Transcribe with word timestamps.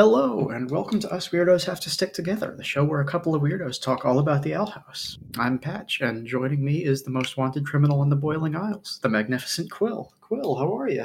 Hello, 0.00 0.48
and 0.48 0.70
welcome 0.70 0.98
to 1.00 1.12
Us 1.12 1.28
Weirdos 1.28 1.66
Have 1.66 1.78
to 1.80 1.90
Stick 1.90 2.14
Together, 2.14 2.54
the 2.56 2.64
show 2.64 2.82
where 2.82 3.02
a 3.02 3.04
couple 3.04 3.34
of 3.34 3.42
weirdos 3.42 3.78
talk 3.78 4.06
all 4.06 4.18
about 4.18 4.42
the 4.42 4.54
Owl 4.54 4.64
House. 4.64 5.18
I'm 5.36 5.58
Patch, 5.58 6.00
and 6.00 6.26
joining 6.26 6.64
me 6.64 6.86
is 6.86 7.02
the 7.02 7.10
most 7.10 7.36
wanted 7.36 7.66
criminal 7.66 8.02
in 8.02 8.08
the 8.08 8.16
Boiling 8.16 8.56
Isles, 8.56 8.98
the 9.02 9.10
magnificent 9.10 9.70
Quill. 9.70 10.10
Quill, 10.22 10.54
how 10.54 10.74
are 10.74 10.88
you? 10.88 11.04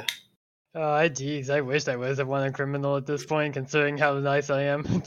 Oh, 0.74 1.06
geez, 1.08 1.50
I 1.50 1.60
wish 1.60 1.88
I 1.88 1.96
was 1.96 2.20
a 2.20 2.24
wanted 2.24 2.54
criminal 2.54 2.96
at 2.96 3.04
this 3.04 3.26
point, 3.26 3.52
considering 3.52 3.98
how 3.98 4.14
nice 4.14 4.48
I 4.48 4.62
am. 4.62 4.86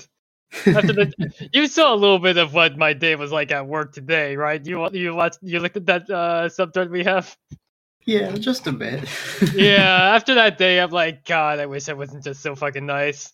After 0.68 0.94
the, 0.94 1.50
you 1.52 1.66
saw 1.66 1.92
a 1.92 1.98
little 1.98 2.20
bit 2.20 2.38
of 2.38 2.54
what 2.54 2.78
my 2.78 2.94
day 2.94 3.16
was 3.16 3.32
like 3.32 3.52
at 3.52 3.66
work 3.66 3.92
today, 3.92 4.36
right? 4.36 4.64
You 4.64 4.88
you 4.92 5.16
watched, 5.16 5.40
you 5.42 5.60
looked 5.60 5.78
at 5.78 5.88
that 5.88 6.08
uh, 6.12 6.48
subthread 6.50 6.92
we 6.92 7.04
have. 7.06 7.36
Yeah, 8.06 8.34
just 8.34 8.68
a 8.68 8.72
bit. 8.72 9.10
yeah, 9.56 10.12
after 10.14 10.36
that 10.36 10.60
day, 10.60 10.80
I'm 10.80 10.92
like, 10.92 11.26
God, 11.26 11.58
I 11.58 11.66
wish 11.66 11.90
I 11.90 11.94
wasn't 11.94 12.24
just 12.24 12.44
so 12.44 12.56
fucking 12.56 12.86
nice. 12.86 13.34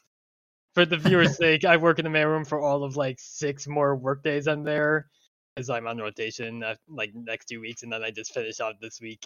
For 0.76 0.86
the 0.86 0.98
viewer's 0.98 1.38
sake, 1.38 1.64
I 1.64 1.78
work 1.78 2.00
in 2.00 2.04
the 2.04 2.10
mail 2.10 2.28
room 2.28 2.44
for 2.44 2.60
all 2.60 2.84
of 2.84 2.98
like 2.98 3.18
six 3.18 3.66
more 3.66 3.96
work 3.96 4.24
days. 4.24 4.46
I'm 4.46 4.64
there, 4.64 5.08
as 5.56 5.70
I'm 5.70 5.88
on 5.88 5.98
rotation, 5.98 6.64
uh, 6.64 6.76
like 6.90 7.16
next 7.16 7.46
two 7.46 7.62
weeks, 7.62 7.84
and 7.84 7.94
then 7.94 8.04
I 8.04 8.12
just 8.12 8.34
finish 8.34 8.60
off 8.60 8.74
this 8.82 9.00
week, 9.00 9.26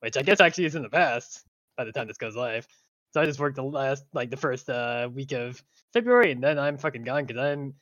which 0.00 0.18
I 0.18 0.22
guess 0.22 0.38
actually 0.38 0.66
is 0.66 0.74
in 0.74 0.82
the 0.82 0.90
past 0.90 1.46
by 1.78 1.84
the 1.84 1.92
time 1.92 2.08
this 2.08 2.18
goes 2.18 2.36
live. 2.36 2.66
So 3.12 3.22
I 3.22 3.24
just 3.24 3.40
worked 3.40 3.56
the 3.56 3.62
last, 3.62 4.04
like 4.12 4.28
the 4.28 4.36
first 4.36 4.68
uh, 4.68 5.08
week 5.10 5.32
of 5.32 5.62
February, 5.94 6.30
and 6.30 6.42
then 6.42 6.58
I'm 6.58 6.76
fucking 6.76 7.04
gone 7.04 7.24
because 7.24 7.42
I'm. 7.42 7.74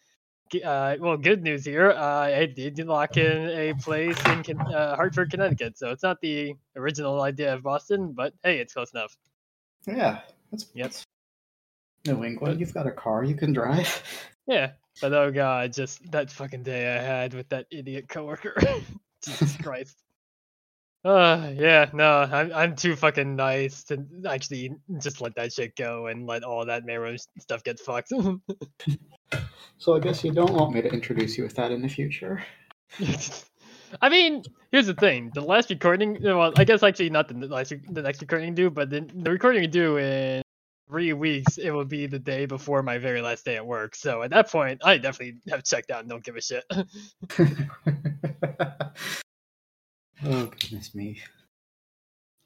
Uh, 0.64 0.96
well, 1.00 1.16
good 1.16 1.42
news 1.42 1.64
here. 1.64 1.90
Uh, 1.90 2.22
I 2.22 2.46
did 2.46 2.78
lock 2.86 3.16
in 3.16 3.48
a 3.50 3.74
place 3.74 4.18
in 4.26 4.60
uh, 4.60 4.96
Hartford, 4.96 5.30
Connecticut. 5.30 5.78
So 5.78 5.90
it's 5.90 6.02
not 6.02 6.20
the 6.20 6.54
original 6.76 7.20
idea 7.22 7.54
of 7.54 7.62
Boston, 7.62 8.12
but 8.12 8.34
hey, 8.42 8.58
it's 8.58 8.72
close 8.72 8.92
enough. 8.92 9.16
Yeah, 9.86 10.20
that's 10.50 10.66
Yep. 10.74 10.92
That's 12.04 12.16
New 12.16 12.24
England. 12.24 12.60
You've 12.60 12.74
got 12.74 12.86
a 12.86 12.92
car 12.92 13.24
you 13.24 13.34
can 13.34 13.52
drive. 13.52 14.02
Yeah, 14.46 14.72
but 15.00 15.12
oh 15.12 15.30
god, 15.30 15.72
just 15.72 16.10
that 16.10 16.28
fucking 16.28 16.64
day 16.64 16.96
I 16.96 17.00
had 17.00 17.34
with 17.34 17.48
that 17.50 17.66
idiot 17.70 18.08
coworker. 18.08 18.56
Jesus 19.24 19.56
Christ. 19.58 19.96
Uh, 21.04 21.52
yeah, 21.54 21.88
no, 21.92 22.22
I'm 22.22 22.52
I'm 22.52 22.74
too 22.74 22.96
fucking 22.96 23.36
nice 23.36 23.84
to 23.84 24.04
actually 24.28 24.72
just 24.98 25.20
let 25.20 25.36
that 25.36 25.52
shit 25.52 25.76
go 25.76 26.08
and 26.08 26.26
let 26.26 26.42
all 26.42 26.66
that 26.66 26.84
mailroom 26.84 27.16
stuff 27.38 27.62
get 27.62 27.78
fucked. 27.78 28.12
So 29.78 29.94
I 29.94 30.00
guess 30.00 30.24
you 30.24 30.32
don't 30.32 30.52
want 30.52 30.74
me 30.74 30.82
to 30.82 30.88
introduce 30.88 31.38
you 31.38 31.44
with 31.44 31.54
that 31.54 31.70
in 31.70 31.80
the 31.80 31.88
future. 31.88 32.44
I 34.02 34.08
mean, 34.08 34.42
here's 34.72 34.88
the 34.88 34.94
thing: 34.94 35.30
the 35.32 35.40
last 35.40 35.70
recording, 35.70 36.18
well, 36.22 36.52
I 36.56 36.64
guess 36.64 36.82
actually 36.82 37.10
not 37.10 37.28
the 37.28 37.46
last, 37.46 37.72
the 37.88 38.02
next 38.02 38.20
recording 38.20 38.54
do, 38.54 38.68
but 38.68 38.90
the, 38.90 39.08
the 39.14 39.30
recording 39.30 39.70
do 39.70 39.96
in 39.98 40.42
three 40.90 41.12
weeks, 41.12 41.56
it 41.56 41.70
will 41.70 41.84
be 41.84 42.06
the 42.06 42.18
day 42.18 42.46
before 42.46 42.82
my 42.82 42.98
very 42.98 43.22
last 43.22 43.44
day 43.44 43.54
at 43.54 43.64
work. 43.64 43.94
So 43.94 44.22
at 44.22 44.30
that 44.30 44.50
point, 44.50 44.80
I 44.84 44.98
definitely 44.98 45.40
have 45.48 45.62
checked 45.62 45.90
out 45.90 46.00
and 46.00 46.08
don't 46.08 46.24
give 46.24 46.36
a 46.36 46.40
shit. 46.40 46.64
oh 50.24 50.46
goodness 50.46 50.94
me. 50.94 51.20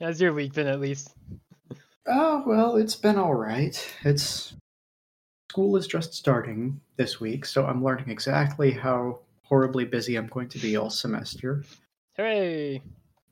How's 0.01 0.21
your 0.21 0.35
week 0.35 0.53
been, 0.53 0.67
at 0.67 0.81
least? 0.81 1.15
Oh 2.07 2.45
well, 2.47 2.77
it's 2.77 2.97
been 2.97 3.17
all 3.17 3.35
right. 3.35 3.95
It's 4.05 4.55
school 5.51 5.77
is 5.77 5.87
just 5.87 6.13
starting 6.13 6.81
this 6.97 7.21
week, 7.21 7.47
so 7.47 7.65
I'm 7.65 7.83
learning 7.83 8.11
exactly 8.11 8.73
how 8.73 9.21
horribly 9.45 9.87
busy 9.87 10.17
I'm 10.17 10.27
going 10.27 10.49
to 10.51 10.59
be 10.59 10.77
all 10.77 10.91
semester. 10.91 11.65
Hooray! 12.17 12.83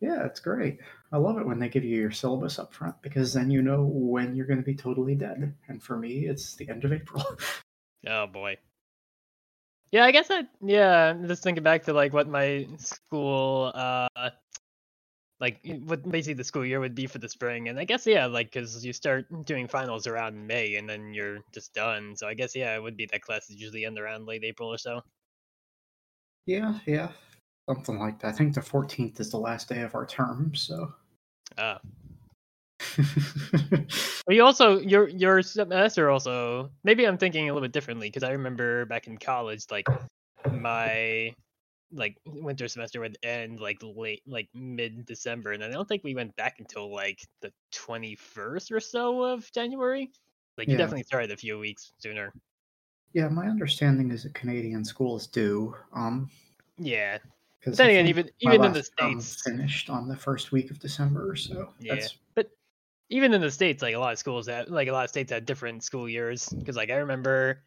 Yeah, 0.00 0.24
it's 0.24 0.40
great. 0.40 0.78
I 1.12 1.18
love 1.18 1.36
it 1.38 1.46
when 1.46 1.58
they 1.58 1.68
give 1.68 1.84
you 1.84 2.00
your 2.00 2.10
syllabus 2.10 2.58
up 2.58 2.72
front 2.72 3.00
because 3.02 3.34
then 3.34 3.50
you 3.50 3.60
know 3.60 3.84
when 3.84 4.34
you're 4.34 4.46
going 4.46 4.58
to 4.58 4.64
be 4.64 4.74
totally 4.74 5.14
dead. 5.14 5.54
And 5.68 5.82
for 5.82 5.98
me, 5.98 6.26
it's 6.26 6.56
the 6.56 6.68
end 6.68 6.84
of 6.84 6.92
April. 6.92 7.24
Oh 8.06 8.26
boy. 8.26 8.56
Yeah, 9.92 10.04
I 10.04 10.10
guess 10.10 10.30
I 10.30 10.44
yeah, 10.60 11.14
just 11.26 11.42
thinking 11.44 11.62
back 11.62 11.84
to 11.84 11.92
like 11.92 12.12
what 12.12 12.26
my 12.28 12.66
school 12.78 13.70
uh 13.74 14.30
like 15.38 15.60
what 15.84 16.08
basically 16.10 16.34
the 16.34 16.44
school 16.44 16.64
year 16.64 16.80
would 16.80 16.94
be 16.94 17.06
for 17.06 17.18
the 17.18 17.28
spring 17.28 17.68
and 17.68 17.78
I 17.78 17.84
guess 17.84 18.06
yeah, 18.06 18.26
like 18.26 18.52
cuz 18.52 18.84
you 18.84 18.92
start 18.92 19.26
doing 19.44 19.68
finals 19.68 20.06
around 20.06 20.46
May 20.46 20.76
and 20.76 20.88
then 20.88 21.14
you're 21.14 21.40
just 21.52 21.74
done. 21.74 22.16
So 22.16 22.26
I 22.26 22.34
guess 22.34 22.56
yeah, 22.56 22.74
it 22.74 22.82
would 22.82 22.96
be 22.96 23.06
that 23.12 23.22
classes 23.22 23.56
usually 23.60 23.84
end 23.84 23.98
around 23.98 24.26
late 24.26 24.44
April 24.44 24.68
or 24.72 24.78
so. 24.78 25.02
yeah, 26.46 26.78
yeah. 26.86 27.12
Something 27.68 27.98
like 27.98 28.20
that. 28.20 28.28
I 28.28 28.32
think 28.32 28.54
the 28.54 28.60
14th 28.60 29.20
is 29.20 29.30
the 29.30 29.38
last 29.38 29.68
day 29.68 29.82
of 29.82 29.94
our 29.94 30.06
term, 30.06 30.54
so. 30.54 30.94
But 34.26 34.36
you 34.36 34.44
also 34.44 34.78
your 34.78 35.08
your 35.08 35.42
semester 35.42 36.08
also 36.10 36.70
maybe 36.84 37.06
I'm 37.06 37.18
thinking 37.18 37.48
a 37.48 37.52
little 37.52 37.66
bit 37.66 37.72
differently 37.72 38.08
because 38.08 38.22
I 38.22 38.32
remember 38.32 38.84
back 38.86 39.06
in 39.06 39.18
college 39.18 39.64
like 39.70 39.86
my 40.50 41.34
like 41.92 42.16
winter 42.26 42.68
semester 42.68 43.00
would 43.00 43.18
end 43.22 43.60
like 43.60 43.78
late 43.82 44.22
like 44.26 44.48
mid 44.54 45.04
December 45.06 45.52
and 45.52 45.62
I 45.64 45.70
don't 45.70 45.88
think 45.88 46.04
we 46.04 46.14
went 46.14 46.34
back 46.36 46.56
until 46.58 46.92
like 46.92 47.20
the 47.40 47.52
21st 47.74 48.70
or 48.72 48.80
so 48.80 49.22
of 49.24 49.50
January. 49.52 50.10
Like 50.56 50.68
you 50.68 50.74
Yeah. 50.74 50.78
definitely 50.78 51.02
started 51.04 51.30
a 51.32 51.36
few 51.36 51.58
weeks 51.58 51.92
sooner. 51.98 52.32
yeah, 53.12 53.28
my 53.28 53.46
understanding 53.46 54.10
is 54.10 54.22
that 54.22 54.34
Canadian 54.34 54.84
schools 54.84 55.26
do. 55.26 55.74
Um, 55.92 56.30
Yeah. 56.78 57.18
Because 57.62 57.78
Then 57.78 57.90
again, 57.90 58.06
even 58.08 58.30
even 58.40 58.64
in 58.64 58.72
the 58.72 58.82
states, 58.82 59.40
finished 59.42 59.88
on 59.88 60.08
the 60.08 60.16
first 60.16 60.52
week 60.52 60.70
of 60.70 60.78
December, 60.78 61.30
or 61.30 61.36
so 61.36 61.72
Yeah. 61.78 61.94
that's 61.94 62.18
but 62.34 62.50
even 63.10 63.34
in 63.34 63.40
the 63.40 63.50
states, 63.50 63.82
like 63.82 63.94
a 63.94 63.98
lot 63.98 64.12
of 64.12 64.18
schools 64.18 64.46
that 64.46 64.70
like 64.70 64.88
a 64.88 64.92
lot 64.92 65.04
of 65.04 65.10
states 65.10 65.32
had 65.32 65.46
different 65.46 65.84
school 65.84 66.08
years. 66.08 66.48
Because 66.48 66.76
like 66.76 66.90
I 66.90 66.96
remember 66.96 67.64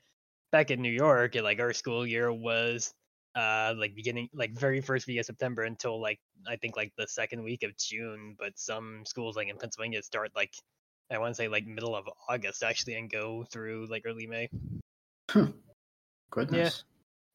back 0.51 0.71
in 0.71 0.81
New 0.81 0.91
York, 0.91 1.35
like 1.35 1.59
our 1.59 1.73
school 1.73 2.05
year 2.07 2.31
was 2.33 2.93
uh 3.35 3.73
like 3.77 3.95
beginning 3.95 4.29
like 4.33 4.57
very 4.57 4.81
first 4.81 5.07
week 5.07 5.19
of 5.19 5.25
September 5.25 5.63
until 5.63 6.01
like 6.01 6.19
I 6.47 6.55
think 6.57 6.75
like 6.77 6.93
the 6.97 7.07
second 7.07 7.43
week 7.43 7.63
of 7.63 7.77
June. 7.77 8.35
But 8.39 8.57
some 8.59 9.05
schools 9.05 9.35
like 9.37 9.47
in 9.49 9.57
Pennsylvania 9.57 10.01
start 10.03 10.31
like 10.35 10.53
I 11.11 11.17
want 11.19 11.31
to 11.31 11.35
say 11.35 11.47
like 11.47 11.65
middle 11.67 11.95
of 11.95 12.09
August 12.29 12.63
actually 12.63 12.95
and 12.95 13.09
go 13.09 13.45
through 13.45 13.87
like 13.89 14.03
early 14.05 14.27
May. 14.27 14.49
goodness. 16.29 16.83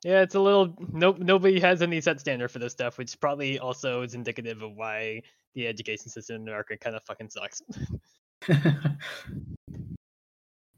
Yeah, 0.03 0.22
it's 0.22 0.34
a 0.34 0.41
little 0.41 0.75
nope. 0.93 1.19
Nobody 1.19 1.61
has 1.61 1.83
any 1.83 2.00
set 2.00 2.21
standard 2.21 2.50
for 2.50 2.59
this 2.59 2.72
stuff, 2.72 2.97
which 2.99 3.19
probably 3.21 3.59
also 3.59 4.03
is 4.03 4.15
indicative 4.15 4.62
of 4.62 4.75
why 4.75 5.21
the 5.55 5.66
education 5.66 6.09
system 6.09 6.37
in 6.37 6.43
America 6.43 6.77
kind 6.78 6.97
of 6.97 7.03
fucking 7.05 7.28
sucks. 7.31 7.62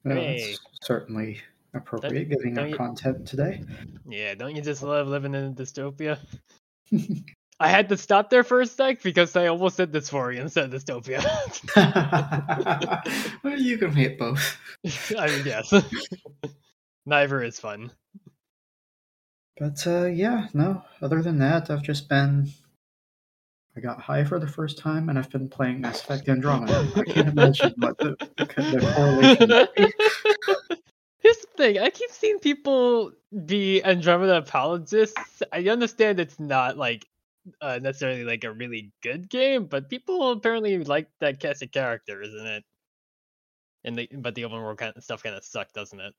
Well, 0.05 0.17
Hey. 0.17 0.41
that's 0.51 0.61
certainly 0.87 1.41
appropriate 1.75 2.29
giving 2.29 2.55
don't 2.55 2.65
our 2.65 2.71
you- 2.71 2.77
content 2.77 3.25
today. 3.27 3.63
Yeah, 4.09 4.35
don't 4.35 4.57
you 4.57 4.63
just 4.63 4.83
love 4.83 5.07
living 5.07 5.35
in 5.35 5.45
a 5.45 5.51
dystopia? 5.53 6.19
I 7.61 7.69
had 7.69 7.89
to 7.91 7.97
stop 7.97 8.29
there 8.29 8.43
for 8.43 8.61
a 8.61 8.67
sec 8.67 9.01
because 9.03 9.37
I 9.37 9.47
almost 9.47 9.77
said 9.77 9.93
dysphoria 9.93 10.41
instead 10.41 10.75
of 10.75 10.83
dystopia. 10.83 11.23
well, 13.45 13.57
you 13.57 13.79
can 13.79 13.93
hit 13.95 14.19
both. 14.19 14.57
I 15.17 15.29
mean, 15.29 15.47
yes. 15.47 15.73
Neither 17.07 17.43
is 17.45 17.61
fun. 17.61 17.93
But 19.63 19.87
uh, 19.87 20.07
yeah, 20.07 20.49
no. 20.55 20.83
Other 21.01 21.23
than 21.23 21.39
that, 21.39 21.71
I've 21.71 21.85
just 21.85 22.09
been. 22.09 22.51
I 23.77 23.81
got 23.81 24.01
high 24.01 24.25
for 24.25 24.41
the 24.41 24.49
first 24.49 24.77
time, 24.77 25.09
and 25.09 25.17
I've 25.17 25.31
been 25.31 25.49
playing 25.49 25.81
Mass 25.81 26.01
Effect 26.01 26.29
Andromeda. 26.29 26.91
I 26.97 27.05
can't 27.05 27.29
imagine 27.39 27.73
what 27.77 27.97
the, 27.97 28.17
the, 28.39 28.47
correlation. 28.97 29.49
Here's 31.21 31.37
the 31.37 31.47
thing. 31.57 31.79
I 31.79 31.91
keep 31.91 32.11
seeing 32.11 32.41
people 32.41 33.13
be 33.47 33.81
Andromeda 33.85 34.39
apologists. 34.39 35.45
I 35.53 35.69
understand 35.69 36.19
it's 36.19 36.41
not 36.41 36.77
like 36.77 37.07
uh, 37.61 37.79
necessarily 37.81 38.25
like 38.25 38.43
a 38.43 38.51
really 38.51 38.91
good 39.01 39.31
game, 39.31 39.67
but 39.67 39.89
people 39.89 40.33
apparently 40.33 40.83
like 40.83 41.07
that 41.21 41.39
cast 41.39 41.63
of 41.63 41.71
character, 41.71 42.21
isn't 42.21 42.47
it? 42.49 42.65
And 43.85 43.97
the 43.97 44.09
but 44.13 44.35
the 44.35 44.45
open 44.45 44.61
world 44.61 44.79
kind 44.79 44.93
of 44.97 45.05
stuff 45.05 45.23
kind 45.23 45.37
of 45.37 45.45
sucked, 45.45 45.75
doesn't 45.75 46.01
it? 46.01 46.15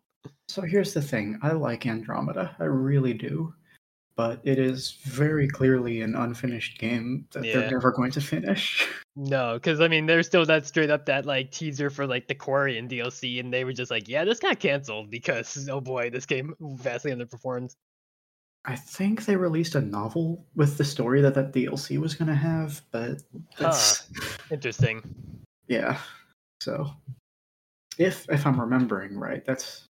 So 0.47 0.61
here's 0.61 0.93
the 0.93 1.01
thing: 1.01 1.39
I 1.41 1.51
like 1.51 1.85
Andromeda, 1.85 2.55
I 2.59 2.65
really 2.65 3.13
do, 3.13 3.53
but 4.15 4.39
it 4.43 4.59
is 4.59 4.97
very 5.03 5.47
clearly 5.47 6.01
an 6.01 6.15
unfinished 6.15 6.79
game 6.79 7.27
that 7.33 7.43
Yeah. 7.43 7.53
they're 7.53 7.71
never 7.71 7.91
going 7.91 8.11
to 8.11 8.21
finish. 8.21 8.87
No, 9.15 9.53
because 9.53 9.79
I 9.79 9.87
mean, 9.87 10.07
there's 10.07 10.25
still 10.25 10.43
that 10.47 10.65
straight 10.65 10.89
up 10.89 11.05
that 11.05 11.27
like 11.27 11.51
teaser 11.51 11.91
for 11.91 12.07
like 12.07 12.27
the 12.27 12.33
Quarian 12.33 12.89
DLC, 12.89 13.39
and 13.39 13.53
they 13.53 13.63
were 13.63 13.71
just 13.71 13.91
like, 13.91 14.09
yeah, 14.09 14.25
this 14.25 14.39
got 14.39 14.59
canceled 14.59 15.11
because 15.11 15.69
oh 15.71 15.79
boy, 15.79 16.09
this 16.09 16.25
game 16.25 16.55
vastly 16.59 17.11
underperformed. 17.11 17.75
I 18.65 18.75
think 18.75 19.25
they 19.25 19.35
released 19.35 19.75
a 19.75 19.81
novel 19.81 20.45
with 20.55 20.79
the 20.79 20.83
story 20.83 21.21
that 21.21 21.35
that 21.35 21.53
DLC 21.53 21.99
was 21.99 22.15
going 22.15 22.29
to 22.29 22.33
have, 22.35 22.81
but 22.91 23.21
that's 23.59 24.07
Interesting. 24.49 25.03
yeah. 25.67 25.99
So 26.61 26.89
if 27.99 28.27
if 28.31 28.47
I'm 28.47 28.59
remembering 28.59 29.19
right, 29.19 29.45
that's 29.45 29.89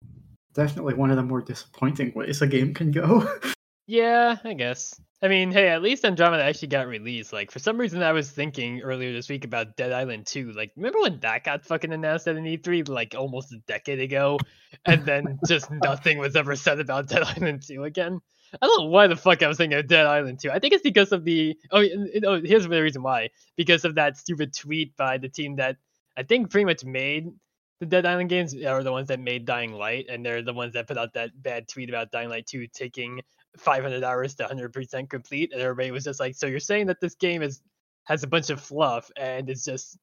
definitely 0.55 0.95
one 0.95 1.11
of 1.11 1.17
the 1.17 1.23
more 1.23 1.41
disappointing 1.41 2.13
ways 2.15 2.43
a 2.43 2.47
game 2.47 2.75
can 2.75 2.91
go. 2.91 3.29
Yeah, 3.91 4.37
I 4.45 4.55
guess. 4.55 5.01
I 5.21 5.27
mean, 5.27 5.51
hey, 5.51 5.67
at 5.67 5.83
least 5.83 6.05
Andromeda 6.05 6.45
actually 6.45 6.69
got 6.69 6.87
released. 6.87 7.33
Like, 7.33 7.51
for 7.51 7.59
some 7.59 7.77
reason, 7.77 8.05
I 8.05 8.13
was 8.13 8.31
thinking 8.31 8.83
earlier 8.83 9.13
this 9.13 9.29
week 9.29 9.45
about 9.45 9.77
Dead 9.77 9.91
Island 9.91 10.29
2. 10.29 10.53
Like, 10.53 10.71
remember 10.77 11.01
when 11.01 11.19
that 11.19 11.43
got 11.43 11.67
fucking 11.67 11.93
announced 11.93 12.29
at 12.29 12.37
an 12.37 12.45
E3 12.45 12.89
like 12.89 13.17
almost 13.19 13.53
a 13.53 13.59
decade 13.67 13.99
ago, 13.99 14.39
and 14.87 15.05
then 15.05 15.41
just 15.49 15.73
nothing 15.73 16.19
was 16.19 16.37
ever 16.37 16.55
said 16.55 16.79
about 16.79 17.09
Dead 17.09 17.25
Island 17.25 17.65
2 17.67 17.83
again? 17.83 18.21
I 18.63 18.67
don't 18.69 18.85
know 18.85 18.91
why 18.91 19.09
the 19.09 19.17
fuck 19.17 19.43
I 19.43 19.49
was 19.49 19.57
thinking 19.57 19.77
of 19.77 19.89
Dead 19.89 20.07
Island 20.07 20.39
2. 20.39 20.53
I 20.53 20.61
think 20.61 20.73
it's 20.73 20.85
because 20.85 21.11
of 21.11 21.25
the 21.25 21.59
oh, 21.73 21.85
oh 22.25 22.41
here's 22.41 22.69
the 22.69 22.81
reason 22.81 23.03
why. 23.03 23.31
Because 23.57 23.85
of 23.85 23.97
that 23.97 24.19
stupid 24.19 24.55
tweet 24.55 24.97
by 24.97 25.19
the 25.19 25.29
team 25.29 25.57
that 25.57 25.79
I 26.17 26.23
think 26.23 26.51
pretty 26.51 26.65
much 26.65 26.85
made 26.85 27.33
the 27.81 27.87
Dead 27.87 28.05
Island 28.05 28.29
games 28.29 28.55
are 28.55 28.83
the 28.83 28.93
ones 28.93 29.09
that 29.09 29.19
made 29.21 29.47
Dying 29.47 29.73
Light, 29.73 30.07
and 30.09 30.25
they're 30.25 30.43
the 30.43 30.53
ones 30.53 30.75
that 30.75 30.87
put 30.87 30.99
out 30.99 31.15
that 31.15 31.31
bad 31.43 31.67
tweet 31.67 31.89
about 31.89 32.11
Dying 32.11 32.29
Light 32.29 32.47
2 32.47 32.67
taking 32.69 33.23
500 33.57 34.05
hours 34.05 34.35
to 34.37 34.45
100% 34.45 35.09
complete, 35.09 35.53
and 35.53 35.63
everybody 35.63 35.91
was 35.91 36.05
just 36.05 36.21
like, 36.21 36.35
"So 36.35 36.47
you're 36.47 36.61
saying 36.61 36.87
that 36.87 37.01
this 37.01 37.15
game 37.15 37.43
is 37.43 37.63
has 38.05 38.23
a 38.23 38.27
bunch 38.27 38.51
of 38.51 38.61
fluff 38.61 39.11
and 39.17 39.49
it's 39.49 39.65
just 39.65 39.99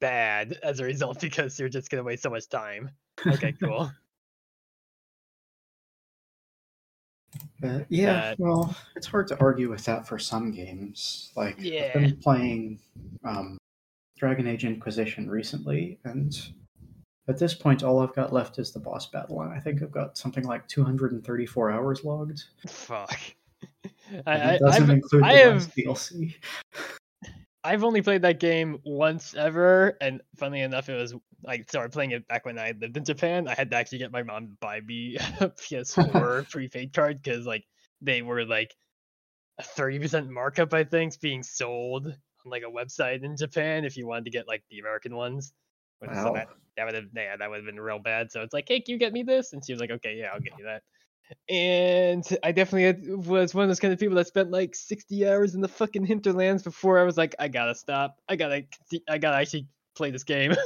bad 0.00 0.58
as 0.62 0.80
a 0.80 0.84
result 0.84 1.20
because 1.20 1.58
you're 1.58 1.68
just 1.68 1.90
gonna 1.90 2.02
waste 2.02 2.22
so 2.22 2.30
much 2.30 2.48
time?" 2.48 2.90
Okay, 3.26 3.52
cool. 3.62 3.90
Uh, 7.62 7.80
yeah, 7.90 8.34
well, 8.38 8.74
it's 8.96 9.06
hard 9.06 9.28
to 9.28 9.38
argue 9.38 9.68
with 9.68 9.84
that 9.84 10.08
for 10.08 10.18
some 10.18 10.50
games. 10.50 11.30
Like, 11.36 11.56
Yeah. 11.58 11.92
I've 11.94 12.00
been 12.00 12.16
playing 12.16 12.80
um, 13.22 13.58
Dragon 14.16 14.46
Age 14.46 14.64
Inquisition 14.64 15.28
recently, 15.28 15.98
and 16.04 16.34
at 17.28 17.38
this 17.38 17.54
point, 17.54 17.82
all 17.82 18.00
I've 18.00 18.14
got 18.14 18.32
left 18.32 18.58
is 18.58 18.72
the 18.72 18.80
boss 18.80 19.06
battle, 19.06 19.42
and 19.42 19.52
I 19.52 19.60
think 19.60 19.82
I've 19.82 19.92
got 19.92 20.16
something 20.16 20.44
like 20.44 20.66
234 20.68 21.70
hours 21.70 22.04
logged. 22.04 22.44
Fuck. 22.66 23.20
I, 24.26 24.32
I, 24.32 24.52
it 24.54 24.60
doesn't 24.60 24.82
I've, 24.84 24.90
include 24.90 25.22
I 25.22 25.34
the 25.34 25.50
have- 25.52 25.74
DLC. 25.74 26.34
I've 27.64 27.84
only 27.84 28.00
played 28.00 28.22
that 28.22 28.40
game 28.40 28.78
once 28.84 29.34
ever, 29.34 29.96
and 30.00 30.22
funnily 30.36 30.62
enough, 30.62 30.88
it 30.88 30.94
was 30.94 31.14
I 31.46 31.64
started 31.68 31.92
playing 31.92 32.12
it 32.12 32.26
back 32.28 32.46
when 32.46 32.58
I 32.58 32.72
lived 32.80 32.96
in 32.96 33.04
Japan. 33.04 33.46
I 33.46 33.54
had 33.54 33.70
to 33.72 33.76
actually 33.76 33.98
get 33.98 34.12
my 34.12 34.22
mom 34.22 34.46
to 34.46 34.52
buy 34.60 34.80
me 34.80 35.16
a 35.40 35.50
PS4 35.50 36.48
prepaid 36.48 36.92
card 36.94 37.20
because 37.22 37.46
like 37.46 37.64
they 38.00 38.22
were 38.22 38.46
like 38.46 38.74
a 39.58 39.62
thirty 39.62 39.98
percent 39.98 40.30
markup, 40.30 40.72
I 40.72 40.84
think, 40.84 41.20
being 41.20 41.42
sold 41.42 42.06
on 42.06 42.14
like 42.46 42.62
a 42.62 42.70
website 42.70 43.22
in 43.22 43.36
Japan 43.36 43.84
if 43.84 43.96
you 43.96 44.06
wanted 44.06 44.24
to 44.26 44.30
get 44.30 44.48
like 44.48 44.62
the 44.70 44.78
American 44.78 45.14
ones. 45.14 45.52
Which- 46.00 46.10
so 46.10 46.16
Wow. 46.16 46.32
that, 46.34 46.48
that 46.76 46.84
would 46.86 46.94
have 46.94 47.04
yeah, 47.14 47.36
that 47.36 47.50
would 47.50 47.56
have 47.56 47.66
been 47.66 47.80
real 47.80 47.98
bad. 47.98 48.30
So 48.30 48.42
it's 48.42 48.52
like, 48.52 48.66
hey, 48.68 48.80
can 48.80 48.92
you 48.92 48.98
get 48.98 49.12
me 49.12 49.22
this? 49.22 49.52
And 49.52 49.64
she 49.64 49.72
was 49.72 49.80
like, 49.80 49.90
okay, 49.90 50.16
yeah, 50.16 50.30
I'll 50.32 50.40
get 50.40 50.52
you 50.58 50.64
that. 50.64 50.82
And 51.50 52.24
I 52.42 52.52
definitely 52.52 52.84
had, 52.84 53.26
was 53.26 53.54
one 53.54 53.64
of 53.64 53.68
those 53.68 53.80
kind 53.80 53.92
of 53.92 54.00
people 54.00 54.16
that 54.16 54.26
spent 54.26 54.50
like 54.50 54.74
60 54.74 55.28
hours 55.28 55.54
in 55.54 55.60
the 55.60 55.68
fucking 55.68 56.06
hinterlands 56.06 56.62
before 56.62 56.98
I 56.98 57.02
was 57.02 57.18
like, 57.18 57.34
I 57.38 57.48
gotta 57.48 57.74
stop. 57.74 58.16
I 58.28 58.36
gotta, 58.36 58.64
I 59.08 59.18
gotta 59.18 59.36
actually 59.36 59.66
play 59.94 60.10
this 60.10 60.24
game. 60.24 60.54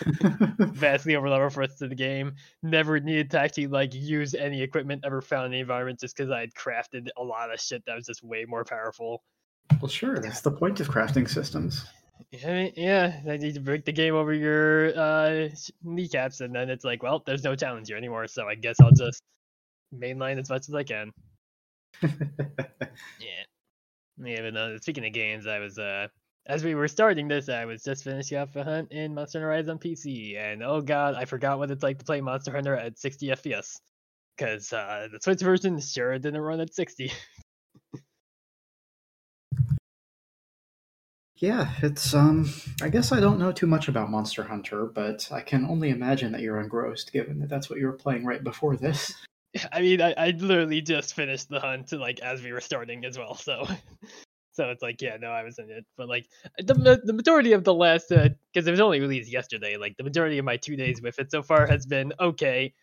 Vastly 0.58 1.14
over 1.14 1.28
level 1.28 1.48
for 1.50 1.54
the 1.56 1.60
rest 1.60 1.82
of 1.82 1.90
the 1.90 1.94
game. 1.94 2.34
Never 2.62 2.98
needed 3.00 3.30
to 3.32 3.40
actually 3.40 3.68
like 3.68 3.94
use 3.94 4.34
any 4.34 4.62
equipment 4.62 5.02
ever 5.04 5.20
found 5.20 5.46
in 5.46 5.52
the 5.52 5.60
environment 5.60 6.00
just 6.00 6.16
because 6.16 6.30
I 6.30 6.40
had 6.40 6.54
crafted 6.54 7.08
a 7.16 7.22
lot 7.22 7.52
of 7.52 7.60
shit 7.60 7.84
that 7.86 7.94
was 7.94 8.06
just 8.06 8.22
way 8.22 8.44
more 8.46 8.64
powerful. 8.64 9.22
well, 9.80 9.88
sure, 9.88 10.18
that's 10.18 10.40
the 10.40 10.50
point 10.50 10.80
of 10.80 10.88
crafting 10.88 11.28
systems. 11.28 11.84
I 12.44 12.46
mean, 12.46 12.72
yeah, 12.76 13.20
I 13.28 13.36
need 13.36 13.54
to 13.54 13.60
break 13.60 13.84
the 13.84 13.92
game 13.92 14.14
over 14.14 14.32
your 14.32 14.98
uh, 14.98 15.48
kneecaps, 15.82 16.40
and 16.40 16.54
then 16.54 16.68
it's 16.70 16.84
like, 16.84 17.02
well, 17.02 17.22
there's 17.24 17.44
no 17.44 17.54
challenge 17.54 17.88
here 17.88 17.96
anymore, 17.96 18.26
so 18.26 18.46
I 18.48 18.54
guess 18.54 18.80
I'll 18.80 18.92
just 18.92 19.22
mainline 19.94 20.38
as 20.38 20.50
much 20.50 20.68
as 20.68 20.74
I 20.74 20.84
can. 20.84 21.12
Yeah. 23.20 23.44
Yeah, 24.24 24.42
but 24.42 24.54
no, 24.54 24.76
speaking 24.78 25.06
of 25.06 25.12
games, 25.12 25.46
I 25.46 25.58
was 25.60 25.78
uh 25.78 26.08
as 26.46 26.64
we 26.64 26.74
were 26.74 26.88
starting 26.88 27.28
this, 27.28 27.48
I 27.48 27.66
was 27.66 27.82
just 27.82 28.04
finishing 28.04 28.38
off 28.38 28.56
a 28.56 28.64
hunt 28.64 28.90
in 28.92 29.14
Monster 29.14 29.38
Hunter 29.40 29.50
Rise 29.50 29.68
on 29.68 29.78
PC, 29.78 30.36
and 30.36 30.62
oh 30.62 30.80
god, 30.80 31.14
I 31.14 31.24
forgot 31.26 31.58
what 31.58 31.70
it's 31.70 31.82
like 31.82 31.98
to 31.98 32.04
play 32.04 32.20
Monster 32.20 32.52
Hunter 32.52 32.74
at 32.76 32.98
60 32.98 33.28
FPS. 33.28 33.80
Because 34.36 34.72
uh, 34.72 35.08
the 35.12 35.20
Switch 35.20 35.40
version 35.40 35.78
sure 35.80 36.18
didn't 36.18 36.40
run 36.40 36.60
at 36.60 36.74
60. 36.74 37.12
Yeah, 41.38 41.72
it's 41.82 42.14
um 42.14 42.50
I 42.82 42.88
guess 42.88 43.12
I 43.12 43.20
don't 43.20 43.38
know 43.38 43.52
too 43.52 43.68
much 43.68 43.86
about 43.86 44.10
Monster 44.10 44.42
Hunter, 44.42 44.86
but 44.86 45.28
I 45.30 45.40
can 45.40 45.64
only 45.66 45.90
imagine 45.90 46.32
that 46.32 46.40
you're 46.40 46.60
engrossed 46.60 47.12
given 47.12 47.38
that 47.38 47.48
that's 47.48 47.70
what 47.70 47.78
you 47.78 47.86
were 47.86 47.92
playing 47.92 48.24
right 48.24 48.42
before 48.42 48.76
this. 48.76 49.14
I 49.72 49.80
mean, 49.80 50.02
I, 50.02 50.14
I 50.18 50.30
literally 50.30 50.80
just 50.80 51.14
finished 51.14 51.48
the 51.48 51.60
hunt 51.60 51.92
like 51.92 52.20
as 52.20 52.42
we 52.42 52.52
were 52.52 52.60
starting 52.60 53.04
as 53.04 53.16
well, 53.16 53.36
so 53.36 53.66
so 54.52 54.70
it's 54.70 54.82
like, 54.82 55.00
yeah, 55.00 55.16
no, 55.16 55.28
I 55.28 55.44
was 55.44 55.60
in 55.60 55.70
it, 55.70 55.86
but 55.96 56.08
like 56.08 56.26
the 56.58 57.00
the 57.04 57.12
majority 57.12 57.52
of 57.52 57.62
the 57.62 57.74
last 57.74 58.08
because 58.08 58.66
it 58.66 58.70
was 58.70 58.80
only 58.80 58.98
released 58.98 59.30
yesterday, 59.30 59.76
like 59.76 59.96
the 59.96 60.04
majority 60.04 60.38
of 60.38 60.44
my 60.44 60.56
two 60.56 60.74
days 60.74 61.00
with 61.00 61.20
it 61.20 61.30
so 61.30 61.42
far 61.42 61.66
has 61.66 61.86
been 61.86 62.12
okay. 62.18 62.74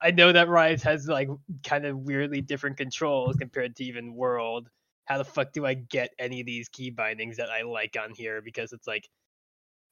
I 0.00 0.10
know 0.10 0.32
that 0.32 0.48
Rise 0.48 0.82
has 0.82 1.06
like 1.06 1.28
kind 1.62 1.84
of 1.84 1.98
weirdly 1.98 2.40
different 2.40 2.78
controls 2.78 3.36
compared 3.36 3.76
to 3.76 3.84
even 3.84 4.14
World. 4.14 4.68
How 5.04 5.18
the 5.18 5.24
fuck 5.24 5.52
do 5.52 5.66
I 5.66 5.74
get 5.74 6.10
any 6.18 6.40
of 6.40 6.46
these 6.46 6.68
key 6.68 6.90
bindings 6.90 7.36
that 7.38 7.50
I 7.50 7.62
like 7.62 7.96
on 8.00 8.12
here? 8.14 8.40
Because 8.42 8.72
it's 8.72 8.86
like 8.86 9.08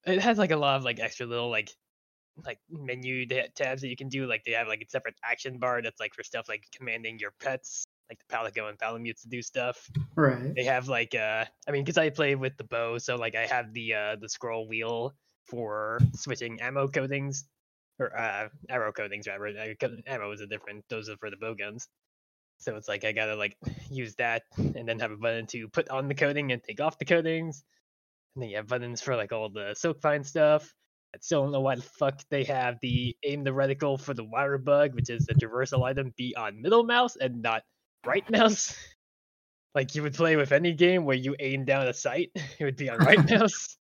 it 0.07 0.21
has 0.21 0.39
like 0.39 0.51
a 0.51 0.57
lot 0.57 0.77
of 0.77 0.85
like 0.85 1.01
extra 1.01 1.27
little 1.27 1.51
like 1.51 1.71
like 2.45 2.59
menu 2.71 3.27
tabs 3.27 3.83
that 3.83 3.89
you 3.89 3.97
can 3.97 4.09
do. 4.09 4.27
Like 4.27 4.45
they 4.45 4.53
have 4.53 4.69
like 4.69 4.83
a 4.83 4.89
separate 4.91 5.17
action 5.25 5.59
bar 5.59 5.83
that's 5.83 6.01
like 6.01 6.15
for 6.15 6.23
stuff 6.23 6.49
like 6.49 6.65
commanding 6.75 7.19
your 7.19 7.33
pets, 7.41 7.87
like 8.11 8.19
the 8.21 8.35
Palico 8.35 8.69
and 8.69 8.79
Palamutes 8.79 9.23
to 9.23 9.29
do 9.29 9.43
stuff. 9.43 9.91
Right. 10.17 10.55
They 10.55 10.65
have 10.65 10.89
like 10.89 11.15
uh, 11.15 11.45
I 11.69 11.71
mean, 11.71 11.85
because 11.85 11.99
I 11.99 12.11
play 12.11 12.35
with 12.35 12.57
the 12.57 12.65
bow, 12.65 12.99
so 12.99 13.17
like 13.17 13.35
I 13.35 13.47
have 13.47 13.73
the 13.73 13.95
uh 13.95 14.17
the 14.17 14.29
scroll 14.29 14.69
wheel 14.69 15.15
for 15.45 16.01
switching 16.15 16.61
ammo 16.61 16.89
coatings 16.89 17.47
or 17.99 18.17
uh 18.17 18.49
arrow 18.69 18.93
coatings 18.93 19.27
rather. 19.27 19.77
Ammo 20.07 20.33
is 20.33 20.41
a 20.41 20.47
different; 20.47 20.85
those 20.89 21.09
are 21.09 21.17
for 21.19 21.31
the 21.31 21.37
bow 21.37 21.55
guns. 21.55 21.89
So 22.61 22.77
it's 22.77 22.89
like 22.89 23.05
I 23.05 23.13
gotta 23.13 23.35
like 23.37 23.57
use 23.91 24.15
that 24.17 24.43
and 24.57 24.87
then 24.89 25.01
have 25.01 25.11
a 25.11 25.17
button 25.17 25.47
to 25.49 25.69
put 25.69 25.89
on 25.89 26.09
the 26.09 26.15
coating 26.15 26.53
and 26.53 26.63
take 26.63 26.81
off 26.81 26.99
the 26.99 27.05
coatings. 27.05 27.65
And 28.35 28.43
then 28.43 28.51
you 28.51 28.57
have 28.57 28.69
buttons 28.69 29.01
for 29.01 29.17
like 29.17 29.33
all 29.33 29.49
the 29.49 29.75
silkbind 29.75 30.27
stuff. 30.27 30.73
I 31.15 31.19
still 31.21 31.43
don't 31.43 31.53
know 31.53 31.61
why 31.61 31.75
the 31.75 31.83
fuck 31.83 32.21
they 32.31 32.45
have 32.45 32.79
the 32.81 33.17
aim 33.25 33.43
the 33.43 33.51
reticle 33.51 34.01
for 34.01 34.15
the 34.15 34.25
wire 34.25 34.59
bug, 34.59 34.95
which 34.95 35.11
is 35.11 35.27
a 35.29 35.35
traversal 35.35 35.85
item, 35.85 36.15
be 36.17 36.37
on 36.37 36.63
middle 36.63 36.85
mouse 36.85 37.17
and 37.17 37.43
not 37.43 37.63
right 38.07 38.29
mouse. 38.33 38.77
Like 39.75 39.95
you 39.95 40.03
would 40.03 40.15
play 40.15 40.37
with 40.37 40.53
any 40.53 40.73
game 40.75 41.05
where 41.05 41.17
you 41.17 41.35
aim 41.41 41.65
down 41.65 41.89
a 41.89 41.95
sight, 41.95 42.31
it 42.59 42.65
would 42.65 42.77
be 42.77 42.91
on 42.91 42.99
right 42.99 43.29
mouse. 43.29 43.77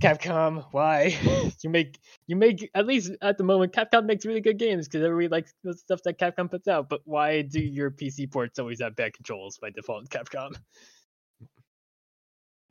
Capcom, 0.00 0.64
why? 0.72 1.16
you 1.62 1.70
make 1.70 1.98
you 2.26 2.34
make 2.36 2.70
at 2.74 2.86
least 2.86 3.12
at 3.22 3.38
the 3.38 3.44
moment 3.44 3.72
Capcom 3.72 4.04
makes 4.06 4.24
really 4.24 4.40
good 4.40 4.58
games 4.58 4.88
because 4.88 5.04
everybody 5.04 5.28
likes 5.28 5.54
the 5.62 5.74
stuff 5.74 6.02
that 6.04 6.18
Capcom 6.18 6.50
puts 6.50 6.66
out. 6.66 6.88
But 6.88 7.02
why 7.04 7.42
do 7.42 7.60
your 7.60 7.90
PC 7.90 8.26
ports 8.26 8.58
always 8.58 8.80
have 8.80 8.96
bad 8.96 9.12
controls 9.14 9.58
by 9.58 9.70
default, 9.70 10.08
Capcom? 10.08 10.54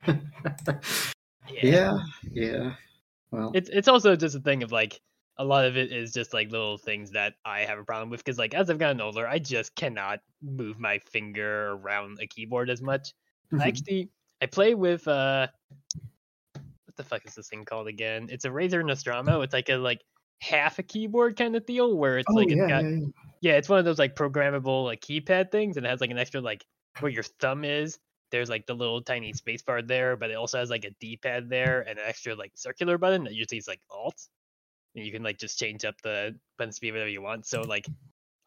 yeah, 1.62 1.94
yeah. 2.32 2.76
Well, 3.32 3.52
it's 3.54 3.70
it's 3.70 3.88
also 3.88 4.16
just 4.16 4.36
a 4.36 4.40
thing 4.40 4.64
of 4.64 4.72
like 4.72 5.00
a 5.38 5.44
lot 5.46 5.66
of 5.66 5.78
it 5.78 5.92
is 5.92 6.14
just 6.14 6.34
like 6.34 6.52
little 6.52 6.78
things 6.78 7.12
that 7.12 7.36
I 7.46 7.62
have 7.62 7.80
a 7.80 7.84
problem 7.84 8.10
with 8.10 8.24
because 8.24 8.38
like 8.38 8.54
as 8.54 8.70
I've 8.70 8.80
gotten 8.80 9.02
older, 9.02 9.28
I 9.28 9.40
just 9.40 9.76
cannot 9.76 10.20
move 10.42 10.80
my 10.80 11.00
finger 11.00 11.72
around 11.72 12.20
a 12.22 12.28
keyboard 12.28 12.70
as 12.70 12.82
much. 12.82 13.14
mhm. 13.52 13.62
Actually, 13.62 14.10
I 14.42 14.48
play 14.48 14.76
with 14.76 15.08
uh, 15.08 15.48
what 16.92 16.98
the 16.98 17.10
fuck 17.10 17.26
is 17.26 17.36
this 17.36 17.48
thing 17.48 17.64
called 17.64 17.88
again? 17.88 18.28
It's 18.30 18.46
a 18.46 18.50
Razer 18.50 18.86
Nostromo. 18.86 19.42
It's 19.42 19.54
like 19.54 19.70
a 19.70 19.76
like 19.76 20.02
half 20.42 20.80
a 20.80 20.84
keyboard 20.84 21.38
kind 21.38 21.56
of 21.56 21.66
deal 21.66 21.96
where 21.96 22.18
it's 22.18 22.28
oh 22.30 22.34
like 22.34 22.50
yeah, 22.50 22.56
it's 22.56 22.68
got 22.68 22.84
yeah, 22.84 22.90
yeah. 22.90 23.06
yeah, 23.42 23.54
it's 23.54 23.70
one 23.70 23.80
of 23.80 23.86
those 23.86 24.00
like 24.00 24.16
programmable 24.16 24.86
like 24.86 25.02
keypad 25.02 25.52
things, 25.52 25.78
and 25.78 25.86
it 25.86 25.90
has 25.90 26.02
like 26.02 26.12
an 26.12 26.18
extra 26.18 26.42
like 26.42 26.66
where 27.00 27.12
your 27.12 27.24
thumb 27.24 27.64
is. 27.64 27.98
There's 28.32 28.50
like 28.50 28.66
the 28.66 28.74
little 28.74 29.02
tiny 29.02 29.34
space 29.34 29.62
bar 29.62 29.82
there, 29.82 30.16
but 30.18 30.32
it 30.32 30.36
also 30.36 30.58
has 30.58 30.70
like 30.70 30.86
a 30.86 30.92
D-pad 31.02 31.50
there 31.50 31.82
and 31.82 32.00
an 32.00 32.06
extra 32.06 32.34
like 32.36 32.52
circular 32.56 32.98
button 32.98 33.26
that 33.26 33.34
usually 33.34 33.58
is 33.58 33.68
like 33.68 33.82
Alt, 33.90 34.28
and 34.96 35.06
you 35.06 35.12
can 35.12 35.24
like 35.24 35.38
just 35.38 35.60
change 35.60 35.86
up 35.86 35.96
the 36.02 36.36
button 36.58 36.74
speed 36.74 36.92
whatever 36.92 37.10
you 37.10 37.22
want. 37.22 37.46
So 37.46 37.62
like, 37.62 37.88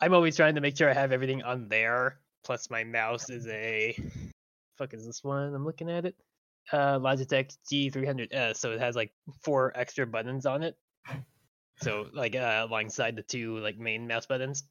I'm 0.00 0.14
always 0.14 0.36
trying 0.36 0.54
to 0.54 0.60
make 0.60 0.76
sure 0.76 0.90
I 0.90 0.94
have 0.94 1.12
everything 1.12 1.42
on 1.42 1.68
there. 1.68 2.18
Plus, 2.44 2.68
my 2.68 2.84
mouse 2.84 3.30
is 3.30 3.46
a 3.46 3.96
fuck 4.76 4.92
is 4.92 5.06
this 5.06 5.24
one? 5.24 5.54
I'm 5.54 5.64
looking 5.64 5.90
at 5.90 6.04
it. 6.04 6.14
Uh, 6.72 6.98
Logitech 6.98 7.56
G300S, 7.70 8.56
so 8.56 8.72
it 8.72 8.80
has 8.80 8.96
like 8.96 9.12
four 9.42 9.72
extra 9.74 10.06
buttons 10.06 10.46
on 10.46 10.62
it. 10.62 10.76
So 11.82 12.06
like 12.12 12.36
uh, 12.36 12.66
alongside 12.68 13.16
the 13.16 13.22
two 13.22 13.58
like 13.58 13.78
main 13.78 14.06
mouse 14.06 14.26
buttons. 14.26 14.64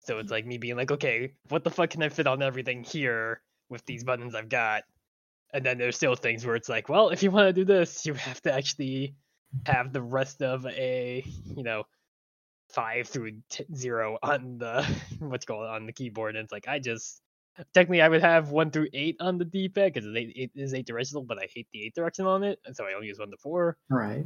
So 0.00 0.18
it's 0.18 0.30
like 0.30 0.46
me 0.46 0.58
being 0.58 0.76
like, 0.76 0.92
okay, 0.92 1.32
what 1.48 1.64
the 1.64 1.70
fuck 1.70 1.90
can 1.90 2.02
I 2.02 2.08
fit 2.08 2.26
on 2.26 2.42
everything 2.42 2.84
here 2.84 3.40
with 3.68 3.84
these 3.86 4.04
buttons 4.04 4.34
I've 4.34 4.48
got? 4.48 4.84
And 5.52 5.64
then 5.64 5.78
there's 5.78 5.96
still 5.96 6.14
things 6.14 6.44
where 6.44 6.56
it's 6.56 6.68
like, 6.68 6.88
well, 6.88 7.08
if 7.08 7.22
you 7.22 7.30
want 7.30 7.48
to 7.48 7.52
do 7.52 7.64
this, 7.64 8.04
you 8.06 8.14
have 8.14 8.40
to 8.42 8.52
actually 8.52 9.16
have 9.64 9.92
the 9.92 10.02
rest 10.02 10.42
of 10.42 10.66
a, 10.66 11.24
you 11.56 11.62
know, 11.62 11.84
five 12.68 13.08
through 13.08 13.40
t- 13.48 13.64
zero 13.74 14.18
on 14.22 14.58
the 14.58 14.86
what's 15.18 15.44
called 15.46 15.66
on 15.66 15.86
the 15.86 15.92
keyboard. 15.92 16.36
And 16.36 16.44
it's 16.44 16.52
like, 16.52 16.68
I 16.68 16.78
just, 16.78 17.20
technically 17.74 18.02
I 18.02 18.08
would 18.08 18.22
have 18.22 18.50
one 18.50 18.70
through 18.70 18.88
eight 18.92 19.16
on 19.20 19.38
the 19.38 19.44
D-pad 19.44 19.92
because 19.92 20.06
it, 20.06 20.32
it 20.34 20.50
is 20.54 20.74
eight 20.74 20.86
directional, 20.86 21.24
but 21.24 21.38
I 21.38 21.48
hate 21.52 21.68
the 21.72 21.84
eight 21.84 21.94
direction 21.94 22.26
on 22.26 22.42
it, 22.44 22.58
and 22.64 22.76
so 22.76 22.84
I 22.84 22.94
only 22.94 23.08
use 23.08 23.18
one 23.18 23.30
to 23.30 23.36
four. 23.36 23.76
Right. 23.88 24.24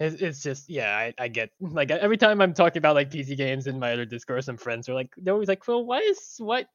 It's, 0.00 0.22
it's 0.22 0.42
just 0.42 0.70
yeah, 0.70 0.96
I, 0.96 1.12
I 1.18 1.28
get 1.28 1.50
like 1.60 1.90
every 1.90 2.16
time 2.16 2.40
I'm 2.40 2.54
talking 2.54 2.78
about 2.78 2.94
like 2.94 3.10
PC 3.10 3.36
games 3.36 3.66
in 3.66 3.78
my 3.78 3.92
other 3.92 4.06
Discord, 4.06 4.42
some 4.42 4.56
friends 4.56 4.88
are 4.88 4.94
like 4.94 5.12
they're 5.18 5.34
always 5.34 5.48
like, 5.48 5.68
well, 5.68 5.84
why 5.84 5.98
is 5.98 6.36
what? 6.38 6.68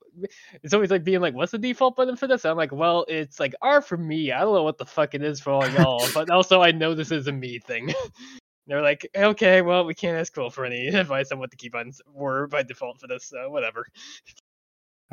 It's 0.61 0.75
always 0.75 0.91
like 0.91 1.03
being 1.03 1.21
like, 1.21 1.33
what's 1.33 1.51
the 1.51 1.57
default 1.57 1.95
button 1.95 2.15
for 2.17 2.27
this? 2.27 2.45
I'm 2.45 2.55
like, 2.55 2.71
well, 2.71 3.03
it's 3.07 3.39
like 3.39 3.55
R 3.63 3.81
for 3.81 3.97
me. 3.97 4.31
I 4.31 4.41
don't 4.41 4.53
know 4.53 4.61
what 4.61 4.77
the 4.77 4.85
fuck 4.85 5.15
it 5.15 5.23
is 5.23 5.39
for 5.39 5.53
all 5.53 5.67
y'all, 5.69 6.05
but 6.13 6.29
also 6.29 6.61
I 6.61 6.71
know 6.71 6.93
this 6.93 7.11
is 7.11 7.25
a 7.27 7.31
me 7.31 7.57
thing. 7.57 7.91
they're 8.67 8.83
like, 8.83 9.09
okay, 9.15 9.63
well, 9.63 9.85
we 9.85 9.95
can't 9.95 10.17
ask 10.17 10.31
Quill 10.31 10.51
for 10.51 10.63
any 10.63 10.87
advice 10.93 11.31
on 11.31 11.39
what 11.39 11.49
the 11.49 11.57
keybuttons 11.57 12.01
were 12.13 12.45
by 12.45 12.61
default 12.61 12.99
for 12.99 13.07
this, 13.07 13.25
so 13.25 13.49
whatever. 13.49 13.87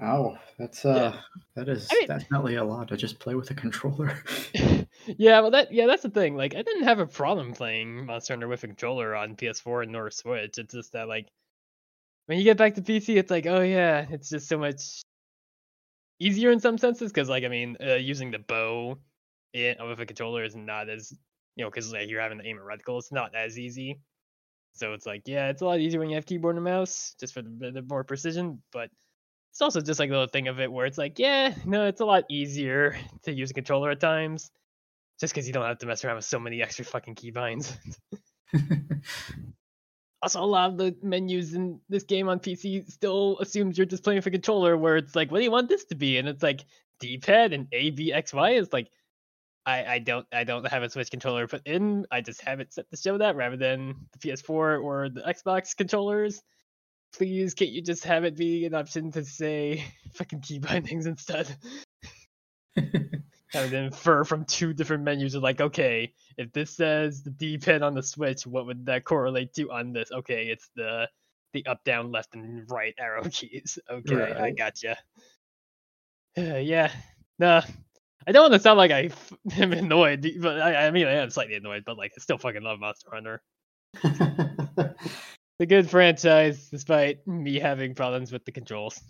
Oh, 0.00 0.36
that's 0.58 0.84
uh, 0.84 1.12
Yeah. 1.14 1.20
that 1.54 1.68
is 1.68 1.88
I 1.90 1.94
mean- 1.96 2.06
definitely 2.08 2.56
a 2.56 2.64
lot 2.64 2.88
to 2.88 2.96
just 2.96 3.18
play 3.18 3.34
with 3.34 3.50
a 3.50 3.54
controller. 3.54 4.16
yeah, 5.06 5.40
well, 5.40 5.50
that 5.50 5.72
yeah, 5.72 5.86
that's 5.86 6.02
the 6.02 6.10
thing. 6.10 6.36
Like, 6.36 6.54
I 6.54 6.62
didn't 6.62 6.84
have 6.84 6.98
a 6.98 7.06
problem 7.06 7.52
playing 7.52 8.06
Monster 8.06 8.34
Hunter 8.34 8.48
with 8.48 8.64
a 8.64 8.66
controller 8.68 9.14
on 9.14 9.36
PS4 9.36 9.82
and 9.82 9.92
nor 9.92 10.10
Switch. 10.10 10.58
It's 10.58 10.72
just 10.74 10.92
that 10.92 11.08
like 11.08 11.28
when 12.26 12.38
you 12.38 12.44
get 12.44 12.56
back 12.56 12.74
to 12.76 12.82
PC, 12.82 13.16
it's 13.16 13.30
like, 13.30 13.46
oh 13.46 13.60
yeah, 13.60 14.06
it's 14.10 14.30
just 14.30 14.48
so 14.48 14.58
much 14.58 15.02
easier 16.18 16.50
in 16.50 16.60
some 16.60 16.78
senses. 16.78 17.12
Because 17.12 17.28
like, 17.28 17.44
I 17.44 17.48
mean, 17.48 17.76
uh, 17.84 17.94
using 17.94 18.30
the 18.30 18.38
bow 18.38 18.98
with 19.54 20.00
a 20.00 20.06
controller 20.06 20.44
is 20.44 20.56
not 20.56 20.88
as 20.88 21.12
you 21.56 21.64
know, 21.64 21.70
because 21.70 21.92
like 21.92 22.08
you're 22.08 22.20
having 22.20 22.38
to 22.38 22.46
aim 22.46 22.58
at 22.58 22.64
reticle, 22.64 22.98
it's 22.98 23.12
not 23.12 23.34
as 23.34 23.58
easy. 23.58 24.00
So 24.74 24.94
it's 24.94 25.04
like, 25.04 25.22
yeah, 25.26 25.50
it's 25.50 25.60
a 25.60 25.66
lot 25.66 25.80
easier 25.80 26.00
when 26.00 26.08
you 26.08 26.14
have 26.14 26.24
keyboard 26.24 26.56
and 26.56 26.64
mouse, 26.64 27.14
just 27.20 27.34
for 27.34 27.42
the, 27.42 27.50
bit 27.50 27.88
more 27.88 28.04
precision. 28.04 28.62
But 28.72 28.88
it's 29.52 29.60
also 29.60 29.80
just 29.82 30.00
like 30.00 30.08
a 30.08 30.12
little 30.12 30.26
thing 30.26 30.48
of 30.48 30.60
it 30.60 30.72
where 30.72 30.86
it's 30.86 30.98
like, 30.98 31.18
yeah, 31.18 31.54
no, 31.66 31.86
it's 31.86 32.00
a 32.00 32.06
lot 32.06 32.24
easier 32.30 32.96
to 33.24 33.32
use 33.32 33.50
a 33.50 33.54
controller 33.54 33.90
at 33.90 34.00
times, 34.00 34.50
just 35.20 35.34
because 35.34 35.46
you 35.46 35.52
don't 35.52 35.66
have 35.66 35.78
to 35.78 35.86
mess 35.86 36.04
around 36.04 36.16
with 36.16 36.24
so 36.24 36.40
many 36.40 36.62
extra 36.62 36.84
fucking 36.84 37.14
keybinds. 37.14 37.76
Also, 40.22 40.40
a 40.40 40.46
lot 40.46 40.70
of 40.70 40.78
the 40.78 40.94
menus 41.02 41.54
in 41.54 41.80
this 41.88 42.04
game 42.04 42.28
on 42.28 42.38
PC 42.38 42.88
still 42.88 43.36
assumes 43.40 43.76
you're 43.76 43.84
just 43.84 44.04
playing 44.04 44.18
with 44.18 44.26
a 44.26 44.30
controller, 44.30 44.76
where 44.76 44.96
it's 44.96 45.16
like, 45.16 45.32
what 45.32 45.38
do 45.38 45.44
you 45.44 45.50
want 45.50 45.68
this 45.68 45.84
to 45.86 45.96
be? 45.96 46.16
And 46.16 46.28
it's 46.28 46.44
like 46.44 46.64
D-pad 47.00 47.52
and 47.52 47.66
A, 47.72 47.90
B, 47.90 48.12
X, 48.12 48.32
Y. 48.32 48.50
It's 48.50 48.72
like, 48.72 48.88
I, 49.66 49.84
I 49.84 49.98
don't 49.98 50.26
I 50.32 50.44
don't 50.44 50.64
have 50.68 50.84
a 50.84 50.90
Switch 50.90 51.10
controller 51.10 51.48
put 51.48 51.66
in. 51.66 52.06
I 52.10 52.20
just 52.20 52.40
have 52.42 52.60
it 52.60 52.72
set 52.72 52.88
to 52.90 52.96
show 52.96 53.18
that 53.18 53.34
rather 53.34 53.56
than 53.56 53.96
the 54.12 54.18
PS4 54.18 54.82
or 54.82 55.08
the 55.08 55.22
Xbox 55.22 55.76
controllers. 55.76 56.40
Please, 57.14 57.54
can't 57.54 57.70
you 57.70 57.82
just 57.82 58.04
have 58.04 58.24
it 58.24 58.36
be 58.36 58.64
an 58.64 58.74
option 58.74 59.12
to 59.12 59.24
say 59.24 59.84
fucking 60.14 60.40
key 60.40 60.58
bindings 60.58 61.06
instead? 61.06 61.54
Having 62.76 63.70
to 63.70 63.76
infer 63.76 64.24
from 64.24 64.46
two 64.46 64.72
different 64.72 65.04
menus 65.04 65.34
of 65.34 65.42
like, 65.42 65.60
okay, 65.60 66.14
if 66.38 66.52
this 66.52 66.70
says 66.70 67.22
the 67.22 67.30
D-pad 67.30 67.82
on 67.82 67.94
the 67.94 68.02
Switch, 68.02 68.46
what 68.46 68.64
would 68.64 68.86
that 68.86 69.04
correlate 69.04 69.52
to 69.54 69.70
on 69.70 69.92
this? 69.92 70.10
Okay, 70.10 70.46
it's 70.46 70.70
the 70.74 71.08
the 71.52 71.66
up, 71.66 71.84
down, 71.84 72.10
left, 72.10 72.34
and 72.34 72.64
right 72.70 72.94
arrow 72.98 73.22
keys. 73.30 73.78
Okay, 73.90 74.14
I 74.14 74.40
Right. 74.40 74.56
gotcha. 74.56 74.96
Uh, 76.38 76.56
yeah, 76.56 76.90
nah. 77.38 77.60
I 78.26 78.32
don't 78.32 78.42
want 78.44 78.54
to 78.54 78.60
sound 78.60 78.78
like 78.78 78.90
I 78.92 79.06
f- 79.06 79.32
am 79.58 79.72
annoyed, 79.74 80.26
but 80.40 80.60
I, 80.62 80.86
I 80.86 80.90
mean 80.92 81.06
I 81.06 81.14
am 81.14 81.28
slightly 81.28 81.56
annoyed, 81.56 81.82
but 81.84 81.98
like 81.98 82.12
I 82.16 82.20
still 82.20 82.38
fucking 82.38 82.62
love 82.62 82.78
Monster 82.80 83.10
Hunter. 83.12 83.42
The 85.62 85.66
good 85.66 85.88
franchise, 85.88 86.70
despite 86.70 87.24
me 87.24 87.60
having 87.60 87.94
problems 87.94 88.32
with 88.32 88.44
the 88.44 88.50
controls. 88.50 89.00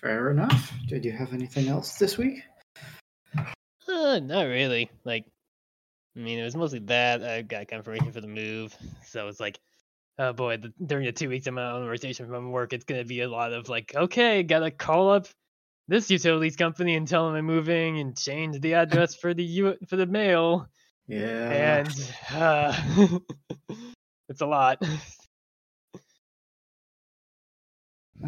Fair 0.00 0.32
enough. 0.32 0.72
Did 0.88 1.04
you 1.04 1.12
have 1.12 1.32
anything 1.32 1.68
else 1.68 1.98
this 1.98 2.18
week? 2.18 2.42
Uh, 3.36 4.18
not 4.18 4.46
really. 4.48 4.90
Like, 5.04 5.26
I 6.16 6.18
mean, 6.18 6.40
it 6.40 6.42
was 6.42 6.56
mostly 6.56 6.80
that. 6.80 7.22
I 7.22 7.42
got 7.42 7.68
confirmation 7.68 8.10
for 8.10 8.20
the 8.20 8.26
move, 8.26 8.74
so 9.06 9.28
it's 9.28 9.38
like, 9.38 9.60
oh 10.18 10.32
boy, 10.32 10.56
the, 10.56 10.72
during 10.84 11.04
the 11.06 11.12
two 11.12 11.28
weeks 11.28 11.46
I'm 11.46 11.58
on 11.58 11.86
rotation 11.86 12.26
from 12.26 12.50
work, 12.50 12.72
it's 12.72 12.84
gonna 12.84 13.04
be 13.04 13.20
a 13.20 13.28
lot 13.30 13.52
of 13.52 13.68
like, 13.68 13.92
okay, 13.94 14.42
gotta 14.42 14.72
call 14.72 15.10
up 15.12 15.28
this 15.86 16.10
utilities 16.10 16.56
company 16.56 16.96
and 16.96 17.06
tell 17.06 17.28
them 17.28 17.36
I'm 17.36 17.44
moving 17.44 18.00
and 18.00 18.18
change 18.18 18.60
the 18.60 18.74
address 18.74 19.14
for 19.14 19.32
the 19.32 19.44
U- 19.44 19.78
for 19.86 19.94
the 19.94 20.06
mail, 20.06 20.66
Yeah. 21.06 21.84
and 21.86 22.12
uh, 22.34 23.18
it's 24.28 24.40
a 24.40 24.46
lot. 24.46 24.82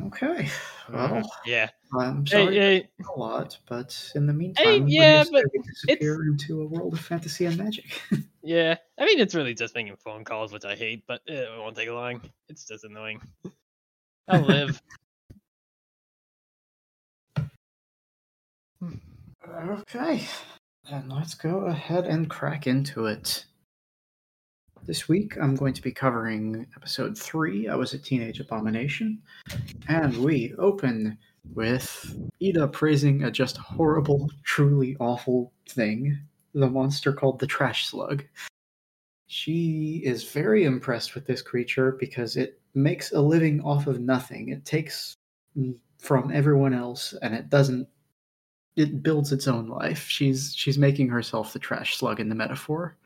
Okay. 0.06 0.48
Well, 0.92 1.22
yeah. 1.44 1.68
I'm 1.98 2.26
sorry 2.26 2.56
hey, 2.56 2.88
a 3.06 3.18
lot, 3.18 3.58
but 3.68 4.12
in 4.14 4.26
the 4.26 4.32
meantime, 4.32 4.84
we 4.84 4.92
yeah, 4.92 5.24
but 5.30 5.44
disappear 5.64 6.24
into 6.24 6.62
a 6.62 6.66
world 6.66 6.94
of 6.94 7.00
fantasy 7.00 7.44
and 7.44 7.56
magic. 7.58 8.00
yeah. 8.42 8.76
I 8.98 9.04
mean, 9.04 9.20
it's 9.20 9.34
really 9.34 9.54
just 9.54 9.74
making 9.74 9.96
phone 9.96 10.24
calls, 10.24 10.52
which 10.52 10.64
I 10.64 10.74
hate, 10.74 11.04
but 11.06 11.20
it 11.26 11.46
won't 11.58 11.76
take 11.76 11.90
long. 11.90 12.22
It's 12.48 12.64
just 12.64 12.84
annoying. 12.84 13.20
I'll 14.28 14.42
live. 14.42 14.80
Hmm. 18.80 18.94
Okay, 19.46 20.26
then 20.90 21.08
let's 21.08 21.34
go 21.34 21.66
ahead 21.66 22.04
and 22.04 22.28
crack 22.28 22.66
into 22.66 23.06
it. 23.06 23.44
This 24.84 25.08
week, 25.08 25.36
I'm 25.40 25.54
going 25.54 25.74
to 25.74 25.82
be 25.82 25.92
covering 25.92 26.66
episode 26.74 27.16
three. 27.16 27.68
I 27.68 27.76
was 27.76 27.94
a 27.94 27.98
teenage 27.98 28.40
abomination, 28.40 29.22
and 29.86 30.16
we 30.16 30.54
open 30.58 31.16
with 31.54 32.16
Eda 32.40 32.66
praising 32.66 33.22
a 33.22 33.30
just 33.30 33.56
horrible, 33.58 34.28
truly 34.42 34.96
awful 34.98 35.52
thing 35.68 36.18
the 36.54 36.68
monster 36.68 37.12
called 37.12 37.38
the 37.38 37.46
Trash 37.46 37.86
Slug. 37.86 38.24
She 39.28 40.02
is 40.04 40.24
very 40.24 40.64
impressed 40.64 41.14
with 41.14 41.26
this 41.26 41.42
creature 41.42 41.92
because 41.92 42.36
it 42.36 42.60
makes 42.74 43.12
a 43.12 43.20
living 43.20 43.60
off 43.60 43.86
of 43.86 44.00
nothing. 44.00 44.48
It 44.48 44.64
takes 44.64 45.14
from 45.98 46.32
everyone 46.32 46.74
else, 46.74 47.14
and 47.22 47.34
it 47.34 47.48
doesn't 47.48 47.86
it 48.74 49.02
builds 49.02 49.30
its 49.30 49.46
own 49.46 49.68
life. 49.68 50.08
She's 50.08 50.52
she's 50.56 50.76
making 50.76 51.08
herself 51.08 51.52
the 51.52 51.60
trash 51.60 51.98
slug 51.98 52.18
in 52.18 52.28
the 52.28 52.34
metaphor. 52.34 52.96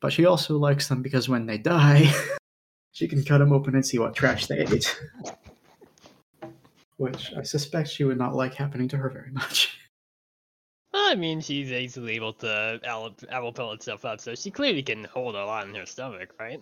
But 0.00 0.12
she 0.12 0.26
also 0.26 0.58
likes 0.58 0.88
them 0.88 1.02
because 1.02 1.28
when 1.28 1.46
they 1.46 1.58
die, 1.58 2.12
she 2.92 3.08
can 3.08 3.24
cut 3.24 3.38
them 3.38 3.52
open 3.52 3.74
and 3.74 3.84
see 3.84 3.98
what 3.98 4.14
trash 4.14 4.46
they 4.46 4.58
ate. 4.58 4.98
Which 6.98 7.32
I 7.36 7.42
suspect 7.42 7.88
she 7.88 8.04
would 8.04 8.18
not 8.18 8.34
like 8.34 8.54
happening 8.54 8.88
to 8.88 8.96
her 8.96 9.10
very 9.10 9.30
much. 9.30 9.78
I 10.94 11.14
mean, 11.14 11.40
she's 11.40 11.70
easily 11.70 12.14
able 12.14 12.32
to 12.34 12.80
apple, 12.82 13.52
pill 13.52 13.72
itself 13.72 14.04
up, 14.04 14.20
so 14.20 14.34
she 14.34 14.50
clearly 14.50 14.82
can 14.82 15.04
hold 15.04 15.34
a 15.34 15.44
lot 15.44 15.68
in 15.68 15.74
her 15.74 15.84
stomach, 15.84 16.30
right? 16.40 16.58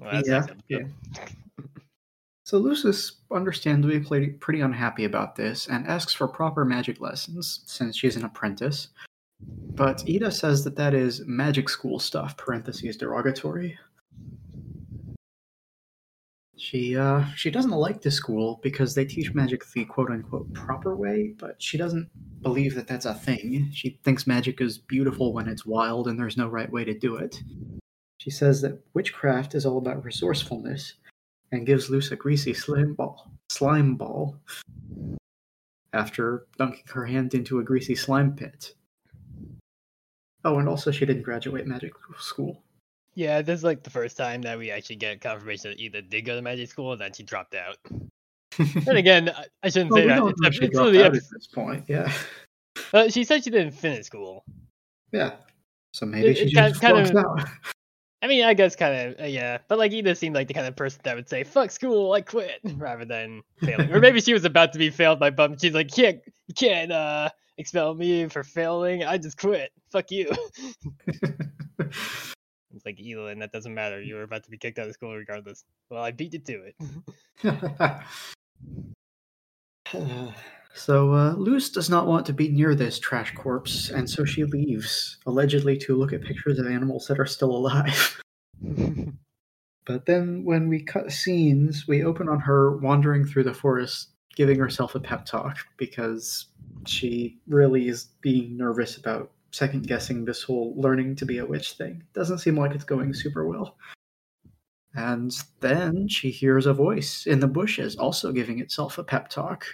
Well, 0.00 0.22
Yeah, 0.24 0.46
yeah. 0.68 0.86
so 2.44 2.58
Lucis 2.58 3.12
understandably 3.30 4.00
pretty 4.30 4.60
unhappy 4.60 5.04
about 5.04 5.36
this 5.36 5.68
and 5.68 5.86
asks 5.86 6.12
for 6.14 6.26
proper 6.26 6.64
magic 6.64 7.00
lessons 7.00 7.62
since 7.66 7.96
she's 7.96 8.16
an 8.16 8.24
apprentice. 8.24 8.88
But 9.74 10.06
Eda 10.06 10.30
says 10.30 10.64
that 10.64 10.76
that 10.76 10.94
is 10.94 11.22
magic 11.26 11.68
school 11.68 11.98
stuff, 11.98 12.36
parentheses 12.36 12.96
derogatory. 12.96 13.78
She 16.56 16.96
uh 16.96 17.24
she 17.34 17.50
doesn't 17.50 17.72
like 17.72 18.02
the 18.02 18.10
school 18.10 18.60
because 18.62 18.94
they 18.94 19.04
teach 19.04 19.34
magic 19.34 19.64
the 19.72 19.84
quote 19.84 20.10
unquote 20.10 20.52
proper 20.52 20.94
way, 20.94 21.34
but 21.38 21.60
she 21.60 21.76
doesn't 21.76 22.08
believe 22.42 22.74
that 22.74 22.86
that's 22.86 23.06
a 23.06 23.14
thing. 23.14 23.70
She 23.72 23.98
thinks 24.04 24.26
magic 24.26 24.60
is 24.60 24.78
beautiful 24.78 25.32
when 25.32 25.48
it's 25.48 25.66
wild 25.66 26.06
and 26.06 26.18
there's 26.18 26.36
no 26.36 26.48
right 26.48 26.70
way 26.70 26.84
to 26.84 26.96
do 26.96 27.16
it. 27.16 27.42
She 28.18 28.30
says 28.30 28.60
that 28.60 28.78
witchcraft 28.94 29.54
is 29.56 29.66
all 29.66 29.78
about 29.78 30.04
resourcefulness 30.04 30.94
and 31.50 31.66
gives 31.66 31.90
Luz 31.90 32.12
a 32.12 32.16
greasy 32.16 32.54
slime 32.54 32.94
ball 32.94 33.32
slime 33.48 33.96
ball 33.96 34.36
after 35.92 36.46
dunking 36.58 36.84
her 36.88 37.06
hand 37.06 37.34
into 37.34 37.58
a 37.58 37.64
greasy 37.64 37.94
slime 37.94 38.36
pit. 38.36 38.74
Oh, 40.44 40.58
and 40.58 40.68
also 40.68 40.90
she 40.90 41.06
didn't 41.06 41.22
graduate 41.22 41.66
magic 41.66 41.92
school. 42.18 42.62
Yeah, 43.14 43.42
this 43.42 43.58
is 43.60 43.64
like 43.64 43.82
the 43.82 43.90
first 43.90 44.16
time 44.16 44.42
that 44.42 44.58
we 44.58 44.70
actually 44.70 44.96
get 44.96 45.20
confirmation 45.20 45.70
that 45.70 45.78
Eda 45.80 46.02
did 46.02 46.22
go 46.22 46.34
to 46.34 46.42
magic 46.42 46.68
school 46.70 46.92
and 46.92 47.00
then 47.00 47.12
she 47.12 47.22
dropped 47.22 47.54
out. 47.54 47.76
And 48.58 48.98
again, 48.98 49.30
I- 49.30 49.46
I 49.62 49.68
shouldn't 49.70 49.90
Well, 49.92 50.02
say 50.02 50.08
that. 50.08 50.34
It's, 50.46 50.56
she 50.58 50.68
dropped 50.68 50.94
out 50.96 51.06
at 51.06 51.12
this 51.12 51.46
point. 51.46 51.84
Yeah, 51.88 52.12
uh, 52.92 53.08
she 53.08 53.24
said 53.24 53.42
she 53.44 53.50
didn't 53.50 53.72
finish 53.72 54.04
school. 54.06 54.44
yeah. 55.10 55.32
So 55.94 56.04
maybe 56.06 56.28
It- 56.28 56.36
she 56.38 56.44
it 56.44 56.48
just 56.50 56.80
kind- 56.80 57.06
kind 57.06 57.16
of- 57.16 57.24
out. 57.24 57.48
I 58.22 58.28
mean, 58.28 58.44
I 58.44 58.54
guess 58.54 58.76
kind 58.76 58.94
of, 59.14 59.20
uh, 59.20 59.24
yeah. 59.24 59.58
But 59.68 59.78
like, 59.78 59.90
Eda 59.92 60.14
seemed 60.14 60.34
like 60.36 60.48
the 60.48 60.54
kind 60.54 60.66
of 60.68 60.76
person 60.76 61.00
that 61.04 61.16
would 61.16 61.28
say, 61.28 61.42
fuck 61.44 61.70
school, 61.70 62.12
I 62.12 62.20
quit, 62.20 62.60
rather 62.76 63.04
than 63.04 63.42
failing. 63.60 63.90
or 63.90 64.00
maybe 64.00 64.20
she 64.20 64.32
was 64.34 64.44
about 64.44 64.72
to 64.74 64.78
be 64.78 64.90
failed 64.90 65.18
by 65.18 65.30
Bump. 65.30 65.58
She's 65.60 65.74
like, 65.74 65.96
you 65.98 66.20
can't 66.54 66.92
uh, 66.92 67.30
expel 67.62 67.94
me 67.94 68.28
for 68.28 68.44
failing. 68.44 69.04
I 69.04 69.18
just 69.18 69.38
quit. 69.38 69.72
Fuck 69.90 70.10
you. 70.10 70.30
It's 72.74 72.86
like, 72.86 72.98
Elin, 73.00 73.38
that 73.40 73.52
doesn't 73.52 73.74
matter. 73.74 74.00
You 74.00 74.14
were 74.14 74.22
about 74.22 74.44
to 74.44 74.50
be 74.50 74.56
kicked 74.56 74.78
out 74.78 74.88
of 74.88 74.94
school 74.94 75.14
regardless. 75.14 75.62
Well, 75.90 76.02
I 76.02 76.10
beat 76.10 76.32
you 76.32 76.38
to 76.40 76.72
it. 77.44 78.00
So 80.74 81.12
uh, 81.12 81.34
Luz 81.34 81.68
does 81.68 81.90
not 81.90 82.06
want 82.06 82.24
to 82.24 82.32
be 82.32 82.48
near 82.48 82.74
this 82.74 82.98
trash 82.98 83.34
corpse, 83.34 83.90
and 83.90 84.08
so 84.08 84.24
she 84.24 84.44
leaves, 84.44 85.18
allegedly 85.26 85.76
to 85.80 85.94
look 85.94 86.14
at 86.14 86.22
pictures 86.22 86.58
of 86.58 86.66
animals 86.66 87.06
that 87.08 87.20
are 87.20 87.26
still 87.26 87.54
alive. 87.54 88.18
but 89.84 90.06
then, 90.06 90.44
when 90.44 90.70
we 90.70 90.82
cut 90.82 91.12
scenes, 91.12 91.86
we 91.86 92.02
open 92.02 92.26
on 92.26 92.40
her 92.40 92.78
wandering 92.78 93.26
through 93.26 93.44
the 93.44 93.52
forest, 93.52 94.11
giving 94.36 94.58
herself 94.58 94.94
a 94.94 95.00
pep 95.00 95.24
talk 95.26 95.58
because 95.76 96.46
she 96.86 97.38
really 97.46 97.88
is 97.88 98.08
being 98.20 98.56
nervous 98.56 98.96
about 98.96 99.30
second 99.52 99.86
guessing 99.86 100.24
this 100.24 100.42
whole 100.42 100.74
learning 100.76 101.14
to 101.16 101.26
be 101.26 101.38
a 101.38 101.46
witch 101.46 101.72
thing. 101.72 102.02
Doesn't 102.14 102.38
seem 102.38 102.56
like 102.56 102.74
it's 102.74 102.84
going 102.84 103.12
super 103.14 103.46
well. 103.46 103.76
And 104.94 105.32
then 105.60 106.08
she 106.08 106.30
hears 106.30 106.66
a 106.66 106.74
voice 106.74 107.26
in 107.26 107.40
the 107.40 107.46
bushes, 107.46 107.96
also 107.96 108.32
giving 108.32 108.60
itself 108.60 108.98
a 108.98 109.04
pep 109.04 109.28
talk. 109.28 109.64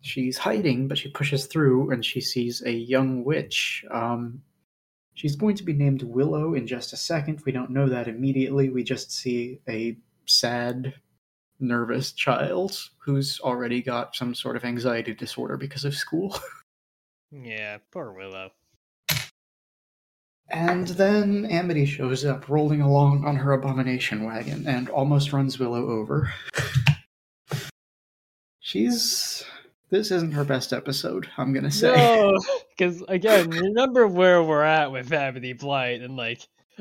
She's 0.00 0.38
hiding, 0.38 0.88
but 0.88 0.98
she 0.98 1.10
pushes 1.10 1.46
through 1.46 1.90
and 1.90 2.04
she 2.04 2.20
sees 2.20 2.62
a 2.64 2.72
young 2.72 3.24
witch. 3.24 3.84
Um, 3.90 4.42
she's 5.14 5.36
going 5.36 5.56
to 5.56 5.64
be 5.64 5.72
named 5.72 6.02
Willow 6.02 6.54
in 6.54 6.66
just 6.66 6.92
a 6.92 6.96
second. 6.96 7.42
We 7.44 7.52
don't 7.52 7.70
know 7.70 7.88
that 7.88 8.08
immediately. 8.08 8.68
We 8.68 8.84
just 8.84 9.12
see 9.12 9.60
a 9.68 9.96
sad, 10.26 10.94
nervous 11.58 12.12
child 12.12 12.90
who's 12.98 13.40
already 13.40 13.82
got 13.82 14.14
some 14.14 14.34
sort 14.34 14.56
of 14.56 14.64
anxiety 14.64 15.14
disorder 15.14 15.56
because 15.56 15.84
of 15.84 15.94
school. 15.94 16.38
yeah, 17.30 17.78
poor 17.90 18.12
Willow. 18.12 18.50
And 20.48 20.86
then 20.88 21.46
Amity 21.46 21.86
shows 21.86 22.24
up 22.24 22.48
rolling 22.48 22.80
along 22.80 23.24
on 23.24 23.36
her 23.36 23.52
abomination 23.52 24.24
wagon 24.24 24.66
and 24.66 24.88
almost 24.88 25.32
runs 25.32 25.58
Willow 25.58 25.88
over. 25.88 26.32
She's 28.60 29.44
this 29.90 30.10
isn't 30.10 30.32
her 30.32 30.44
best 30.44 30.72
episode, 30.72 31.28
I'm 31.36 31.52
gonna 31.52 31.70
say. 31.70 31.94
No, 31.94 32.38
because 32.76 33.02
again, 33.08 33.50
remember 33.50 34.06
where 34.06 34.42
we're 34.42 34.64
at 34.64 34.90
with 34.90 35.12
Amity 35.12 35.52
Blight, 35.52 36.00
and 36.00 36.16
like 36.16 36.40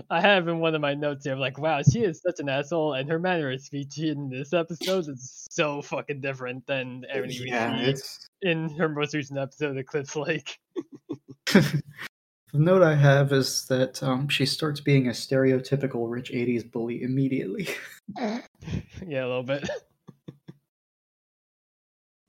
I 0.10 0.22
have 0.22 0.48
in 0.48 0.60
one 0.60 0.75
of 0.75 0.82
my 0.82 0.94
notes 0.94 1.25
here, 1.25 1.36
like, 1.36 1.58
wow, 1.58 1.82
she 1.82 2.04
is 2.04 2.22
such 2.22 2.40
an 2.40 2.50
asshole, 2.50 2.94
and 2.94 3.10
her 3.10 3.20
manner 3.20 3.52
of 3.52 3.62
speech 3.62 3.98
in 3.98 4.30
this 4.30 4.54
episode 4.54 5.08
is 5.08 5.48
so 5.50 5.82
fucking 5.82 6.22
different 6.22 6.66
than 6.68 7.06
Amity 7.14 7.46
yeah, 7.46 7.94
in 8.42 8.70
her 8.78 8.90
most 8.90 9.14
recent 9.14 9.40
episode, 9.40 9.78
Eclipse 9.78 10.16
Lake. 10.16 10.60
the 11.46 11.82
note 12.54 12.82
I 12.82 12.96
have 12.96 13.32
is 13.32 13.66
that 13.68 14.02
um, 14.04 14.28
she 14.28 14.46
starts 14.46 14.82
being 14.82 15.08
a 15.08 15.12
stereotypical 15.12 16.10
rich 16.10 16.32
80s 16.32 16.70
bully 16.70 17.04
immediately. 17.04 17.70
yeah, 18.18 18.42
a 19.08 19.28
little 19.28 19.44
bit. 19.44 19.70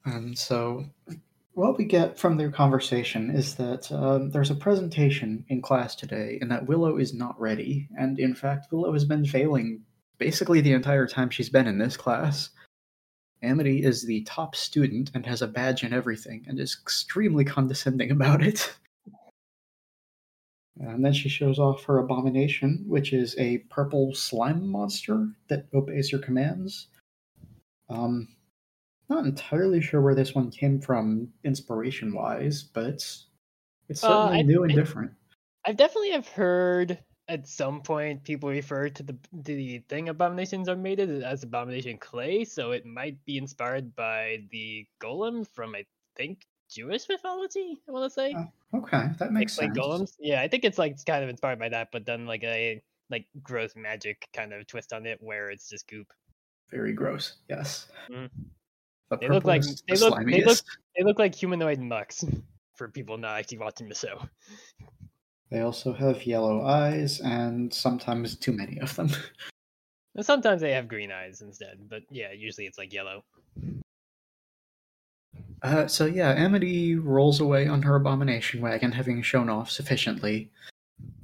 And 0.04 0.38
so, 0.38 0.85
what 1.56 1.78
we 1.78 1.86
get 1.86 2.18
from 2.18 2.36
their 2.36 2.50
conversation 2.50 3.30
is 3.30 3.54
that 3.54 3.90
um, 3.90 4.30
there's 4.30 4.50
a 4.50 4.54
presentation 4.54 5.42
in 5.48 5.62
class 5.62 5.96
today, 5.96 6.36
and 6.42 6.50
that 6.50 6.66
Willow 6.66 6.98
is 6.98 7.14
not 7.14 7.40
ready. 7.40 7.88
And 7.99 8.21
in 8.21 8.34
fact, 8.34 8.71
Willow 8.71 8.92
has 8.92 9.06
been 9.06 9.25
failing 9.25 9.80
basically 10.19 10.60
the 10.60 10.75
entire 10.75 11.06
time 11.06 11.30
she's 11.30 11.49
been 11.49 11.66
in 11.66 11.78
this 11.78 11.97
class. 11.97 12.50
Amity 13.42 13.82
is 13.82 14.04
the 14.04 14.23
top 14.25 14.54
student 14.54 15.10
and 15.14 15.25
has 15.25 15.40
a 15.40 15.47
badge 15.47 15.82
and 15.82 15.95
everything, 15.95 16.45
and 16.47 16.60
is 16.60 16.76
extremely 16.78 17.45
condescending 17.47 18.10
about 18.10 18.42
it. 18.42 18.76
And 20.78 21.02
then 21.02 21.14
she 21.14 21.30
shows 21.30 21.58
off 21.58 21.84
her 21.84 21.97
abomination, 21.97 22.84
which 22.86 23.14
is 23.14 23.34
a 23.38 23.64
purple 23.71 24.14
slime 24.14 24.69
monster 24.69 25.30
that 25.49 25.69
obeys 25.73 26.10
her 26.10 26.19
commands. 26.19 26.88
Um, 27.88 28.35
not 29.08 29.25
entirely 29.25 29.80
sure 29.80 30.00
where 30.00 30.14
this 30.14 30.34
one 30.34 30.50
came 30.50 30.80
from 30.80 31.28
inspiration 31.45 32.12
wise, 32.12 32.62
but 32.62 33.06
it's 33.88 34.04
uh, 34.04 34.08
certainly 34.08 34.40
uh, 34.40 34.42
new 34.42 34.64
and 34.64 34.75
different. 34.75 35.12
I 35.64 35.73
definitely 35.73 36.12
have 36.12 36.28
heard 36.28 36.99
at 37.28 37.47
some 37.47 37.82
point 37.82 38.23
people 38.23 38.49
refer 38.49 38.88
to 38.88 39.02
the 39.02 39.12
to 39.12 39.42
the 39.42 39.78
thing 39.88 40.08
abominations 40.08 40.69
are 40.69 40.76
made 40.76 41.00
as 41.00 41.42
abomination 41.42 41.99
clay, 41.99 42.45
so 42.45 42.73
it 42.73 42.86
might 42.86 43.25
be 43.25 43.38
inspired 43.38 43.95
by 43.97 44.45
the 44.50 44.86
golem 45.02 45.47
from 45.54 45.75
I 45.75 45.84
think 46.16 46.47
Jewish 46.71 47.08
mythology. 47.08 47.80
I 47.88 47.92
want 47.92 48.10
to 48.10 48.14
say. 48.14 48.32
Uh, 48.32 48.76
okay, 48.78 49.08
that 49.19 49.32
makes 49.32 49.58
like, 49.58 49.69
sense. 49.69 49.78
Like 49.78 49.86
golems, 49.86 50.12
yeah, 50.19 50.40
I 50.40 50.49
think 50.49 50.64
it's 50.64 50.78
like 50.78 51.04
kind 51.04 51.23
of 51.23 51.30
inspired 51.30 51.58
by 51.58 51.69
that, 51.71 51.88
but 51.92 52.06
then 52.06 52.26
like 52.26 52.45
a 52.45 52.82
like 53.10 53.26
gross 53.42 53.75
magic 53.76 54.28
kind 54.32 54.52
of 54.52 54.66
twist 54.66 54.92
on 54.92 55.06
it 55.06 55.19
where 55.21 55.50
it's 55.50 55.69
just 55.69 55.88
goop. 55.88 56.08
Very 56.71 56.92
gross. 56.92 57.34
Yes. 57.49 57.88
Mm. 58.10 58.28
The 59.10 59.19
they 59.19 59.28
look 59.28 59.45
like 59.45 59.62
they 59.62 59.97
the 59.97 60.08
look 60.10 60.26
they 60.26 60.45
look 60.45 60.58
they 60.97 61.04
look 61.04 61.19
like 61.19 61.34
humanoid 61.34 61.78
mucks 61.78 62.25
for 62.75 62.88
people 62.88 63.16
not 63.19 63.38
actually 63.38 63.58
watching 63.58 63.88
the 63.88 63.95
show. 63.95 64.21
They 65.50 65.60
also 65.60 65.92
have 65.92 66.26
yellow 66.26 66.64
eyes 66.66 67.21
and 67.21 67.73
sometimes 67.73 68.36
too 68.36 68.52
many 68.52 68.78
of 68.80 68.95
them. 68.97 69.10
And 70.16 70.25
sometimes 70.25 70.62
they 70.62 70.73
have 70.73 70.88
green 70.88 71.12
eyes 71.12 71.42
instead, 71.42 71.90
but 71.90 72.00
yeah, 72.10 72.32
usually 72.32 72.66
it's 72.66 72.78
like 72.78 72.90
yellow. 72.90 73.23
Uh, 75.60 75.86
so 75.86 76.06
yeah, 76.06 76.30
Amity 76.30 76.95
rolls 76.97 77.38
away 77.38 77.69
on 77.69 77.82
her 77.82 77.97
abomination 77.97 78.62
wagon, 78.62 78.92
having 78.92 79.21
shown 79.21 79.50
off 79.50 79.71
sufficiently. 79.71 80.50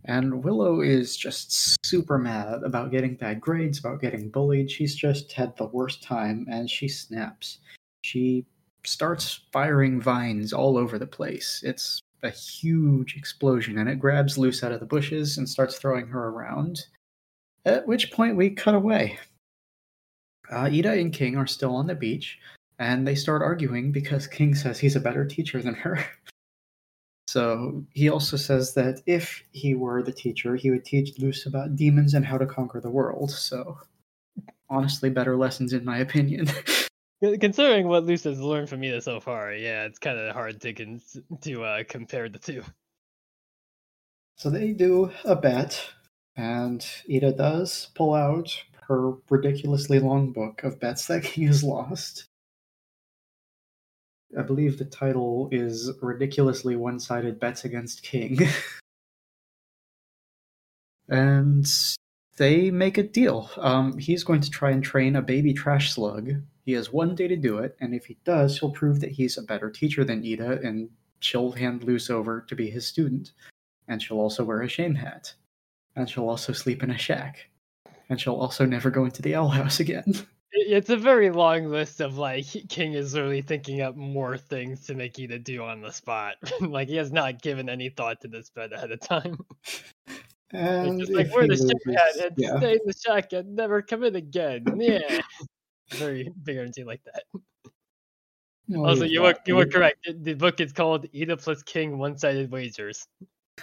And 0.04 0.42
Willow 0.42 0.80
is 0.80 1.16
just 1.16 1.76
super 1.86 2.18
mad 2.18 2.62
about 2.64 2.90
getting 2.90 3.14
bad 3.14 3.40
grades, 3.40 3.78
about 3.78 4.00
getting 4.00 4.30
bullied. 4.30 4.70
She's 4.70 4.96
just 4.96 5.32
had 5.32 5.56
the 5.56 5.66
worst 5.66 6.02
time, 6.02 6.46
and 6.50 6.68
she 6.68 6.88
snaps. 6.88 7.58
She 8.02 8.44
starts 8.84 9.40
firing 9.52 10.00
vines 10.00 10.52
all 10.52 10.76
over 10.76 10.98
the 10.98 11.06
place. 11.06 11.62
It's 11.64 12.00
a 12.24 12.30
huge 12.30 13.16
explosion, 13.16 13.78
and 13.78 13.88
it 13.88 14.00
grabs 14.00 14.36
Luz 14.36 14.64
out 14.64 14.72
of 14.72 14.80
the 14.80 14.86
bushes 14.86 15.38
and 15.38 15.48
starts 15.48 15.78
throwing 15.78 16.08
her 16.08 16.28
around. 16.28 16.86
At 17.64 17.86
which 17.86 18.10
point 18.10 18.36
we 18.36 18.50
cut 18.50 18.74
away. 18.74 19.18
Uh, 20.50 20.68
Eda 20.70 20.92
and 20.92 21.12
King 21.12 21.36
are 21.36 21.46
still 21.46 21.76
on 21.76 21.86
the 21.86 21.94
beach, 21.94 22.40
and 22.80 23.06
they 23.06 23.14
start 23.14 23.42
arguing 23.42 23.92
because 23.92 24.26
King 24.26 24.54
says 24.56 24.80
he's 24.80 24.96
a 24.96 25.00
better 25.00 25.24
teacher 25.24 25.62
than 25.62 25.74
her. 25.74 26.04
So 27.32 27.82
he 27.94 28.10
also 28.10 28.36
says 28.36 28.74
that 28.74 29.00
if 29.06 29.42
he 29.52 29.74
were 29.74 30.02
the 30.02 30.12
teacher, 30.12 30.54
he 30.54 30.70
would 30.70 30.84
teach 30.84 31.18
Luz 31.18 31.46
about 31.46 31.76
demons 31.76 32.12
and 32.12 32.26
how 32.26 32.36
to 32.36 32.44
conquer 32.44 32.78
the 32.78 32.90
world. 32.90 33.30
So 33.30 33.78
honestly, 34.68 35.08
better 35.08 35.34
lessons 35.34 35.72
in 35.72 35.82
my 35.82 35.96
opinion. 35.96 36.50
Considering 37.40 37.88
what 37.88 38.04
Luz 38.04 38.24
has 38.24 38.38
learned 38.38 38.68
from 38.68 38.84
Eda 38.84 39.00
so 39.00 39.18
far, 39.18 39.54
yeah, 39.54 39.84
it's 39.84 39.98
kind 39.98 40.18
of 40.18 40.34
hard 40.34 40.60
to 40.60 40.74
con- 40.74 41.00
to 41.40 41.64
uh, 41.64 41.84
compare 41.88 42.28
the 42.28 42.38
two. 42.38 42.62
So 44.36 44.50
they 44.50 44.72
do 44.72 45.10
a 45.24 45.34
bet, 45.34 45.82
and 46.36 46.86
Eda 47.06 47.32
does 47.32 47.88
pull 47.94 48.12
out 48.12 48.54
her 48.88 49.12
ridiculously 49.30 50.00
long 50.00 50.32
book 50.32 50.64
of 50.64 50.78
bets 50.78 51.06
that 51.06 51.24
he 51.32 51.44
has 51.44 51.64
lost. 51.64 52.26
I 54.38 54.42
believe 54.42 54.78
the 54.78 54.84
title 54.84 55.48
is 55.52 55.90
Ridiculously 56.00 56.76
One 56.76 56.98
Sided 56.98 57.38
Bets 57.38 57.64
Against 57.64 58.02
King. 58.02 58.38
and 61.08 61.66
they 62.38 62.70
make 62.70 62.98
a 62.98 63.02
deal. 63.02 63.50
Um, 63.58 63.98
he's 63.98 64.24
going 64.24 64.40
to 64.40 64.50
try 64.50 64.70
and 64.70 64.82
train 64.82 65.16
a 65.16 65.22
baby 65.22 65.52
trash 65.52 65.92
slug. 65.92 66.30
He 66.64 66.72
has 66.72 66.92
one 66.92 67.14
day 67.14 67.28
to 67.28 67.36
do 67.36 67.58
it, 67.58 67.76
and 67.80 67.94
if 67.94 68.06
he 68.06 68.16
does, 68.24 68.58
he'll 68.58 68.70
prove 68.70 69.00
that 69.00 69.10
he's 69.10 69.36
a 69.36 69.42
better 69.42 69.68
teacher 69.68 70.04
than 70.04 70.24
Eda, 70.24 70.60
and 70.62 70.88
she'll 71.20 71.52
hand 71.52 71.84
Luz 71.84 72.08
over 72.08 72.44
to 72.48 72.54
be 72.54 72.70
his 72.70 72.86
student. 72.86 73.32
And 73.88 74.00
she'll 74.00 74.20
also 74.20 74.44
wear 74.44 74.62
a 74.62 74.68
shame 74.68 74.94
hat. 74.94 75.34
And 75.96 76.08
she'll 76.08 76.28
also 76.28 76.52
sleep 76.52 76.82
in 76.82 76.90
a 76.90 76.98
shack. 76.98 77.48
And 78.08 78.20
she'll 78.20 78.36
also 78.36 78.64
never 78.64 78.90
go 78.90 79.04
into 79.04 79.22
the 79.22 79.34
owl 79.34 79.48
house 79.48 79.80
again. 79.80 80.26
it's 80.52 80.90
a 80.90 80.96
very 80.96 81.30
long 81.30 81.66
list 81.66 82.00
of 82.00 82.18
like 82.18 82.46
King 82.68 82.92
is 82.92 83.16
really 83.16 83.42
thinking 83.42 83.80
up 83.80 83.96
more 83.96 84.36
things 84.36 84.86
to 84.86 84.94
make 84.94 85.18
Eda 85.18 85.38
do 85.38 85.62
on 85.62 85.80
the 85.80 85.92
spot. 85.92 86.36
like 86.60 86.88
he 86.88 86.96
has 86.96 87.12
not 87.12 87.40
given 87.42 87.68
any 87.68 87.88
thought 87.88 88.20
to 88.20 88.28
this 88.28 88.50
bed 88.50 88.72
ahead 88.72 88.92
of 88.92 89.00
time. 89.00 89.38
And 90.54 91.00
just 91.00 91.10
like 91.10 91.34
wear 91.34 91.48
the 91.48 91.56
ship 91.56 91.96
hat 91.96 92.26
and 92.26 92.34
yeah. 92.36 92.58
stay 92.58 92.72
in 92.72 92.80
the 92.84 92.92
shack 92.92 93.32
and 93.32 93.56
never 93.56 93.80
come 93.80 94.04
in 94.04 94.16
again. 94.16 94.64
Yeah. 94.76 95.22
very 95.92 96.30
big 96.42 96.58
energy 96.58 96.84
like 96.84 97.00
that. 97.04 97.22
Oh, 98.74 98.84
also, 98.84 99.04
you 99.04 99.22
were 99.22 99.34
you 99.46 99.56
were 99.56 99.64
correct. 99.64 100.06
The 100.14 100.34
book 100.34 100.60
is 100.60 100.74
called 100.74 101.06
Eda 101.12 101.38
plus 101.38 101.62
King 101.62 101.96
One 101.96 102.18
Sided 102.18 102.50
Wagers. 102.50 103.08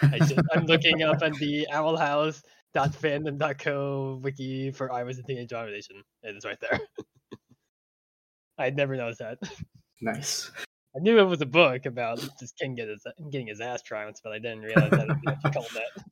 I 0.02 0.20
am 0.56 0.66
looking 0.66 1.04
up 1.04 1.22
at 1.22 1.36
the 1.36 1.68
Owl 1.72 1.96
House 1.96 2.42
fandom.co 2.76 4.20
wiki 4.22 4.72
for 4.72 4.92
I 4.92 5.04
was 5.04 5.20
a 5.20 5.24
teenage 5.24 5.52
abomination. 5.52 6.04
It 6.24 6.36
is 6.36 6.46
right 6.46 6.60
there. 6.62 6.80
I'd 8.58 8.76
never 8.76 8.96
noticed 8.96 9.20
that. 9.20 9.38
Nice. 10.02 10.52
I 10.96 11.00
knew 11.00 11.20
it 11.20 11.24
was 11.24 11.42
a 11.42 11.46
book 11.46 11.86
about 11.86 12.20
just 12.40 12.58
King 12.58 12.76
get 12.76 12.88
his, 12.90 13.06
getting 13.32 13.48
his 13.48 13.62
ass 13.62 13.82
trounced, 13.82 14.22
but 14.24 14.34
I 14.34 14.40
didn't 14.40 14.62
realize 14.62 14.90
that 14.92 15.10
it 15.10 15.18
was 15.44 15.54
called 15.54 15.68
that. 15.74 16.04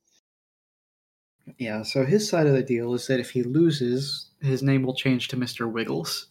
Yeah, 1.58 1.82
so 1.84 2.06
his 2.06 2.28
side 2.30 2.48
of 2.48 2.54
the 2.54 2.64
deal 2.64 2.94
is 2.94 3.08
that 3.08 3.20
if 3.20 3.32
he 3.32 3.44
loses, 3.44 4.30
his 4.42 4.62
name 4.62 4.84
will 4.84 4.94
change 4.94 5.30
to 5.30 5.38
Mr. 5.38 5.72
Wiggles. 5.72 6.28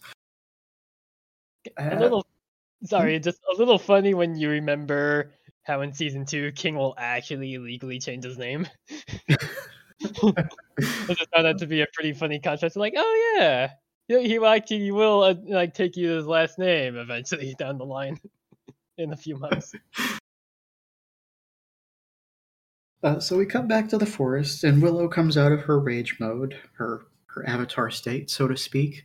A 1.77 1.95
uh, 1.95 1.99
little 1.99 2.25
Sorry, 2.83 3.17
hmm? 3.17 3.23
just 3.23 3.39
a 3.53 3.57
little 3.57 3.79
funny 3.79 4.13
when 4.13 4.35
you 4.35 4.49
remember 4.49 5.31
how 5.63 5.81
in 5.81 5.93
season 5.93 6.25
two 6.25 6.51
King 6.51 6.75
will 6.75 6.95
actually 6.97 7.57
legally 7.57 7.99
change 7.99 8.23
his 8.23 8.37
name. 8.37 8.67
I 10.03 10.49
just 11.07 11.29
found 11.33 11.45
that 11.45 11.57
to 11.59 11.67
be 11.67 11.81
a 11.81 11.87
pretty 11.93 12.13
funny 12.13 12.39
contrast. 12.39 12.75
Like, 12.75 12.93
oh 12.95 13.35
yeah, 13.37 13.71
he, 14.07 14.37
actually 14.37 14.79
he 14.79 14.91
will 14.91 15.23
uh, 15.23 15.35
like 15.47 15.73
take 15.73 15.97
you 15.97 16.09
his 16.09 16.25
last 16.25 16.59
name 16.59 16.95
eventually 16.95 17.55
down 17.57 17.77
the 17.77 17.85
line 17.85 18.19
in 18.97 19.13
a 19.13 19.17
few 19.17 19.37
months. 19.37 19.73
Uh, 23.03 23.19
so 23.19 23.37
we 23.37 23.45
come 23.45 23.67
back 23.67 23.87
to 23.89 23.97
the 23.97 24.05
forest, 24.05 24.63
and 24.63 24.81
Willow 24.81 25.07
comes 25.07 25.37
out 25.37 25.51
of 25.51 25.61
her 25.61 25.79
rage 25.79 26.17
mode, 26.19 26.57
her 26.77 27.07
her 27.27 27.47
avatar 27.47 27.91
state, 27.91 28.29
so 28.31 28.47
to 28.47 28.57
speak, 28.57 29.03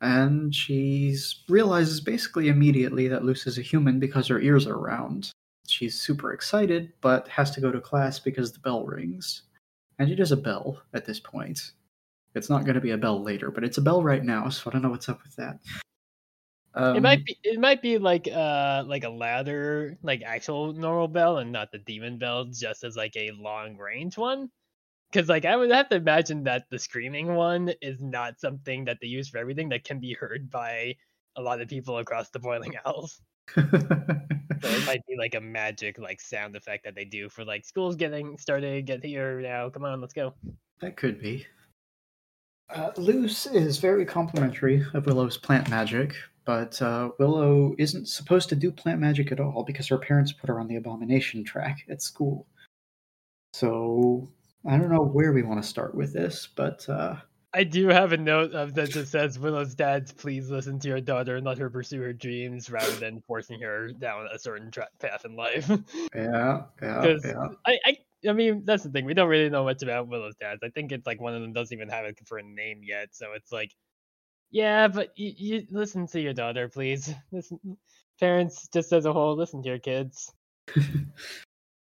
and 0.00 0.54
she 0.54 1.16
realizes 1.48 2.00
basically 2.00 2.48
immediately 2.48 3.08
that 3.08 3.24
Luz 3.24 3.46
is 3.46 3.58
a 3.58 3.62
human 3.62 3.98
because 3.98 4.26
her 4.28 4.40
ears 4.40 4.66
are 4.66 4.78
round. 4.78 5.30
She's 5.68 6.00
super 6.00 6.32
excited, 6.32 6.92
but 7.00 7.28
has 7.28 7.50
to 7.52 7.60
go 7.60 7.70
to 7.70 7.80
class 7.80 8.18
because 8.18 8.52
the 8.52 8.58
bell 8.60 8.84
rings, 8.84 9.42
and 10.02 10.10
it 10.10 10.18
is 10.18 10.32
a 10.32 10.36
bell 10.36 10.82
at 10.92 11.06
this 11.06 11.20
point. 11.20 11.72
It's 12.34 12.50
not 12.50 12.64
going 12.64 12.74
to 12.74 12.80
be 12.80 12.90
a 12.90 12.98
bell 12.98 13.22
later, 13.22 13.50
but 13.50 13.62
it's 13.62 13.78
a 13.78 13.82
bell 13.82 14.02
right 14.02 14.24
now, 14.24 14.48
so 14.48 14.68
I 14.68 14.72
don't 14.72 14.82
know 14.82 14.90
what's 14.90 15.08
up 15.08 15.22
with 15.22 15.36
that. 15.36 15.60
Um, 16.74 16.96
it 16.96 17.02
might 17.02 17.24
be 17.24 17.36
it 17.44 17.60
might 17.60 17.82
be 17.82 17.98
like 17.98 18.26
uh 18.26 18.82
like 18.86 19.04
a 19.04 19.10
ladder 19.10 19.98
like 20.02 20.22
actual 20.24 20.72
normal 20.72 21.06
bell 21.06 21.36
and 21.36 21.52
not 21.52 21.70
the 21.70 21.76
demon 21.78 22.16
bell 22.16 22.46
just 22.46 22.82
as 22.82 22.96
like 22.96 23.14
a 23.14 23.30
long 23.32 23.76
range 23.76 24.16
one 24.16 24.48
because 25.10 25.28
like 25.28 25.44
I 25.44 25.54
would 25.54 25.70
have 25.70 25.90
to 25.90 25.96
imagine 25.96 26.44
that 26.44 26.64
the 26.70 26.78
screaming 26.78 27.34
one 27.34 27.74
is 27.82 28.00
not 28.00 28.40
something 28.40 28.86
that 28.86 28.98
they 29.02 29.08
use 29.08 29.28
for 29.28 29.36
everything 29.36 29.68
that 29.68 29.84
can 29.84 30.00
be 30.00 30.14
heard 30.14 30.50
by 30.50 30.96
a 31.36 31.42
lot 31.42 31.60
of 31.60 31.68
people 31.68 31.98
across 31.98 32.30
the 32.30 32.38
boiling 32.38 32.74
owls. 32.86 33.20
so 34.62 34.68
it 34.68 34.86
might 34.86 35.06
be 35.06 35.16
like 35.18 35.34
a 35.34 35.40
magic 35.40 35.98
like 35.98 36.20
sound 36.20 36.56
effect 36.56 36.84
that 36.84 36.94
they 36.94 37.04
do 37.04 37.28
for 37.28 37.44
like 37.44 37.64
schools 37.64 37.96
getting 37.96 38.36
started 38.38 38.86
get 38.86 39.04
here 39.04 39.40
now 39.40 39.68
come 39.68 39.84
on 39.84 40.00
let's 40.00 40.14
go 40.14 40.34
that 40.80 40.96
could 40.96 41.20
be 41.20 41.46
uh, 42.74 42.90
Luz 42.96 43.46
is 43.48 43.78
very 43.78 44.06
complimentary 44.06 44.84
of 44.94 45.04
Willow's 45.04 45.36
plant 45.36 45.68
magic, 45.68 46.14
but 46.46 46.80
uh, 46.80 47.10
Willow 47.18 47.74
isn't 47.78 48.08
supposed 48.08 48.48
to 48.48 48.56
do 48.56 48.70
plant 48.70 48.98
magic 48.98 49.30
at 49.30 49.40
all 49.40 49.62
because 49.62 49.88
her 49.88 49.98
parents 49.98 50.32
put 50.32 50.48
her 50.48 50.58
on 50.58 50.68
the 50.68 50.76
abomination 50.76 51.44
track 51.44 51.84
at 51.90 52.00
school. 52.00 52.46
So 53.52 54.30
I 54.66 54.78
don't 54.78 54.90
know 54.90 55.02
where 55.02 55.32
we 55.32 55.42
want 55.42 55.62
to 55.62 55.68
start 55.68 55.94
with 55.94 56.14
this, 56.14 56.48
but 56.54 56.88
uh, 56.88 57.16
I 57.54 57.64
do 57.64 57.88
have 57.88 58.12
a 58.12 58.16
note 58.16 58.52
of 58.52 58.74
that 58.74 58.92
that 58.94 59.08
says 59.08 59.38
Willow's 59.38 59.74
dad, 59.74 60.10
please 60.16 60.48
listen 60.50 60.78
to 60.80 60.88
your 60.88 61.00
daughter 61.00 61.36
and 61.36 61.44
let 61.44 61.58
her 61.58 61.68
pursue 61.68 62.00
her 62.00 62.12
dreams 62.12 62.70
rather 62.70 62.94
than 62.96 63.20
forcing 63.20 63.60
her 63.60 63.92
down 63.92 64.26
a 64.32 64.38
certain 64.38 64.70
tra- 64.70 64.88
path 65.00 65.24
in 65.24 65.36
life. 65.36 65.68
yeah, 66.14 66.62
yeah, 66.80 67.16
yeah. 67.22 67.48
I, 67.66 67.78
I, 67.84 67.96
I 68.28 68.32
mean, 68.32 68.62
that's 68.64 68.84
the 68.84 68.90
thing. 68.90 69.04
We 69.04 69.14
don't 69.14 69.28
really 69.28 69.50
know 69.50 69.64
much 69.64 69.82
about 69.82 70.08
Willow's 70.08 70.36
dads. 70.36 70.60
I 70.64 70.70
think 70.70 70.92
it's 70.92 71.06
like 71.06 71.20
one 71.20 71.34
of 71.34 71.42
them 71.42 71.52
doesn't 71.52 71.76
even 71.76 71.90
have 71.90 72.06
a 72.06 72.14
confirmed 72.14 72.54
name 72.54 72.80
yet, 72.82 73.08
so 73.12 73.32
it's 73.34 73.52
like 73.52 73.72
yeah, 74.52 74.86
but 74.88 75.12
you, 75.16 75.32
you 75.36 75.66
listen 75.70 76.06
to 76.08 76.20
your 76.20 76.34
daughter, 76.34 76.68
please. 76.68 77.12
Listen, 77.32 77.58
parents, 78.20 78.68
just 78.72 78.92
as 78.92 79.06
a 79.06 79.12
whole, 79.12 79.34
listen 79.34 79.62
to 79.62 79.68
your 79.68 79.78
kids. 79.78 80.30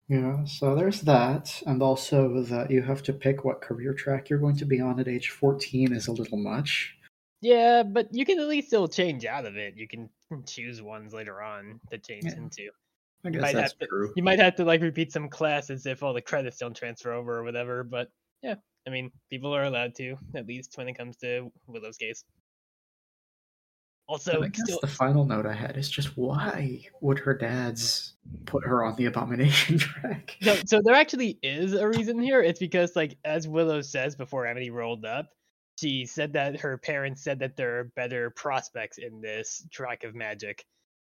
yeah, 0.08 0.44
so 0.44 0.74
there's 0.74 1.00
that, 1.02 1.62
and 1.66 1.82
also 1.82 2.42
that 2.42 2.70
you 2.70 2.82
have 2.82 3.02
to 3.04 3.12
pick 3.12 3.44
what 3.44 3.62
career 3.62 3.94
track 3.94 4.28
you're 4.28 4.38
going 4.38 4.56
to 4.58 4.66
be 4.66 4.80
on 4.80 5.00
at 5.00 5.08
age 5.08 5.30
14 5.30 5.92
is 5.92 6.08
a 6.08 6.12
little 6.12 6.38
much. 6.38 6.96
Yeah, 7.40 7.82
but 7.82 8.08
you 8.12 8.24
can 8.24 8.38
at 8.38 8.48
least 8.48 8.68
still 8.68 8.88
change 8.88 9.24
out 9.24 9.46
of 9.46 9.56
it. 9.56 9.74
You 9.76 9.88
can 9.88 10.08
choose 10.46 10.82
ones 10.82 11.12
later 11.12 11.42
on 11.42 11.80
to 11.90 11.98
change 11.98 12.24
yeah. 12.24 12.36
into. 12.36 12.70
I 13.24 13.30
guess 13.30 13.52
that's 13.52 13.74
to, 13.74 13.86
true. 13.86 14.12
You 14.16 14.22
might 14.22 14.38
have 14.38 14.56
to 14.56 14.64
like 14.64 14.82
repeat 14.82 15.12
some 15.12 15.28
classes 15.28 15.86
if 15.86 16.02
all 16.02 16.12
the 16.12 16.20
credits 16.20 16.58
don't 16.58 16.76
transfer 16.76 17.12
over 17.12 17.38
or 17.38 17.42
whatever. 17.42 17.82
But 17.82 18.08
yeah, 18.42 18.56
I 18.86 18.90
mean, 18.90 19.10
people 19.30 19.54
are 19.54 19.64
allowed 19.64 19.94
to 19.96 20.16
at 20.34 20.46
least 20.46 20.76
when 20.76 20.88
it 20.88 20.98
comes 20.98 21.16
to 21.18 21.50
Willow's 21.66 21.96
case. 21.96 22.24
Also, 24.06 24.42
I 24.42 24.48
guess 24.48 24.64
still... 24.64 24.78
the 24.80 24.86
final 24.86 25.24
note 25.24 25.46
I 25.46 25.54
had 25.54 25.76
is 25.76 25.88
just 25.88 26.16
why 26.16 26.86
would 27.00 27.18
her 27.20 27.34
dad's 27.34 28.14
put 28.44 28.64
her 28.64 28.84
on 28.84 28.96
the 28.96 29.06
abomination 29.06 29.78
track? 29.78 30.36
So, 30.42 30.56
so 30.66 30.80
there 30.84 30.94
actually 30.94 31.38
is 31.42 31.72
a 31.72 31.88
reason 31.88 32.20
here. 32.20 32.42
It's 32.42 32.58
because, 32.58 32.94
like, 32.94 33.16
as 33.24 33.48
Willow 33.48 33.80
says 33.80 34.14
before 34.14 34.46
Amity 34.46 34.70
rolled 34.70 35.06
up, 35.06 35.30
she 35.80 36.04
said 36.04 36.34
that 36.34 36.60
her 36.60 36.76
parents 36.76 37.24
said 37.24 37.38
that 37.38 37.56
there 37.56 37.80
are 37.80 37.84
better 37.96 38.30
prospects 38.30 38.98
in 38.98 39.20
this 39.22 39.66
track 39.72 40.04
of 40.04 40.14
magic, 40.14 40.64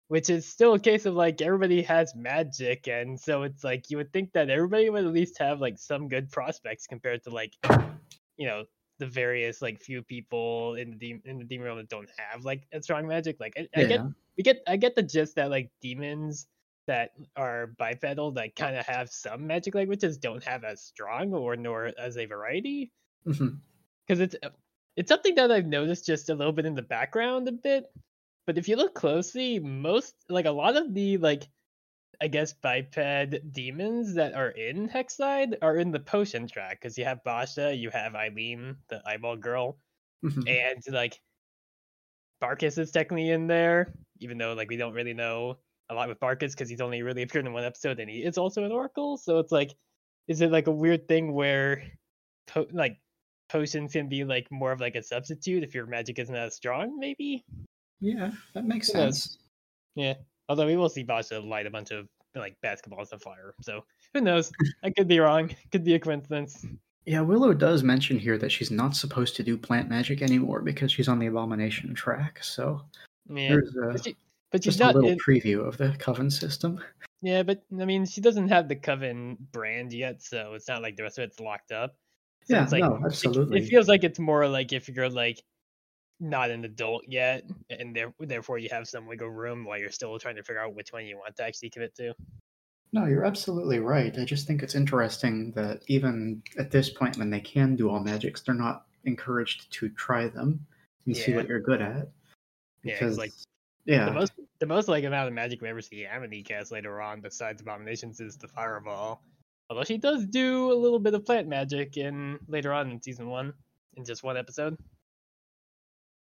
which 0.09 0.31
is 0.31 0.47
still 0.47 0.75
a 0.75 0.79
case 0.79 1.05
of 1.05 1.15
like 1.15 1.43
everybody 1.43 1.83
has 1.83 2.15
magic, 2.15 2.87
and 2.87 3.19
so 3.19 3.43
it's 3.43 3.65
like 3.65 3.91
you 3.91 3.97
would 3.97 4.13
think 4.13 4.33
that 4.35 4.51
everybody 4.51 4.89
would 4.89 5.05
at 5.05 5.13
least 5.13 5.39
have 5.39 5.61
like 5.61 5.79
some 5.79 6.09
good 6.09 6.31
prospects 6.31 6.87
compared 6.87 7.25
to 7.25 7.31
like, 7.31 7.53
you 8.37 8.47
know, 8.47 8.65
the 8.99 9.07
various 9.07 9.61
like 9.61 9.81
few 9.81 10.03
people 10.03 10.75
in 10.75 10.91
the 10.91 10.97
de- 10.97 11.23
in 11.25 11.39
the 11.39 11.45
demon 11.45 11.67
realm 11.67 11.79
that 11.79 11.89
don't 11.89 12.09
have 12.17 12.45
like 12.45 12.63
a 12.73 12.83
strong 12.83 13.07
magic. 13.07 13.39
Like 13.41 13.55
I, 13.57 13.81
I 13.81 13.85
get 13.85 14.01
we 14.37 14.43
get 14.43 14.63
I 14.67 14.77
get 14.77 14.95
the 14.95 15.03
gist 15.03 15.37
that 15.37 15.51
like 15.51 15.71
demons 15.81 16.47
that 16.87 17.13
are 17.37 17.69
bipedal 17.79 18.33
that 18.33 18.55
kind 18.57 18.77
of 18.77 18.87
have 18.87 19.09
some 19.11 19.47
magic 19.47 19.75
languages 19.75 20.19
don't 20.19 20.45
have 20.45 20.65
as 20.65 20.83
strong 20.83 21.33
or 21.33 21.57
nor 21.57 21.93
as 21.99 22.19
a 22.19 22.27
variety. 22.27 22.93
Because 23.25 23.41
mm-hmm. 23.41 24.23
it's 24.23 24.37
it's 24.97 25.09
something 25.09 25.35
that 25.37 25.51
I've 25.51 25.67
noticed 25.67 26.07
just 26.07 26.31
a 26.31 26.35
little 26.35 26.53
bit 26.53 26.67
in 26.67 26.75
the 26.75 26.83
background 26.83 27.49
a 27.49 27.53
bit. 27.53 27.87
But 28.47 28.59
if 28.59 28.69
you 28.69 28.77
look 28.77 28.95
closely, 28.95 29.59
most 29.59 30.15
like 30.29 30.45
a 30.47 30.51
lot 30.51 30.77
of 30.77 30.93
the 30.95 31.17
like 31.19 31.49
I 32.21 32.29
guess 32.29 32.53
biped 32.53 32.99
demons 33.53 34.15
that 34.15 34.35
are 34.35 34.51
in 34.51 34.89
Hexside 34.89 35.55
are 35.63 35.77
in 35.77 35.91
the 35.91 36.01
potion 36.01 36.47
track 36.47 36.81
because 36.81 36.97
you 36.99 37.05
have 37.05 37.25
Basha, 37.25 37.75
you 37.75 37.91
have 37.91 38.15
Eileen, 38.15 38.77
the 38.89 39.03
eyeball 39.07 39.37
girl, 39.37 39.79
mm-hmm. 40.25 40.47
and 40.47 40.83
like 40.91 41.21
Barcus 42.43 42.79
is 42.79 42.91
technically 42.91 43.31
in 43.31 43.47
there, 43.47 43.93
even 44.21 44.39
though 44.39 44.55
like 44.55 44.69
we 44.69 44.77
don't 44.77 44.93
really 44.93 45.15
know 45.15 45.59
a 45.91 45.95
lot 45.95 46.09
with 46.09 46.21
Barcus 46.21 46.53
because 46.53 46.69
he's 46.69 46.81
only 46.81 47.03
really 47.03 47.23
appeared 47.23 47.47
in 47.47 47.53
one 47.53 47.65
episode 47.65 48.01
and 48.01 48.09
he 48.09 48.25
is 48.25 48.39
also 48.39 48.65
an 48.65 48.73
Oracle. 48.73 49.17
So 49.17 49.39
it's 49.39 49.53
like, 49.53 49.75
is 50.29 50.41
it 50.41 50.51
like 50.51 50.67
a 50.67 50.73
weird 50.73 51.09
thing 51.09 51.33
where 51.33 51.83
po- 52.47 52.67
like 52.73 52.99
potions 53.49 53.93
can 53.93 54.09
be 54.09 54.25
like 54.25 54.51
more 54.51 54.73
of 54.73 54.81
like 54.81 54.95
a 54.95 55.03
substitute 55.03 55.63
if 55.63 55.75
your 55.75 55.87
magic 55.87 56.19
isn't 56.19 56.35
as 56.35 56.55
strong? 56.55 56.99
Maybe. 56.99 57.45
Yeah, 58.01 58.33
that 58.55 58.65
makes 58.65 58.89
sense. 58.89 59.39
Yeah. 59.95 60.15
Although 60.49 60.67
we 60.67 60.77
will 60.77 60.89
see 60.89 61.03
Basha 61.03 61.41
light 61.41 61.67
a 61.67 61.71
bunch 61.71 61.91
of 61.91 62.09
like 62.35 62.57
basketballs 62.65 63.13
on 63.13 63.19
fire. 63.19 63.55
So 63.61 63.85
who 64.13 64.21
knows? 64.21 64.53
I 64.83 64.91
could 64.91 65.09
be 65.09 65.21
wrong. 65.21 65.51
Could 65.73 65.85
be 65.85 65.95
a 65.95 65.99
coincidence. 65.99 66.67
Yeah, 67.07 67.21
Willow 67.21 67.53
does 67.53 67.83
mention 67.83 68.19
here 68.19 68.39
that 68.39 68.51
she's 68.51 68.71
not 68.71 68.97
supposed 68.97 69.37
to 69.37 69.43
do 69.43 69.59
plant 69.59 69.91
magic 69.91 70.23
anymore 70.23 70.63
because 70.63 70.91
she's 70.91 71.09
on 71.09 71.19
the 71.19 71.27
abomination 71.27 71.95
track. 71.95 72.43
So 72.43 72.81
yeah, 73.29 73.49
there's 73.51 73.77
a, 73.77 73.93
but, 73.93 74.05
she, 74.05 74.17
but 74.51 74.61
just 74.63 74.81
a 74.81 74.87
little 74.87 75.11
in, 75.11 75.19
preview 75.19 75.67
of 75.67 75.77
the 75.77 75.95
Coven 75.99 76.31
system. 76.31 76.81
Yeah, 77.21 77.43
but 77.43 77.63
I 77.79 77.85
mean, 77.85 78.07
she 78.07 78.21
doesn't 78.21 78.49
have 78.49 78.69
the 78.69 78.77
Coven 78.77 79.37
brand 79.53 79.93
yet, 79.93 80.23
so 80.23 80.55
it's 80.55 80.69
not 80.69 80.83
like 80.83 80.97
the 80.97 81.03
rest 81.03 81.19
of 81.19 81.25
it's 81.25 81.41
locked 81.41 81.73
up. 81.73 81.95
So 82.47 82.57
yeah, 82.57 82.63
it's 82.63 82.73
like, 82.73 82.85
no, 82.85 83.01
absolutely. 83.05 83.59
It, 83.59 83.65
it 83.65 83.69
feels 83.69 83.89
like 83.89 84.05
it's 84.05 84.19
more 84.19 84.47
like 84.49 84.73
if 84.73 84.89
you're 84.89 85.09
like 85.09 85.43
not 86.21 86.51
an 86.51 86.65
adult 86.65 87.05
yet, 87.09 87.45
and 87.71 87.95
there, 87.95 88.13
therefore 88.21 88.59
you 88.59 88.69
have 88.71 88.89
some 88.89 89.07
wiggle 89.07 89.29
room 89.29 89.65
while 89.65 89.79
you're 89.79 89.91
still 89.91 90.19
trying 90.19 90.37
to 90.37 90.43
figure 90.43 90.63
out 90.63 90.75
which 90.75 90.93
one 90.93 91.07
you 91.07 91.17
want 91.17 91.37
to 91.37 91.45
actually 91.45 91.71
commit 91.71 91.95
to. 91.97 92.15
No, 92.93 93.07
you're 93.07 93.25
absolutely 93.25 93.81
right. 93.81 94.17
I 94.17 94.25
just 94.25 94.47
think 94.47 94.63
it's 94.63 94.77
interesting 94.77 95.53
that 95.57 95.83
even 95.89 96.43
at 96.59 96.71
this 96.71 96.91
point, 96.91 97.19
when 97.19 97.31
they 97.31 97.41
can 97.41 97.75
do 97.75 97.91
all 97.91 97.99
magics, 97.99 98.43
they're 98.43 98.55
not 98.55 98.87
encouraged 99.05 99.73
to 99.73 99.89
try 99.91 100.29
them 100.29 100.65
and 101.05 101.17
yeah. 101.17 101.25
see 101.25 101.35
what 101.35 101.49
you're 101.49 101.61
good 101.61 101.83
at. 101.83 102.09
Because, 102.83 103.17
yeah, 103.17 103.21
like, 103.21 103.33
yeah, 103.85 104.05
the 104.05 104.13
most 104.13 104.33
the 104.61 104.67
most 104.67 104.89
like 104.89 105.05
amount 105.05 105.27
of 105.27 105.35
magic 105.35 105.61
we 105.61 105.69
ever 105.69 105.83
see 105.83 106.07
Amity 106.07 106.43
cast 106.43 106.71
later 106.71 107.01
on, 107.01 107.21
besides 107.21 107.61
abominations, 107.61 108.21
is 108.21 108.37
the 108.37 108.47
fireball. 108.47 109.23
Although 109.69 109.85
she 109.85 109.99
does 109.99 110.25
do 110.27 110.71
a 110.71 110.75
little 110.75 111.01
bit 111.01 111.15
of 111.15 111.25
plant 111.25 111.49
magic 111.49 111.97
in 111.97 112.39
later 112.47 112.73
on 112.73 112.91
in 112.91 113.03
season 113.03 113.29
one, 113.29 113.55
in 113.97 114.05
just 114.05 114.23
one 114.23 114.37
episode 114.37 114.79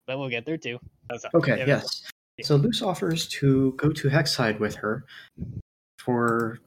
but 0.07 0.17
we'll 0.17 0.29
get 0.29 0.45
there 0.45 0.57
too. 0.57 0.79
okay, 1.33 1.59
yeah, 1.59 1.65
yes. 1.65 2.03
Yeah. 2.37 2.45
So 2.45 2.55
Luz 2.55 2.81
offers 2.81 3.27
to 3.27 3.73
go 3.73 3.91
to 3.91 4.09
Hexside 4.09 4.59
with 4.59 4.75
her 4.75 5.05
for 5.99 6.59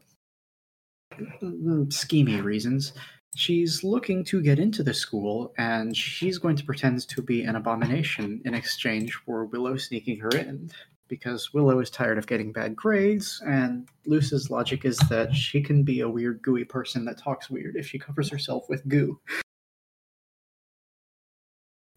mm, 1.13 1.87
schemy 1.89 2.43
reasons. 2.43 2.93
She's 3.35 3.85
looking 3.85 4.25
to 4.27 4.41
get 4.41 4.59
into 4.59 4.83
the 4.83 4.95
school, 4.95 5.53
and 5.59 5.95
she's 5.95 6.39
going 6.39 6.57
to 6.57 6.65
pretend 6.65 7.07
to 7.09 7.21
be 7.21 7.43
an 7.43 7.57
abomination 7.57 8.41
in 8.45 8.55
exchange 8.55 9.15
for 9.27 9.45
Willow 9.45 9.77
sneaking 9.77 10.21
her 10.21 10.31
in. 10.31 10.71
Because 11.09 11.55
Willow 11.55 11.79
is 11.79 11.89
tired 11.89 12.19
of 12.19 12.27
getting 12.27 12.51
bad 12.51 12.75
grades, 12.75 13.41
and 13.47 13.89
Luz's 14.07 14.51
logic 14.51 14.85
is 14.85 14.99
that 15.09 15.33
she 15.33 15.61
can 15.63 15.85
be 15.85 16.01
a 16.01 16.09
weird, 16.09 16.43
gooey 16.43 16.65
person 16.65 17.05
that 17.05 17.19
talks 17.19 17.49
weird 17.49 17.77
if 17.77 17.87
she 17.87 17.97
covers 17.97 18.29
herself 18.29 18.69
with 18.69 18.89
goo. 18.89 19.21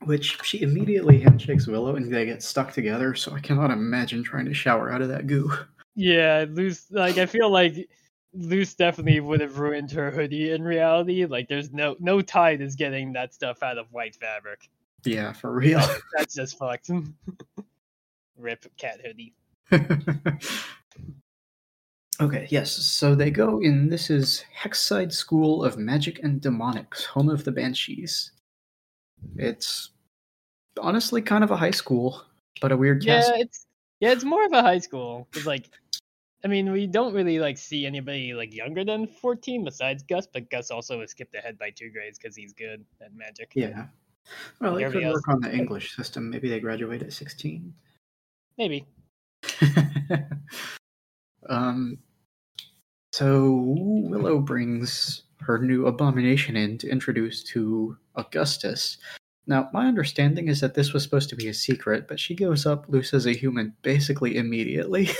Which 0.05 0.41
she 0.43 0.61
immediately 0.61 1.19
handshakes 1.19 1.67
Willow 1.67 1.95
and 1.95 2.13
they 2.13 2.25
get 2.25 2.41
stuck 2.41 2.71
together. 2.71 3.15
So 3.15 3.33
I 3.33 3.39
cannot 3.39 3.71
imagine 3.71 4.23
trying 4.23 4.45
to 4.45 4.53
shower 4.53 4.91
out 4.91 5.01
of 5.01 5.09
that 5.09 5.27
goo. 5.27 5.51
Yeah, 5.95 6.45
Luz. 6.49 6.85
Like 6.89 7.17
I 7.17 7.25
feel 7.25 7.49
like 7.49 7.89
Luz 8.33 8.75
definitely 8.75 9.19
would 9.19 9.41
have 9.41 9.59
ruined 9.59 9.91
her 9.91 10.11
hoodie 10.11 10.51
in 10.51 10.63
reality. 10.63 11.25
Like 11.25 11.49
there's 11.49 11.73
no 11.73 11.97
no 11.99 12.21
tide 12.21 12.61
is 12.61 12.75
getting 12.75 13.11
that 13.13 13.33
stuff 13.33 13.61
out 13.63 13.77
of 13.77 13.91
white 13.91 14.15
fabric. 14.15 14.69
Yeah, 15.03 15.33
for 15.33 15.51
real. 15.51 15.81
That's 16.17 16.35
just 16.35 16.57
fucked. 16.57 16.89
Rip 18.37 18.65
cat 18.77 19.01
hoodie. 19.03 19.33
okay, 22.21 22.47
yes. 22.49 22.71
So 22.71 23.15
they 23.15 23.31
go 23.31 23.59
in. 23.59 23.89
This 23.89 24.09
is 24.09 24.45
Hexside 24.57 25.11
School 25.11 25.63
of 25.63 25.77
Magic 25.77 26.23
and 26.23 26.41
Demonics, 26.41 27.05
home 27.05 27.29
of 27.29 27.43
the 27.43 27.51
Banshees. 27.51 28.31
It's 29.37 29.89
honestly 30.79 31.21
kind 31.21 31.43
of 31.43 31.51
a 31.51 31.57
high 31.57 31.71
school, 31.71 32.23
but 32.61 32.71
a 32.71 32.77
weird 32.77 33.03
Yeah, 33.03 33.21
cast. 33.21 33.31
it's 33.35 33.65
yeah, 33.99 34.11
it's 34.11 34.23
more 34.23 34.45
of 34.45 34.53
a 34.53 34.61
high 34.61 34.79
school. 34.79 35.27
Cause 35.31 35.45
like, 35.45 35.69
I 36.45 36.47
mean, 36.47 36.71
we 36.71 36.87
don't 36.87 37.13
really 37.13 37.39
like 37.39 37.57
see 37.57 37.85
anybody 37.85 38.33
like 38.33 38.53
younger 38.53 38.83
than 38.85 39.07
fourteen 39.07 39.63
besides 39.63 40.03
Gus, 40.03 40.27
but 40.31 40.49
Gus 40.49 40.71
also 40.71 40.99
was 40.99 41.11
skipped 41.11 41.35
ahead 41.35 41.57
by 41.57 41.69
two 41.69 41.89
grades 41.89 42.17
because 42.17 42.35
he's 42.35 42.53
good 42.53 42.85
at 43.01 43.13
magic. 43.13 43.51
Yeah. 43.55 43.87
Well, 44.61 44.75
they 44.75 44.83
could 44.89 45.03
else- 45.03 45.15
work 45.15 45.27
on 45.27 45.41
the 45.41 45.53
English 45.53 45.95
system. 45.95 46.29
Maybe 46.29 46.49
they 46.49 46.59
graduate 46.59 47.01
at 47.01 47.11
16. 47.13 47.73
Maybe. 48.57 48.85
um, 51.49 51.97
so 53.11 53.55
Willow 53.57 54.39
brings 54.39 55.23
her 55.49 55.57
new 55.57 55.87
abomination 55.87 56.55
in 56.55 56.77
to 56.77 56.87
introduce 56.87 57.43
to 57.43 57.97
Augustus. 58.15 58.99
Now, 59.47 59.67
my 59.73 59.87
understanding 59.87 60.47
is 60.47 60.61
that 60.61 60.75
this 60.75 60.93
was 60.93 61.01
supposed 61.01 61.27
to 61.29 61.35
be 61.35 61.47
a 61.47 61.55
secret, 61.55 62.07
but 62.07 62.19
she 62.19 62.35
goes 62.35 62.67
up 62.67 62.85
Luz 62.87 63.15
as 63.15 63.25
a 63.25 63.33
human 63.33 63.73
basically 63.81 64.37
immediately. 64.37 65.09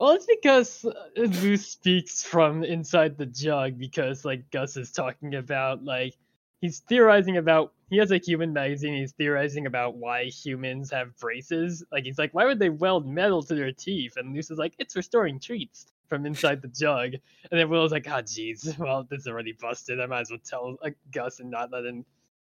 Well, 0.00 0.12
it's 0.12 0.26
because 0.26 0.84
uh, 0.84 0.92
Luz 1.16 1.66
speaks 1.66 2.22
from 2.22 2.62
inside 2.62 3.18
the 3.18 3.26
jug 3.26 3.80
because 3.80 4.24
like 4.24 4.48
Gus 4.52 4.76
is 4.76 4.92
talking 4.92 5.34
about 5.34 5.82
like 5.82 6.14
he's 6.60 6.84
theorizing 6.88 7.36
about 7.36 7.72
he 7.90 7.96
has 7.96 8.12
a 8.12 8.18
human 8.18 8.52
magazine. 8.52 8.94
He's 8.94 9.10
theorizing 9.10 9.66
about 9.66 9.96
why 9.96 10.26
humans 10.26 10.92
have 10.92 11.16
braces. 11.18 11.82
Like 11.90 12.04
he's 12.04 12.16
like, 12.16 12.32
why 12.32 12.44
would 12.44 12.60
they 12.60 12.70
weld 12.70 13.08
metal 13.08 13.42
to 13.42 13.56
their 13.56 13.72
teeth? 13.72 14.12
And 14.16 14.32
Luz 14.36 14.52
is 14.52 14.58
like, 14.58 14.74
it's 14.78 14.94
restoring 14.94 15.40
treats 15.40 15.86
from 16.08 16.26
inside 16.26 16.62
the 16.62 16.68
jug. 16.68 17.14
And 17.50 17.60
then 17.60 17.68
Willow's 17.68 17.92
like, 17.92 18.06
ah, 18.08 18.22
jeez, 18.22 18.78
well 18.80 19.06
this 19.10 19.20
is 19.20 19.26
already 19.28 19.52
busted. 19.52 20.00
I 20.00 20.06
might 20.06 20.20
as 20.22 20.30
well 20.30 20.40
tell 20.44 20.78
Gus 21.12 21.40
and 21.40 21.50
not 21.50 21.70
let 21.70 21.84
him 21.84 22.04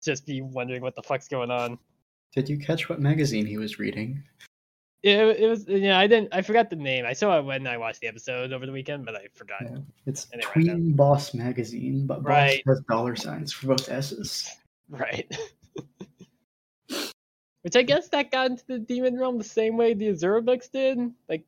just 0.02 0.26
be 0.26 0.42
wondering 0.42 0.82
what 0.82 0.94
the 0.94 1.02
fuck's 1.02 1.28
going 1.28 1.50
on. 1.50 1.78
Did 2.34 2.48
you 2.48 2.58
catch 2.58 2.88
what 2.88 3.00
magazine 3.00 3.46
he 3.46 3.58
was 3.58 3.78
reading? 3.78 4.22
It, 5.02 5.40
it 5.40 5.46
was 5.46 5.66
yeah, 5.68 5.98
I 5.98 6.06
didn't 6.06 6.34
I 6.34 6.42
forgot 6.42 6.68
the 6.68 6.76
name. 6.76 7.04
I 7.06 7.12
saw 7.12 7.38
it 7.38 7.44
when 7.44 7.66
I 7.66 7.76
watched 7.76 8.00
the 8.00 8.08
episode 8.08 8.52
over 8.52 8.66
the 8.66 8.72
weekend, 8.72 9.04
but 9.04 9.14
I 9.14 9.26
forgot. 9.34 9.62
Yeah, 9.62 9.78
It's 10.06 10.26
Anyway, 10.32 10.50
Tween 10.52 10.92
Boss 10.92 11.32
magazine, 11.34 12.06
but 12.06 12.24
Right. 12.24 12.64
Boss 12.64 12.78
has 12.78 12.84
dollar 12.88 13.14
signs 13.16 13.52
for 13.52 13.68
both 13.68 13.88
S's. 13.88 14.50
Right. 14.88 15.30
Which 17.62 17.74
I 17.74 17.82
guess 17.82 18.08
that 18.08 18.30
got 18.30 18.50
into 18.52 18.64
the 18.68 18.78
demon 18.78 19.18
realm 19.18 19.38
the 19.38 19.44
same 19.44 19.76
way 19.76 19.92
the 19.92 20.06
Azura 20.06 20.44
books 20.44 20.68
did, 20.68 20.98
like 21.28 21.44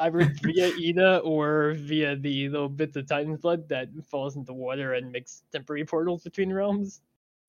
either 0.00 0.32
via 0.42 0.68
Eda 0.76 1.18
or 1.18 1.74
via 1.74 2.16
the 2.16 2.48
little 2.48 2.68
bits 2.68 2.96
of 2.96 3.06
Titan's 3.06 3.40
blood 3.40 3.68
that 3.68 3.88
falls 4.10 4.36
into 4.36 4.52
water 4.52 4.94
and 4.94 5.12
makes 5.12 5.42
temporary 5.52 5.84
portals 5.84 6.24
between 6.24 6.52
realms. 6.52 7.00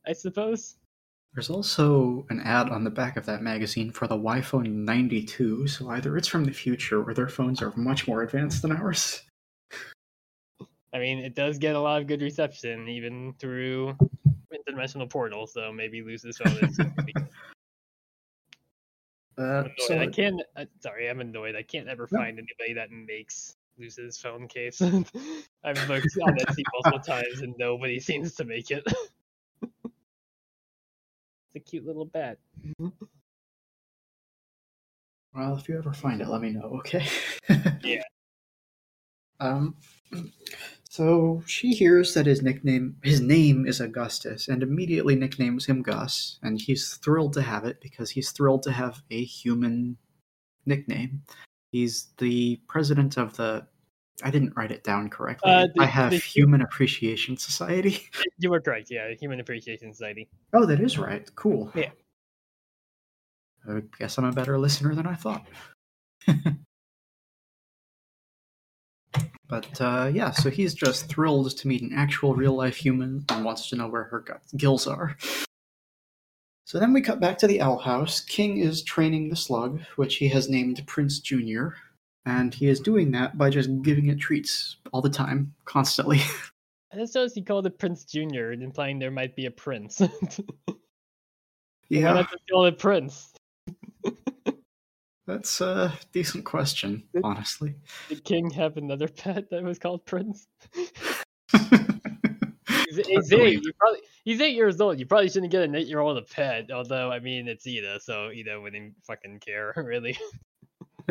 I 0.07 0.13
suppose. 0.13 0.77
There's 1.33 1.49
also 1.49 2.25
an 2.29 2.39
ad 2.41 2.69
on 2.69 2.83
the 2.85 2.89
back 2.89 3.17
of 3.17 3.25
that 3.25 3.41
magazine 3.41 3.91
for 3.91 4.07
the 4.07 4.17
iPhone 4.17 4.85
92, 4.85 5.67
so 5.67 5.89
either 5.89 6.15
it's 6.15 6.29
from 6.29 6.45
the 6.45 6.53
future 6.53 7.03
or 7.03 7.13
their 7.13 7.27
phones 7.27 7.61
are 7.61 7.73
much 7.75 8.07
more 8.07 8.21
advanced 8.21 8.61
than 8.61 8.71
ours. 8.71 9.21
I 10.93 10.99
mean, 10.99 11.19
it 11.19 11.35
does 11.35 11.57
get 11.57 11.75
a 11.75 11.79
lot 11.79 11.99
of 11.99 12.07
good 12.07 12.21
reception 12.21 12.87
even 12.87 13.33
through 13.37 13.97
interdimensional 14.53 15.09
portals, 15.09 15.51
so 15.53 15.73
maybe 15.73 16.01
Luz's 16.01 16.37
phone 16.37 16.57
is. 16.61 16.79
Just 19.37 19.37
pretty 19.37 19.69
good. 19.69 19.83
Uh, 19.83 19.87
so 19.87 19.99
I 19.99 20.07
can't. 20.07 20.41
Uh, 20.55 20.65
sorry, 20.81 21.09
I'm 21.09 21.19
annoyed. 21.21 21.55
I 21.55 21.63
can't 21.63 21.87
ever 21.87 22.07
No. 22.11 22.19
find 22.19 22.37
anybody 22.39 22.73
that 22.75 22.91
makes 22.91 23.55
Luz's 23.77 24.17
phone 24.17 24.47
case. 24.47 24.81
I've 24.81 25.89
looked 25.89 26.07
on 26.21 26.37
Etsy 26.37 26.63
multiple 26.73 26.99
times 27.05 27.41
and 27.41 27.53
nobody 27.57 27.99
seems 27.99 28.35
to 28.35 28.45
make 28.45 28.71
it. 28.71 28.83
it's 29.63 29.93
a 31.55 31.59
cute 31.59 31.85
little 31.85 32.05
bat. 32.05 32.37
well, 35.33 35.57
if 35.57 35.67
you 35.67 35.77
ever 35.77 35.93
find 35.93 36.21
it, 36.21 36.27
let 36.27 36.41
me 36.41 36.51
know, 36.51 36.79
okay? 36.79 37.07
Yeah. 37.83 38.01
Um. 39.41 39.75
So 40.95 41.43
she 41.45 41.73
hears 41.73 42.13
that 42.13 42.25
his 42.25 42.41
nickname, 42.41 42.95
his 43.03 43.19
name 43.19 43.65
is 43.67 43.81
Augustus, 43.81 44.47
and 44.47 44.63
immediately 44.63 45.13
nicknames 45.17 45.65
him 45.65 45.81
Gus, 45.81 46.39
and 46.41 46.57
he's 46.61 46.93
thrilled 46.93 47.33
to 47.33 47.41
have 47.41 47.65
it 47.65 47.81
because 47.81 48.09
he's 48.11 48.31
thrilled 48.31 48.63
to 48.63 48.71
have 48.71 49.01
a 49.11 49.21
human 49.25 49.97
nickname. 50.65 51.23
He's 51.73 52.13
the 52.17 52.61
president 52.69 53.17
of 53.17 53.35
the. 53.35 53.67
I 54.23 54.31
didn't 54.31 54.53
write 54.55 54.71
it 54.71 54.85
down 54.85 55.09
correctly. 55.09 55.51
Uh, 55.51 55.67
the- 55.75 55.81
I 55.81 55.85
have 55.85 56.11
the 56.11 56.17
hu- 56.17 56.39
Human 56.39 56.61
Appreciation 56.61 57.35
Society. 57.35 57.99
You 58.37 58.49
were 58.51 58.61
correct. 58.61 58.89
Yeah, 58.89 59.11
Human 59.19 59.41
Appreciation 59.41 59.91
Society. 59.93 60.29
Oh, 60.53 60.65
that 60.65 60.79
is 60.79 60.97
right. 60.97 61.29
Cool. 61.35 61.71
Yeah. 61.75 61.91
I 63.69 63.81
guess 63.99 64.17
I'm 64.17 64.23
a 64.25 64.31
better 64.31 64.57
listener 64.57 64.95
than 64.95 65.07
I 65.07 65.15
thought. 65.15 65.45
but 69.47 69.79
uh, 69.81 70.09
yeah, 70.13 70.31
so 70.31 70.49
he's 70.49 70.73
just 70.73 71.07
thrilled 71.07 71.55
to 71.57 71.67
meet 71.67 71.81
an 71.81 71.93
actual 71.93 72.35
real 72.35 72.55
life 72.55 72.75
human 72.75 73.25
and 73.29 73.45
wants 73.45 73.69
to 73.69 73.75
know 73.75 73.87
where 73.87 74.05
her 74.05 74.23
gills 74.57 74.87
are. 74.87 75.17
So 76.65 76.79
then 76.79 76.93
we 76.93 77.01
cut 77.01 77.19
back 77.19 77.37
to 77.39 77.47
the 77.47 77.61
owl 77.61 77.77
house. 77.77 78.21
King 78.21 78.57
is 78.57 78.81
training 78.81 79.29
the 79.29 79.35
slug, 79.35 79.81
which 79.97 80.15
he 80.15 80.29
has 80.29 80.49
named 80.49 80.83
Prince 80.87 81.19
Junior, 81.19 81.75
and 82.25 82.53
he 82.53 82.67
is 82.67 82.79
doing 82.79 83.11
that 83.11 83.37
by 83.37 83.51
just 83.51 83.83
giving 83.83 84.07
it 84.07 84.19
treats 84.19 84.77
all 84.91 85.01
the 85.01 85.09
time, 85.09 85.53
constantly. 85.65 86.21
I 86.91 86.97
just 86.97 87.13
noticed 87.13 87.35
he 87.35 87.43
called 87.43 87.67
it 87.67 87.77
Prince 87.77 88.05
Junior, 88.05 88.51
implying 88.51 88.97
there 88.97 89.11
might 89.11 89.35
be 89.35 89.45
a 89.45 89.51
prince. 89.51 90.01
yeah. 91.89 92.05
Why 92.05 92.13
not 92.13 92.31
just 92.31 92.43
call 92.49 92.65
it 92.65 92.79
Prince? 92.79 93.33
that's 95.27 95.61
a 95.61 95.93
decent 96.11 96.45
question, 96.45 97.03
honestly. 97.23 97.75
Did 98.09 98.23
King 98.23 98.49
have 98.51 98.77
another 98.77 99.07
pet 99.07 99.49
that 99.49 99.63
was 99.63 99.79
called 99.79 100.05
Prince? 100.05 100.47
He's, 102.87 103.07
he's 103.07 103.33
eight. 103.33 103.61
You 103.63 103.73
probably 103.77 103.99
he's 104.23 104.39
eight 104.41 104.55
years 104.55 104.79
old. 104.79 104.99
You 104.99 105.05
probably 105.05 105.29
shouldn't 105.29 105.51
get 105.51 105.63
an 105.63 105.75
eight 105.75 105.87
year 105.87 105.99
old 105.99 106.17
a 106.17 106.21
pet. 106.21 106.71
Although 106.71 107.11
I 107.11 107.19
mean 107.19 107.47
it's 107.47 107.67
Eda, 107.67 107.99
so 107.99 108.31
Eda 108.31 108.59
wouldn't 108.61 108.93
fucking 109.05 109.39
care 109.39 109.73
really. 109.77 110.17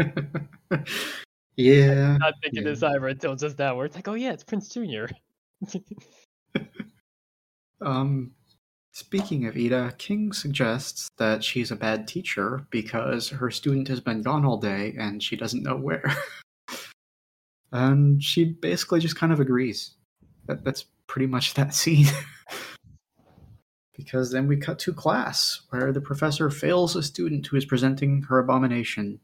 yeah. 1.57 2.13
I'm 2.15 2.19
Not 2.19 2.35
thinking 2.43 2.63
Yeah. 2.65 2.71
this 2.71 2.83
either 2.83 3.07
until 3.09 3.37
just 3.37 3.59
now, 3.59 3.77
where 3.77 3.85
it's 3.87 3.95
like, 3.97 4.09
oh 4.09 4.15
yeah, 4.15 4.33
it's 4.33 4.45
Prince 4.45 4.69
Junior. 4.69 5.11
Um, 7.81 8.33
speaking 8.95 9.47
of 9.47 9.57
Eda, 9.57 9.93
King 9.99 10.33
suggests 10.33 11.11
that 11.19 11.43
she's 11.43 11.71
a 11.71 11.77
bad 11.77 12.07
teacher 12.07 12.65
because 12.71 13.29
her 13.29 13.51
student 13.51 13.89
has 13.89 14.01
been 14.01 14.23
gone 14.23 14.45
all 14.45 14.57
day 14.57 14.95
and 14.99 15.23
she 15.23 15.37
doesn't 15.37 15.65
know 15.65 15.77
where. 15.77 16.05
and 17.73 18.23
she 18.23 18.45
basically 18.45 19.01
just 19.01 19.17
kind 19.17 19.33
of 19.33 19.41
agrees. 19.41 19.95
That, 20.47 20.65
that's 20.65 20.87
pretty 21.09 21.27
much 21.27 21.55
that 21.55 21.75
scene. 21.75 22.07
because 23.97 24.31
then 24.31 24.47
we 24.47 24.57
cut 24.57 24.79
to 24.81 24.93
class 24.93 25.63
where 25.71 25.93
the 25.93 26.01
professor 26.01 26.49
fails 26.49 26.95
a 26.95 27.03
student 27.03 27.47
who 27.47 27.57
is 27.57 27.65
presenting 27.65 28.23
her 28.23 28.39
abomination. 28.39 29.19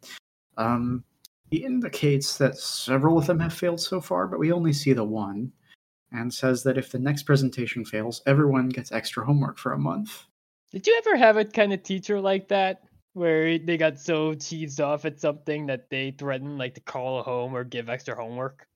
Um, 0.57 1.05
he 1.51 1.65
indicates 1.65 2.39
that 2.39 2.59
several 2.59 3.19
of 3.19 3.27
them 3.27 3.39
have 3.39 3.53
failed 3.53 3.81
so 3.81 4.01
far, 4.01 4.27
but 4.27 4.41
we 4.41 4.53
only 4.53 4.73
see 4.73 4.93
the 4.93 5.05
one 5.05 5.53
and 6.13 6.33
says 6.33 6.63
that 6.65 6.79
if 6.79 6.91
the 6.91 6.99
next 6.99 7.25
presentation 7.25 7.85
fails, 7.85 8.23
everyone 8.27 8.69
gets 8.69 8.93
extra 8.93 9.25
homework 9.25 9.59
for 9.59 9.73
a 9.73 9.79
month. 9.79 10.25
Did 10.71 10.87
you 10.87 11.01
ever 11.05 11.17
have 11.17 11.37
a 11.37 11.45
kind 11.45 11.73
of 11.73 11.83
teacher 11.83 12.21
like 12.21 12.49
that? 12.49 12.83
Where 13.13 13.59
they 13.59 13.77
got 13.77 13.99
so 13.99 14.35
cheesed 14.35 14.79
off 14.79 15.05
at 15.05 15.21
something 15.21 15.67
that 15.67 15.91
they 15.91 16.13
threatened 16.13 16.59
like 16.59 16.75
to 16.75 16.81
call 16.81 17.23
home 17.25 17.57
or 17.57 17.65
give 17.65 17.89
extra 17.89 18.15
homework? 18.15 18.67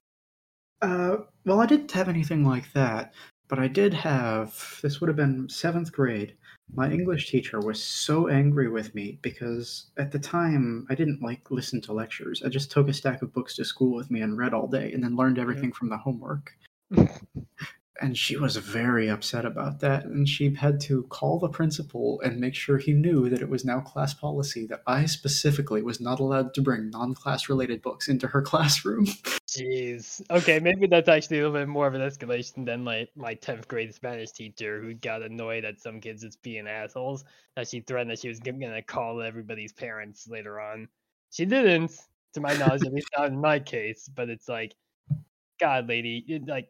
Uh, 0.82 1.18
well, 1.44 1.60
I 1.60 1.66
didn't 1.66 1.92
have 1.92 2.08
anything 2.08 2.44
like 2.44 2.72
that, 2.72 3.14
but 3.48 3.60
I 3.60 3.68
did 3.68 3.94
have. 3.94 4.80
This 4.82 5.00
would 5.00 5.08
have 5.08 5.16
been 5.16 5.48
seventh 5.48 5.92
grade. 5.92 6.36
My 6.74 6.90
English 6.90 7.30
teacher 7.30 7.60
was 7.60 7.80
so 7.80 8.28
angry 8.28 8.68
with 8.68 8.94
me 8.94 9.18
because 9.22 9.92
at 9.98 10.10
the 10.10 10.18
time 10.18 10.86
I 10.90 10.94
didn't 10.94 11.22
like 11.22 11.50
listen 11.50 11.80
to 11.82 11.92
lectures. 11.92 12.42
I 12.44 12.48
just 12.48 12.72
took 12.72 12.88
a 12.88 12.92
stack 12.92 13.22
of 13.22 13.32
books 13.32 13.54
to 13.56 13.64
school 13.64 13.94
with 13.94 14.10
me 14.10 14.20
and 14.22 14.36
read 14.36 14.52
all 14.52 14.66
day, 14.66 14.92
and 14.92 15.04
then 15.04 15.14
learned 15.14 15.38
everything 15.38 15.72
from 15.72 15.90
the 15.90 15.98
homework. 15.98 16.52
and 18.00 18.18
she 18.18 18.36
was 18.36 18.56
very 18.56 19.08
upset 19.08 19.44
about 19.44 19.80
that 19.80 20.04
and 20.04 20.28
she 20.28 20.52
had 20.54 20.80
to 20.80 21.04
call 21.04 21.38
the 21.38 21.48
principal 21.48 22.20
and 22.22 22.40
make 22.40 22.54
sure 22.54 22.76
he 22.76 22.92
knew 22.92 23.28
that 23.28 23.40
it 23.40 23.48
was 23.48 23.64
now 23.64 23.80
class 23.80 24.12
policy 24.12 24.66
that 24.66 24.82
i 24.86 25.06
specifically 25.06 25.82
was 25.82 26.00
not 26.00 26.20
allowed 26.20 26.52
to 26.52 26.60
bring 26.60 26.90
non-class 26.90 27.48
related 27.48 27.80
books 27.82 28.08
into 28.08 28.26
her 28.26 28.42
classroom 28.50 29.06
Jeez. 29.54 30.20
Okay, 30.30 30.58
maybe 30.58 30.88
that's 30.88 31.08
actually 31.08 31.38
a 31.38 31.42
little 31.42 31.60
bit 31.60 31.68
more 31.68 31.86
of 31.86 31.94
an 31.94 32.00
escalation 32.00 32.66
than 32.66 32.84
like 32.84 33.10
my 33.14 33.36
10th 33.36 33.68
grade 33.68 33.94
Spanish 33.94 34.32
teacher 34.32 34.80
who 34.80 34.94
got 34.94 35.22
annoyed 35.22 35.64
at 35.64 35.80
some 35.80 36.00
kids 36.00 36.22
just 36.22 36.42
being 36.42 36.66
assholes. 36.66 37.24
That 37.54 37.68
she 37.68 37.80
threatened 37.80 38.10
that 38.10 38.18
she 38.18 38.28
was 38.28 38.40
to 38.40 38.82
call 38.84 39.22
everybody's 39.22 39.72
parents 39.72 40.26
later 40.28 40.58
on. 40.58 40.88
She 41.30 41.44
didn't, 41.44 41.92
to 42.32 42.40
my 42.40 42.54
knowledge, 42.54 42.82
at 42.84 42.92
least 42.92 43.08
not 43.16 43.28
in 43.28 43.40
my 43.40 43.60
case. 43.60 44.10
But 44.12 44.28
it's 44.28 44.48
like, 44.48 44.74
God, 45.60 45.88
lady, 45.88 46.42
like 46.48 46.68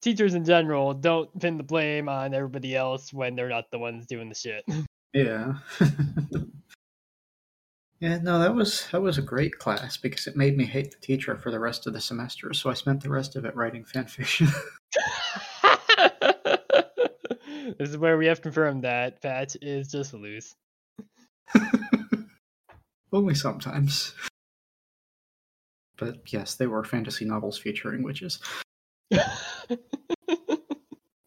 teachers 0.00 0.34
in 0.34 0.44
general 0.44 0.94
don't 0.94 1.38
pin 1.40 1.56
the 1.56 1.62
blame 1.62 2.08
on 2.08 2.34
everybody 2.34 2.76
else 2.76 3.12
when 3.12 3.34
they're 3.34 3.48
not 3.48 3.70
the 3.70 3.78
ones 3.78 4.06
doing 4.06 4.28
the 4.28 4.34
shit. 4.34 4.64
yeah 5.14 5.54
yeah 8.00 8.18
no 8.18 8.38
that 8.38 8.54
was 8.54 8.86
that 8.92 9.00
was 9.00 9.16
a 9.16 9.22
great 9.22 9.58
class 9.58 9.96
because 9.96 10.26
it 10.26 10.36
made 10.36 10.56
me 10.56 10.66
hate 10.66 10.90
the 10.90 10.98
teacher 10.98 11.36
for 11.36 11.50
the 11.50 11.58
rest 11.58 11.86
of 11.86 11.94
the 11.94 12.00
semester 12.00 12.52
so 12.52 12.68
i 12.68 12.74
spent 12.74 13.02
the 13.02 13.08
rest 13.08 13.34
of 13.34 13.46
it 13.46 13.56
writing 13.56 13.82
fanfiction 13.84 14.52
this 17.78 17.88
is 17.88 17.96
where 17.96 18.18
we 18.18 18.26
have 18.26 18.42
confirmed 18.42 18.84
that 18.84 19.20
Patch 19.22 19.56
is 19.62 19.88
just 19.88 20.12
loose. 20.12 20.54
only 23.12 23.34
sometimes 23.34 24.12
but 25.96 26.18
yes 26.26 26.54
they 26.54 26.66
were 26.66 26.84
fantasy 26.84 27.24
novels 27.24 27.56
featuring 27.56 28.02
witches 28.02 28.40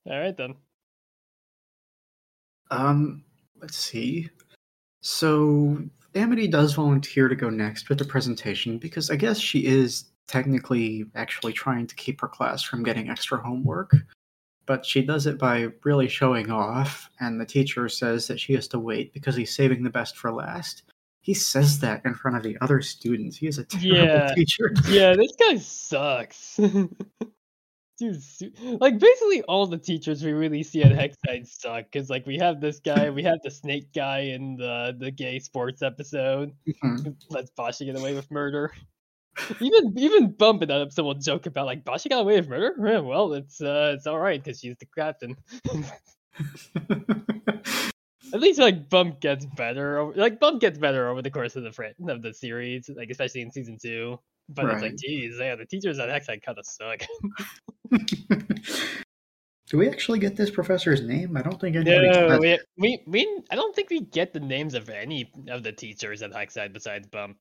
All 0.05 0.19
right 0.19 0.35
then. 0.35 0.55
Um, 2.69 3.23
let's 3.61 3.77
see. 3.77 4.29
So 5.01 5.77
Amity 6.15 6.47
does 6.47 6.73
volunteer 6.73 7.27
to 7.27 7.35
go 7.35 7.49
next 7.49 7.89
with 7.89 7.97
the 7.97 8.05
presentation 8.05 8.77
because 8.77 9.09
I 9.09 9.15
guess 9.15 9.37
she 9.39 9.65
is 9.65 10.05
technically 10.27 11.05
actually 11.15 11.53
trying 11.53 11.87
to 11.87 11.95
keep 11.95 12.21
her 12.21 12.27
class 12.27 12.63
from 12.63 12.83
getting 12.83 13.09
extra 13.09 13.37
homework. 13.41 13.93
But 14.65 14.85
she 14.85 15.01
does 15.01 15.25
it 15.25 15.37
by 15.37 15.69
really 15.83 16.07
showing 16.07 16.51
off, 16.51 17.09
and 17.19 17.41
the 17.41 17.45
teacher 17.45 17.89
says 17.89 18.27
that 18.27 18.39
she 18.39 18.53
has 18.53 18.67
to 18.69 18.79
wait 18.79 19.11
because 19.11 19.35
he's 19.35 19.53
saving 19.55 19.83
the 19.83 19.89
best 19.89 20.15
for 20.17 20.31
last. 20.31 20.83
He 21.21 21.33
says 21.33 21.79
that 21.79 22.01
in 22.05 22.13
front 22.13 22.37
of 22.37 22.43
the 22.43 22.57
other 22.61 22.81
students. 22.81 23.35
He 23.37 23.47
is 23.47 23.57
a 23.57 23.65
terrible 23.65 23.97
Yeah. 23.97 24.33
teacher. 24.35 24.71
Yeah, 24.87 25.15
this 25.15 25.33
guy 25.35 25.57
sucks. 25.57 26.59
Dude, 28.01 28.17
like 28.81 28.97
basically 28.97 29.43
all 29.43 29.67
the 29.67 29.77
teachers 29.77 30.23
we 30.23 30.31
really 30.31 30.63
see 30.63 30.81
at 30.81 30.91
Hexside 30.91 31.45
suck 31.47 31.85
because 31.91 32.09
like 32.09 32.25
we 32.25 32.35
have 32.39 32.59
this 32.59 32.79
guy, 32.79 33.11
we 33.11 33.21
have 33.21 33.37
the 33.43 33.51
snake 33.51 33.93
guy 33.93 34.21
in 34.21 34.55
the 34.57 34.95
the 34.97 35.11
gay 35.11 35.37
sports 35.37 35.83
episode. 35.83 36.51
Mhm. 36.83 37.15
lets 37.29 37.51
Boscha 37.51 37.85
get 37.85 37.99
away 37.99 38.15
with 38.15 38.31
murder. 38.31 38.71
even 39.59 39.93
even 39.99 40.31
Bump 40.31 40.63
in 40.63 40.69
that 40.69 40.81
episode 40.81 41.03
will 41.03 41.13
joke 41.13 41.45
about 41.45 41.67
like 41.67 41.85
Boscha 41.85 42.09
got 42.09 42.21
away 42.21 42.37
with 42.39 42.49
murder. 42.49 42.73
Eh, 42.87 42.97
Well, 42.99 43.33
it's 43.33 43.61
uh 43.61 43.93
it's 43.95 44.07
all 44.07 44.17
right 44.19 44.43
because 44.43 44.59
she's 44.59 44.77
the 44.77 44.87
captain. 44.97 45.35
At 48.33 48.39
least 48.39 48.59
like 48.59 48.89
Bump 48.89 49.19
gets 49.19 49.45
better. 49.45 49.97
Over, 49.99 50.13
like 50.19 50.39
Bump 50.39 50.61
gets 50.61 50.79
better 50.79 51.09
over 51.09 51.21
the 51.21 51.29
course 51.29 51.55
of 51.57 51.63
the 51.63 51.71
fran- 51.71 51.93
of 52.07 52.21
the 52.21 52.33
series, 52.33 52.89
like 52.95 53.09
especially 53.11 53.41
in 53.41 53.51
season 53.51 53.77
two. 53.81 54.17
But 54.53 54.65
it's 54.65 54.81
like, 54.81 54.91
Right. 54.91 54.97
geez, 54.97 55.37
yeah, 55.39 55.55
the 55.55 55.65
teachers 55.65 55.97
at 55.99 56.09
Hexside 56.09 56.41
kind 56.43 56.57
of 56.57 56.65
suck. 56.65 57.01
Do 59.67 59.77
we 59.77 59.87
actually 59.87 60.19
get 60.19 60.35
this 60.35 60.49
professor's 60.49 61.01
name? 61.01 61.37
I 61.37 61.41
don't 61.41 61.59
think 61.59 61.77
anybody 61.77 62.09
No, 62.09 62.37
we, 62.39 62.59
we 62.77 63.01
we 63.07 63.41
I 63.49 63.55
don't 63.55 63.73
think 63.73 63.89
we 63.89 64.01
get 64.01 64.33
the 64.33 64.39
names 64.41 64.73
of 64.73 64.89
any 64.89 65.31
of 65.47 65.63
the 65.63 65.71
teachers 65.71 66.21
at 66.21 66.31
Hexside 66.31 66.73
besides 66.73 67.07
Bump. 67.07 67.37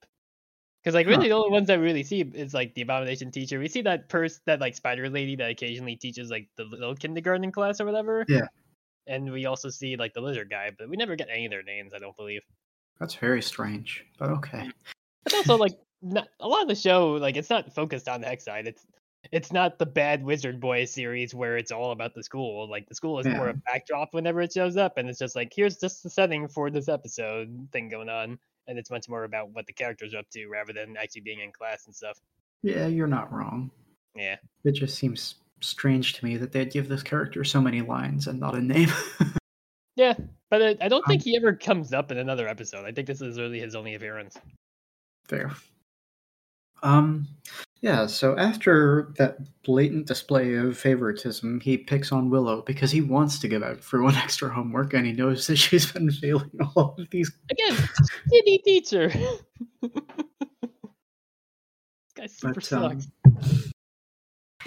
Because 0.82 0.94
like 0.94 1.06
really 1.08 1.28
Huh. 1.28 1.34
the 1.34 1.34
only 1.42 1.50
ones 1.50 1.66
that 1.66 1.78
we 1.80 1.84
really 1.86 2.04
see 2.04 2.20
is 2.20 2.54
like 2.54 2.74
the 2.74 2.82
abomination 2.82 3.32
teacher. 3.32 3.58
We 3.58 3.68
see 3.68 3.82
that 3.82 4.08
person 4.08 4.40
that 4.46 4.60
like 4.60 4.76
spider 4.76 5.10
lady 5.10 5.34
that 5.36 5.50
occasionally 5.50 5.96
teaches 5.96 6.30
like 6.30 6.48
the 6.56 6.64
little 6.64 6.94
kindergarten 6.94 7.50
class 7.50 7.80
or 7.80 7.84
whatever. 7.86 8.24
Yeah. 8.28 8.46
And 9.08 9.32
we 9.32 9.46
also 9.46 9.68
see 9.68 9.96
like 9.96 10.12
the 10.14 10.20
lizard 10.20 10.50
guy, 10.50 10.70
but 10.78 10.88
we 10.88 10.96
never 10.96 11.16
get 11.16 11.28
any 11.32 11.46
of 11.46 11.50
their 11.50 11.64
names, 11.64 11.92
I 11.92 11.98
don't 11.98 12.16
believe. 12.16 12.42
That's 13.00 13.14
very 13.14 13.42
strange, 13.42 14.04
but 14.18 14.30
okay. 14.30 14.70
But 15.24 15.34
also 15.34 15.56
like 15.56 15.72
not, 16.02 16.28
a 16.40 16.48
lot 16.48 16.62
of 16.62 16.68
the 16.68 16.74
show, 16.74 17.12
like 17.12 17.36
it's 17.36 17.50
not 17.50 17.72
focused 17.74 18.08
on 18.08 18.20
the 18.20 18.26
Hexside 18.26 18.66
It's 18.66 18.86
it's 19.32 19.52
not 19.52 19.78
the 19.78 19.84
bad 19.84 20.24
Wizard 20.24 20.60
Boy 20.60 20.86
series 20.86 21.34
where 21.34 21.58
it's 21.58 21.70
all 21.70 21.92
about 21.92 22.14
the 22.14 22.22
school. 22.22 22.68
Like 22.68 22.88
the 22.88 22.94
school 22.94 23.18
is 23.18 23.26
more 23.26 23.48
of 23.50 23.56
a 23.56 23.60
backdrop 23.66 24.14
whenever 24.14 24.40
it 24.40 24.52
shows 24.52 24.76
up, 24.78 24.96
and 24.96 25.08
it's 25.10 25.18
just 25.18 25.36
like 25.36 25.52
here's 25.54 25.76
just 25.76 26.02
the 26.02 26.08
setting 26.10 26.48
for 26.48 26.70
this 26.70 26.88
episode 26.88 27.68
thing 27.70 27.88
going 27.90 28.08
on, 28.08 28.38
and 28.66 28.78
it's 28.78 28.90
much 28.90 29.08
more 29.10 29.24
about 29.24 29.50
what 29.50 29.66
the 29.66 29.74
characters 29.74 30.14
are 30.14 30.18
up 30.18 30.30
to 30.30 30.46
rather 30.48 30.72
than 30.72 30.96
actually 30.96 31.20
being 31.20 31.40
in 31.40 31.52
class 31.52 31.84
and 31.86 31.94
stuff. 31.94 32.18
Yeah, 32.62 32.86
you're 32.86 33.06
not 33.06 33.32
wrong. 33.32 33.70
Yeah, 34.16 34.36
It 34.64 34.72
just 34.72 34.96
seems 34.98 35.36
strange 35.60 36.14
to 36.14 36.24
me 36.24 36.36
that 36.38 36.50
they'd 36.52 36.72
give 36.72 36.88
this 36.88 37.02
character 37.02 37.44
so 37.44 37.60
many 37.60 37.82
lines 37.82 38.26
and 38.26 38.40
not 38.40 38.54
a 38.56 38.60
name. 38.60 38.88
yeah, 39.96 40.14
but 40.50 40.62
I, 40.62 40.76
I 40.80 40.88
don't 40.88 41.04
Um, 41.06 41.08
think 41.08 41.22
he 41.22 41.36
ever 41.36 41.54
comes 41.54 41.92
up 41.92 42.10
in 42.10 42.18
another 42.18 42.48
episode. 42.48 42.86
I 42.86 42.92
think 42.92 43.06
this 43.06 43.20
is 43.20 43.38
really 43.38 43.60
his 43.60 43.74
only 43.74 43.94
appearance. 43.94 44.36
Fair. 45.28 45.52
Um, 46.82 47.28
yeah, 47.82 48.06
so 48.06 48.36
after 48.36 49.12
that 49.16 49.38
blatant 49.62 50.06
display 50.06 50.54
of 50.54 50.76
favoritism, 50.76 51.60
he 51.60 51.78
picks 51.78 52.12
on 52.12 52.28
Willow 52.28 52.62
because 52.62 52.90
he 52.90 53.00
wants 53.00 53.38
to 53.38 53.48
give 53.48 53.62
out 53.62 53.80
for 53.80 54.02
one 54.02 54.14
extra 54.16 54.50
homework 54.50 54.92
and 54.92 55.06
he 55.06 55.12
knows 55.12 55.46
that 55.46 55.56
she's 55.56 55.90
been 55.90 56.10
failing 56.22 56.50
all 56.76 56.94
of 56.98 57.08
these. 57.10 57.32
Again, 57.50 57.76
shitty 58.32 58.62
teacher. 58.64 59.08
this 59.82 59.92
guy 62.14 62.26
super 62.26 62.60
But, 62.60 62.72
um, 62.72 63.00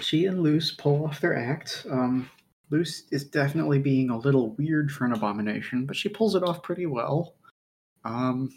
she 0.00 0.26
and 0.26 0.42
Luz 0.42 0.72
pull 0.72 1.06
off 1.06 1.20
their 1.20 1.36
act. 1.36 1.86
Um, 1.88 2.28
Luz 2.70 3.04
is 3.12 3.24
definitely 3.24 3.78
being 3.78 4.10
a 4.10 4.18
little 4.18 4.50
weird 4.56 4.90
for 4.90 5.04
an 5.04 5.12
abomination, 5.12 5.86
but 5.86 5.94
she 5.94 6.08
pulls 6.08 6.34
it 6.34 6.42
off 6.42 6.64
pretty 6.64 6.86
well. 6.86 7.36
Um, 8.04 8.50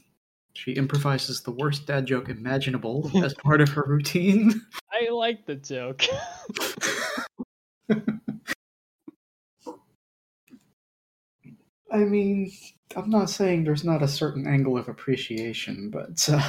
she 0.57 0.71
improvises 0.73 1.41
the 1.41 1.51
worst 1.51 1.85
dad 1.85 2.07
joke 2.07 2.29
imaginable 2.29 3.11
as 3.23 3.33
part 3.35 3.61
of 3.61 3.69
her 3.69 3.83
routine. 3.87 4.59
I 4.91 5.09
like 5.11 5.45
the 5.45 5.55
joke. 5.55 6.03
I 11.89 11.99
mean, 11.99 12.51
I'm 12.95 13.09
not 13.09 13.29
saying 13.29 13.63
there's 13.63 13.83
not 13.83 14.01
a 14.01 14.07
certain 14.07 14.47
angle 14.47 14.77
of 14.77 14.89
appreciation, 14.89 15.89
but 15.89 16.27
uh, 16.27 16.41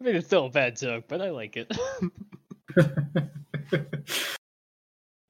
I 0.00 0.04
mean, 0.04 0.16
it's 0.16 0.26
still 0.26 0.46
a 0.46 0.50
bad 0.50 0.76
joke, 0.76 1.04
but 1.06 1.20
I 1.20 1.30
like 1.30 1.56
it. 1.56 1.70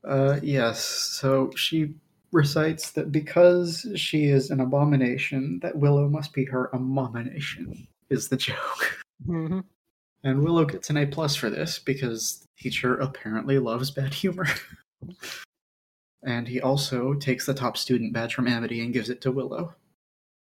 uh, 0.09 0.39
yes. 0.43 0.83
So 0.83 1.51
she 1.57 1.95
recites 2.33 2.91
that 2.93 3.13
because 3.13 3.87
she 3.95 4.25
is 4.27 4.51
an 4.51 4.61
abomination, 4.61 5.61
that 5.63 5.77
Willow 5.77 6.09
must 6.09 6.33
be 6.33 6.45
her 6.47 6.71
abomination. 6.73 7.87
Is 8.11 8.29
the 8.29 8.37
joke, 8.37 9.01
Mhm. 9.27 9.65
and 10.25 10.43
Willow 10.43 10.65
gets 10.67 10.91
an 10.91 10.97
A 10.99 11.07
plus 11.07 11.35
for 11.37 11.49
this 11.49 11.79
because 11.79 12.41
the 12.41 12.63
teacher 12.65 12.95
apparently 12.97 13.59
loves 13.59 13.91
bad 13.91 14.13
humor. 14.13 14.47
and 16.23 16.47
he 16.47 16.61
also 16.61 17.15
takes 17.15 17.47
the 17.47 17.55
top 17.55 17.77
student 17.77 18.13
badge 18.13 18.35
from 18.35 18.47
Amity 18.47 18.81
and 18.83 18.93
gives 18.93 19.09
it 19.11 19.21
to 19.23 19.33
Willow. 19.33 19.75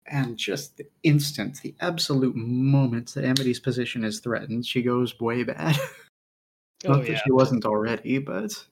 And 0.07 0.37
just 0.37 0.77
the 0.77 0.87
instant, 1.03 1.61
the 1.63 1.75
absolute 1.81 2.37
moment 2.37 3.15
that 3.15 3.25
Amity's 3.25 3.61
position 3.61 4.05
is 4.05 4.21
threatened, 4.21 4.67
she 4.67 4.83
goes 4.83 5.19
way 5.21 5.45
bad. 5.45 5.77
oh 6.87 6.89
Not 6.95 7.03
that 7.03 7.11
yeah. 7.13 7.21
she 7.25 7.31
wasn't 7.33 7.65
already, 7.65 8.19
but 8.19 8.67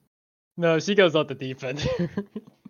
No, 0.57 0.77
she 0.79 0.93
goes 0.93 1.15
out 1.15 1.27
the 1.29 1.35
deep 1.35 1.63
end. 1.63 1.87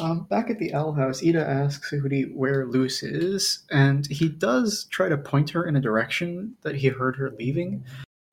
um, 0.00 0.24
back 0.24 0.50
at 0.50 0.58
the 0.58 0.74
owl 0.74 0.92
house, 0.92 1.22
Eda 1.22 1.46
asks 1.46 1.90
Hooty 1.90 2.24
where 2.34 2.66
Luz 2.66 3.02
is, 3.02 3.64
and 3.70 4.06
he 4.06 4.28
does 4.28 4.84
try 4.90 5.08
to 5.08 5.16
point 5.16 5.50
her 5.50 5.66
in 5.66 5.76
a 5.76 5.80
direction 5.80 6.56
that 6.62 6.74
he 6.74 6.88
heard 6.88 7.16
her 7.16 7.30
leaving, 7.38 7.84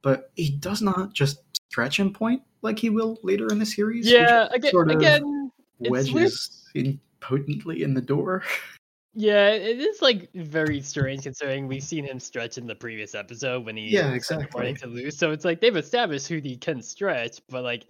but 0.01 0.31
he 0.35 0.49
does 0.49 0.81
not 0.81 1.13
just 1.13 1.41
stretch 1.69 1.99
and 1.99 2.13
point 2.13 2.41
like 2.61 2.79
he 2.79 2.89
will 2.89 3.17
later 3.23 3.47
in 3.51 3.59
the 3.59 3.65
series. 3.65 4.09
yeah, 4.09 4.47
again, 4.51 4.71
sort 4.71 4.91
of 4.91 4.97
again, 4.97 5.51
wedges 5.79 6.69
impotently 6.75 7.83
in 7.83 7.93
the 7.93 8.01
door. 8.01 8.43
Yeah, 9.15 9.49
it 9.49 9.79
is 9.79 10.01
like 10.03 10.29
very 10.35 10.81
strange 10.81 11.23
considering 11.23 11.67
we've 11.67 11.83
seen 11.83 12.05
him 12.05 12.19
stretch 12.19 12.57
in 12.57 12.67
the 12.67 12.75
previous 12.75 13.15
episode 13.15 13.65
when 13.65 13.75
he 13.75 13.89
Yeah, 13.89 14.13
exactly. 14.13 14.73
to 14.75 14.87
lose. 14.87 15.17
So 15.17 15.31
it's 15.31 15.43
like 15.43 15.59
they've 15.59 15.75
established 15.75 16.27
who 16.27 16.37
he 16.37 16.55
can 16.55 16.81
stretch, 16.81 17.41
but 17.49 17.63
like 17.63 17.85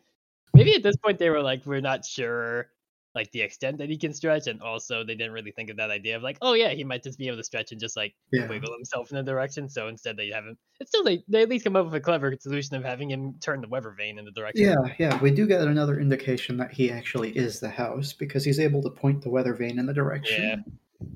maybe 0.54 0.74
at 0.76 0.84
this 0.84 0.96
point 0.98 1.18
they 1.20 1.30
were 1.30 1.42
like, 1.42 1.66
we're 1.66 1.82
not 1.82 2.06
sure 2.06 2.68
like 3.16 3.32
the 3.32 3.42
extent 3.42 3.80
that 3.80 3.90
he 3.90 3.98
can 3.98 4.14
stretch, 4.14 4.46
and 4.46 4.62
also 4.62 5.04
they 5.04 5.16
didn't 5.16 5.34
really 5.34 5.52
think 5.52 5.70
of 5.72 5.78
that 5.78 5.90
idea 5.90 6.16
of 6.16 6.22
like, 6.22 6.38
oh 6.42 6.54
yeah, 6.54 6.70
he 6.70 6.84
might 6.84 7.02
just 7.02 7.18
be 7.18 7.28
able 7.28 7.38
to 7.38 7.44
stretch 7.44 7.72
and 7.72 7.82
just 7.82 7.98
like 7.98 8.14
Yeah. 8.32 8.48
wiggle 8.48 8.72
himself 8.72 9.12
in 9.12 9.18
a 9.18 9.24
direction. 9.24 9.68
So 9.68 9.88
instead, 9.88 10.16
they 10.16 10.30
have 10.30 10.44
him. 10.46 10.56
It's 10.80 10.92
still 10.92 11.04
they 11.04 11.24
they 11.28 11.42
at 11.42 11.50
least 11.50 11.66
come 11.66 11.76
up 11.76 11.86
with 11.86 11.96
a 11.96 12.00
clever 12.00 12.36
solution 12.40 12.76
of 12.76 12.84
having 12.84 13.10
him 13.10 13.34
turn 13.42 13.62
the 13.62 13.68
weather 13.68 13.96
vane 13.98 14.20
in 14.20 14.26
the 14.26 14.32
direction. 14.32 14.66
Yeah, 14.66 14.94
yeah, 15.00 15.20
we 15.22 15.32
do 15.32 15.48
get 15.48 15.62
another 15.62 16.00
indication 16.00 16.56
that 16.58 16.72
he 16.72 16.92
actually 16.92 17.32
is 17.32 17.60
the 17.60 17.70
house 17.70 18.14
because 18.14 18.46
he's 18.46 18.60
able 18.60 18.84
to 18.84 18.92
point 18.92 19.24
the 19.24 19.30
weather 19.30 19.56
vane 19.56 19.80
in 19.80 19.88
the 19.88 19.94
direction. 19.94 20.64
Yeah. 21.02 21.08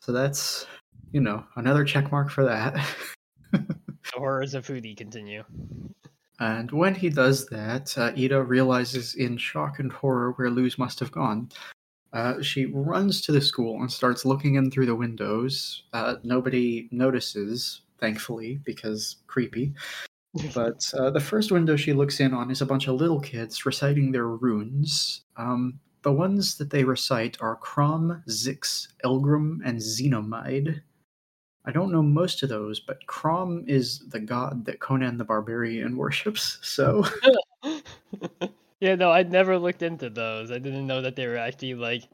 So 0.00 0.12
that's, 0.12 0.66
you 1.10 1.20
know, 1.20 1.44
another 1.56 1.84
check 1.84 2.12
mark 2.12 2.30
for 2.30 2.44
that. 2.44 2.76
The 4.12 4.20
horrors 4.20 4.54
of 4.54 4.64
Hooty 4.64 4.94
continue. 4.94 5.42
And 6.38 6.70
when 6.70 6.94
he 6.94 7.08
does 7.08 7.46
that, 7.46 7.96
uh, 7.96 8.12
Eda 8.14 8.42
realizes 8.42 9.14
in 9.14 9.36
shock 9.38 9.78
and 9.78 9.90
horror 9.90 10.32
where 10.32 10.50
Luz 10.50 10.78
must 10.78 11.00
have 11.00 11.10
gone. 11.10 11.50
Uh, 12.12 12.40
she 12.40 12.66
runs 12.66 13.20
to 13.22 13.32
the 13.32 13.40
school 13.40 13.80
and 13.80 13.90
starts 13.90 14.24
looking 14.24 14.54
in 14.54 14.70
through 14.70 14.86
the 14.86 14.94
windows. 14.94 15.84
Uh, 15.92 16.16
nobody 16.22 16.88
notices, 16.90 17.82
thankfully, 17.98 18.60
because 18.64 19.16
creepy. 19.26 19.74
But 20.54 20.92
uh, 20.92 21.08
the 21.08 21.20
first 21.20 21.50
window 21.50 21.76
she 21.76 21.94
looks 21.94 22.20
in 22.20 22.34
on 22.34 22.50
is 22.50 22.60
a 22.60 22.66
bunch 22.66 22.88
of 22.88 22.96
little 22.96 23.20
kids 23.20 23.64
reciting 23.64 24.12
their 24.12 24.28
runes. 24.28 25.22
Um, 25.38 25.80
the 26.02 26.12
ones 26.12 26.58
that 26.58 26.68
they 26.68 26.84
recite 26.84 27.38
are 27.40 27.56
Crom, 27.56 28.22
Zix, 28.28 28.88
Elgrim, 29.02 29.60
and 29.64 29.78
Xenomide. 29.78 30.82
I 31.66 31.72
don't 31.72 31.90
know 31.90 32.02
most 32.02 32.42
of 32.42 32.48
those, 32.48 32.78
but 32.80 33.04
Crom 33.06 33.64
is 33.66 34.00
the 34.08 34.20
god 34.20 34.64
that 34.66 34.78
Conan 34.80 35.18
the 35.18 35.24
Barbarian 35.24 35.96
worships. 35.98 36.58
So 36.62 37.04
yeah, 38.80 38.94
no, 38.94 39.10
I'd 39.10 39.30
never 39.32 39.58
looked 39.58 39.82
into 39.82 40.10
those. 40.10 40.50
I 40.50 40.58
didn't 40.58 40.86
know 40.86 41.02
that 41.02 41.16
they 41.16 41.26
were 41.26 41.36
actually 41.36 41.74
like 41.74 42.04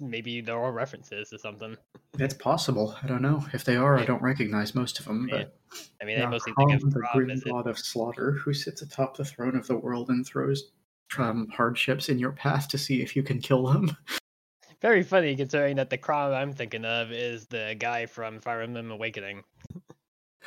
maybe 0.00 0.40
they're 0.40 0.58
all 0.58 0.72
references 0.72 1.32
or 1.32 1.38
something. 1.38 1.76
it's 2.18 2.34
possible. 2.34 2.96
I 3.02 3.06
don't 3.06 3.22
know 3.22 3.44
if 3.52 3.64
they 3.64 3.76
are. 3.76 3.96
I 3.96 4.04
don't 4.04 4.22
recognize 4.22 4.74
most 4.74 4.98
of 4.98 5.04
them, 5.04 5.28
Yeah. 5.30 5.44
but 5.44 5.56
I 6.02 6.04
mean, 6.04 6.20
I 6.20 6.26
mostly 6.26 6.52
Crom, 6.52 6.68
think 6.68 6.82
of 6.82 6.92
the 6.92 7.00
Crom 7.00 7.24
grim 7.24 7.40
god 7.46 7.66
of 7.68 7.78
slaughter, 7.78 8.32
who 8.32 8.52
sits 8.52 8.82
atop 8.82 9.16
the 9.16 9.24
throne 9.24 9.56
of 9.56 9.66
the 9.66 9.76
world 9.76 10.08
and 10.10 10.26
throws 10.26 10.72
um, 11.16 11.48
hardships 11.48 12.08
in 12.08 12.18
your 12.18 12.32
path 12.32 12.66
to 12.68 12.78
see 12.78 13.02
if 13.02 13.14
you 13.14 13.22
can 13.22 13.40
kill 13.40 13.66
them. 13.66 13.96
Very 14.84 15.02
funny 15.02 15.34
considering 15.34 15.76
that 15.76 15.88
the 15.88 15.96
Crom 15.96 16.34
I'm 16.34 16.52
thinking 16.52 16.84
of 16.84 17.10
is 17.10 17.46
the 17.46 17.74
guy 17.78 18.04
from 18.04 18.38
Fire 18.38 18.60
Emblem 18.60 18.90
Awakening. 18.90 19.42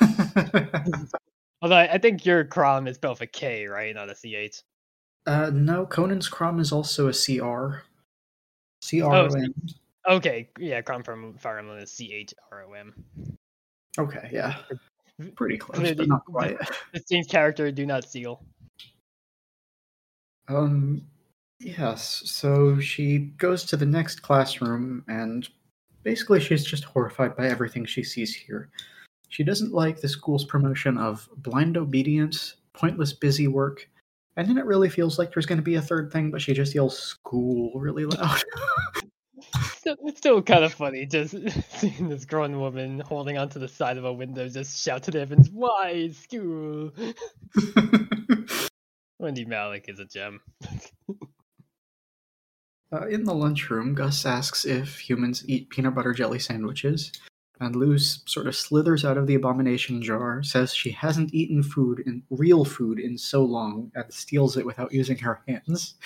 Although 1.60 1.74
I, 1.74 1.98
think 1.98 2.24
your 2.24 2.44
Crom 2.44 2.86
is 2.86 2.94
spelled 2.94 3.18
with 3.18 3.28
a 3.28 3.32
K, 3.32 3.66
right? 3.66 3.92
Not 3.92 4.08
a 4.08 4.14
CH. 4.14 4.62
Uh, 5.26 5.50
no, 5.52 5.84
Conan's 5.84 6.28
Crom 6.28 6.60
is 6.60 6.70
also 6.70 7.08
a 7.08 7.12
CR. 7.12 7.82
CR. 8.88 9.12
Oh, 9.12 9.28
Okay, 10.08 10.48
yeah, 10.56 10.82
Crom 10.82 11.02
from 11.02 11.34
Fire 11.34 11.58
Emblem 11.58 11.78
is 11.78 11.90
C 11.90 12.12
H 12.14 12.32
R 12.52 12.62
O 12.62 12.74
M. 12.74 12.94
okay, 13.98 14.30
yeah. 14.32 14.54
Pretty 15.34 15.58
close, 15.58 15.82
the- 15.82 15.96
but 15.96 16.06
not 16.06 16.24
quite. 16.24 16.56
Distinct 16.94 17.28
character, 17.28 17.72
do 17.72 17.84
not 17.84 18.08
seal. 18.08 18.44
Um, 20.46 21.02
yes, 21.60 22.22
so 22.24 22.78
she 22.80 23.18
goes 23.38 23.64
to 23.64 23.76
the 23.76 23.86
next 23.86 24.22
classroom 24.22 25.04
and 25.08 25.48
basically 26.02 26.40
she's 26.40 26.64
just 26.64 26.84
horrified 26.84 27.36
by 27.36 27.48
everything 27.48 27.84
she 27.84 28.02
sees 28.02 28.34
here. 28.34 28.70
She 29.28 29.44
doesn't 29.44 29.74
like 29.74 30.00
the 30.00 30.08
school's 30.08 30.44
promotion 30.44 30.96
of 30.96 31.28
blind 31.36 31.76
obedience, 31.76 32.56
pointless 32.72 33.12
busy 33.12 33.46
work, 33.46 33.88
and 34.36 34.48
then 34.48 34.56
it 34.56 34.64
really 34.64 34.88
feels 34.88 35.18
like 35.18 35.32
there's 35.32 35.46
going 35.46 35.58
to 35.58 35.62
be 35.62 35.74
a 35.74 35.82
third 35.82 36.12
thing, 36.12 36.30
but 36.30 36.40
she 36.40 36.54
just 36.54 36.74
yells 36.74 36.98
school 36.98 37.72
really 37.74 38.06
loud. 38.06 38.40
Still, 39.72 39.96
it's 40.04 40.18
still 40.18 40.42
kind 40.42 40.64
of 40.64 40.74
funny 40.74 41.06
just 41.06 41.34
seeing 41.78 42.08
this 42.08 42.24
grown 42.24 42.58
woman 42.58 43.00
holding 43.00 43.38
onto 43.38 43.58
the 43.58 43.68
side 43.68 43.96
of 43.96 44.04
a 44.04 44.12
window 44.12 44.48
just 44.48 44.82
shout 44.82 45.04
to 45.04 45.10
the 45.10 45.20
heavens, 45.20 45.48
Why 45.50 46.10
school? 46.10 46.90
Wendy 49.18 49.46
Malick 49.46 49.88
is 49.88 49.98
a 50.00 50.04
gem. 50.04 50.40
Uh, 52.92 53.06
in 53.08 53.24
the 53.24 53.34
lunchroom, 53.34 53.94
Gus 53.94 54.24
asks 54.24 54.64
if 54.64 54.98
humans 54.98 55.44
eat 55.46 55.68
peanut 55.68 55.94
butter 55.94 56.14
jelly 56.14 56.38
sandwiches, 56.38 57.12
and 57.60 57.76
Luz 57.76 58.22
sort 58.26 58.46
of 58.46 58.56
slithers 58.56 59.04
out 59.04 59.18
of 59.18 59.26
the 59.26 59.34
abomination 59.34 60.00
jar, 60.00 60.42
says 60.42 60.74
she 60.74 60.90
hasn't 60.90 61.34
eaten 61.34 61.62
food 61.62 62.02
in 62.06 62.22
real 62.30 62.64
food 62.64 62.98
in 62.98 63.18
so 63.18 63.44
long, 63.44 63.92
and 63.94 64.12
steals 64.12 64.56
it 64.56 64.64
without 64.64 64.92
using 64.92 65.18
her 65.18 65.42
hands. 65.46 65.96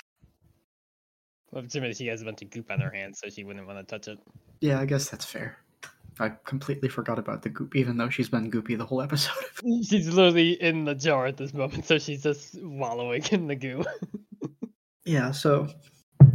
Well, 1.52 1.64
assuming 1.64 1.94
she 1.94 2.06
has 2.06 2.22
a 2.22 2.24
bunch 2.24 2.42
of 2.42 2.50
goop 2.50 2.70
on 2.70 2.80
her 2.80 2.90
hands, 2.90 3.20
so 3.22 3.28
she 3.28 3.44
wouldn't 3.44 3.66
want 3.66 3.78
to 3.78 3.84
touch 3.84 4.08
it. 4.08 4.18
Yeah, 4.60 4.80
I 4.80 4.86
guess 4.86 5.08
that's 5.08 5.24
fair. 5.24 5.58
I 6.18 6.30
completely 6.44 6.88
forgot 6.88 7.18
about 7.18 7.42
the 7.42 7.48
goop, 7.48 7.76
even 7.76 7.96
though 7.96 8.10
she's 8.10 8.28
been 8.28 8.50
goopy 8.50 8.76
the 8.76 8.84
whole 8.84 9.02
episode. 9.02 9.32
She's 9.84 10.08
literally 10.08 10.52
in 10.62 10.84
the 10.84 10.94
jar 10.94 11.26
at 11.26 11.36
this 11.36 11.54
moment, 11.54 11.86
so 11.86 11.98
she's 11.98 12.22
just 12.22 12.62
wallowing 12.62 13.22
in 13.30 13.46
the 13.46 13.56
goo. 13.56 13.84
yeah, 15.04 15.30
so 15.30 15.68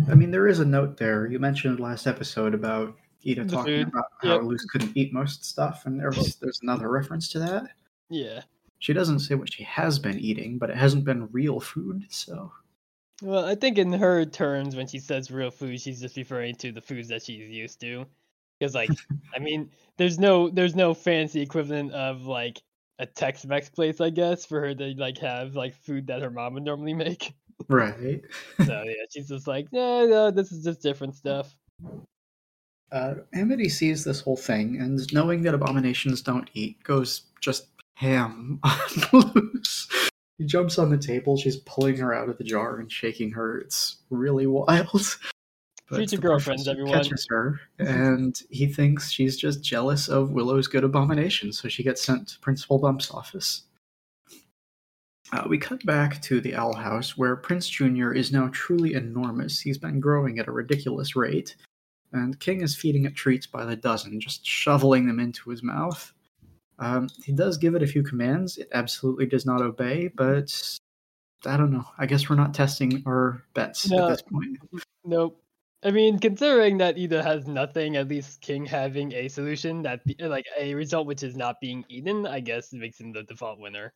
I 0.09 0.15
mean, 0.15 0.31
there 0.31 0.47
is 0.47 0.59
a 0.59 0.65
note 0.65 0.97
there. 0.97 1.27
You 1.27 1.39
mentioned 1.39 1.79
last 1.79 2.07
episode 2.07 2.53
about 2.53 2.95
Eda 3.23 3.43
The 3.43 3.51
talking 3.51 3.73
food, 3.79 3.87
about 3.89 4.05
how 4.21 4.35
yep. 4.35 4.43
Luz 4.43 4.65
couldn't 4.65 4.95
eat 4.95 5.13
most 5.13 5.43
stuff, 5.43 5.85
and 5.85 5.99
there's 5.99 6.35
there's 6.35 6.59
another 6.61 6.89
reference 6.89 7.29
to 7.29 7.39
that. 7.39 7.71
yeah. 8.09 8.41
She 8.79 8.93
doesn't 8.93 9.19
say 9.19 9.33
what 9.33 9.51
she 9.51 9.63
has 9.63 9.97
been 9.97 10.19
eating, 10.19 10.59
but 10.59 10.69
it 10.69 10.77
hasn't 10.77 11.03
been 11.03 11.29
real 11.31 11.59
food, 11.59 12.05
so 12.09 12.51
Well, 13.23 13.43
I 13.43 13.55
think 13.55 13.79
in 13.79 13.91
her 13.91 14.23
terms, 14.23 14.75
when 14.75 14.87
she 14.87 14.99
says 14.99 15.31
real 15.31 15.49
food, 15.49 15.81
she's 15.81 15.99
just 15.99 16.15
referring 16.15 16.55
to 16.57 16.71
the 16.71 16.81
foods 16.81 17.07
that 17.07 17.23
she's 17.23 17.49
used 17.49 17.81
to. 17.81 18.05
Because, 18.59 18.75
like, 18.75 18.91
I 19.35 19.39
mean, 19.39 19.71
there's 19.97 20.19
no 20.19 20.49
there's 20.49 20.75
no 20.75 20.93
fancy 20.93 21.41
equivalent 21.41 21.91
of 21.93 22.23
like 22.25 22.61
a 22.99 23.05
Tex-Mex 23.05 23.69
place, 23.69 23.99
I 23.99 24.09
guess, 24.11 24.45
for 24.45 24.61
her 24.61 24.75
to 24.75 24.93
like 24.95 25.17
have 25.19 25.55
like 25.55 25.75
food 25.75 26.07
that 26.07 26.21
her 26.21 26.29
mom 26.31 26.53
would 26.53 26.63
normally 26.63 26.93
make. 26.93 27.33
Right. 27.67 28.21
So 28.65 28.83
yeah, 28.85 29.05
she's 29.11 29.27
just 29.27 29.47
like, 29.47 29.71
no, 29.71 30.05
no, 30.07 30.31
this 30.31 30.51
is 30.51 30.63
just 30.63 30.81
different 30.81 31.15
stuff. 31.15 31.55
Uh, 32.91 33.15
Amity 33.33 33.69
sees 33.69 34.03
this 34.03 34.21
whole 34.21 34.37
thing, 34.37 34.79
and 34.79 35.01
knowing 35.13 35.41
that 35.43 35.53
abominations 35.53 36.21
don't 36.21 36.49
eat, 36.53 36.81
goes 36.83 37.23
just 37.41 37.67
ham 37.95 38.59
on 38.63 38.79
Luz. 39.13 39.89
He 40.37 40.45
jumps 40.45 40.77
on 40.77 40.89
the 40.89 40.97
table. 40.97 41.35
She's 41.35 41.57
pulling 41.57 41.97
her 41.97 42.13
out 42.13 42.29
of 42.29 42.37
the 42.37 42.43
jar 42.43 42.77
and 42.77 42.91
shaking 42.91 43.31
her. 43.31 43.57
It's 43.59 43.97
really 44.09 44.47
wild. 44.47 45.17
But 45.89 45.97
Future 45.97 46.17
girlfriends, 46.17 46.67
everyone. 46.67 46.93
Catches 46.93 47.25
her, 47.29 47.61
and 47.79 48.39
he 48.49 48.67
thinks 48.67 49.09
she's 49.09 49.37
just 49.37 49.63
jealous 49.63 50.09
of 50.09 50.31
Willow's 50.31 50.67
good 50.67 50.83
abomination, 50.83 51.53
so 51.53 51.69
she 51.69 51.81
gets 51.81 52.01
sent 52.01 52.27
to 52.29 52.39
Principal 52.39 52.77
Bump's 52.77 53.09
office. 53.09 53.63
Uh, 55.33 55.43
we 55.47 55.57
cut 55.57 55.85
back 55.85 56.21
to 56.21 56.39
the 56.39 56.55
owl 56.55 56.73
house, 56.73 57.17
where 57.17 57.35
Prince 57.35 57.67
Jr. 57.67 58.11
is 58.13 58.31
now 58.31 58.49
truly 58.53 58.93
enormous. 58.93 59.59
He's 59.59 59.77
been 59.77 59.99
growing 59.99 60.39
at 60.39 60.47
a 60.47 60.51
ridiculous 60.51 61.15
rate, 61.15 61.55
and 62.13 62.39
King 62.39 62.61
is 62.61 62.75
feeding 62.75 63.05
it 63.05 63.15
treats 63.15 63.45
by 63.45 63.65
the 63.65 63.75
dozen, 63.75 64.21
just 64.21 64.45
shoveling 64.45 65.05
them 65.05 65.19
into 65.19 65.49
his 65.49 65.63
mouth. 65.63 66.13
Um, 66.79 67.09
he 67.23 67.33
does 67.33 67.57
give 67.57 67.75
it 67.75 67.83
a 67.83 67.87
few 67.87 68.03
commands. 68.03 68.57
It 68.57 68.69
absolutely 68.71 69.25
does 69.25 69.45
not 69.45 69.61
obey, 69.61 70.09
but 70.15 70.77
I 71.45 71.57
don't 71.57 71.71
know. 71.71 71.85
I 71.97 72.05
guess 72.05 72.29
we're 72.29 72.35
not 72.35 72.53
testing 72.53 73.03
our 73.05 73.43
bets 73.53 73.89
No. 73.89 74.05
at 74.05 74.09
this 74.09 74.21
point. 74.21 74.57
Nope. 75.03 75.41
I 75.83 75.91
mean, 75.91 76.19
considering 76.19 76.77
that 76.79 76.97
Eda 76.97 77.21
has 77.21 77.47
nothing, 77.47 77.97
at 77.97 78.07
least 78.07 78.41
King 78.41 78.65
having 78.65 79.11
a 79.13 79.27
solution 79.27 79.83
that, 79.83 80.03
be, 80.05 80.15
like, 80.19 80.45
a 80.57 80.73
result 80.73 81.05
which 81.05 81.21
is 81.21 81.35
not 81.35 81.61
being 81.61 81.85
eaten, 81.89 82.25
I 82.25 82.39
guess 82.39 82.73
makes 82.73 82.99
him 82.99 83.11
the 83.11 83.23
default 83.23 83.59
winner. 83.59 83.93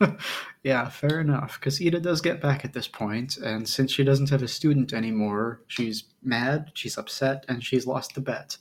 yeah, 0.62 0.88
fair 0.88 1.20
enough. 1.20 1.58
Because 1.58 1.80
Eda 1.80 2.00
does 2.00 2.20
get 2.20 2.40
back 2.40 2.64
at 2.64 2.72
this 2.72 2.88
point, 2.88 3.36
and 3.38 3.68
since 3.68 3.92
she 3.92 4.04
doesn't 4.04 4.30
have 4.30 4.42
a 4.42 4.48
student 4.48 4.92
anymore, 4.92 5.62
she's 5.68 6.04
mad, 6.22 6.70
she's 6.74 6.98
upset, 6.98 7.44
and 7.48 7.62
she's 7.62 7.86
lost 7.86 8.14
the 8.14 8.20
bet. 8.20 8.56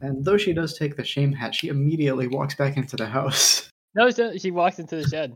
And 0.00 0.24
though 0.24 0.38
she 0.38 0.52
does 0.52 0.78
take 0.78 0.96
the 0.96 1.04
shame 1.04 1.32
hat, 1.32 1.54
she 1.54 1.68
immediately 1.68 2.26
walks 2.26 2.54
back 2.54 2.76
into 2.76 2.96
the 2.96 3.06
house. 3.06 3.68
No, 3.92 4.08
she, 4.08 4.52
walks 4.52 4.78
into 4.78 4.94
the 4.94 5.02
shed. 5.08 5.34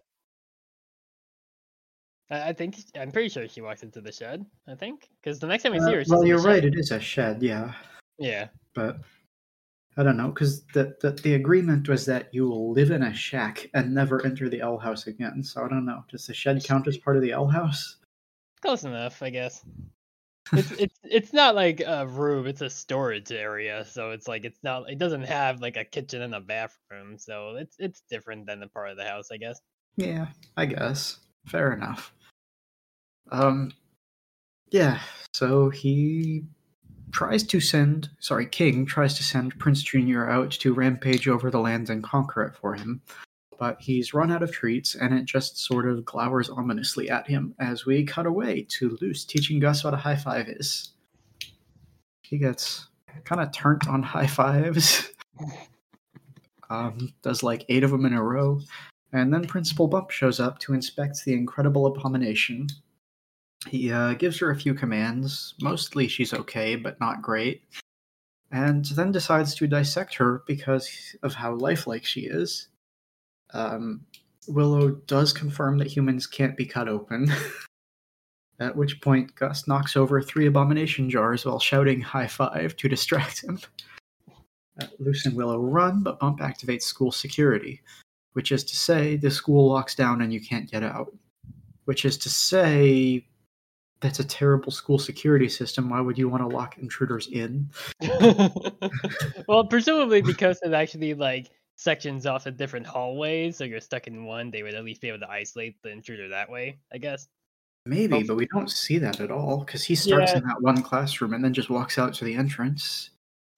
I, 2.31 2.53
think 2.53 2.77
I'm 2.97 3.11
pretty 3.11 3.29
sure 3.29 3.49
she 3.49 3.61
walks 3.61 3.83
into 3.83 4.01
the 4.01 4.13
shed. 4.13 4.47
I 4.69 4.77
think 4.77 5.09
because 5.21 5.41
the 5.41 5.49
next 5.49 5.65
time 5.65 5.73
we 5.73 5.81
see 5.81 5.87
Uh, 5.87 5.91
her, 5.95 6.05
she's 6.05 6.09
well, 6.09 6.25
you're 6.25 6.41
right. 6.41 6.65
It 6.65 6.79
is 6.79 6.93
a 6.93 7.01
shed, 7.01 7.43
yeah, 7.43 7.73
Yeah, 8.17 8.47
but 8.73 8.99
I 9.97 10.03
don't 10.03 10.17
know 10.17 10.29
because 10.29 10.65
the, 10.75 10.97
the 11.01 11.13
the 11.13 11.35
agreement 11.35 11.89
was 11.89 12.07
that 12.07 12.29
you 12.33 12.49
will 12.49 12.73
live 12.73 12.91
in 12.91 13.03
a 13.03 13.15
shack 13.15 13.71
and 13.75 13.95
never 13.95 14.25
enter 14.27 14.49
the 14.49 14.61
L 14.61 14.79
house 14.79 15.07
again. 15.07 15.43
So 15.43 15.65
I 15.65 15.69
don't 15.69 15.87
know. 15.87 16.05
Does 16.11 16.27
the 16.27 16.35
shed 16.35 16.65
count 16.65 16.89
as 16.89 16.99
part 16.99 17.17
of 17.17 17.23
the 17.23 17.33
L 17.33 17.47
house? 17.47 17.97
close 18.65 18.85
enough, 18.85 19.23
I 19.23 19.31
guess. 19.31 19.63
It's 20.53 20.71
it's 20.73 21.01
it's 21.05 21.33
not 21.33 21.55
like 21.55 21.81
a 21.81 22.07
room; 22.07 22.47
it's 22.47 22.61
a 22.61 22.71
storage 22.71 23.33
area. 23.33 23.85
So 23.85 24.11
it's 24.11 24.29
like 24.29 24.45
it's 24.45 24.63
not. 24.63 24.91
It 24.91 24.99
doesn't 24.99 25.25
have 25.25 25.61
like 25.61 25.77
a 25.77 25.85
kitchen 25.85 26.23
and 26.23 26.35
a 26.35 26.41
bathroom. 26.41 27.19
So 27.19 27.57
it's 27.57 27.77
it's 27.79 28.03
different 28.11 28.47
than 28.47 28.61
the 28.61 28.69
part 28.69 28.91
of 28.91 28.97
the 28.97 29.05
house, 29.05 29.29
I 29.31 29.37
guess. 29.37 29.61
Yeah, 29.97 30.27
I 30.57 30.67
guess. 30.67 31.19
Fair 31.47 31.73
enough. 31.73 32.13
Um, 33.31 33.73
yeah. 34.71 35.01
So 35.33 35.71
he 35.71 36.45
tries 37.15 37.45
to 37.45 37.61
send, 37.61 38.11
sorry, 38.19 38.45
King 38.45 38.85
tries 38.85 39.15
to 39.15 39.23
send 39.23 39.59
Prince 39.59 39.83
Jr. 39.83 40.25
out 40.25 40.51
to 40.51 40.75
rampage 40.75 41.29
over 41.29 41.49
the 41.49 41.61
land 41.61 41.89
and 41.89 42.03
conquer 42.03 42.43
it 42.43 42.57
for 42.57 42.75
him. 42.75 43.01
But 43.57 43.81
he's 43.81 44.13
run 44.13 44.33
out 44.33 44.43
of 44.43 44.51
treats, 44.51 44.97
and 44.97 45.15
it 45.15 45.25
just 45.25 45.57
sort 45.57 45.89
of 45.89 46.05
glowers 46.05 46.51
ominously 46.51 47.09
at 47.09 47.29
him 47.29 47.55
as 47.61 47.87
we 47.87 48.05
cut 48.05 48.27
away 48.27 48.67
to 48.71 48.99
Luz 49.01 49.25
teaching 49.25 49.61
Gus 49.61 49.85
what 49.85 49.95
a 49.95 49.99
high 49.99 50.17
five 50.17 50.49
is. 50.49 50.91
He 52.23 52.37
gets 52.37 52.89
kind 53.25 53.41
of 53.41 53.53
turned 53.53 53.83
on 53.89 54.03
high 54.03 54.27
fives. 54.27 55.13
um, 56.69 57.15
does 57.23 57.45
like 57.45 57.65
eight 57.69 57.85
of 57.85 57.93
them 57.93 58.07
in 58.07 58.13
a 58.13 58.23
row. 58.23 58.61
And 59.13 59.33
then 59.33 59.47
Principal 59.47 59.87
Bump 59.87 60.11
shows 60.11 60.41
up 60.41 60.59
to 60.61 60.75
inspect 60.75 61.25
the 61.25 61.35
incredible 61.35 61.87
abomination. 61.87 62.67
He 63.69 63.91
uh, 63.91 64.15
gives 64.15 64.39
her 64.39 64.51
a 64.51 64.57
few 64.57 64.75
commands. 64.75 65.55
Mostly 65.61 66.09
she's 66.09 66.35
okay, 66.35 66.77
but 66.77 67.01
not 67.01 67.23
great. 67.23 67.63
And 68.51 68.85
then 68.85 69.11
decides 69.11 69.55
to 69.57 69.67
dissect 69.67 70.15
her 70.17 70.43
because 70.47 71.17
of 71.23 71.35
how 71.35 71.55
lifelike 71.55 72.05
she 72.05 72.21
is. 72.23 72.69
Um, 73.53 74.05
Willow 74.47 74.91
does 75.07 75.33
confirm 75.33 75.79
that 75.79 75.89
humans 75.89 76.27
can't 76.27 76.57
be 76.57 76.67
cut 76.67 76.89
open. 76.89 77.33
At 78.61 78.77
which 78.77 79.01
point, 79.01 79.35
Gus 79.35 79.67
knocks 79.67 79.97
over 79.97 80.23
three 80.23 80.47
abomination 80.47 81.11
jars 81.11 81.45
while 81.45 81.59
shouting 81.59 82.01
high 82.01 82.29
five 82.29 82.77
to 82.77 82.89
distract 82.89 83.43
him. 83.43 83.61
Uh, 84.81 84.87
Luz 84.99 85.25
and 85.25 85.37
Willow 85.37 85.61
run, 85.61 86.03
but 86.03 86.19
Bump 86.19 86.41
activates 86.41 86.83
school 86.83 87.13
security, 87.13 87.81
which 88.33 88.51
is 88.51 88.65
to 88.65 88.75
say 88.75 89.15
the 89.15 89.31
school 89.31 89.69
locks 89.69 89.95
down 89.95 90.21
and 90.21 90.33
you 90.33 90.41
can't 90.41 90.69
get 90.69 90.83
out. 90.83 91.15
Which 91.85 92.05
is 92.05 92.19
to 92.19 92.29
say 92.29 93.25
that's 94.05 94.21
a 94.21 94.25
terrible 94.25 94.71
school 94.71 94.99
security 94.99 95.49
system. 95.49 95.89
Why 95.89 95.99
would 95.99 96.19
you 96.19 96.29
want 96.29 96.43
to 96.43 96.47
lock 96.47 96.77
intruders 96.77 97.27
in? 97.29 97.71
well, 99.49 99.65
presumably 99.65 100.21
because 100.21 100.61
it 100.63 100.75
actually 100.75 101.15
like 101.15 101.51
sections 101.77 102.27
off 102.27 102.45
the 102.45 102.51
different 102.51 102.87
hallways, 102.87 103.57
so 103.57 103.65
you're 103.65 103.81
stuck 103.81 104.07
in 104.07 104.27
one. 104.27 104.51
They 104.51 104.63
would 104.63 104.75
at 104.75 104.85
least 104.85 105.01
be 105.01 105.09
able 105.09 105.21
to 105.21 105.31
isolate 105.31 105.81
the 105.83 105.89
intruder 105.89 106.29
that 106.29 106.51
way, 106.51 106.81
I 106.93 106.99
guess. 106.99 107.29
Maybe, 107.87 108.23
but 108.23 108.37
we 108.37 108.47
don't 108.53 108.71
see 108.71 108.99
that 108.99 109.21
at 109.21 109.31
all 109.31 109.65
because 109.65 109.83
he 109.85 109.95
starts 109.95 110.33
Yeah. 110.33 110.39
in 110.39 110.47
that 110.49 110.61
one 110.61 110.83
classroom 110.83 111.33
and 111.33 111.43
then 111.43 111.55
just 111.55 111.71
walks 111.71 111.99
out 111.99 112.13
to 112.15 112.27
the 112.27 112.35
entrance. 112.35 113.09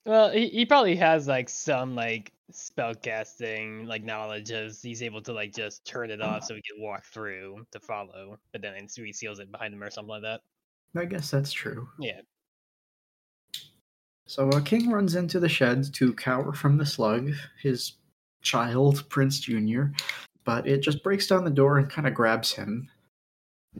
Well, 0.05 0.30
he, 0.30 0.49
he 0.49 0.64
probably 0.64 0.94
has 0.94 1.26
like 1.26 1.49
some 1.49 1.97
like 1.97 2.30
spellcasting 2.53 3.86
like 3.86 4.05
knowledge 4.05 4.51
as 4.51 4.80
he's 4.80 5.03
able 5.03 5.20
to 5.22 5.32
like 5.32 5.53
just 5.55 5.84
turn 5.84 6.11
it 6.11 6.20
off 6.20 6.44
so 6.44 6.55
he 6.55 6.62
can 6.62 6.82
walk 6.82 7.05
through 7.05 7.66
to 7.72 7.80
follow, 7.80 8.38
but 8.53 8.62
then 8.62 8.74
he 8.94 9.12
seals 9.12 9.40
it 9.40 9.51
behind 9.51 9.74
him 9.74 9.82
or 9.82 9.90
something 9.90 10.11
like 10.11 10.22
that. 10.22 10.40
I 10.97 11.05
guess 11.05 11.30
that's 11.30 11.53
true. 11.53 11.88
Yeah. 11.99 12.20
So 14.26 14.49
uh, 14.51 14.61
King 14.61 14.90
runs 14.90 15.14
into 15.14 15.38
the 15.38 15.49
shed 15.49 15.92
to 15.94 16.12
cower 16.14 16.53
from 16.53 16.78
the 16.78 16.86
slug, 16.86 17.30
his 17.61 17.92
child, 18.42 19.09
Prince 19.09 19.40
Jr., 19.40 19.84
but 20.44 20.66
it 20.66 20.82
just 20.82 21.03
breaks 21.03 21.26
down 21.26 21.44
the 21.44 21.51
door 21.51 21.78
and 21.78 21.90
kind 21.90 22.07
of 22.07 22.14
grabs 22.14 22.53
him. 22.53 22.88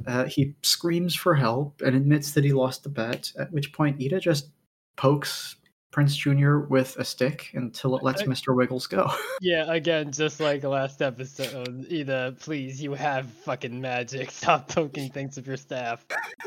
Uh, 0.07 0.25
he 0.25 0.55
screams 0.63 1.15
for 1.15 1.35
help 1.35 1.81
and 1.81 1.97
admits 1.97 2.33
that 2.33 2.45
he 2.45 2.53
lost 2.53 2.83
the 2.83 2.89
bet, 2.89 3.33
at 3.39 3.53
which 3.53 3.73
point 3.73 4.01
Eda 4.01 4.21
just 4.21 4.51
pokes 4.97 5.57
Prince 5.93 6.17
Jr. 6.17 6.59
with 6.59 6.97
a 6.99 7.05
stick 7.05 7.51
until 7.55 7.97
it 7.97 8.03
lets 8.03 8.23
Okay. 8.23 8.31
Mr. 8.31 8.55
Wiggles 8.55 8.87
go. 8.87 9.11
Yeah, 9.41 9.71
again, 9.71 10.13
just 10.13 10.41
like 10.41 10.65
last 10.65 11.03
episode, 11.03 11.87
Eda, 11.89 12.35
please, 12.41 12.81
you 12.81 12.95
have 12.95 13.31
fucking 13.31 13.81
magic. 13.81 14.31
Stop 14.31 14.69
poking 14.69 15.11
things 15.11 15.37
with 15.37 15.47
your 15.47 15.59
staff. 15.59 16.05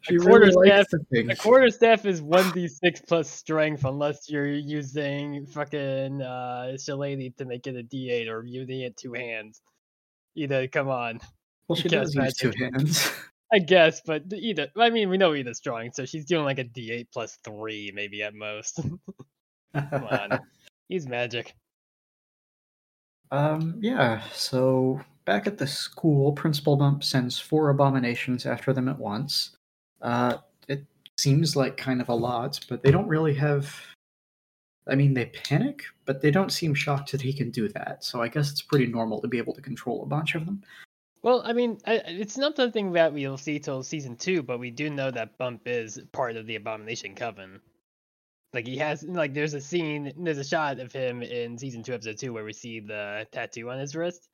she 0.00 0.18
quarter 0.18 0.46
really 0.46 0.68
staff-. 0.68 0.86
A 1.30 1.36
quarter 1.36 1.70
staff 1.70 2.04
is 2.06 2.20
1d6 2.20 3.06
plus 3.06 3.30
strength 3.30 3.84
unless 3.84 4.28
you're 4.28 4.52
using 4.52 5.46
fucking 5.46 6.22
uh, 6.22 6.76
Shillelagh 6.76 7.36
to 7.38 7.44
make 7.44 7.66
it 7.66 7.76
a 7.76 7.82
d8 7.82 8.28
or 8.28 8.44
using 8.44 8.80
it 8.80 8.96
two 8.96 9.12
hands. 9.12 9.62
Eda, 10.34 10.68
come 10.68 10.88
on. 10.88 11.20
Well, 11.68 11.76
she 11.76 11.88
does 11.88 12.14
use 12.14 12.34
two 12.34 12.52
hands. 12.58 13.10
I 13.54 13.60
guess, 13.60 14.00
but 14.04 14.24
Eda, 14.32 14.68
I 14.76 14.90
mean, 14.90 15.08
we 15.08 15.16
know 15.16 15.32
Eda's 15.32 15.60
drawing, 15.60 15.92
so 15.92 16.04
she's 16.04 16.24
doing 16.24 16.44
like 16.44 16.58
a 16.58 16.64
d8 16.64 17.06
plus 17.12 17.38
3 17.44 17.92
maybe 17.94 18.20
at 18.20 18.34
most. 18.34 18.80
come 19.74 20.04
on. 20.10 20.40
Use 20.88 21.06
magic. 21.06 21.54
Um, 23.30 23.76
yeah, 23.80 24.22
so 24.32 25.00
back 25.24 25.46
at 25.46 25.56
the 25.56 25.68
school, 25.68 26.32
Principal 26.32 26.76
Bump 26.76 27.04
sends 27.04 27.38
four 27.38 27.70
abominations 27.70 28.44
after 28.44 28.72
them 28.72 28.88
at 28.88 28.98
once. 28.98 29.56
Uh, 30.02 30.38
it 30.66 30.84
seems 31.16 31.54
like 31.54 31.76
kind 31.76 32.00
of 32.00 32.08
a 32.08 32.14
lot, 32.14 32.58
but 32.68 32.82
they 32.82 32.90
don't 32.90 33.06
really 33.06 33.34
have. 33.34 33.72
I 34.88 34.96
mean, 34.96 35.14
they 35.14 35.26
panic, 35.26 35.84
but 36.06 36.20
they 36.20 36.32
don't 36.32 36.50
seem 36.50 36.74
shocked 36.74 37.12
that 37.12 37.22
he 37.22 37.32
can 37.32 37.52
do 37.52 37.68
that. 37.68 38.02
So 38.02 38.20
I 38.20 38.26
guess 38.26 38.50
it's 38.50 38.62
pretty 38.62 38.86
normal 38.86 39.20
to 39.20 39.28
be 39.28 39.38
able 39.38 39.54
to 39.54 39.62
control 39.62 40.02
a 40.02 40.06
bunch 40.06 40.34
of 40.34 40.44
them. 40.44 40.64
Well, 41.24 41.40
I 41.42 41.54
mean, 41.54 41.78
it's 41.86 42.36
not 42.36 42.54
something 42.54 42.92
that 42.92 43.14
we'll 43.14 43.38
see 43.38 43.58
till 43.58 43.82
season 43.82 44.14
two, 44.16 44.42
but 44.42 44.58
we 44.58 44.70
do 44.70 44.90
know 44.90 45.10
that 45.10 45.38
Bump 45.38 45.62
is 45.64 45.98
part 46.12 46.36
of 46.36 46.46
the 46.46 46.56
Abomination 46.56 47.14
Coven. 47.14 47.60
Like 48.52 48.66
he 48.66 48.76
has, 48.76 49.02
like, 49.02 49.32
there's 49.32 49.54
a 49.54 49.60
scene, 49.60 50.12
there's 50.18 50.36
a 50.36 50.44
shot 50.44 50.80
of 50.80 50.92
him 50.92 51.22
in 51.22 51.56
season 51.56 51.82
two, 51.82 51.94
episode 51.94 52.18
two, 52.18 52.34
where 52.34 52.44
we 52.44 52.52
see 52.52 52.78
the 52.78 53.26
tattoo 53.32 53.70
on 53.70 53.78
his 53.78 53.96
wrist, 53.96 54.28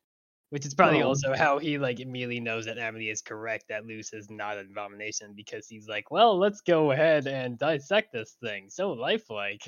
which 0.50 0.66
is 0.66 0.74
probably 0.74 1.00
Oh. 1.00 1.06
also 1.06 1.32
how 1.32 1.58
he 1.58 1.78
like 1.78 2.00
immediately 2.00 2.40
knows 2.40 2.64
that 2.64 2.76
Amity 2.76 3.08
is 3.08 3.22
correct, 3.22 3.66
that 3.68 3.86
Luz 3.86 4.12
is 4.12 4.28
not 4.28 4.58
an 4.58 4.66
abomination, 4.72 5.32
because 5.36 5.68
he's 5.68 5.86
like, 5.86 6.10
well, 6.10 6.36
let's 6.36 6.60
go 6.60 6.90
ahead 6.90 7.28
and 7.28 7.56
dissect 7.56 8.12
this 8.12 8.36
thing. 8.42 8.68
So 8.68 8.90
lifelike. 8.94 9.62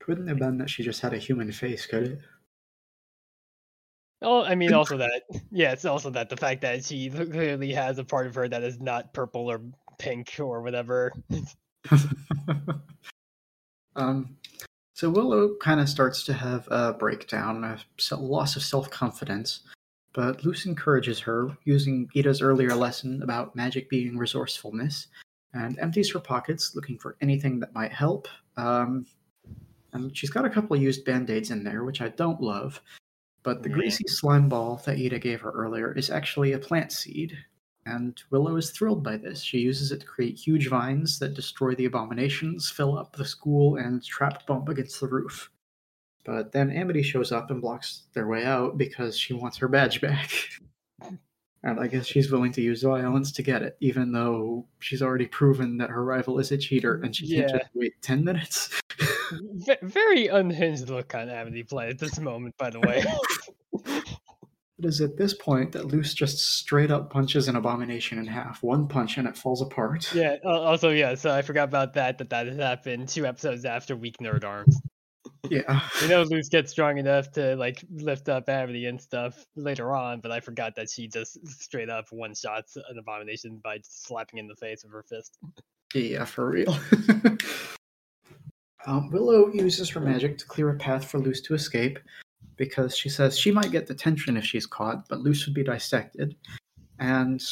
Couldn't 0.00 0.26
have 0.26 0.40
been 0.40 0.58
that 0.58 0.68
she 0.68 0.82
just 0.82 1.00
had 1.00 1.14
a 1.14 1.18
human 1.18 1.52
face, 1.52 1.86
could 1.86 2.02
it? 2.02 2.18
Oh, 4.24 4.42
I 4.42 4.54
mean, 4.54 4.72
also 4.72 4.96
that, 4.98 5.22
yeah, 5.50 5.72
it's 5.72 5.84
also 5.84 6.10
that 6.10 6.28
the 6.28 6.36
fact 6.36 6.62
that 6.62 6.84
she 6.84 7.10
clearly 7.10 7.72
has 7.72 7.98
a 7.98 8.04
part 8.04 8.26
of 8.26 8.34
her 8.34 8.48
that 8.48 8.62
is 8.62 8.80
not 8.80 9.12
purple 9.12 9.50
or 9.50 9.60
pink 9.98 10.34
or 10.38 10.62
whatever. 10.62 11.12
um, 13.96 14.36
so 14.94 15.10
Willow 15.10 15.56
kind 15.60 15.80
of 15.80 15.88
starts 15.88 16.24
to 16.24 16.32
have 16.32 16.66
a 16.70 16.92
breakdown, 16.92 17.64
a 17.64 18.16
loss 18.16 18.56
of 18.56 18.62
self 18.62 18.90
confidence, 18.90 19.60
but 20.12 20.44
Luz 20.44 20.66
encourages 20.66 21.20
her 21.20 21.56
using 21.64 22.08
Eda's 22.14 22.40
earlier 22.40 22.74
lesson 22.74 23.22
about 23.22 23.56
magic 23.56 23.90
being 23.90 24.16
resourcefulness 24.16 25.08
and 25.52 25.78
empties 25.78 26.12
her 26.12 26.20
pockets 26.20 26.74
looking 26.74 26.98
for 26.98 27.16
anything 27.20 27.60
that 27.60 27.74
might 27.74 27.92
help. 27.92 28.28
Um, 28.56 29.06
and 29.92 30.16
she's 30.16 30.30
got 30.30 30.44
a 30.44 30.50
couple 30.50 30.76
of 30.76 30.82
used 30.82 31.04
band 31.04 31.30
aids 31.30 31.50
in 31.50 31.64
there, 31.64 31.84
which 31.84 32.00
I 32.00 32.08
don't 32.08 32.40
love. 32.40 32.80
But 33.44 33.62
the 33.62 33.68
Yeah. 33.68 33.76
greasy 33.76 34.04
slime 34.08 34.48
ball 34.48 34.82
that 34.86 34.98
Eda 34.98 35.20
gave 35.20 35.40
her 35.42 35.52
earlier 35.52 35.92
is 35.92 36.10
actually 36.10 36.52
a 36.52 36.58
plant 36.58 36.90
seed, 36.92 37.38
and 37.86 38.20
Willow 38.30 38.56
is 38.56 38.70
thrilled 38.72 39.04
by 39.04 39.16
this. 39.18 39.40
She 39.42 39.60
uses 39.60 39.92
it 39.92 40.00
to 40.00 40.06
create 40.06 40.36
huge 40.36 40.68
vines 40.68 41.18
that 41.20 41.34
destroy 41.34 41.74
the 41.76 41.84
abominations, 41.84 42.70
fill 42.70 42.98
up 42.98 43.14
the 43.14 43.24
school, 43.24 43.76
and 43.76 44.02
trap 44.02 44.46
Bump 44.46 44.68
against 44.68 45.00
the 45.00 45.08
roof. 45.08 45.50
But 46.24 46.52
then 46.52 46.70
Amity 46.70 47.02
shows 47.02 47.32
up 47.32 47.50
and 47.50 47.60
blocks 47.60 48.04
their 48.14 48.26
way 48.26 48.44
out 48.44 48.78
because 48.78 49.16
she 49.16 49.34
wants 49.34 49.58
her 49.58 49.68
badge 49.68 50.00
back. 50.00 50.30
and 51.64 51.80
I 51.80 51.86
guess 51.88 52.06
she's 52.06 52.30
willing 52.30 52.52
to 52.52 52.60
use 52.62 52.82
violence 52.82 53.32
to 53.32 53.42
get 53.42 53.62
it, 53.62 53.76
even 53.80 54.12
though 54.12 54.66
she's 54.80 55.02
already 55.02 55.26
proven 55.26 55.78
that 55.78 55.90
her 55.90 56.04
rival 56.04 56.38
is 56.38 56.52
a 56.52 56.58
cheater 56.58 57.00
and 57.02 57.16
she 57.16 57.34
can't 57.34 57.50
just 57.50 57.70
wait 57.74 57.94
10 58.02 58.22
minutes. 58.22 58.68
V- 59.30 59.76
very 59.82 60.28
unhinged 60.28 60.90
look 60.90 61.14
on 61.14 61.30
Amity 61.30 61.62
play 61.62 61.88
at 61.88 61.98
this 61.98 62.20
moment, 62.20 62.54
by 62.58 62.70
the 62.70 62.80
way. 62.80 63.02
It 64.76 64.86
is 64.86 65.00
at 65.00 65.16
this 65.16 65.34
point 65.34 65.70
that 65.72 65.92
Luz 65.92 66.14
just 66.14 66.38
straight 66.58 66.90
up 66.90 67.08
punches 67.08 67.46
an 67.46 67.54
abomination 67.54 68.18
in 68.18 68.26
half. 68.26 68.60
One 68.62 68.88
punch 68.88 69.16
and 69.18 69.28
it 69.28 69.36
falls 69.36 69.62
apart. 69.62 70.12
yeah. 70.12 70.36
Also, 70.44 70.90
yeah. 70.90 71.14
So 71.14 71.30
I 71.32 71.42
forgot 71.42 71.68
about 71.68 71.94
that. 71.94 72.18
That 72.18 72.30
that 72.30 72.48
happened 72.48 73.08
two 73.08 73.24
episodes 73.24 73.64
after 73.64 73.94
Weak 73.94 74.16
Nerd 74.20 74.44
Arms. 74.44 74.80
Yeah. 75.50 75.80
You 76.02 76.08
know, 76.08 76.22
Luz 76.22 76.48
gets 76.48 76.70
strong 76.70 76.98
enough 76.98 77.30
to 77.32 77.56
like 77.56 77.82
lift 77.90 78.28
up 78.28 78.48
Amity 78.48 78.86
and 78.86 79.00
stuff 79.00 79.46
later 79.56 79.94
on, 79.94 80.20
but 80.20 80.30
I 80.30 80.40
forgot 80.40 80.74
that 80.76 80.90
she 80.90 81.08
just 81.08 81.46
straight 81.46 81.88
up 81.88 82.10
one 82.10 82.34
shots 82.34 82.76
an 82.76 82.98
abomination 82.98 83.60
by 83.62 83.78
slapping 83.82 84.38
in 84.38 84.46
the 84.46 84.56
face 84.56 84.82
with 84.84 84.92
her 84.92 85.02
fist. 85.02 85.38
Yeah, 85.94 86.24
for 86.24 86.50
real. 86.50 86.76
um, 88.86 89.10
Willow 89.10 89.50
uses 89.52 89.88
her 89.90 90.00
magic 90.00 90.36
to 90.38 90.46
clear 90.46 90.70
a 90.70 90.76
path 90.76 91.04
for 91.06 91.18
Luz 91.18 91.40
to 91.42 91.54
escape 91.54 91.98
because 92.56 92.96
she 92.96 93.08
says 93.08 93.38
she 93.38 93.50
might 93.50 93.70
get 93.70 93.86
detention 93.86 94.36
if 94.36 94.44
she's 94.44 94.66
caught, 94.66 95.08
but 95.08 95.20
Luz 95.20 95.46
would 95.46 95.54
be 95.54 95.64
dissected. 95.64 96.36
And 96.98 97.42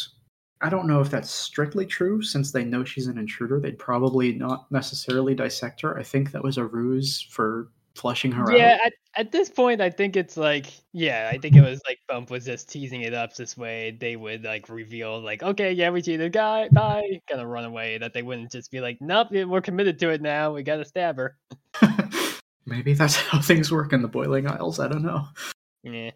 I 0.61 0.68
don't 0.68 0.86
know 0.86 1.01
if 1.01 1.11
that's 1.11 1.30
strictly 1.30 1.86
true, 1.86 2.22
since 2.22 2.53
they 2.53 2.64
know 2.64 2.84
she's 2.84 3.09
an 3.09 3.18
intruder. 3.18 3.59
They'd 3.59 3.78
probably 3.78 4.32
not 4.32 4.70
necessarily 4.70 5.34
dissect 5.34 5.80
her. 5.80 5.99
I 5.99 6.03
think 6.03 6.30
that 6.30 6.45
was 6.45 6.57
a 6.57 6.64
ruse 6.64 7.20
for 7.20 7.68
flushing 7.95 8.32
her 8.32 8.57
Yeah, 8.57 8.74
out. 8.74 8.86
at, 8.86 8.93
at 9.16 9.32
this 9.32 9.49
point, 9.49 9.80
I 9.80 9.90
think 9.90 10.16
it's 10.16 10.36
like, 10.36 10.66
yeah, 10.93 11.30
I 11.32 11.38
think 11.38 11.57
it 11.57 11.61
was 11.61 11.80
like 11.86 11.99
Bump 12.09 12.30
was 12.30 12.45
just 12.45 12.70
teasing 12.70 13.03
it 13.03 13.14
up 13.14 13.34
this 13.34 13.57
way. 13.57 13.97
They 13.99 14.16
would 14.16 14.45
like 14.45 14.68
reveal, 14.68 15.20
like, 15.20 15.43
okay, 15.43 15.72
yeah, 15.72 15.90
we 15.90 16.03
cheated, 16.03 16.32
guy, 16.32 16.68
bye, 16.68 17.03
of 17.30 17.47
run 17.47 17.64
away. 17.64 17.99
That 17.99 18.14
they 18.14 18.22
wouldn't 18.22 18.53
just 18.53 18.70
be 18.70 18.80
like, 18.80 18.99
nope, 19.01 19.28
we're 19.30 19.61
committed 19.61 19.99
to 20.01 20.11
it 20.11 20.22
now. 20.22 20.55
We 20.55 20.62
gotta 20.62 20.84
stab 20.84 21.16
her. 21.16 21.36
Maybe 22.66 22.95
that's 22.95 23.16
how 23.16 23.40
things 23.40 23.72
work 23.72 23.93
in 23.93 24.03
the 24.03 24.09
Boiling 24.09 24.49
Isles. 24.49 24.78
I 24.78 24.88
don't 24.88 25.03
know. 25.03 25.26
Yeah. 25.82 26.12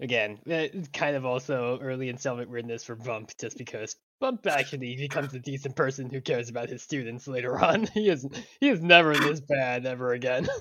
Again, 0.00 0.38
eh, 0.48 0.68
kind 0.94 1.14
of 1.14 1.26
also 1.26 1.78
early 1.82 2.08
installment 2.08 2.48
weirdness 2.48 2.84
for 2.84 2.94
Bump, 2.96 3.32
just 3.38 3.58
because 3.58 3.96
Bump 4.18 4.46
actually 4.46 4.96
becomes 4.96 5.34
a 5.34 5.38
decent 5.38 5.76
person 5.76 6.08
who 6.08 6.22
cares 6.22 6.48
about 6.48 6.70
his 6.70 6.82
students 6.82 7.28
later 7.28 7.58
on. 7.62 7.86
He 7.92 8.08
is 8.08 8.26
he 8.60 8.70
is 8.70 8.80
never 8.80 9.14
this 9.14 9.40
bad 9.40 9.84
ever 9.84 10.12
again. 10.12 10.48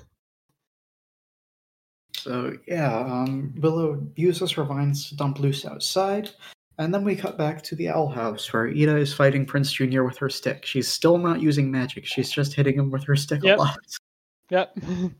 So 2.23 2.57
yeah, 2.67 2.97
um, 2.99 3.53
Willow 3.59 4.05
uses 4.15 4.51
her 4.51 4.63
vines 4.63 5.07
to 5.09 5.15
dump 5.15 5.39
Luz 5.39 5.65
outside, 5.65 6.29
and 6.77 6.93
then 6.93 7.03
we 7.03 7.15
cut 7.15 7.37
back 7.37 7.61
to 7.63 7.75
the 7.75 7.89
owl 7.89 8.09
house 8.09 8.51
where 8.51 8.67
Eda 8.67 8.97
is 8.97 9.13
fighting 9.13 9.45
Prince 9.45 9.71
Junior 9.71 10.03
with 10.03 10.17
her 10.17 10.29
stick. 10.29 10.65
She's 10.65 10.87
still 10.87 11.17
not 11.17 11.41
using 11.41 11.71
magic; 11.71 12.05
she's 12.05 12.29
just 12.31 12.53
hitting 12.53 12.75
him 12.75 12.91
with 12.91 13.03
her 13.05 13.15
stick 13.15 13.41
Yep. 13.43 13.57
a 13.57 13.61
lot. 13.61 13.79
Yep. 14.49 14.77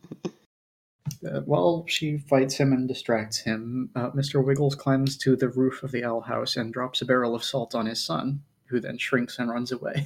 Uh, 1.27 1.41
while 1.41 1.83
she 1.87 2.19
fights 2.19 2.55
him 2.55 2.71
and 2.71 2.87
distracts 2.87 3.39
him, 3.39 3.89
uh, 3.95 4.11
Mr. 4.11 4.45
Wiggles 4.45 4.75
climbs 4.75 5.17
to 5.17 5.35
the 5.35 5.49
roof 5.49 5.81
of 5.81 5.91
the 5.91 6.03
owl 6.03 6.21
house 6.21 6.55
and 6.55 6.71
drops 6.71 7.01
a 7.01 7.05
barrel 7.05 7.33
of 7.33 7.43
salt 7.43 7.73
on 7.73 7.87
his 7.87 7.99
son, 7.99 8.39
who 8.65 8.79
then 8.79 8.97
shrinks 8.97 9.39
and 9.39 9.49
runs 9.49 9.71
away. 9.71 10.05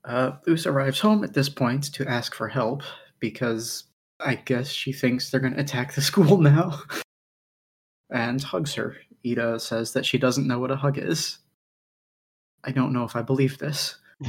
Uh, 0.04 0.32
Luz 0.46 0.66
arrives 0.66 0.98
home 0.98 1.22
at 1.24 1.34
this 1.34 1.48
point 1.50 1.84
to 1.92 2.08
ask 2.08 2.34
for 2.34 2.48
help 2.48 2.82
because 3.20 3.84
I 4.18 4.34
guess 4.34 4.68
she 4.68 4.92
thinks 4.92 5.30
they're 5.30 5.40
going 5.40 5.54
to 5.54 5.60
attack 5.60 5.94
the 5.94 6.02
school 6.10 6.38
now. 6.38 6.82
and 8.10 8.42
hugs 8.42 8.74
her. 8.74 8.96
Eda 9.22 9.60
says 9.60 9.92
that 9.92 10.06
she 10.06 10.18
doesn't 10.18 10.46
know 10.46 10.58
what 10.58 10.70
a 10.70 10.76
hug 10.76 10.98
is. 10.98 11.38
I 12.64 12.72
don't 12.72 12.92
know 12.92 13.04
if 13.04 13.16
I 13.16 13.22
believe 13.22 13.58
this. 13.58 13.96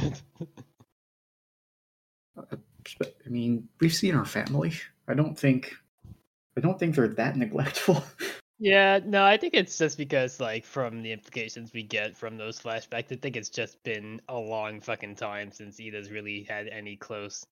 I 2.36 3.28
mean, 3.28 3.68
we've 3.80 3.94
seen 3.94 4.14
her 4.14 4.24
family. 4.24 4.72
I 5.08 5.14
don't 5.14 5.38
think 5.38 5.74
I 6.56 6.60
don't 6.60 6.78
think 6.78 6.94
they're 6.94 7.08
that 7.08 7.36
neglectful. 7.36 8.04
Yeah, 8.58 9.00
no, 9.04 9.24
I 9.24 9.38
think 9.38 9.54
it's 9.54 9.76
just 9.76 9.98
because, 9.98 10.38
like, 10.38 10.64
from 10.64 11.02
the 11.02 11.10
implications 11.10 11.72
we 11.72 11.82
get 11.82 12.16
from 12.16 12.36
those 12.36 12.60
flashbacks, 12.60 13.10
I 13.10 13.16
think 13.16 13.36
it's 13.36 13.48
just 13.48 13.82
been 13.82 14.20
a 14.28 14.38
long 14.38 14.80
fucking 14.80 15.16
time 15.16 15.50
since 15.50 15.80
Eda's 15.80 16.12
really 16.12 16.44
had 16.48 16.68
any 16.68 16.94
close, 16.94 17.44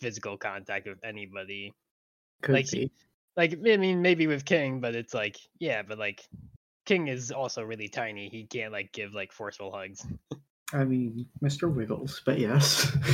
physical 0.00 0.36
contact 0.36 0.86
with 0.86 0.98
anybody. 1.04 1.72
Could 2.42 2.54
Like, 2.54 2.70
be. 2.70 2.90
Like, 3.36 3.52
I 3.52 3.76
mean, 3.76 4.02
maybe 4.02 4.26
with 4.26 4.44
King, 4.44 4.80
but 4.80 4.94
it's 4.94 5.14
like, 5.14 5.36
yeah, 5.60 5.82
but 5.82 5.98
like, 5.98 6.24
King 6.86 7.08
is 7.08 7.30
also 7.30 7.62
really 7.62 7.88
tiny. 7.88 8.28
He 8.28 8.46
can't 8.46 8.72
like 8.72 8.92
give 8.92 9.14
like 9.14 9.32
forceful 9.32 9.70
hugs. 9.70 10.04
I 10.72 10.84
mean, 10.84 11.26
Mr. 11.42 11.72
Wiggles, 11.72 12.22
but 12.24 12.38
yes. 12.38 12.96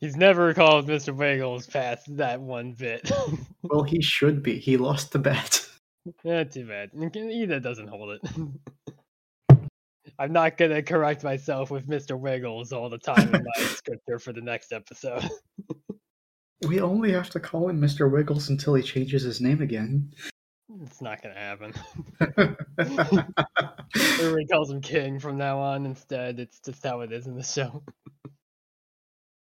He's 0.00 0.16
never 0.16 0.52
called 0.54 0.88
Mr. 0.88 1.16
Wiggles 1.16 1.66
past 1.66 2.16
that 2.16 2.40
one 2.40 2.72
bit. 2.72 3.10
well, 3.62 3.84
he 3.84 4.02
should 4.02 4.42
be. 4.42 4.58
He 4.58 4.76
lost 4.76 5.12
the 5.12 5.18
bet. 5.18 5.66
yeah, 6.24 6.44
too 6.44 6.66
bad. 6.66 6.90
Eda 7.16 7.60
doesn't 7.60 7.88
hold 7.88 8.10
it. 8.10 8.20
I'm 10.18 10.32
not 10.32 10.56
gonna 10.56 10.82
correct 10.82 11.24
myself 11.24 11.70
with 11.70 11.88
Mr. 11.88 12.18
Wiggles 12.18 12.72
all 12.72 12.88
the 12.88 12.98
time 12.98 13.34
in 13.34 13.44
my 13.44 13.62
scripture 13.64 14.18
for 14.18 14.32
the 14.32 14.40
next 14.40 14.72
episode. 14.72 15.28
We 16.66 16.80
only 16.80 17.12
have 17.12 17.28
to 17.30 17.40
call 17.40 17.68
him 17.68 17.78
Mr. 17.78 18.10
Wiggles 18.10 18.48
until 18.48 18.72
he 18.74 18.82
changes 18.82 19.22
his 19.22 19.38
name 19.38 19.60
again. 19.60 20.10
It's 20.82 21.02
not 21.02 21.22
gonna 21.22 21.34
happen. 21.34 21.74
Everybody 23.94 24.46
calls 24.46 24.70
him 24.70 24.80
King 24.80 25.18
from 25.20 25.36
now 25.36 25.58
on 25.58 25.84
instead. 25.84 26.40
It's 26.40 26.60
just 26.60 26.82
how 26.82 27.00
it 27.00 27.12
is 27.12 27.26
in 27.26 27.36
the 27.36 27.42
show. 27.42 27.82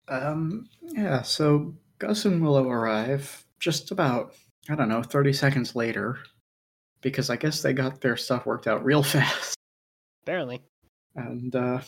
um, 0.09 0.69
yeah, 0.81 1.21
so 1.23 1.75
Gus 1.99 2.25
and 2.25 2.43
Willow 2.43 2.69
arrive 2.71 3.45
just 3.61 3.91
about, 3.91 4.35
I 4.71 4.75
don't 4.75 4.89
know, 4.89 5.03
30 5.03 5.35
seconds 5.35 5.77
later. 5.77 6.19
Because 7.03 7.31
I 7.31 7.37
guess 7.37 7.61
they 7.63 7.73
got 7.73 8.01
their 8.01 8.17
stuff 8.17 8.47
worked 8.47 8.67
out 8.67 8.85
real 8.85 9.03
fast. 9.03 9.57
Apparently. 10.23 10.61
And 11.17 11.55
uh, 11.55 11.81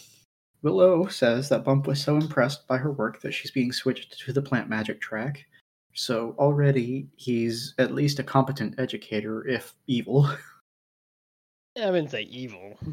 Willow 0.63 1.07
says 1.07 1.49
that 1.49 1.65
Bump 1.65 1.87
was 1.87 2.01
so 2.03 2.17
impressed 2.17 2.67
by 2.67 2.77
her 2.79 2.93
work 2.93 3.21
that 3.23 3.33
she's 3.33 3.51
being 3.51 3.73
switched 3.73 4.19
to 4.21 4.33
the 4.33 4.43
plant 4.43 4.69
magic 4.69 5.01
track. 5.01 5.45
So 5.95 6.35
already 6.39 7.07
he's 7.17 7.75
at 7.79 7.95
least 7.95 8.19
a 8.19 8.25
competent 8.25 8.75
educator, 8.79 9.47
if 9.47 9.75
evil. 9.87 10.29
I 11.81 11.91
wouldn't 11.91 12.11
say 12.11 12.23
evil. 12.23 12.79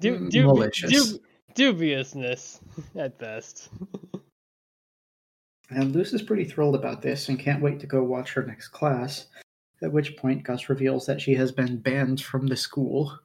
Du- 0.00 0.16
Mm, 0.16 0.30
dubi- 0.30 0.44
malicious. 0.46 1.12
dub- 1.12 1.20
dubiousness 1.54 2.60
at 2.94 3.18
best. 3.18 3.68
And 5.70 5.94
Luz 5.94 6.12
is 6.14 6.22
pretty 6.22 6.44
thrilled 6.44 6.76
about 6.76 7.02
this 7.02 7.28
and 7.28 7.38
can't 7.38 7.60
wait 7.60 7.80
to 7.80 7.86
go 7.88 8.02
watch 8.04 8.32
her 8.34 8.44
next 8.44 8.68
class. 8.68 9.26
At 9.82 9.92
which 9.92 10.16
point, 10.16 10.44
Gus 10.44 10.68
reveals 10.68 11.04
that 11.06 11.20
she 11.20 11.34
has 11.34 11.50
been 11.52 11.78
banned 11.78 12.22
from 12.22 12.46
the 12.46 12.56
school. 12.56 13.18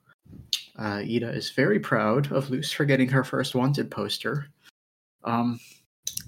Uh, 0.78 1.02
Eda 1.04 1.30
is 1.30 1.52
very 1.52 1.80
proud 1.80 2.32
of 2.32 2.50
Luz 2.50 2.72
for 2.72 2.86
getting 2.86 3.10
her 3.10 3.24
first 3.24 3.54
wanted 3.54 3.92
poster. 3.92 4.48
Um, 5.24 5.60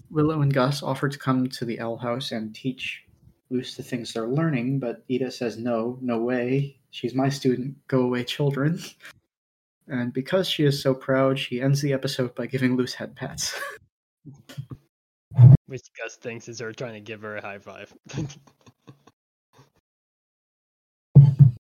Willow 0.09 0.41
and 0.41 0.53
Gus 0.53 0.83
offer 0.83 1.09
to 1.09 1.17
come 1.17 1.47
to 1.49 1.65
the 1.65 1.79
Owl 1.79 1.97
House 1.97 2.31
and 2.31 2.53
teach 2.53 3.03
Luz 3.49 3.75
the 3.75 3.83
things 3.83 4.13
they're 4.13 4.27
learning, 4.27 4.79
but 4.79 5.03
Eda 5.07 5.31
says 5.31 5.57
no, 5.57 5.97
no 6.01 6.19
way. 6.19 6.79
She's 6.91 7.15
my 7.15 7.29
student. 7.29 7.75
Go 7.87 8.01
away, 8.01 8.23
children. 8.23 8.79
And 9.87 10.13
because 10.13 10.47
she 10.47 10.63
is 10.63 10.81
so 10.81 10.93
proud, 10.93 11.37
she 11.37 11.61
ends 11.61 11.81
the 11.81 11.93
episode 11.93 12.33
by 12.35 12.47
giving 12.47 12.77
Luz 12.77 12.93
head 12.93 13.15
pats. 13.15 13.59
Which 15.67 15.81
Gus 15.97 16.15
thinks 16.15 16.47
is 16.47 16.59
her 16.59 16.71
trying 16.71 16.93
to 16.93 17.01
give 17.01 17.21
her 17.21 17.37
a 17.37 17.41
high 17.41 17.59
five. 17.59 17.93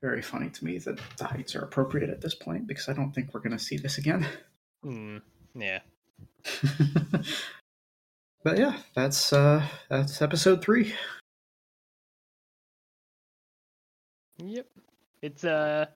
very 0.01 0.23
funny 0.23 0.49
to 0.51 0.65
me 0.65 0.79
that 0.79 0.99
the 1.17 1.25
heights 1.25 1.57
are 1.57 1.63
appropriate 1.63 2.11
at 2.11 2.21
this 2.21 2.35
point 2.35 2.67
because 2.67 2.89
I 2.89 2.93
don't 2.93 3.13
think 3.13 3.33
we're 3.33 3.41
going 3.41 3.57
to 3.57 3.63
see 3.63 3.77
this 3.77 3.99
again. 3.99 4.27
Hmm. 4.85 5.17
Yeah. 5.57 5.81
but 8.45 8.59
yeah, 8.59 8.77
that's 8.95 9.33
uh 9.33 9.67
that's 9.91 10.23
episode 10.23 10.63
3. 10.63 10.95
Yep. 14.39 14.67
It's 15.21 15.43
uh 15.43 15.87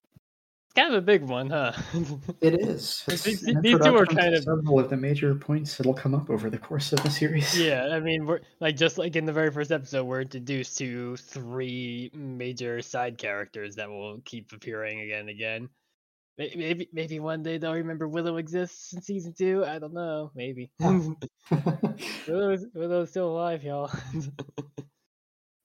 kind 0.73 0.95
of 0.95 1.03
a 1.03 1.05
big 1.05 1.23
one, 1.23 1.51
huh? 1.51 1.73
It 2.41 2.55
is. 2.55 3.03
These- 3.07 3.25
these 3.61 3.79
two 3.79 3.97
are 3.97 4.07
kind 4.07 4.35
of- 4.35 4.43
several 4.45 4.79
of 4.81 4.91
the 4.91 4.97
major 4.97 5.35
points 5.35 5.77
that'll 5.77 5.95
come 5.95 6.15
up 6.15 6.29
over 6.31 6.51
the 6.51 6.59
course 6.59 6.93
of 6.93 7.03
the 7.03 7.11
series. 7.11 7.59
yeah, 7.59 7.89
I 7.93 8.01
mean, 8.01 8.27
we're 8.27 8.41
like 8.61 8.77
just 8.77 8.99
like 8.99 9.15
in 9.17 9.25
the 9.27 9.33
very 9.33 9.51
first 9.51 9.71
episode, 9.73 10.05
we're 10.05 10.23
introduced 10.23 10.79
to 10.79 11.17
three 11.17 12.11
major 12.15 12.83
side 12.83 13.19
characters 13.19 13.77
that 13.77 13.89
will 13.89 14.21
keep 14.25 14.53
appearing 14.53 15.01
again 15.01 15.21
and 15.21 15.29
again. 15.31 15.69
Maybe, 16.39 16.89
maybe 16.93 17.21
one 17.21 17.43
day 17.43 17.59
they'll 17.59 17.75
remember 17.75 18.09
Willow 18.09 18.39
exists 18.39 18.95
in 18.95 19.03
season 19.03 19.35
two. 19.37 19.65
I 19.67 19.79
don't 19.79 19.93
know. 19.93 20.31
Maybe. 20.35 20.71
Willow's, 20.81 22.65
Willow's 22.75 23.11
still 23.11 23.29
alive, 23.31 23.63
y'all. 23.63 23.91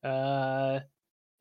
uh, 0.03 0.80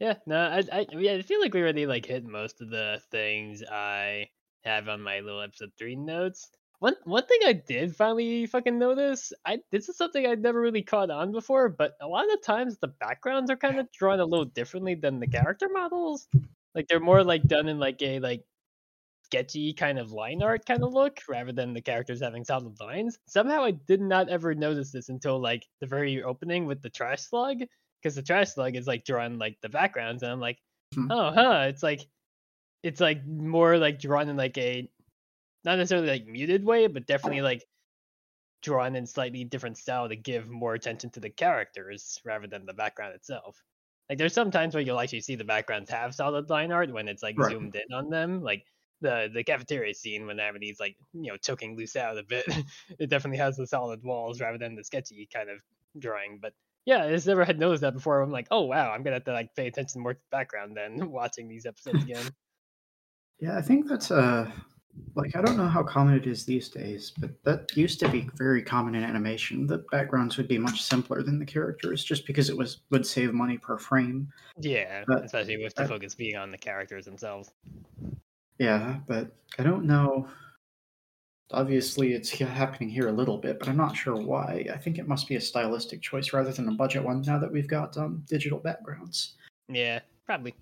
yeah, 0.00 0.14
no, 0.26 0.36
I, 0.36 0.62
I, 0.72 0.86
yeah, 0.92 1.14
I 1.14 1.22
feel 1.22 1.40
like 1.40 1.54
we 1.54 1.60
already 1.60 1.86
like 1.86 2.06
hit 2.06 2.24
most 2.24 2.60
of 2.60 2.70
the 2.70 3.00
things 3.10 3.62
I 3.62 4.28
have 4.64 4.88
on 4.88 5.00
my 5.00 5.20
little 5.20 5.40
episode 5.40 5.72
three 5.78 5.96
notes. 5.96 6.50
One, 6.78 6.94
one 7.04 7.24
thing 7.24 7.40
I 7.46 7.54
did 7.54 7.96
finally 7.96 8.44
fucking 8.46 8.78
notice, 8.78 9.32
I 9.46 9.60
this 9.72 9.88
is 9.88 9.96
something 9.96 10.26
I'd 10.26 10.42
never 10.42 10.60
really 10.60 10.82
caught 10.82 11.10
on 11.10 11.32
before, 11.32 11.70
but 11.70 11.96
a 12.02 12.06
lot 12.06 12.30
of 12.30 12.42
times 12.42 12.76
the 12.76 12.88
backgrounds 12.88 13.50
are 13.50 13.56
kind 13.56 13.78
of 13.78 13.90
drawn 13.92 14.20
a 14.20 14.26
little 14.26 14.44
differently 14.44 14.94
than 14.94 15.18
the 15.18 15.26
character 15.26 15.68
models. 15.72 16.28
Like 16.74 16.88
they're 16.88 17.00
more 17.00 17.24
like 17.24 17.44
done 17.44 17.68
in 17.68 17.78
like 17.78 18.02
a 18.02 18.18
like 18.18 18.44
sketchy 19.24 19.72
kind 19.72 19.98
of 19.98 20.12
line 20.12 20.42
art 20.42 20.66
kind 20.66 20.84
of 20.84 20.92
look 20.92 21.20
rather 21.28 21.52
than 21.52 21.72
the 21.72 21.80
characters 21.80 22.20
having 22.20 22.44
solid 22.44 22.78
lines. 22.78 23.18
Somehow 23.26 23.64
I 23.64 23.70
did 23.70 24.02
not 24.02 24.28
ever 24.28 24.54
notice 24.54 24.92
this 24.92 25.08
until 25.08 25.40
like 25.40 25.66
the 25.80 25.86
very 25.86 26.22
opening 26.22 26.66
with 26.66 26.82
the 26.82 26.90
trash 26.90 27.22
slug 27.22 27.62
because 28.06 28.14
the 28.14 28.22
trash 28.22 28.52
slug 28.54 28.76
is 28.76 28.86
like 28.86 29.04
drawn 29.04 29.36
like 29.36 29.58
the 29.62 29.68
backgrounds 29.68 30.22
and 30.22 30.30
I'm 30.30 30.38
like, 30.40 30.60
Hmm. 30.94 31.10
oh 31.10 31.32
huh, 31.32 31.64
it's 31.68 31.82
like 31.82 32.06
it's 32.84 33.00
like 33.00 33.26
more 33.26 33.78
like 33.78 33.98
drawn 33.98 34.28
in 34.28 34.36
like 34.36 34.56
a 34.58 34.88
not 35.64 35.76
necessarily 35.78 36.06
like 36.06 36.26
muted 36.26 36.64
way, 36.64 36.86
but 36.86 37.04
definitely 37.08 37.42
like 37.42 37.64
drawn 38.62 38.94
in 38.94 39.06
slightly 39.06 39.42
different 39.42 39.76
style 39.76 40.08
to 40.08 40.14
give 40.14 40.48
more 40.48 40.74
attention 40.74 41.10
to 41.10 41.20
the 41.20 41.30
characters 41.30 42.20
rather 42.24 42.46
than 42.46 42.64
the 42.64 42.72
background 42.74 43.16
itself. 43.16 43.60
Like 44.08 44.18
there's 44.18 44.32
some 44.32 44.52
times 44.52 44.72
where 44.72 44.84
you'll 44.84 45.00
actually 45.00 45.22
see 45.22 45.34
the 45.34 45.42
backgrounds 45.42 45.90
have 45.90 46.14
solid 46.14 46.48
line 46.48 46.70
art 46.70 46.92
when 46.92 47.08
it's 47.08 47.24
like 47.24 47.34
Right. 47.36 47.50
zoomed 47.50 47.74
in 47.74 47.92
on 47.92 48.08
them. 48.08 48.40
Like 48.40 48.64
the 49.00 49.28
the 49.34 49.42
cafeteria 49.42 49.94
scene 49.94 50.26
when 50.26 50.38
Amity's 50.38 50.78
like 50.78 50.96
you 51.12 51.32
know 51.32 51.36
choking 51.38 51.76
Luz 51.76 51.96
out 51.96 52.18
a 52.18 52.22
bit. 52.22 52.46
it 53.00 53.10
definitely 53.10 53.38
has 53.38 53.56
the 53.56 53.66
solid 53.66 54.04
walls 54.04 54.40
rather 54.40 54.58
than 54.58 54.76
the 54.76 54.84
sketchy 54.84 55.28
kind 55.34 55.50
of 55.50 55.58
drawing. 55.98 56.38
But 56.40 56.52
yeah, 56.86 57.04
I 57.04 57.10
just 57.10 57.26
never 57.26 57.44
had 57.44 57.58
noticed 57.58 57.82
that 57.82 57.92
before. 57.94 58.22
I'm 58.22 58.30
like, 58.30 58.46
oh 58.50 58.62
wow, 58.62 58.90
I'm 58.90 59.02
gonna 59.02 59.16
have 59.16 59.24
to 59.24 59.32
like 59.32 59.54
pay 59.54 59.66
attention 59.66 60.00
more 60.00 60.14
to 60.14 60.18
the 60.20 60.36
background 60.36 60.76
than 60.76 61.10
watching 61.20 61.48
these 61.48 61.66
episodes 61.66 62.02
again. 62.08 62.24
Yeah, 63.40 63.58
I 63.58 63.62
think 63.62 63.86
that's 63.88 64.10
uh 64.10 64.50
like 65.14 65.36
I 65.36 65.42
don't 65.42 65.58
know 65.58 65.66
how 65.68 65.82
common 65.82 66.14
it 66.14 66.26
is 66.26 66.46
these 66.46 66.70
days, 66.70 67.12
but 67.18 67.30
that 67.44 67.76
used 67.76 68.00
to 68.00 68.08
be 68.08 68.30
very 68.36 68.62
common 68.62 68.94
in 68.94 69.04
animation. 69.04 69.66
The 69.66 69.84
backgrounds 69.90 70.38
would 70.38 70.48
be 70.48 70.56
much 70.56 70.82
simpler 70.82 71.22
than 71.22 71.38
the 71.38 71.44
characters, 71.44 72.02
just 72.02 72.26
because 72.26 72.48
it 72.48 72.56
was 72.56 72.78
would 72.90 73.04
save 73.04 73.34
money 73.34 73.58
per 73.58 73.76
frame. 73.76 74.32
Yeah, 74.58 75.04
But- 75.06 75.24
especially 75.24 75.62
with 75.62 75.74
the 75.74 75.82
uh, 75.82 75.88
focus 75.88 76.14
being 76.14 76.36
on 76.36 76.50
the 76.50 76.56
characters 76.56 77.04
themselves. 77.04 77.50
Yeah, 78.58 79.00
but 79.06 79.32
I 79.58 79.64
don't 79.64 79.84
know. 79.84 80.28
Obviously, 81.52 82.12
it's 82.12 82.30
happening 82.30 82.88
here 82.88 83.08
a 83.08 83.12
little 83.12 83.38
bit, 83.38 83.58
but 83.60 83.68
I'm 83.68 83.76
not 83.76 83.96
sure 83.96 84.16
why. 84.16 84.66
I 84.72 84.76
think 84.76 84.98
it 84.98 85.06
must 85.06 85.28
be 85.28 85.36
a 85.36 85.40
stylistic 85.40 86.02
choice 86.02 86.32
rather 86.32 86.52
than 86.52 86.68
a 86.68 86.72
budget 86.72 87.04
one. 87.04 87.22
Now 87.22 87.38
that 87.38 87.52
we've 87.52 87.68
got 87.68 87.96
um, 87.96 88.24
digital 88.28 88.58
backgrounds. 88.58 89.34
Yeah, 89.68 90.00
probably. 90.24 90.54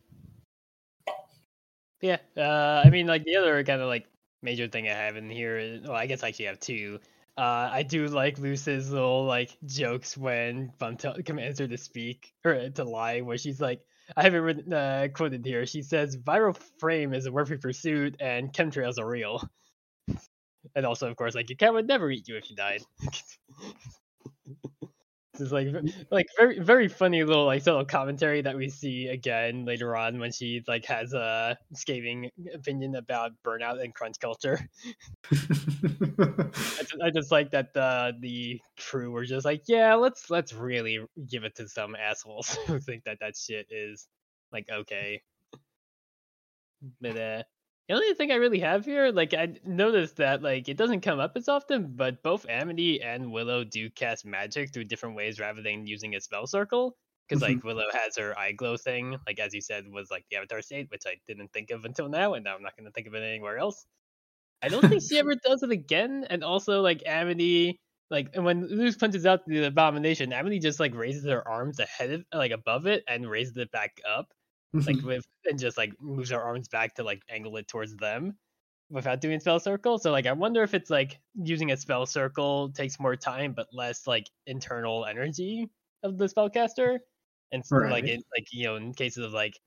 Yeah, 2.02 2.18
uh, 2.36 2.82
I 2.84 2.90
mean, 2.90 3.06
like 3.06 3.24
the 3.24 3.36
other 3.36 3.64
kind 3.64 3.80
of 3.80 3.88
like 3.88 4.06
major 4.42 4.68
thing 4.68 4.86
I 4.86 4.92
have 4.92 5.16
in 5.16 5.30
here 5.30 5.56
is, 5.56 5.82
well, 5.84 5.96
I 5.96 6.06
guess 6.06 6.22
I 6.22 6.28
actually 6.28 6.46
have 6.46 6.60
two. 6.60 7.00
Uh, 7.38 7.70
I 7.72 7.82
do 7.82 8.06
like 8.06 8.38
Luz's 8.38 8.92
little 8.92 9.24
like 9.24 9.56
jokes 9.64 10.18
when 10.18 10.70
Bump 10.78 11.02
commands 11.24 11.58
her 11.60 11.66
to 11.66 11.78
speak 11.78 12.34
or 12.44 12.68
to 12.68 12.84
lie, 12.84 13.22
where 13.22 13.38
she's 13.38 13.60
like, 13.60 13.80
I 14.18 14.22
haven't 14.22 14.42
written, 14.42 14.72
uh, 14.72 15.08
quoted 15.14 15.46
here. 15.46 15.64
She 15.64 15.80
says, 15.80 16.16
"Viral 16.18 16.56
frame 16.78 17.14
is 17.14 17.24
a 17.24 17.32
worthy 17.32 17.56
pursuit, 17.56 18.16
and 18.20 18.52
chemtrails 18.52 18.98
are 18.98 19.08
real." 19.08 19.42
And 20.74 20.86
also, 20.86 21.08
of 21.08 21.16
course, 21.16 21.34
like 21.34 21.48
your 21.50 21.56
cat 21.56 21.72
would 21.72 21.86
never 21.86 22.10
eat 22.10 22.28
you 22.28 22.36
if 22.36 22.50
you 22.50 22.56
died. 22.56 22.82
This 25.34 25.48
is 25.48 25.52
like 25.52 25.66
like 26.12 26.28
very 26.38 26.60
very 26.60 26.86
funny 26.86 27.24
little 27.24 27.44
like 27.44 27.62
subtle 27.62 27.84
commentary 27.84 28.40
that 28.42 28.56
we 28.56 28.68
see 28.68 29.08
again 29.08 29.64
later 29.64 29.96
on 29.96 30.20
when 30.20 30.30
she 30.30 30.62
like 30.68 30.84
has 30.84 31.12
a 31.12 31.58
scathing 31.72 32.30
opinion 32.54 32.94
about 32.94 33.32
burnout 33.44 33.82
and 33.82 33.92
crunch 33.92 34.20
culture. 34.20 34.60
I 35.32 35.36
just, 36.54 37.02
I 37.02 37.10
just 37.12 37.32
like 37.32 37.50
that 37.50 37.74
the 37.74 38.12
the 38.20 38.60
crew 38.78 39.10
were 39.10 39.24
just 39.24 39.44
like, 39.44 39.62
yeah, 39.66 39.94
let's 39.94 40.30
let's 40.30 40.52
really 40.52 41.00
give 41.28 41.42
it 41.42 41.56
to 41.56 41.68
some 41.68 41.96
assholes 41.96 42.56
who 42.68 42.78
think 42.78 43.02
that 43.02 43.18
that 43.18 43.36
shit 43.36 43.66
is 43.70 44.06
like 44.52 44.68
okay. 44.70 45.20
But 47.00 47.16
uh, 47.16 47.42
the 47.88 47.94
only 47.94 48.14
thing 48.14 48.30
I 48.30 48.36
really 48.36 48.60
have 48.60 48.84
here, 48.84 49.10
like 49.10 49.34
I 49.34 49.54
noticed 49.64 50.16
that 50.16 50.42
like 50.42 50.68
it 50.68 50.76
doesn't 50.76 51.02
come 51.02 51.20
up 51.20 51.32
as 51.36 51.48
often, 51.48 51.92
but 51.94 52.22
both 52.22 52.46
Amity 52.48 53.02
and 53.02 53.30
Willow 53.30 53.62
do 53.62 53.90
cast 53.90 54.24
magic 54.24 54.72
through 54.72 54.84
different 54.84 55.16
ways 55.16 55.38
rather 55.38 55.60
than 55.60 55.86
using 55.86 56.14
a 56.14 56.20
spell 56.20 56.46
circle. 56.46 56.96
Because 57.28 57.42
mm-hmm. 57.42 57.54
like 57.54 57.64
Willow 57.64 57.86
has 57.92 58.16
her 58.16 58.38
eye 58.38 58.52
glow 58.52 58.76
thing, 58.76 59.16
like 59.26 59.38
as 59.38 59.54
you 59.54 59.60
said, 59.60 59.84
was 59.90 60.10
like 60.10 60.24
the 60.30 60.36
avatar 60.36 60.62
state, 60.62 60.90
which 60.90 61.02
I 61.06 61.16
didn't 61.26 61.52
think 61.52 61.70
of 61.70 61.84
until 61.84 62.08
now, 62.08 62.34
and 62.34 62.44
now 62.44 62.54
I'm 62.54 62.62
not 62.62 62.76
gonna 62.76 62.90
think 62.90 63.06
of 63.06 63.14
it 63.14 63.22
anywhere 63.22 63.58
else. 63.58 63.84
I 64.62 64.68
don't 64.68 64.88
think 64.88 65.02
she 65.02 65.18
ever 65.18 65.34
does 65.34 65.62
it 65.62 65.70
again, 65.70 66.26
and 66.30 66.42
also 66.42 66.80
like 66.80 67.02
Amity, 67.04 67.80
like 68.10 68.30
and 68.34 68.46
when 68.46 68.66
Luz 68.78 68.96
punches 68.96 69.26
out 69.26 69.46
the 69.46 69.64
abomination, 69.64 70.32
Amity 70.32 70.58
just 70.58 70.80
like 70.80 70.94
raises 70.94 71.24
her 71.24 71.46
arms 71.46 71.80
ahead 71.80 72.10
of 72.12 72.24
like 72.32 72.50
above 72.50 72.86
it 72.86 73.04
and 73.08 73.28
raises 73.28 73.56
it 73.58 73.70
back 73.70 74.00
up 74.08 74.32
like 74.74 74.96
mm-hmm. 74.96 75.06
with 75.06 75.24
and 75.44 75.58
just 75.58 75.76
like 75.78 75.92
moves 76.00 76.32
our 76.32 76.42
arms 76.42 76.68
back 76.68 76.94
to 76.96 77.04
like 77.04 77.22
angle 77.30 77.56
it 77.56 77.68
towards 77.68 77.96
them 77.96 78.36
without 78.90 79.20
doing 79.20 79.40
spell 79.40 79.60
circle. 79.60 79.98
So 79.98 80.10
like 80.12 80.26
I 80.26 80.32
wonder 80.32 80.62
if 80.62 80.74
it's 80.74 80.90
like 80.90 81.18
using 81.34 81.72
a 81.72 81.76
spell 81.76 82.06
circle 82.06 82.70
takes 82.72 82.98
more 83.00 83.16
time 83.16 83.52
but 83.54 83.68
less 83.72 84.06
like 84.06 84.26
internal 84.46 85.06
energy 85.06 85.70
of 86.02 86.18
the 86.18 86.26
spellcaster. 86.26 86.98
And 87.52 87.64
so, 87.64 87.76
like 87.76 88.04
Right. 88.04 88.14
in 88.14 88.22
like 88.36 88.46
you 88.52 88.64
know 88.64 88.76
in 88.76 88.94
cases 88.94 89.24
of 89.24 89.32
like 89.32 89.58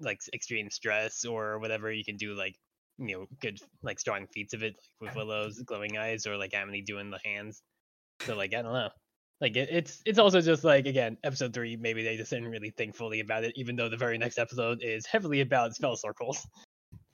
like 0.00 0.20
extreme 0.34 0.70
stress 0.70 1.24
or 1.24 1.58
whatever 1.60 1.92
you 1.92 2.04
can 2.04 2.16
do 2.16 2.34
like 2.34 2.56
you 2.98 3.16
know 3.16 3.26
good 3.40 3.60
like 3.82 4.00
strong 4.00 4.26
feats 4.34 4.54
of 4.54 4.62
it 4.62 4.76
like 5.00 5.14
with 5.14 5.16
Willow's 5.16 5.60
glowing 5.62 5.96
eyes 5.98 6.26
or 6.26 6.36
like 6.36 6.54
Amity 6.54 6.82
doing 6.82 7.10
the 7.10 7.20
hands. 7.24 7.62
So 8.22 8.36
like 8.36 8.54
I 8.54 8.62
don't 8.62 8.72
know. 8.72 8.90
Like 9.42 9.56
it, 9.56 9.68
it's 9.72 10.00
it's 10.06 10.20
also 10.20 10.40
just 10.40 10.62
like 10.62 10.86
again 10.86 11.18
episode 11.24 11.52
three 11.52 11.74
maybe 11.74 12.04
they 12.04 12.16
just 12.16 12.30
didn't 12.30 12.48
really 12.48 12.70
think 12.70 12.94
fully 12.94 13.18
about 13.18 13.42
it 13.42 13.52
even 13.56 13.74
though 13.74 13.88
the 13.88 13.96
very 13.96 14.16
next 14.16 14.38
episode 14.38 14.80
is 14.84 15.04
heavily 15.04 15.40
about 15.40 15.74
spell 15.74 15.96
circles. 15.96 16.46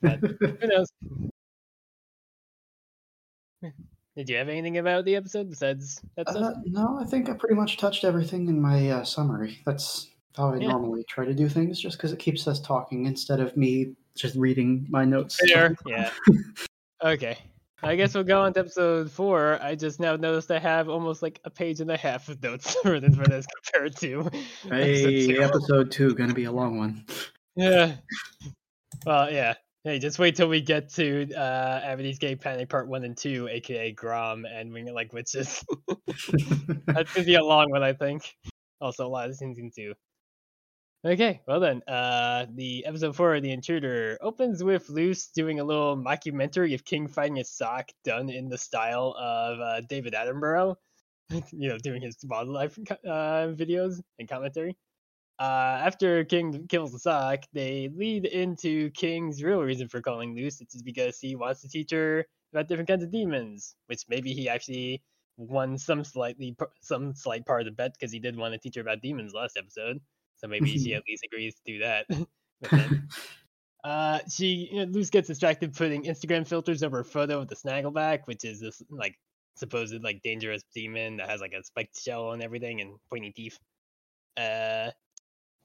But 0.00 0.20
who 0.20 0.68
knows? 0.68 0.88
Did 4.14 4.28
you 4.28 4.36
have 4.36 4.48
anything 4.48 4.78
about 4.78 5.04
the 5.04 5.16
episode 5.16 5.50
besides 5.50 6.00
that 6.16 6.28
stuff? 6.28 6.42
Uh, 6.42 6.54
no, 6.66 6.98
I 7.00 7.04
think 7.04 7.28
I 7.28 7.32
pretty 7.32 7.54
much 7.56 7.78
touched 7.78 8.04
everything 8.04 8.48
in 8.48 8.60
my 8.60 8.90
uh, 8.90 9.04
summary. 9.04 9.60
That's 9.64 10.10
how 10.36 10.50
I 10.52 10.58
Yeah. 10.58 10.68
normally 10.68 11.04
try 11.08 11.24
to 11.24 11.34
do 11.34 11.48
things, 11.48 11.80
just 11.80 11.96
because 11.96 12.12
it 12.12 12.20
keeps 12.20 12.46
us 12.46 12.60
talking 12.60 13.06
instead 13.06 13.40
of 13.40 13.56
me 13.56 13.94
just 14.16 14.36
reading 14.36 14.86
my 14.88 15.04
notes. 15.04 15.36
Fair. 15.48 15.74
Yeah. 15.86 16.10
Okay. 17.02 17.38
I 17.82 17.94
guess 17.94 18.14
we'll 18.14 18.24
go 18.24 18.40
on 18.42 18.52
to 18.54 18.60
episode 18.60 19.10
four. 19.10 19.58
I 19.62 19.74
just 19.76 20.00
now 20.00 20.16
noticed 20.16 20.50
I 20.50 20.58
have 20.58 20.88
almost 20.88 21.22
like 21.22 21.40
a 21.44 21.50
page 21.50 21.80
and 21.80 21.90
a 21.90 21.96
half 21.96 22.28
of 22.28 22.42
notes 22.42 22.76
written 22.84 23.14
for 23.14 23.24
this 23.26 23.46
compared 23.46 23.96
to 23.98 24.20
episode 24.64 24.72
Hey, 24.72 25.26
two. 25.28 25.42
episode 25.42 25.90
two, 25.92 26.14
gonna 26.14 26.34
be 26.34 26.44
a 26.44 26.52
long 26.52 26.76
one. 26.78 27.04
Yeah. 27.54 27.96
Well, 29.06 29.30
yeah. 29.30 29.54
Hey, 29.84 30.00
just 30.00 30.18
wait 30.18 30.34
till 30.34 30.48
we 30.48 30.60
get 30.60 30.90
to 30.94 31.32
uh 31.34 31.80
Amity's 31.84 32.18
Gay 32.18 32.34
Panic 32.34 32.68
Part 32.68 32.88
One 32.88 33.04
and 33.04 33.16
Two, 33.16 33.48
aka 33.48 33.92
Grom 33.92 34.44
and 34.44 34.72
Wing 34.72 34.88
It 34.88 34.94
Like 34.94 35.12
Witches. 35.12 35.64
That's 36.86 37.12
gonna 37.14 37.24
be 37.26 37.36
a 37.36 37.44
long 37.44 37.70
one, 37.70 37.84
I 37.84 37.92
think. 37.92 38.34
Also, 38.80 39.06
a 39.06 39.08
lot 39.08 39.28
of 39.28 39.36
scenes 39.36 39.58
in 39.58 39.70
two. 39.74 39.94
Okay, 41.04 41.40
well 41.46 41.60
then, 41.60 41.80
uh, 41.86 42.46
the 42.52 42.84
episode 42.84 43.14
four, 43.14 43.36
of 43.36 43.42
The 43.44 43.52
Intruder, 43.52 44.18
opens 44.20 44.64
with 44.64 44.90
Luz 44.90 45.28
doing 45.28 45.60
a 45.60 45.64
little 45.64 45.96
mockumentary 45.96 46.74
of 46.74 46.84
King 46.84 47.06
fighting 47.06 47.38
a 47.38 47.44
sock, 47.44 47.90
done 48.02 48.28
in 48.28 48.48
the 48.48 48.58
style 48.58 49.14
of 49.16 49.60
uh, 49.60 49.80
David 49.88 50.14
Attenborough. 50.14 50.74
you 51.52 51.68
know, 51.68 51.78
doing 51.78 52.02
his 52.02 52.16
wildlife 52.24 52.76
uh, 52.90 53.52
videos 53.54 54.00
and 54.18 54.28
commentary. 54.28 54.76
Uh, 55.38 55.78
after 55.84 56.24
King 56.24 56.66
kills 56.68 56.90
the 56.90 56.98
sock, 56.98 57.44
they 57.52 57.88
lead 57.94 58.24
into 58.24 58.90
King's 58.90 59.40
real 59.40 59.62
reason 59.62 59.88
for 59.88 60.00
calling 60.00 60.34
Luz, 60.36 60.60
is 60.60 60.82
because 60.82 61.20
he 61.20 61.36
wants 61.36 61.60
to 61.62 61.68
teach 61.68 61.92
her 61.92 62.26
about 62.52 62.66
different 62.66 62.88
kinds 62.88 63.04
of 63.04 63.12
demons, 63.12 63.76
which 63.86 64.02
maybe 64.08 64.32
he 64.32 64.48
actually 64.48 65.00
won 65.36 65.78
some 65.78 66.02
slightly 66.02 66.56
some 66.80 67.14
slight 67.14 67.46
part 67.46 67.60
of 67.60 67.66
the 67.66 67.72
bet 67.72 67.92
because 67.92 68.10
he 68.10 68.18
did 68.18 68.36
want 68.36 68.52
to 68.52 68.58
teach 68.58 68.74
her 68.74 68.80
about 68.80 69.00
demons 69.00 69.32
last 69.32 69.56
episode. 69.56 70.00
So 70.38 70.48
maybe 70.48 70.78
she 70.78 70.94
at 70.94 71.02
least 71.06 71.24
agrees 71.24 71.54
to 71.54 71.72
do 71.72 71.78
that. 71.80 72.06
Uh, 73.84 74.18
she 74.28 74.68
you 74.72 74.84
know, 74.84 74.92
Luz 74.92 75.08
gets 75.08 75.28
distracted 75.28 75.72
putting 75.72 76.02
Instagram 76.02 76.46
filters 76.46 76.82
over 76.82 76.98
a 76.98 77.04
photo 77.04 77.40
of 77.40 77.48
the 77.48 77.54
Snaggleback, 77.54 78.22
which 78.24 78.44
is 78.44 78.60
this 78.60 78.82
like 78.90 79.14
supposed 79.54 79.94
like 80.02 80.20
dangerous 80.22 80.62
demon 80.74 81.18
that 81.18 81.30
has 81.30 81.40
like 81.40 81.52
a 81.52 81.62
spiked 81.62 81.98
shell 82.00 82.32
and 82.32 82.42
everything 82.42 82.80
and 82.80 82.96
pointy 83.08 83.30
teeth. 83.30 83.58
Uh, 84.36 84.90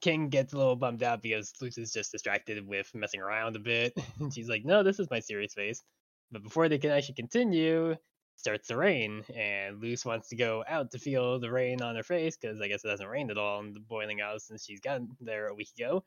King 0.00 0.28
gets 0.28 0.52
a 0.52 0.56
little 0.56 0.76
bummed 0.76 1.02
out 1.02 1.22
because 1.22 1.52
Luz 1.60 1.76
is 1.76 1.92
just 1.92 2.12
distracted 2.12 2.66
with 2.66 2.90
messing 2.94 3.20
around 3.20 3.56
a 3.56 3.60
bit. 3.60 3.92
and 4.20 4.32
she's 4.32 4.48
like, 4.48 4.64
"No, 4.64 4.82
this 4.82 5.00
is 5.00 5.10
my 5.10 5.20
serious 5.20 5.54
face." 5.54 5.82
But 6.30 6.42
before 6.42 6.68
they 6.68 6.78
can 6.78 6.90
actually 6.90 7.14
continue, 7.14 7.96
starts 8.36 8.68
to 8.68 8.76
rain, 8.76 9.24
and 9.34 9.82
Luz 9.82 10.04
wants 10.04 10.28
to 10.28 10.36
go 10.36 10.64
out 10.68 10.90
to 10.90 10.98
feel 10.98 11.38
the 11.38 11.50
rain 11.50 11.82
on 11.82 11.96
her 11.96 12.02
face 12.02 12.36
because 12.36 12.60
I 12.60 12.68
guess 12.68 12.84
it 12.84 12.90
hasn't 12.90 13.08
rained 13.08 13.30
at 13.30 13.38
all 13.38 13.60
in 13.60 13.72
the 13.72 13.80
Boiling 13.80 14.20
Isles 14.22 14.44
since 14.44 14.64
she's 14.64 14.80
gotten 14.80 15.08
there 15.20 15.48
a 15.48 15.54
week 15.54 15.70
ago. 15.78 16.04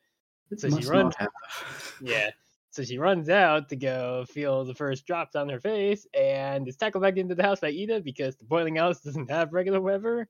It 0.50 0.60
So 0.60 0.70
she 0.70 0.86
runs-. 0.86 1.14
Yeah. 2.02 2.30
So 2.70 2.84
she 2.84 2.98
runs 2.98 3.28
out 3.28 3.70
to 3.70 3.76
go 3.76 4.24
feel 4.28 4.64
the 4.64 4.74
first 4.74 5.06
drops 5.06 5.34
on 5.34 5.48
her 5.48 5.58
face 5.58 6.06
and 6.14 6.68
is 6.68 6.76
tackled 6.76 7.02
back 7.02 7.16
into 7.16 7.34
the 7.34 7.42
house 7.42 7.60
by 7.60 7.70
Eda 7.70 8.00
because 8.00 8.36
the 8.36 8.44
Boiling 8.44 8.78
Isles 8.78 9.00
doesn't 9.04 9.30
have 9.30 9.52
regular 9.52 9.80
weather. 9.80 10.28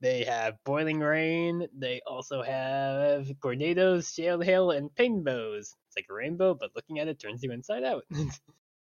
They 0.00 0.24
have 0.24 0.56
boiling 0.64 1.00
rain. 1.00 1.68
They 1.76 2.00
also 2.06 2.42
have 2.42 3.30
tornadoes, 3.42 4.12
shale 4.12 4.40
hail, 4.40 4.70
and 4.70 4.94
painbows. 4.94 5.74
It's 5.88 5.96
like 5.96 6.06
a 6.08 6.14
rainbow, 6.14 6.54
but 6.54 6.70
looking 6.74 7.00
at 7.00 7.08
it 7.08 7.18
turns 7.18 7.42
you 7.42 7.52
inside 7.52 7.84
out. 7.84 8.04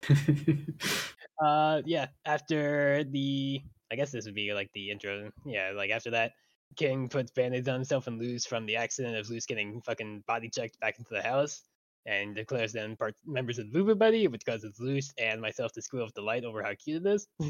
uh, 1.43 1.82
yeah. 1.86 2.08
After 2.26 3.04
the, 3.04 3.62
I 3.91 3.95
guess 3.95 4.12
this 4.12 4.26
would 4.26 4.36
be 4.36 4.54
like 4.54 4.70
the 4.74 4.91
intro. 4.91 5.32
Yeah, 5.45 5.72
like 5.76 5.91
after 5.91 6.12
that, 6.12 6.34
King 6.76 7.08
puts 7.08 7.32
band-aids 7.32 7.68
on 7.68 7.76
himself 7.76 8.08
and 8.08 8.22
Luz 8.22 8.45
from 8.45 8.66
the 8.66 8.76
accident 8.76 9.16
of 9.16 9.30
Luz 9.30 9.45
getting 9.45 9.82
fucking 9.82 10.24
body 10.28 10.50
checked 10.50 10.80
back 10.80 11.00
into 11.00 11.14
the 11.14 11.22
house 11.22 11.64
and 12.06 12.36
declares 12.36 12.72
them 12.72 12.95
part 12.95 13.16
members 13.26 13.60
of 13.60 13.72
the 13.72 13.84
Boo 13.84 13.95
Buddy, 13.95 14.28
which 14.28 14.45
causes 14.45 14.80
Luz 14.80 15.14
and 15.20 15.41
myself 15.41 15.74
to 15.74 15.82
squeal 15.82 16.06
with 16.06 16.14
delight 16.14 16.45
over 16.45 16.64
how 16.64 16.74
cute 16.74 17.06
it 17.06 17.10
is. 17.10 17.28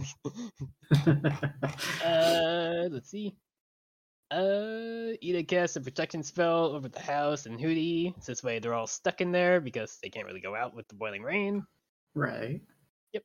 uh, 2.04 2.88
let's 2.91 3.10
see. 3.10 3.36
Uh, 4.30 5.14
Eda 5.22 5.43
casts 5.43 5.78
a 5.78 5.82
protection 5.82 6.22
spell 6.22 6.76
over 6.76 6.89
the 6.89 7.00
house 7.00 7.45
and 7.45 7.60
Hooty. 7.60 8.14
So 8.20 8.32
this 8.32 8.43
way 8.43 8.60
they're 8.60 8.74
all 8.74 8.88
stuck 8.88 9.22
in 9.22 9.32
there 9.32 9.62
because 9.62 10.00
they 10.02 10.10
can't 10.10 10.26
really 10.26 10.41
go 10.41 10.56
out 10.56 10.76
with 10.76 10.88
the 10.89 10.95
boiling 10.95 11.22
rain. 11.22 11.66
Right. 12.18 12.61
Yep. 13.13 13.24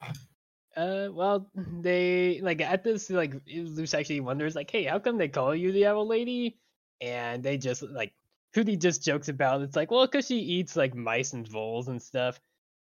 Uh, 0.76 1.08
well, 1.12 1.48
they 1.80 2.40
like 2.42 2.60
at 2.60 2.84
this 2.84 3.08
like 3.10 3.34
Luz 3.46 3.94
actually 3.94 4.20
wonders 4.20 4.54
like, 4.54 4.70
hey, 4.70 4.84
how 4.84 4.98
come 4.98 5.16
they 5.16 5.28
call 5.28 5.54
you 5.54 5.72
the 5.72 5.86
Owl 5.86 6.06
Lady? 6.06 6.58
And 7.00 7.42
they 7.42 7.56
just 7.56 7.82
like 7.82 8.12
Hooty 8.54 8.76
just 8.76 9.02
jokes 9.02 9.28
about 9.28 9.62
it's 9.62 9.76
like, 9.76 9.90
well, 9.90 10.06
because 10.06 10.26
she 10.26 10.36
eats 10.36 10.76
like 10.76 10.94
mice 10.94 11.32
and 11.32 11.48
voles 11.48 11.88
and 11.88 12.00
stuff. 12.00 12.38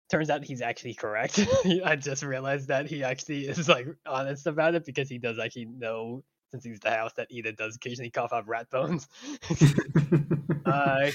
Turns 0.09 0.29
out 0.29 0.43
he's 0.43 0.61
actually 0.61 0.95
correct. 0.95 1.39
I 1.85 1.95
just 1.95 2.23
realized 2.23 2.67
that 2.67 2.87
he 2.87 3.03
actually 3.03 3.47
is 3.47 3.69
like 3.69 3.87
honest 4.05 4.47
about 4.47 4.75
it 4.75 4.85
because 4.85 5.09
he 5.09 5.17
does 5.17 5.39
actually 5.39 5.65
know 5.65 6.23
since 6.51 6.65
he's 6.65 6.79
the 6.79 6.91
house 6.91 7.13
that 7.13 7.27
Eda 7.31 7.53
does 7.53 7.77
occasionally 7.77 8.11
cough 8.11 8.33
up 8.33 8.47
rat 8.47 8.69
bones. 8.69 9.07
uh, 10.65 11.09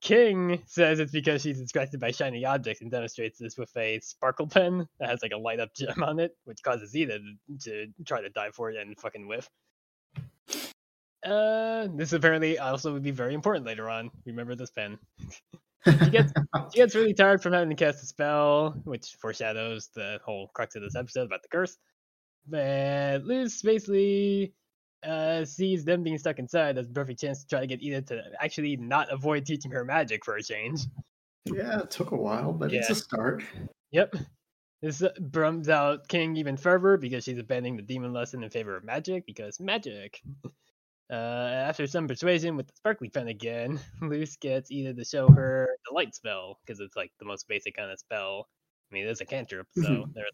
King 0.00 0.62
says 0.66 0.98
it's 0.98 1.12
because 1.12 1.42
she's 1.42 1.60
distracted 1.60 2.00
by 2.00 2.10
shiny 2.10 2.44
objects 2.44 2.80
and 2.80 2.90
demonstrates 2.90 3.38
this 3.38 3.58
with 3.58 3.74
a 3.76 4.00
sparkle 4.00 4.46
pen 4.46 4.88
that 4.98 5.10
has 5.10 5.22
like 5.22 5.32
a 5.32 5.36
light 5.36 5.60
up 5.60 5.74
gem 5.74 6.02
on 6.02 6.18
it, 6.18 6.36
which 6.44 6.62
causes 6.62 6.96
Eda 6.96 7.18
to, 7.62 7.86
try 8.06 8.22
to 8.22 8.30
dive 8.30 8.54
for 8.54 8.70
it 8.70 8.76
and 8.76 8.98
fucking 8.98 9.28
whiff. 9.28 9.48
Uh, 11.24 11.88
this 11.94 12.14
apparently 12.14 12.58
also 12.58 12.94
would 12.94 13.02
be 13.02 13.10
very 13.10 13.34
important 13.34 13.66
later 13.66 13.90
on. 13.90 14.10
Remember 14.24 14.54
this 14.54 14.70
pen. 14.70 14.98
she 15.86 16.10
gets 16.10 16.32
she 16.72 16.78
gets 16.78 16.94
really 16.94 17.14
tired 17.14 17.42
from 17.42 17.52
having 17.52 17.68
to 17.68 17.74
cast 17.74 18.02
a 18.02 18.06
spell, 18.06 18.80
which 18.84 19.16
foreshadows 19.20 19.90
the 19.94 20.18
whole 20.24 20.48
crux 20.54 20.76
of 20.76 20.82
this 20.82 20.96
episode 20.96 21.24
about 21.24 21.42
the 21.42 21.48
curse. 21.48 21.76
But 22.46 23.24
Luz 23.24 23.60
basically 23.60 24.54
uh, 25.04 25.44
sees 25.44 25.84
them 25.84 26.02
being 26.02 26.18
stuck 26.18 26.38
inside 26.38 26.78
as 26.78 26.86
a 26.86 26.92
perfect 26.92 27.20
chance 27.20 27.40
to 27.42 27.48
try 27.48 27.60
to 27.60 27.66
get 27.66 27.80
Eda 27.82 28.02
to 28.02 28.22
actually 28.40 28.76
not 28.76 29.10
avoid 29.12 29.44
teaching 29.46 29.70
her 29.70 29.84
magic 29.84 30.24
for 30.24 30.36
a 30.36 30.42
change. 30.42 30.80
yeah, 31.46 31.80
it 31.80 31.90
took 31.90 32.10
a 32.12 32.16
while, 32.16 32.52
but 32.52 32.72
it's 32.72 32.90
a 32.90 32.94
start. 32.94 33.42
Yep. 33.92 34.14
This 34.82 35.02
brums 35.20 35.68
out 35.68 36.08
King 36.08 36.36
even 36.36 36.56
further 36.56 36.96
because 36.96 37.24
she's 37.24 37.38
abandoning 37.38 37.76
the 37.76 37.82
demon 37.82 38.12
lesson 38.14 38.42
in 38.42 38.50
favor 38.50 38.76
of 38.76 38.84
magic 38.84 39.26
because 39.26 39.60
magic. 39.60 40.20
Uh, 41.12 41.66
after 41.66 41.86
some 41.88 42.06
persuasion 42.06 42.56
with 42.56 42.66
the 42.68 42.72
sparkly 42.76 43.08
pen 43.08 43.28
again, 43.28 43.80
Luz 44.02 44.36
gets 44.36 44.70
Eda 44.70 44.94
to 44.94 45.04
show 45.04 45.28
her 45.28 45.68
the 45.88 45.94
light 45.94 46.14
spell 46.14 46.58
because 46.64 46.78
it's 46.80 46.94
like 46.96 47.10
the 47.18 47.26
most 47.26 47.48
basic 47.48 47.76
kind 47.76 47.90
of 47.90 47.98
spell. 47.98 48.46
I 48.90 48.94
mean, 48.94 49.06
it's 49.06 49.20
a 49.20 49.26
cantrip, 49.26 49.66
so 49.74 49.82
Mhm. 49.82 50.14
there's. 50.14 50.30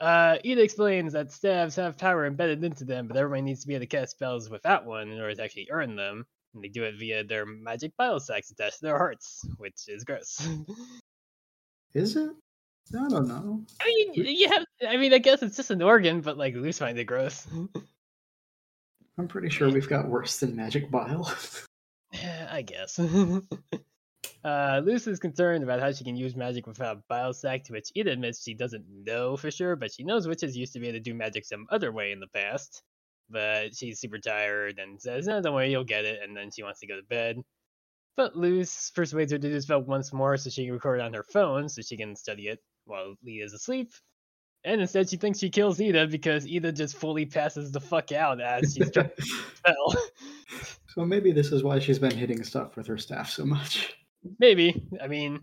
Uh, 0.00 0.38
Eda 0.44 0.62
explains 0.62 1.12
that 1.12 1.30
staves 1.30 1.76
have 1.76 1.98
power 1.98 2.26
embedded 2.26 2.64
into 2.64 2.84
them, 2.84 3.06
but 3.06 3.16
everybody 3.16 3.42
needs 3.42 3.60
to 3.60 3.68
be 3.68 3.74
able 3.74 3.82
to 3.82 3.86
cast 3.86 4.12
spells 4.12 4.48
without 4.48 4.86
one 4.86 5.10
in 5.10 5.20
order 5.20 5.34
to 5.34 5.42
actually 5.42 5.68
earn 5.70 5.94
them. 5.94 6.26
And 6.54 6.64
they 6.64 6.68
do 6.68 6.84
it 6.84 6.94
via 6.98 7.22
their 7.22 7.44
magic 7.44 7.96
bile 7.96 8.18
sacs 8.18 8.50
attached 8.50 8.78
to 8.78 8.86
their 8.86 8.96
hearts, 8.96 9.46
which 9.58 9.88
is 9.88 10.04
gross. 10.04 10.48
Is 11.94 12.16
it? 12.16 12.30
I 12.94 13.08
don't 13.08 13.28
know. 13.28 13.64
I 13.80 13.86
mean, 13.86 14.12
you 14.14 14.48
have. 14.48 14.64
I 14.88 14.96
mean, 14.96 15.12
I 15.12 15.18
guess 15.18 15.42
it's 15.42 15.56
just 15.56 15.70
an 15.70 15.82
organ, 15.82 16.20
but 16.20 16.36
like 16.36 16.54
finds 16.74 16.98
it 16.98 17.04
gross. 17.04 17.46
I'm 19.18 19.28
pretty 19.28 19.48
sure 19.50 19.70
we've 19.70 19.88
got 19.88 20.08
worse 20.08 20.38
than 20.38 20.56
magic 20.56 20.90
bile. 20.90 21.32
Yeah, 22.12 22.48
I 22.52 22.62
guess. 22.62 22.98
Uh, 24.42 24.80
Luz 24.84 25.06
is 25.06 25.18
concerned 25.18 25.62
about 25.62 25.80
how 25.80 25.92
she 25.92 26.04
can 26.04 26.16
use 26.16 26.34
magic 26.34 26.66
without 26.66 27.06
bile 27.08 27.32
sac, 27.32 27.64
to 27.64 27.72
which 27.72 27.90
Eda 27.94 28.12
admits 28.12 28.42
she 28.42 28.54
doesn't 28.54 28.84
know 28.88 29.36
for 29.36 29.50
sure, 29.50 29.76
but 29.76 29.92
she 29.92 30.02
knows 30.02 30.26
witches 30.26 30.56
used 30.56 30.72
to 30.72 30.80
be 30.80 30.88
able 30.88 30.96
to 30.98 31.02
do 31.02 31.14
magic 31.14 31.44
some 31.44 31.66
other 31.70 31.92
way 31.92 32.12
in 32.12 32.20
the 32.20 32.26
past. 32.28 32.82
But 33.28 33.76
she's 33.76 34.00
super 34.00 34.18
tired 34.18 34.78
and 34.78 35.00
says, 35.00 35.26
no, 35.26 35.40
don't 35.40 35.54
worry, 35.54 35.70
you'll 35.70 35.84
get 35.84 36.04
it. 36.04 36.20
And 36.22 36.36
then 36.36 36.50
she 36.50 36.62
wants 36.62 36.80
to 36.80 36.86
go 36.86 36.96
to 36.96 37.02
bed. 37.02 37.36
But 38.16 38.36
Luz 38.36 38.90
persuades 38.94 39.30
her 39.30 39.38
to 39.38 39.48
do 39.48 39.52
this 39.52 39.64
spell 39.64 39.82
once 39.82 40.12
more 40.12 40.36
so 40.36 40.50
she 40.50 40.64
can 40.64 40.74
record 40.74 41.00
it 41.00 41.04
on 41.04 41.14
her 41.14 41.22
phone 41.22 41.68
so 41.68 41.80
she 41.82 41.96
can 41.96 42.16
study 42.16 42.48
it 42.48 42.58
while 42.86 43.14
Leah's 43.22 43.52
asleep. 43.52 43.92
And 44.64 44.80
instead, 44.80 45.08
she 45.08 45.16
thinks 45.16 45.38
she 45.38 45.48
kills 45.48 45.80
Eda 45.80 46.06
because 46.06 46.46
Eda 46.46 46.72
just 46.72 46.96
fully 46.96 47.24
passes 47.24 47.72
the 47.72 47.80
fuck 47.80 48.12
out 48.12 48.40
as 48.40 48.74
she's 48.74 48.90
trying 48.90 49.10
to 49.16 49.22
spell. 49.54 49.94
so 50.88 51.04
maybe 51.04 51.32
this 51.32 51.52
is 51.52 51.62
why 51.62 51.78
she's 51.78 51.98
been 51.98 52.16
hitting 52.16 52.42
stuff 52.42 52.76
with 52.76 52.86
her 52.86 52.98
staff 52.98 53.30
so 53.30 53.46
much. 53.46 53.96
Maybe. 54.38 54.82
I 55.02 55.06
mean, 55.06 55.40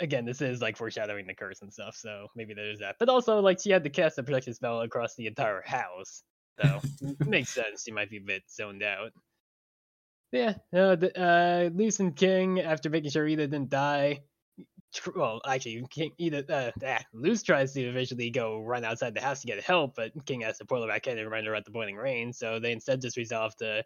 again, 0.00 0.24
this 0.24 0.40
is 0.40 0.60
like 0.60 0.76
foreshadowing 0.76 1.26
the 1.26 1.34
curse 1.34 1.62
and 1.62 1.72
stuff, 1.72 1.96
so 1.96 2.28
maybe 2.36 2.54
there's 2.54 2.80
that. 2.80 2.96
But 2.98 3.08
also, 3.08 3.40
like, 3.40 3.60
she 3.60 3.70
had 3.70 3.84
to 3.84 3.90
cast 3.90 4.18
a 4.18 4.22
protection 4.22 4.54
spell 4.54 4.80
across 4.82 5.14
the 5.14 5.26
entire 5.26 5.62
house, 5.64 6.22
so 6.60 6.80
makes 7.26 7.50
sense. 7.50 7.84
She 7.84 7.92
might 7.92 8.10
be 8.10 8.18
a 8.18 8.22
bit 8.22 8.42
zoned 8.50 8.82
out. 8.82 9.12
Yeah, 10.32 10.54
no, 10.72 10.94
the, 10.94 11.18
uh, 11.18 11.70
Luz 11.72 12.00
and 12.00 12.14
King, 12.14 12.60
after 12.60 12.90
making 12.90 13.10
sure 13.10 13.26
Eda 13.26 13.46
didn't 13.46 13.70
die, 13.70 14.20
tr- 14.94 15.10
well, 15.16 15.40
actually, 15.46 15.84
King, 15.90 16.12
Eda, 16.18 16.44
uh, 16.54 16.70
ah, 16.86 17.02
Luz 17.14 17.42
tries 17.42 17.72
to 17.72 17.82
eventually 17.82 18.30
go 18.30 18.60
run 18.60 18.84
outside 18.84 19.14
the 19.14 19.20
house 19.22 19.40
to 19.40 19.46
get 19.46 19.62
help, 19.62 19.94
but 19.96 20.12
King 20.26 20.42
has 20.42 20.58
to 20.58 20.66
pull 20.66 20.82
her 20.82 20.88
back 20.88 21.06
in 21.06 21.18
and 21.18 21.26
remind 21.26 21.46
her 21.46 21.54
about 21.54 21.64
the 21.64 21.70
boiling 21.70 21.96
rain, 21.96 22.32
so 22.32 22.58
they 22.58 22.72
instead 22.72 23.00
just 23.00 23.16
resolve 23.16 23.56
to 23.56 23.82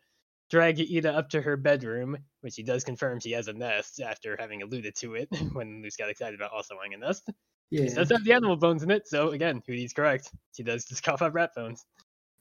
drag 0.53 0.79
Eda 0.79 1.11
up 1.17 1.31
to 1.31 1.41
her 1.41 1.57
bedroom, 1.57 2.19
which 2.43 2.57
he 2.57 2.63
does 2.63 2.85
confirm 2.85 3.19
she 3.19 3.33
has 3.33 3.49
a 3.49 3.55
nest 3.55 4.01
after 4.01 4.37
having 4.39 4.61
alluded 4.61 4.95
to 4.95 5.15
it 5.15 5.29
when 5.55 5.83
Luz 5.83 5.97
got 5.97 6.11
excited 6.11 6.39
about 6.39 6.53
also 6.53 6.77
wanting 6.77 6.93
a 6.93 6.99
nest. 6.99 7.31
Yeah, 7.71 7.87
She 7.87 7.95
does 7.95 8.11
have 8.11 8.23
the 8.23 8.35
animal 8.35 8.57
bones 8.57 8.83
in 8.83 8.91
it, 8.91 9.09
so 9.09 9.31
again, 9.31 9.63
Hooty's 9.67 9.95
correct. 9.95 10.31
She 10.55 10.63
does 10.63 10.85
just 10.85 11.03
cough 11.05 11.23
up 11.23 11.35
rat 11.35 11.53
bones. 11.57 11.87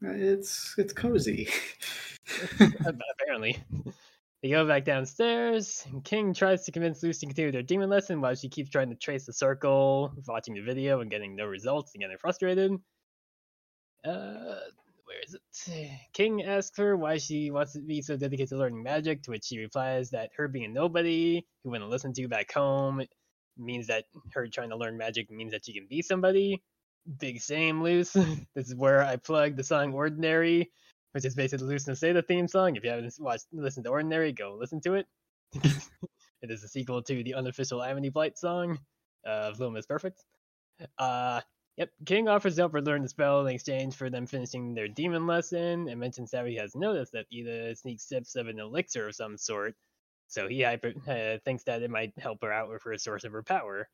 it's 0.01 0.75
it's 0.77 0.91
cozy. 0.91 1.47
Apparently. 2.59 3.57
They 4.43 4.49
go 4.49 4.67
back 4.67 4.83
downstairs, 4.83 5.85
and 5.89 6.03
King 6.03 6.33
tries 6.33 6.65
to 6.65 6.71
convince 6.71 7.01
Lucy 7.03 7.21
to 7.21 7.25
continue 7.27 7.51
their 7.51 7.61
demon 7.61 7.89
lesson 7.89 8.19
while 8.19 8.35
she 8.35 8.49
keeps 8.49 8.71
trying 8.71 8.89
to 8.89 8.95
trace 8.95 9.25
the 9.25 9.33
circle, 9.33 10.11
watching 10.27 10.55
the 10.55 10.61
video 10.61 10.99
and 10.99 11.11
getting 11.11 11.35
no 11.35 11.45
results 11.45 11.91
and 11.93 12.01
getting 12.01 12.17
frustrated. 12.17 12.71
Uh, 14.03 14.55
where 15.11 15.21
is 15.25 15.35
it? 15.35 15.89
King 16.13 16.43
asks 16.43 16.77
her 16.77 16.95
why 16.95 17.17
she 17.17 17.51
wants 17.51 17.73
to 17.73 17.81
be 17.81 18.01
so 18.01 18.15
dedicated 18.15 18.49
to 18.49 18.57
learning 18.57 18.83
magic, 18.83 19.23
to 19.23 19.31
which 19.31 19.45
she 19.45 19.59
replies 19.59 20.09
that 20.11 20.31
her 20.37 20.47
being 20.47 20.65
a 20.65 20.69
nobody 20.69 21.45
who 21.63 21.71
wouldn't 21.71 21.89
listen 21.89 22.13
to 22.13 22.27
back 22.27 22.51
home 22.51 23.01
means 23.57 23.87
that 23.87 24.05
her 24.33 24.47
trying 24.47 24.69
to 24.69 24.77
learn 24.77 24.97
magic 24.97 25.29
means 25.29 25.51
that 25.51 25.65
she 25.65 25.73
can 25.73 25.87
be 25.89 26.01
somebody. 26.01 26.61
Big 27.19 27.41
same, 27.41 27.81
Luz. 27.81 28.11
this 28.55 28.67
is 28.67 28.75
where 28.75 29.03
I 29.03 29.17
plug 29.17 29.55
the 29.55 29.63
song 29.63 29.93
Ordinary 29.93 30.71
which 31.13 31.25
is 31.25 31.35
basically 31.35 31.67
Luz 31.67 31.87
and 31.87 31.97
the 31.97 32.21
theme 32.21 32.47
song. 32.47 32.75
If 32.75 32.83
you 32.83 32.89
haven't 32.89 33.13
watched, 33.19 33.45
listened 33.51 33.85
to 33.85 33.91
Ordinary, 33.91 34.31
go 34.31 34.55
listen 34.59 34.81
to 34.81 34.95
it. 34.95 35.07
it 35.53 36.49
is 36.49 36.63
a 36.63 36.67
sequel 36.67 37.01
to 37.03 37.23
the 37.23 37.33
unofficial 37.33 37.83
Amity 37.83 38.09
Blight 38.09 38.37
song 38.37 38.79
of 39.25 39.57
Bloom 39.57 39.75
is 39.75 39.85
Perfect. 39.85 40.23
Uh, 40.97 41.41
yep, 41.77 41.89
King 42.05 42.27
offers 42.27 42.55
to 42.55 42.61
help 42.61 42.73
learn 42.73 43.01
the 43.01 43.09
spell 43.09 43.45
in 43.45 43.53
exchange 43.53 43.95
for 43.95 44.09
them 44.09 44.25
finishing 44.27 44.73
their 44.73 44.87
demon 44.87 45.27
lesson, 45.27 45.87
and 45.89 45.99
mentions 45.99 46.31
how 46.33 46.45
he 46.45 46.55
has 46.55 46.75
noticed 46.75 47.13
that 47.13 47.25
Eda 47.31 47.75
sneaks 47.75 48.07
sips 48.07 48.35
of 48.35 48.47
an 48.47 48.59
elixir 48.59 49.07
of 49.07 49.15
some 49.15 49.37
sort, 49.37 49.75
so 50.27 50.47
he 50.47 50.61
hyper, 50.61 50.93
uh, 51.07 51.39
thinks 51.43 51.63
that 51.65 51.81
it 51.81 51.91
might 51.91 52.13
help 52.17 52.41
her 52.41 52.51
out 52.51 52.69
with 52.69 52.83
her 52.83 52.97
source 52.97 53.23
of 53.23 53.31
her 53.31 53.43
power. 53.43 53.89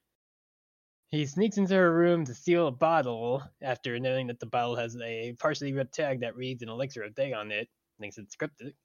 He 1.10 1.26
sneaks 1.26 1.58
into 1.58 1.74
her 1.74 1.94
room 1.94 2.26
to 2.26 2.36
steal 2.36 2.68
a 2.68 2.72
bottle 2.72 3.42
after 3.62 3.98
knowing 3.98 4.28
that 4.28 4.42
the 4.42 4.46
bottle 4.46 4.76
has 4.76 4.98
a 5.02 5.34
partially 5.40 5.72
ripped 5.74 5.94
tag 5.94 6.20
that 6.20 6.36
reads 6.36 6.62
an 6.64 6.70
elixir 6.70 7.04
of 7.04 7.16
day 7.16 7.32
on 7.32 7.52
it. 7.52 7.70
Thinks 8.00 8.18
it's 8.18 8.36
cryptic. 8.36 8.76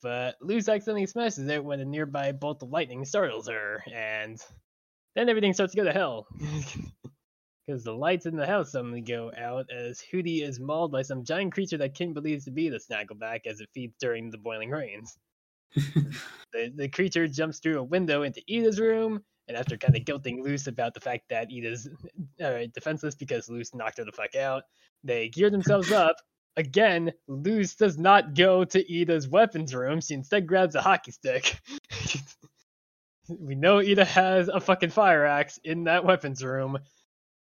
But 0.00 0.36
Luz 0.40 0.68
accidentally 0.68 1.06
smashes 1.06 1.48
it 1.48 1.64
when 1.64 1.80
a 1.80 1.84
nearby 1.84 2.32
bolt 2.32 2.62
of 2.62 2.70
lightning 2.70 3.04
startles 3.04 3.48
her, 3.48 3.82
and 3.92 4.40
then 5.16 5.28
everything 5.28 5.54
starts 5.54 5.72
to 5.72 5.76
go 5.78 5.84
to 5.84 5.92
hell. 5.92 6.28
Because 7.66 7.82
the 7.82 7.92
lights 7.92 8.26
in 8.26 8.36
the 8.36 8.46
house 8.46 8.72
suddenly 8.72 9.00
go 9.00 9.32
out 9.36 9.66
as 9.70 10.00
Hooty 10.00 10.42
is 10.42 10.60
mauled 10.60 10.92
by 10.92 11.02
some 11.02 11.24
giant 11.24 11.52
creature 11.52 11.78
that 11.78 11.94
King 11.94 12.12
believes 12.12 12.44
to 12.44 12.52
be 12.52 12.68
the 12.68 12.78
Snaggleback 12.78 13.40
as 13.46 13.60
it 13.60 13.68
feeds 13.74 13.96
during 13.98 14.30
the 14.30 14.38
boiling 14.38 14.70
rains. 14.70 15.18
The, 16.52 16.72
the 16.74 16.88
creature 16.88 17.26
jumps 17.26 17.58
through 17.58 17.78
a 17.78 17.82
window 17.82 18.22
into 18.22 18.40
Eda's 18.48 18.80
room, 18.80 19.22
and 19.48 19.56
after 19.56 19.76
kind 19.76 19.96
of 19.96 20.04
guilting 20.04 20.42
Luz 20.42 20.66
about 20.68 20.94
the 20.94 21.00
fact 21.00 21.24
that 21.28 21.50
Eda's 21.50 21.88
uh, 22.42 22.60
defenseless 22.72 23.14
because 23.14 23.50
Luz 23.50 23.74
knocked 23.74 23.98
her 23.98 24.04
the 24.04 24.12
fuck 24.12 24.34
out, 24.36 24.62
they 25.04 25.28
gear 25.28 25.50
themselves 25.50 25.92
up. 25.92 26.16
Again, 26.56 27.12
Luz 27.28 27.74
does 27.74 27.98
not 27.98 28.34
go 28.34 28.64
to 28.64 28.90
Eda's 28.92 29.28
weapons 29.28 29.74
room. 29.74 30.00
She 30.00 30.14
instead 30.14 30.46
grabs 30.46 30.74
a 30.74 30.80
hockey 30.80 31.10
stick. 31.10 31.60
we 33.28 33.54
know 33.54 33.82
Eda 33.82 34.04
has 34.06 34.48
a 34.48 34.60
fucking 34.60 34.90
fire 34.90 35.26
axe 35.26 35.58
in 35.62 35.84
that 35.84 36.04
weapons 36.06 36.42
room. 36.42 36.78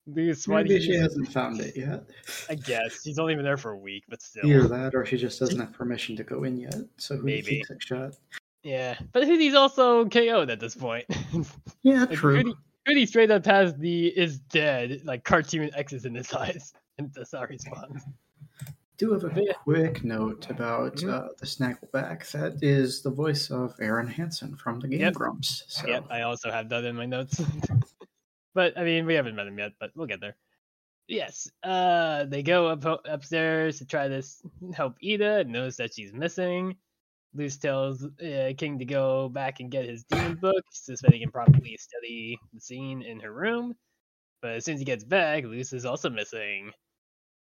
Luz, 0.06 0.46
why 0.46 0.62
do 0.62 0.68
Maybe 0.68 0.84
you 0.84 0.92
she 0.92 0.98
hasn't 0.98 1.32
found 1.32 1.60
it 1.60 1.76
yet. 1.76 2.04
I 2.50 2.54
guess 2.56 3.02
she's 3.02 3.18
only 3.18 3.34
been 3.34 3.44
there 3.44 3.56
for 3.56 3.70
a 3.70 3.76
week, 3.78 4.04
but 4.08 4.20
still. 4.20 4.46
Either 4.50 4.68
that, 4.68 4.94
or 4.94 5.06
she 5.06 5.16
just 5.16 5.40
doesn't 5.40 5.58
have 5.58 5.72
permission 5.72 6.14
to 6.16 6.24
go 6.24 6.44
in 6.44 6.58
yet. 6.58 6.74
So 6.98 7.16
who 7.16 7.22
Maybe. 7.24 7.42
keeps 7.56 7.70
it 7.70 7.82
shut? 7.82 8.14
Yeah, 8.62 8.98
but 9.12 9.24
Hooty's 9.24 9.54
also 9.54 10.04
KO'd 10.06 10.50
at 10.50 10.60
this 10.60 10.74
point. 10.74 11.06
Yeah, 11.82 12.04
Like, 12.04 12.12
true. 12.18 12.36
Hooty, 12.36 12.54
Hootie 12.88 13.08
straight 13.08 13.30
up 13.30 13.44
has 13.46 13.74
the 13.76 14.06
is 14.08 14.38
dead 14.40 15.02
like 15.04 15.24
cartoon 15.24 15.70
X's 15.74 16.04
in 16.04 16.14
his 16.14 16.32
eyes, 16.34 16.72
and 16.98 17.12
does 17.12 17.32
not 17.32 17.48
response. 17.48 18.02
do 18.98 19.12
have 19.12 19.24
a 19.24 19.28
But 19.30 19.42
yeah. 19.46 19.52
quick 19.54 20.04
note 20.04 20.48
about 20.50 20.96
Mhm. 20.96 21.10
uh, 21.12 21.28
the 21.38 21.46
Snaggleback. 21.46 22.30
That 22.32 22.62
is 22.62 23.02
the 23.02 23.10
voice 23.10 23.50
of 23.50 23.74
Arin 23.78 24.08
Hanson 24.08 24.54
from 24.56 24.80
the 24.80 24.88
Game 24.88 25.00
Yep. 25.00 25.14
Grumps. 25.14 25.64
So 25.68 25.88
Yep, 25.88 26.04
I 26.10 26.22
also 26.22 26.50
have 26.50 26.68
that 26.68 26.84
in 26.84 26.94
my 26.94 27.06
notes. 27.06 27.40
But 28.54 28.78
I 28.78 28.84
mean, 28.84 29.06
we 29.06 29.14
haven't 29.14 29.34
met 29.34 29.46
him 29.46 29.58
yet, 29.58 29.72
but 29.80 29.90
we'll 29.94 30.06
get 30.06 30.20
there. 30.20 30.36
Yes, 31.06 31.50
uh, 31.62 32.24
they 32.24 32.42
go 32.42 32.68
up 32.68 33.02
upstairs 33.04 33.78
to 33.78 33.86
try 33.86 34.08
to 34.08 34.22
help 34.74 34.96
Eda. 35.00 35.40
and 35.40 35.52
Notice 35.52 35.76
that 35.76 35.94
she's 35.94 36.12
missing. 36.12 36.76
Luz 37.34 37.58
tells 37.58 38.04
uh, 38.04 38.52
King 38.56 38.78
to 38.78 38.84
go 38.84 39.28
back 39.28 39.60
and 39.60 39.70
get 39.70 39.84
his 39.88 40.04
demon 40.04 40.36
book, 40.36 40.64
so 40.70 40.94
that 41.02 41.12
he 41.12 41.20
can 41.20 41.30
probably 41.30 41.76
study 41.76 42.38
the 42.52 42.60
scene 42.60 43.02
in 43.02 43.20
her 43.20 43.32
room. 43.32 43.74
But 44.40 44.52
as 44.52 44.64
soon 44.64 44.74
as 44.74 44.80
he 44.80 44.84
gets 44.84 45.04
back, 45.04 45.44
Luz 45.44 45.72
is 45.72 45.84
also 45.84 46.08
missing. 46.08 46.70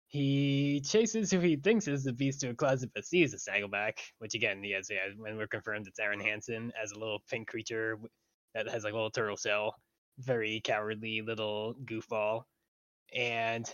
He 0.09 0.81
chases 0.81 1.31
who 1.31 1.41
he 1.41 1.57
thinks 1.57 1.89
is 1.89 2.05
the 2.05 2.13
beast 2.13 2.41
to 2.41 2.51
a 2.51 2.55
closet, 2.55 2.91
but 2.95 3.05
sees 3.05 3.33
a 3.33 3.39
Snaggleback, 3.39 3.95
which 4.19 4.35
again, 4.35 4.63
yes, 4.65 4.89
yeah, 4.91 5.09
when 5.17 5.37
we're 5.37 5.47
confirmed 5.47 5.87
it's 5.87 6.01
Arin 6.01 6.23
Hanson 6.23 6.73
as 6.83 6.93
a 6.93 6.99
little 6.99 7.23
pink 7.31 7.49
creature 7.49 7.99
that 8.55 8.69
has 8.69 8.85
like 8.85 8.93
a 8.93 8.97
little 8.97 9.11
turtle 9.11 9.37
shell, 9.37 9.75
very 10.19 10.61
cowardly 10.65 11.23
little 11.23 11.75
goofball, 11.85 12.45
and 13.15 13.67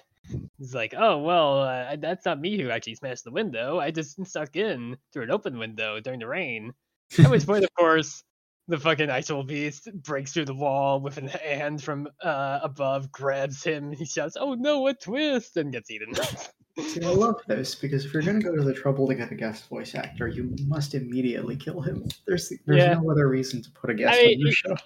he's 0.58 0.74
like, 0.74 0.94
"Oh 0.96 1.18
well, 1.18 1.60
uh, 1.60 1.96
that's 1.96 2.24
not 2.26 2.40
me 2.40 2.60
who 2.60 2.70
actually 2.70 2.96
smashed 2.96 3.24
the 3.24 3.30
window. 3.30 3.78
I 3.78 3.90
just 3.90 4.24
stuck 4.26 4.56
in 4.56 4.96
through 5.12 5.24
an 5.24 5.30
open 5.30 5.58
window 5.58 6.00
during 6.00 6.20
the 6.20 6.26
rain." 6.26 6.74
At 7.18 7.30
which 7.30 7.46
point, 7.46 7.64
of 7.64 7.74
course, 7.74 8.22
the 8.68 8.78
fucking 8.78 9.10
actual 9.10 9.44
beast 9.44 9.88
breaks 9.94 10.32
through 10.32 10.44
the 10.44 10.54
wall 10.54 11.00
with 11.00 11.16
an 11.16 11.28
hand 11.28 11.82
from 11.82 12.08
uh, 12.22 12.60
above, 12.62 13.10
grabs 13.10 13.64
him. 13.64 13.92
He 13.92 14.04
shouts, 14.04 14.36
"Oh 14.38 14.54
no, 14.54 14.86
a 14.88 14.94
twist!" 14.94 15.56
and 15.56 15.72
gets 15.72 15.90
eaten. 15.90 16.12
See, 16.78 17.02
I 17.04 17.08
love 17.08 17.40
this 17.48 17.74
because 17.74 18.04
if 18.04 18.12
you're 18.14 18.22
going 18.22 18.38
to 18.40 18.44
go 18.46 18.54
to 18.54 18.62
the 18.62 18.72
trouble 18.72 19.08
to 19.08 19.14
get 19.14 19.32
a 19.32 19.34
guest 19.34 19.68
voice 19.68 19.94
actor, 19.94 20.28
you 20.28 20.54
must 20.66 20.94
immediately 20.94 21.56
kill 21.56 21.80
him. 21.80 22.06
There's 22.26 22.52
there's 22.66 22.78
Yeah. 22.78 22.94
no 22.94 23.10
other 23.10 23.28
reason 23.28 23.62
to 23.62 23.70
put 23.72 23.90
a 23.90 23.94
guest 23.94 24.16
I 24.18 24.22
mean, 24.22 24.34
on 24.36 24.40
your 24.40 24.48
he- 24.48 24.54
show. 24.54 24.76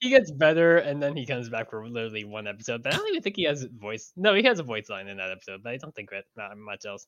he 0.00 0.08
gets 0.10 0.30
better, 0.30 0.78
and 0.78 1.02
then 1.02 1.14
he 1.16 1.26
comes 1.26 1.48
back 1.50 1.70
for 1.70 1.86
literally 1.86 2.24
one 2.24 2.46
episode. 2.46 2.82
But 2.82 2.94
I 2.94 2.96
don't 2.96 3.08
even 3.10 3.22
think 3.22 3.36
he 3.36 3.44
has 3.44 3.64
a 3.64 3.68
voice. 3.68 4.12
No, 4.16 4.34
he 4.34 4.42
has 4.44 4.58
a 4.60 4.62
voice 4.62 4.88
line 4.88 5.08
in 5.08 5.18
that 5.18 5.30
episode, 5.30 5.62
but 5.62 5.72
I 5.72 5.76
don't 5.76 5.94
think 5.94 6.10
that 6.10 6.24
not 6.36 6.56
much 6.56 6.86
else. 6.86 7.06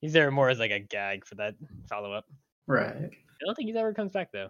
He's 0.00 0.12
there 0.12 0.30
more 0.30 0.48
as 0.48 0.58
like 0.58 0.70
a 0.70 0.80
gag 0.80 1.26
for 1.26 1.34
that 1.36 1.54
follow 1.88 2.12
up. 2.12 2.24
Right. 2.66 2.94
I 2.96 3.44
don't 3.44 3.54
think 3.54 3.70
he 3.70 3.76
ever 3.78 3.92
comes 3.92 4.12
back 4.12 4.32
though. 4.32 4.48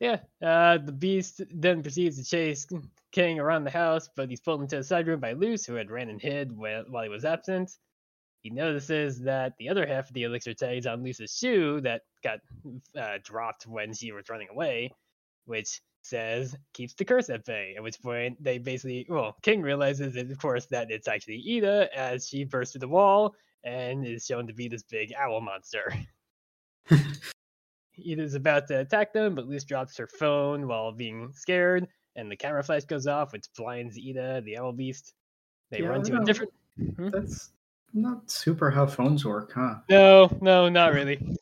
Yeah, 0.00 0.18
uh, 0.44 0.78
the 0.78 0.90
beast 0.92 1.42
then 1.54 1.80
proceeds 1.82 2.16
to 2.16 2.24
chase 2.24 2.66
King 3.12 3.38
around 3.38 3.62
the 3.62 3.70
house, 3.70 4.08
but 4.16 4.28
he's 4.28 4.40
pulled 4.40 4.60
into 4.62 4.78
a 4.78 4.82
side 4.82 5.06
room 5.06 5.20
by 5.20 5.32
Luz, 5.32 5.64
who 5.64 5.74
had 5.74 5.92
ran 5.92 6.08
and 6.08 6.20
hid 6.20 6.50
while, 6.56 6.84
while 6.88 7.04
he 7.04 7.08
was 7.08 7.24
absent. 7.24 7.76
He 8.42 8.50
notices 8.50 9.20
that 9.20 9.54
the 9.58 9.68
other 9.68 9.86
half 9.86 10.08
of 10.08 10.14
the 10.14 10.24
elixir 10.24 10.52
tags 10.52 10.86
on 10.86 11.04
Luz's 11.04 11.36
shoe 11.36 11.80
that 11.82 12.02
got 12.24 12.40
uh, 12.98 13.18
dropped 13.22 13.68
when 13.68 13.94
she 13.94 14.10
was 14.10 14.28
running 14.28 14.48
away, 14.50 14.90
which 15.44 15.80
says 16.02 16.56
keeps 16.72 16.92
the 16.94 17.04
curse 17.04 17.30
at 17.30 17.44
bay. 17.44 17.74
At 17.76 17.84
which 17.84 18.02
point 18.02 18.42
they 18.42 18.58
basically, 18.58 19.06
well, 19.08 19.36
King 19.42 19.62
realizes, 19.62 20.16
of 20.16 20.38
course, 20.38 20.66
that 20.66 20.90
it's 20.90 21.06
actually 21.06 21.36
Eda 21.36 21.88
as 21.96 22.28
she 22.28 22.42
bursts 22.42 22.72
through 22.72 22.80
the 22.80 22.88
wall 22.88 23.32
and 23.62 24.04
is 24.04 24.26
shown 24.26 24.48
to 24.48 24.52
be 24.52 24.66
this 24.66 24.82
big 24.82 25.12
owl 25.16 25.40
monster. 25.40 25.94
Eda's 27.96 28.34
about 28.34 28.66
to 28.66 28.80
attack 28.80 29.12
them, 29.12 29.36
but 29.36 29.46
Luz 29.46 29.64
drops 29.64 29.96
her 29.96 30.08
phone 30.08 30.66
while 30.66 30.90
being 30.90 31.30
scared, 31.32 31.86
and 32.16 32.28
the 32.28 32.36
camera 32.36 32.64
flash 32.64 32.84
goes 32.84 33.06
off, 33.06 33.32
which 33.32 33.46
blinds 33.56 33.96
Eda, 33.96 34.42
the 34.44 34.58
owl 34.58 34.72
beast. 34.72 35.14
They 35.70 35.82
Yeah, 35.82 35.88
run 35.88 36.02
to 36.02 36.20
a 36.20 36.24
different. 36.24 36.52
That's 36.98 37.52
not 37.94 38.30
super 38.30 38.70
how 38.70 38.86
phones 38.86 39.24
work, 39.24 39.52
huh? 39.54 39.76
No, 39.88 40.30
no, 40.40 40.68
not 40.68 40.92
really. 40.92 41.20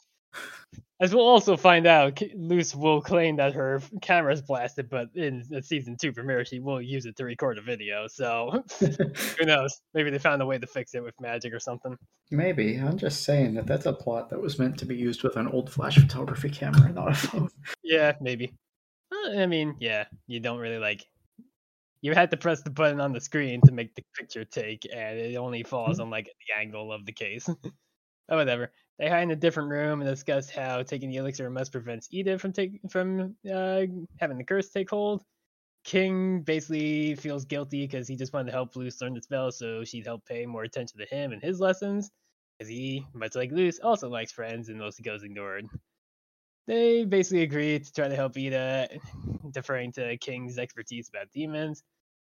As 1.01 1.14
we'll 1.14 1.26
also 1.26 1.57
find 1.57 1.86
out, 1.86 2.20
Luz 2.34 2.76
will 2.76 3.01
claim 3.01 3.36
that 3.36 3.55
her 3.55 3.80
camera's 4.03 4.42
blasted, 4.42 4.90
but 4.90 5.09
in 5.14 5.42
the 5.48 5.62
season 5.62 5.96
two 5.98 6.12
premiere, 6.12 6.44
she 6.44 6.61
will 6.61 6.82
use 6.82 7.07
it 7.07 7.16
to 7.16 7.24
record 7.24 7.57
a 7.57 7.62
video. 7.62 8.07
So 8.07 8.62
who 8.80 9.46
knows? 9.46 9.80
Maybe 9.94 10.11
they 10.11 10.18
found 10.18 10.42
a 10.42 10.46
way 10.46 10.59
to 10.59 10.66
fix 10.66 10.94
it 10.94 11.03
with 11.03 11.18
magic 11.18 11.55
or 11.55 11.59
something. 11.59 11.96
Maybe. 12.30 12.76
I'm 12.76 12.98
just 12.98 13.24
saying 13.24 13.55
that 13.55 13.66
that's 13.66 13.86
a 13.86 13.94
plot 13.94 14.28
that 14.28 14.42
was 14.42 14.59
meant 14.59 14.78
to 14.80 14.84
be 14.84 14.94
used 14.94 15.22
with 15.22 15.36
an 15.36 15.48
old 15.48 15.72
flash 15.72 15.98
photography 15.98 16.51
camera, 16.51 16.92
not 16.92 17.12
a 17.12 17.14
phone. 17.14 17.48
Yeah, 17.82 18.12
maybe. 18.20 18.53
Uh, 19.11 19.38
I 19.38 19.46
mean, 19.46 19.76
yeah, 19.80 20.05
you 20.26 20.38
don't 20.38 20.59
really 20.59 20.78
like. 20.78 21.07
You 22.03 22.14
had 22.14 22.30
to 22.30 22.36
press 22.36 22.62
the 22.62 22.70
button 22.70 23.01
on 23.01 23.12
the 23.12 23.20
screen 23.20 23.61
to 23.62 23.72
make 23.72 23.94
the 23.94 24.03
picture 24.16 24.44
take, 24.44 24.86
and 24.92 25.18
it 25.18 25.36
only 25.36 25.62
falls 25.62 26.01
on 26.01 26.09
like 26.11 26.26
the 26.26 26.59
angle 26.59 26.92
of 26.92 27.05
the 27.05 27.12
case. 27.12 27.48
oh, 28.28 28.36
whatever. 28.36 28.72
They 28.98 29.09
hide 29.09 29.24
in 29.24 29.30
a 29.30 29.36
different 29.36 29.70
room 29.70 30.01
and 30.01 30.09
discuss 30.09 30.48
how 30.51 30.82
taking 30.82 31.11
the 31.11 31.16
elixir 31.16 31.51
must 31.51 31.72
prevent 31.72 32.07
Eda 32.11 32.38
from 32.38 32.53
taking 32.53 32.80
from 32.88 33.36
uh, 33.51 33.82
having 34.18 34.38
the 34.38 34.44
curse 34.44 34.70
take 34.70 34.90
hold. 34.90 35.22
King 35.84 36.42
basically 36.42 37.14
feels 37.14 37.44
guilty 37.44 37.86
because 37.86 38.07
he 38.07 38.16
just 38.16 38.32
wanted 38.32 38.46
to 38.46 38.53
help 38.53 38.76
Luz 38.76 39.01
learn 39.01 39.14
the 39.14 39.22
spell, 39.22 39.51
so 39.51 39.84
she'd 39.84 40.07
help 40.07 40.26
pay 40.26 40.44
more 40.44 40.64
attention 40.64 40.98
to 40.98 41.07
him 41.07 41.32
and 41.32 41.42
his 41.42 41.61
lessons. 41.61 42.11
Because 42.59 42.70
he, 42.70 43.07
much 43.14 43.34
like 43.34 43.51
Luz, 43.53 43.78
also 43.82 44.09
likes 44.11 44.32
friends 44.32 44.68
and 44.68 44.78
mostly 44.78 45.03
goes 45.03 45.22
ignored 45.22 45.66
they 46.70 47.04
basically 47.04 47.42
agree 47.42 47.80
to 47.80 47.92
try 47.92 48.06
to 48.06 48.14
help 48.14 48.36
Eda, 48.36 48.88
deferring 49.50 49.90
to 49.90 50.16
King's 50.18 50.56
expertise 50.56 51.08
about 51.08 51.32
demons. 51.32 51.82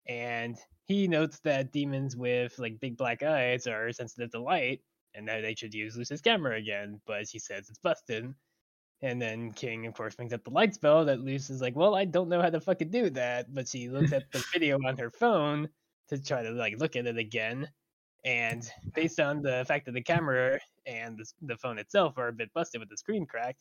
And 0.08 0.58
he 0.86 1.08
notes 1.08 1.40
that 1.44 1.72
demons 1.72 2.18
with 2.18 2.58
like 2.58 2.80
big 2.80 2.98
black 2.98 3.22
eyes 3.22 3.68
are 3.68 3.92
sensitive 3.92 4.32
to 4.32 4.42
light, 4.42 4.82
and 5.14 5.28
that 5.28 5.42
they 5.42 5.54
should 5.54 5.76
use 5.76 5.96
Luz's 5.96 6.22
camera 6.22 6.58
again. 6.58 7.00
But 7.06 7.30
she 7.30 7.38
says 7.38 7.70
it's 7.70 7.78
busted. 7.78 8.34
And 9.04 9.22
then 9.22 9.52
King, 9.54 9.86
of 9.86 9.94
course, 9.94 10.16
brings 10.16 10.34
up 10.34 10.44
the 10.44 10.50
light 10.50 10.74
spell 10.74 11.06
that 11.06 11.22
Luz 11.22 11.52
is 11.52 11.62
like, 11.62 11.76
"Well, 11.76 11.94
I 11.94 12.06
don't 12.06 12.30
know 12.30 12.42
how 12.42 12.50
to 12.50 12.60
fucking 12.60 12.90
do 12.90 13.12
that." 13.12 13.54
But 13.54 13.68
she 13.68 13.88
looks 13.88 14.14
at 14.14 14.32
the 14.32 14.44
video 14.52 14.80
on 14.84 14.98
her 14.98 15.12
phone 15.12 15.70
to 16.10 16.20
try 16.20 16.42
to 16.42 16.50
like 16.50 16.80
look 16.80 16.96
at 16.96 17.06
it 17.06 17.20
again. 17.20 17.70
And 18.26 18.68
based 18.96 19.20
on 19.20 19.44
the 19.44 19.64
fact 19.68 19.86
that 19.86 19.92
the 19.92 20.02
camera 20.02 20.60
and 20.88 21.20
the, 21.20 21.26
the 21.44 21.58
phone 21.58 21.78
itself 21.78 22.18
are 22.18 22.30
a 22.30 22.34
bit 22.34 22.52
busted 22.54 22.80
with 22.80 22.90
the 22.90 22.98
screen 22.98 23.28
cracked, 23.28 23.60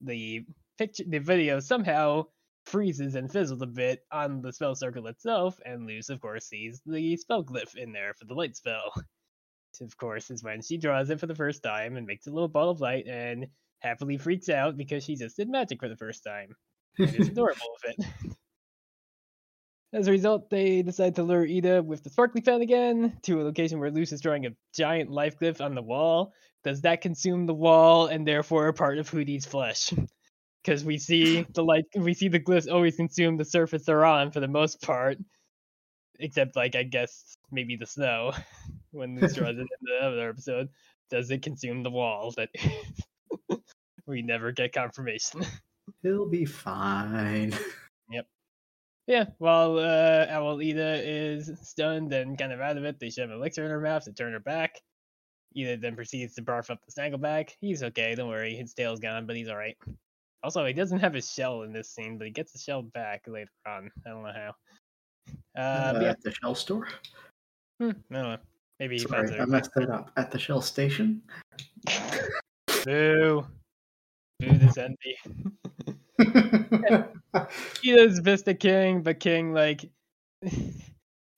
the 0.00 0.44
picture 0.78 1.04
the 1.06 1.18
video 1.18 1.60
somehow 1.60 2.24
freezes 2.66 3.14
and 3.14 3.30
fizzles 3.30 3.62
a 3.62 3.66
bit 3.66 4.00
on 4.12 4.42
the 4.42 4.52
spell 4.52 4.74
circle 4.74 5.06
itself, 5.06 5.58
and 5.64 5.86
Luz, 5.86 6.10
of 6.10 6.20
course, 6.20 6.46
sees 6.46 6.80
the 6.86 7.16
spell 7.16 7.44
glyph 7.44 7.76
in 7.76 7.92
there 7.92 8.14
for 8.14 8.24
the 8.26 8.34
light 8.34 8.56
spell. 8.56 8.92
Which, 8.94 9.86
Of 9.86 9.96
course, 9.96 10.30
is 10.30 10.42
when 10.42 10.62
she 10.62 10.76
draws 10.78 11.10
it 11.10 11.20
for 11.20 11.26
the 11.26 11.34
first 11.34 11.62
time 11.62 11.96
and 11.96 12.06
makes 12.06 12.26
a 12.26 12.30
little 12.30 12.48
ball 12.48 12.70
of 12.70 12.80
light 12.80 13.06
and 13.06 13.46
happily 13.80 14.18
freaks 14.18 14.48
out 14.48 14.76
because 14.76 15.04
she 15.04 15.16
just 15.16 15.36
did 15.36 15.48
magic 15.48 15.80
for 15.80 15.88
the 15.88 15.96
first 15.96 16.24
time. 16.24 16.54
And 16.98 17.14
is 17.14 17.28
adorable 17.28 17.68
with 17.84 17.98
it. 17.98 18.32
As 19.92 20.06
a 20.06 20.12
result, 20.12 20.50
they 20.50 20.82
decide 20.82 21.16
to 21.16 21.24
lure 21.24 21.44
Eda 21.44 21.82
with 21.82 22.04
the 22.04 22.10
sparkly 22.10 22.40
fan 22.40 22.62
again 22.62 23.18
to 23.22 23.40
a 23.40 23.42
location 23.42 23.80
where 23.80 23.90
Luz 23.90 24.12
is 24.12 24.20
drawing 24.20 24.46
a 24.46 24.50
giant 24.72 25.10
life 25.10 25.36
glyph 25.38 25.60
on 25.60 25.74
the 25.74 25.82
wall. 25.82 26.32
Does 26.62 26.82
that 26.82 27.00
consume 27.00 27.46
the 27.46 27.54
wall 27.54 28.06
and 28.06 28.26
therefore 28.26 28.68
a 28.68 28.72
part 28.72 28.98
of 28.98 29.08
Hooty's 29.08 29.46
flesh? 29.46 29.92
Because 30.62 30.84
we 30.84 30.98
see 30.98 31.46
the 31.54 31.64
light, 31.64 31.86
we 31.96 32.12
see 32.12 32.28
the 32.28 32.38
glyphs 32.38 32.70
always 32.70 32.94
consume 32.94 33.38
the 33.38 33.46
surface 33.46 33.86
they're 33.86 34.04
on 34.04 34.30
for 34.30 34.40
the 34.40 34.46
most 34.46 34.82
part, 34.82 35.16
except 36.18 36.54
like 36.54 36.76
I 36.76 36.82
guess 36.82 37.34
maybe 37.50 37.76
the 37.76 37.86
snow 37.86 38.32
when 38.90 39.18
Luz 39.18 39.34
draws 39.34 39.56
it 39.56 39.60
in 39.60 39.66
the 39.82 40.06
other 40.06 40.28
episode. 40.28 40.68
Does 41.08 41.30
it 41.30 41.40
consume 41.40 41.82
the 41.82 41.88
wall? 41.88 42.34
That 42.36 42.50
we 44.06 44.20
never 44.20 44.52
get 44.52 44.74
confirmation. 44.74 45.46
He'll 46.02 46.28
be 46.28 46.44
fine. 46.44 47.54
Yeah, 49.06 49.26
while 49.38 49.78
uh, 49.78 50.60
Eda 50.60 51.02
is 51.02 51.50
stunned 51.62 52.12
and 52.12 52.38
kind 52.38 52.52
of 52.52 52.60
out 52.60 52.76
of 52.76 52.84
it, 52.84 53.00
they 53.00 53.10
shove 53.10 53.30
an 53.30 53.36
elixir 53.36 53.64
in 53.64 53.70
her 53.70 53.80
mouth 53.80 54.04
to 54.04 54.12
turn 54.12 54.32
her 54.32 54.40
back. 54.40 54.80
Eda 55.54 55.78
then 55.78 55.96
proceeds 55.96 56.34
to 56.34 56.42
barf 56.42 56.70
up 56.70 56.78
the 56.84 56.92
Snaggleback. 56.92 57.50
He's 57.60 57.82
okay, 57.82 58.14
don't 58.14 58.28
worry, 58.28 58.54
his 58.54 58.72
tail's 58.72 59.00
gone, 59.00 59.26
but 59.26 59.36
he's 59.36 59.48
alright. 59.48 59.76
Also, 60.42 60.64
he 60.64 60.72
doesn't 60.72 61.00
have 61.00 61.12
his 61.12 61.30
shell 61.30 61.62
in 61.62 61.72
this 61.72 61.90
scene, 61.90 62.16
but 62.16 62.26
he 62.26 62.32
gets 62.32 62.52
the 62.52 62.58
shell 62.58 62.82
back 62.82 63.24
later 63.26 63.50
on. 63.66 63.90
I 64.06 64.10
don't 64.10 64.22
know 64.22 64.32
how. 64.32 64.54
Uh, 65.56 65.60
Uh, 65.60 66.00
yeah, 66.00 66.08
At 66.10 66.22
the 66.22 66.32
Shell 66.32 66.54
store. 66.54 66.88
hmm, 67.78 67.90
I 68.10 68.14
don't 68.14 68.22
know. 68.22 68.38
Maybe 68.78 68.96
he 68.98 69.04
finds 69.04 69.30
Sorry, 69.30 69.42
I 69.42 69.44
messed 69.44 69.74
that 69.74 69.90
up. 69.90 70.10
At 70.16 70.30
the 70.30 70.38
Shell 70.38 70.62
station. 70.62 71.20
Boo. 72.84 73.46
Boo 74.38 74.58
this 74.58 74.78
envy. 74.78 75.18
is 77.84 78.18
Vista 78.20 78.54
King, 78.54 79.02
but 79.02 79.20
King 79.20 79.52
like 79.52 79.90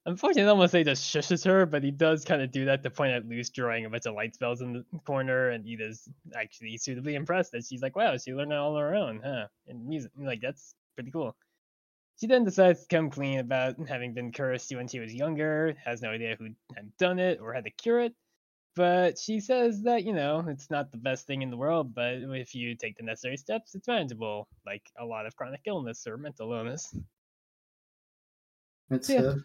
unfortunately 0.06 0.42
I 0.42 0.46
don't 0.46 0.58
want 0.58 0.70
to 0.70 0.72
say 0.72 0.84
just 0.84 1.14
shushes 1.14 1.44
her, 1.44 1.66
but 1.66 1.82
he 1.82 1.90
does 1.90 2.24
kind 2.24 2.42
of 2.42 2.50
do 2.50 2.64
that 2.66 2.82
to 2.82 2.90
point 2.90 3.12
at 3.12 3.28
Luz 3.28 3.50
drawing 3.50 3.84
a 3.84 3.90
bunch 3.90 4.06
of 4.06 4.14
light 4.14 4.34
spells 4.34 4.60
in 4.60 4.72
the 4.72 4.84
corner, 5.04 5.50
and 5.50 5.66
Eda's 5.66 6.08
actually 6.34 6.76
suitably 6.78 7.14
impressed 7.14 7.52
that 7.52 7.64
she's 7.64 7.82
like, 7.82 7.96
wow, 7.96 8.16
she 8.16 8.32
learned 8.34 8.52
it 8.52 8.58
all 8.58 8.76
on 8.76 8.82
her 8.82 8.94
own, 8.94 9.20
huh? 9.24 9.46
And 9.68 9.86
music 9.86 10.10
like 10.18 10.40
that's 10.40 10.74
pretty 10.96 11.10
cool. 11.10 11.36
She 12.20 12.26
then 12.26 12.44
decides 12.44 12.82
to 12.82 12.96
come 12.96 13.10
clean 13.10 13.40
about 13.40 13.76
having 13.88 14.14
been 14.14 14.32
cursed 14.32 14.74
when 14.74 14.86
she 14.86 15.00
was 15.00 15.14
younger, 15.14 15.74
has 15.84 16.02
no 16.02 16.10
idea 16.10 16.36
who 16.38 16.48
had 16.76 16.96
done 16.96 17.18
it 17.18 17.40
or 17.40 17.52
had 17.52 17.64
to 17.64 17.70
cure 17.70 18.00
it. 18.00 18.14
But 18.74 19.18
she 19.18 19.40
says 19.40 19.82
that, 19.82 20.04
you 20.04 20.14
know, 20.14 20.44
it's 20.48 20.70
not 20.70 20.90
the 20.90 20.96
best 20.96 21.26
thing 21.26 21.42
in 21.42 21.50
the 21.50 21.56
world, 21.56 21.94
but 21.94 22.14
if 22.14 22.54
you 22.54 22.74
take 22.74 22.96
the 22.96 23.02
necessary 23.02 23.36
steps, 23.36 23.74
it's 23.74 23.86
manageable, 23.86 24.48
like 24.64 24.90
a 24.98 25.04
lot 25.04 25.26
of 25.26 25.36
chronic 25.36 25.60
illness 25.66 26.06
or 26.06 26.16
mental 26.16 26.52
illness. 26.52 26.96
It's 28.90 29.10
Yeah. 29.10 29.20
a 29.20 29.36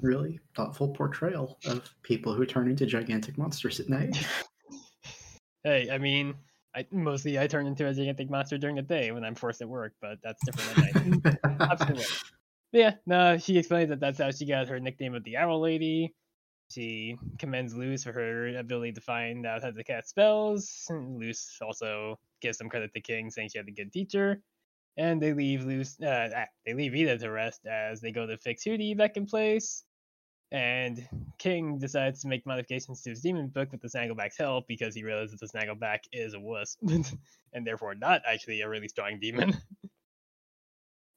really 0.00 0.40
thoughtful 0.54 0.88
portrayal 0.88 1.58
of 1.66 1.88
people 2.02 2.34
who 2.34 2.44
turn 2.44 2.68
into 2.68 2.86
gigantic 2.86 3.38
monsters 3.38 3.80
at 3.80 3.88
night. 3.88 4.16
Hey, 5.64 5.90
I 5.90 5.98
mean, 5.98 6.34
I 6.74 6.84
mostly 6.90 7.38
I 7.38 7.46
turn 7.46 7.68
into 7.68 7.86
a 7.86 7.94
gigantic 7.94 8.28
monster 8.28 8.58
during 8.58 8.74
the 8.74 8.82
day 8.82 9.12
when 9.12 9.22
I'm 9.22 9.36
forced 9.36 9.62
at 9.62 9.68
work, 9.68 9.94
but 10.00 10.18
that's 10.20 10.42
different 10.44 10.70
at 10.70 10.76
night. 10.76 11.98
Yeah, 12.72 12.94
no, 13.06 13.38
she 13.38 13.58
explains 13.58 13.90
that 13.90 14.00
that's 14.00 14.18
how 14.18 14.32
she 14.32 14.44
got 14.46 14.66
her 14.66 14.80
nickname 14.80 15.14
of 15.14 15.22
the 15.22 15.36
Owl 15.36 15.60
Lady. 15.60 16.14
She 16.72 17.16
commends 17.38 17.74
Luz 17.74 18.04
for 18.04 18.12
her 18.12 18.56
ability 18.56 18.92
to 18.92 19.00
find 19.00 19.46
out 19.46 19.62
how 19.62 19.70
to 19.70 19.84
cast 19.84 20.10
spells. 20.10 20.86
And 20.88 21.20
Luz 21.20 21.58
also 21.60 22.18
gives 22.40 22.58
some 22.58 22.68
credit 22.68 22.92
to 22.94 23.00
King, 23.00 23.30
saying 23.30 23.50
she 23.50 23.58
had 23.58 23.68
a 23.68 23.72
good 23.72 23.92
teacher. 23.92 24.40
And 24.96 25.22
they 25.22 25.32
leave 25.32 25.64
Luz, 25.64 25.96
uh, 26.02 26.28
ah, 26.36 26.44
they 26.66 26.74
leave 26.74 26.94
Eda 26.94 27.18
to 27.18 27.30
rest 27.30 27.66
as 27.66 28.00
they 28.00 28.12
go 28.12 28.26
to 28.26 28.36
fix 28.38 28.64
Hooty 28.64 28.94
back 28.94 29.16
in 29.16 29.26
place. 29.26 29.84
And 30.50 31.08
King 31.38 31.78
decides 31.78 32.20
to 32.20 32.28
make 32.28 32.44
modifications 32.44 33.00
to 33.02 33.10
his 33.10 33.22
demon 33.22 33.48
book 33.48 33.72
with 33.72 33.80
the 33.80 33.88
Snaggleback's 33.88 34.36
help 34.36 34.68
because 34.68 34.94
he 34.94 35.02
realizes 35.02 35.40
the 35.40 35.46
Snaggleback 35.46 36.00
is 36.12 36.34
a 36.34 36.40
wuss 36.40 36.76
and 37.52 37.66
therefore 37.66 37.94
not 37.94 38.20
actually 38.26 38.60
a 38.60 38.68
really 38.68 38.88
strong 38.88 39.18
demon. 39.18 39.56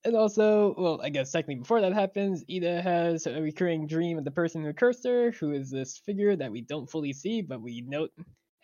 And 0.06 0.16
also, 0.16 0.76
well, 0.78 1.01
I 1.03 1.10
guess 1.10 1.32
technically 1.32 1.56
before 1.62 1.82
that 1.82 1.93
happens, 1.93 2.43
Eda 2.47 2.80
has 2.84 3.26
a 3.26 3.41
recurring 3.41 3.88
dream 3.88 4.20
of 4.20 4.24
the 4.24 4.30
person 4.30 4.64
who 4.64 4.72
cursed 4.72 5.03
her, 5.03 5.32
who 5.32 5.51
is 5.51 5.72
this 5.72 5.97
figure 5.97 6.36
that 6.36 6.51
we 6.51 6.62
don't 6.62 6.89
fully 6.89 7.12
see, 7.12 7.41
but 7.41 7.60
we 7.60 7.82
note 7.82 8.12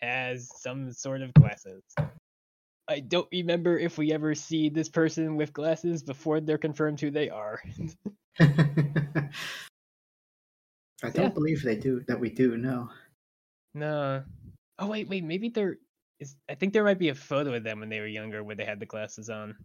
has 0.00 0.48
some 0.60 0.92
sort 0.92 1.20
of 1.20 1.34
glasses. 1.34 1.82
I 2.88 3.00
don't 3.00 3.28
remember 3.32 3.76
if 3.76 3.98
we 3.98 4.12
ever 4.12 4.36
see 4.36 4.68
this 4.68 4.88
person 4.88 5.36
with 5.36 5.52
glasses 5.52 6.04
before 6.04 6.40
they're 6.40 6.58
confirmed 6.58 7.00
who 7.00 7.10
they 7.10 7.28
are. 7.28 7.60
I 8.40 9.28
don't 11.02 11.14
Yeah. 11.14 11.28
believe 11.30 11.62
they 11.62 11.76
do 11.76 12.00
that 12.06 12.20
we 12.20 12.30
do, 12.30 12.56
no. 12.56 12.88
no. 13.74 14.22
Oh 14.78 14.86
wait, 14.86 15.08
wait, 15.08 15.24
maybe 15.24 15.48
there 15.48 15.78
is 16.20 16.36
I 16.48 16.54
think 16.54 16.72
there 16.72 16.84
might 16.84 17.00
be 17.00 17.08
a 17.08 17.14
photo 17.16 17.54
of 17.54 17.64
them 17.64 17.80
when 17.80 17.88
they 17.88 17.98
were 17.98 18.06
younger 18.06 18.44
where 18.44 18.54
they 18.54 18.64
had 18.64 18.78
the 18.78 18.86
glasses 18.86 19.28
on. 19.28 19.56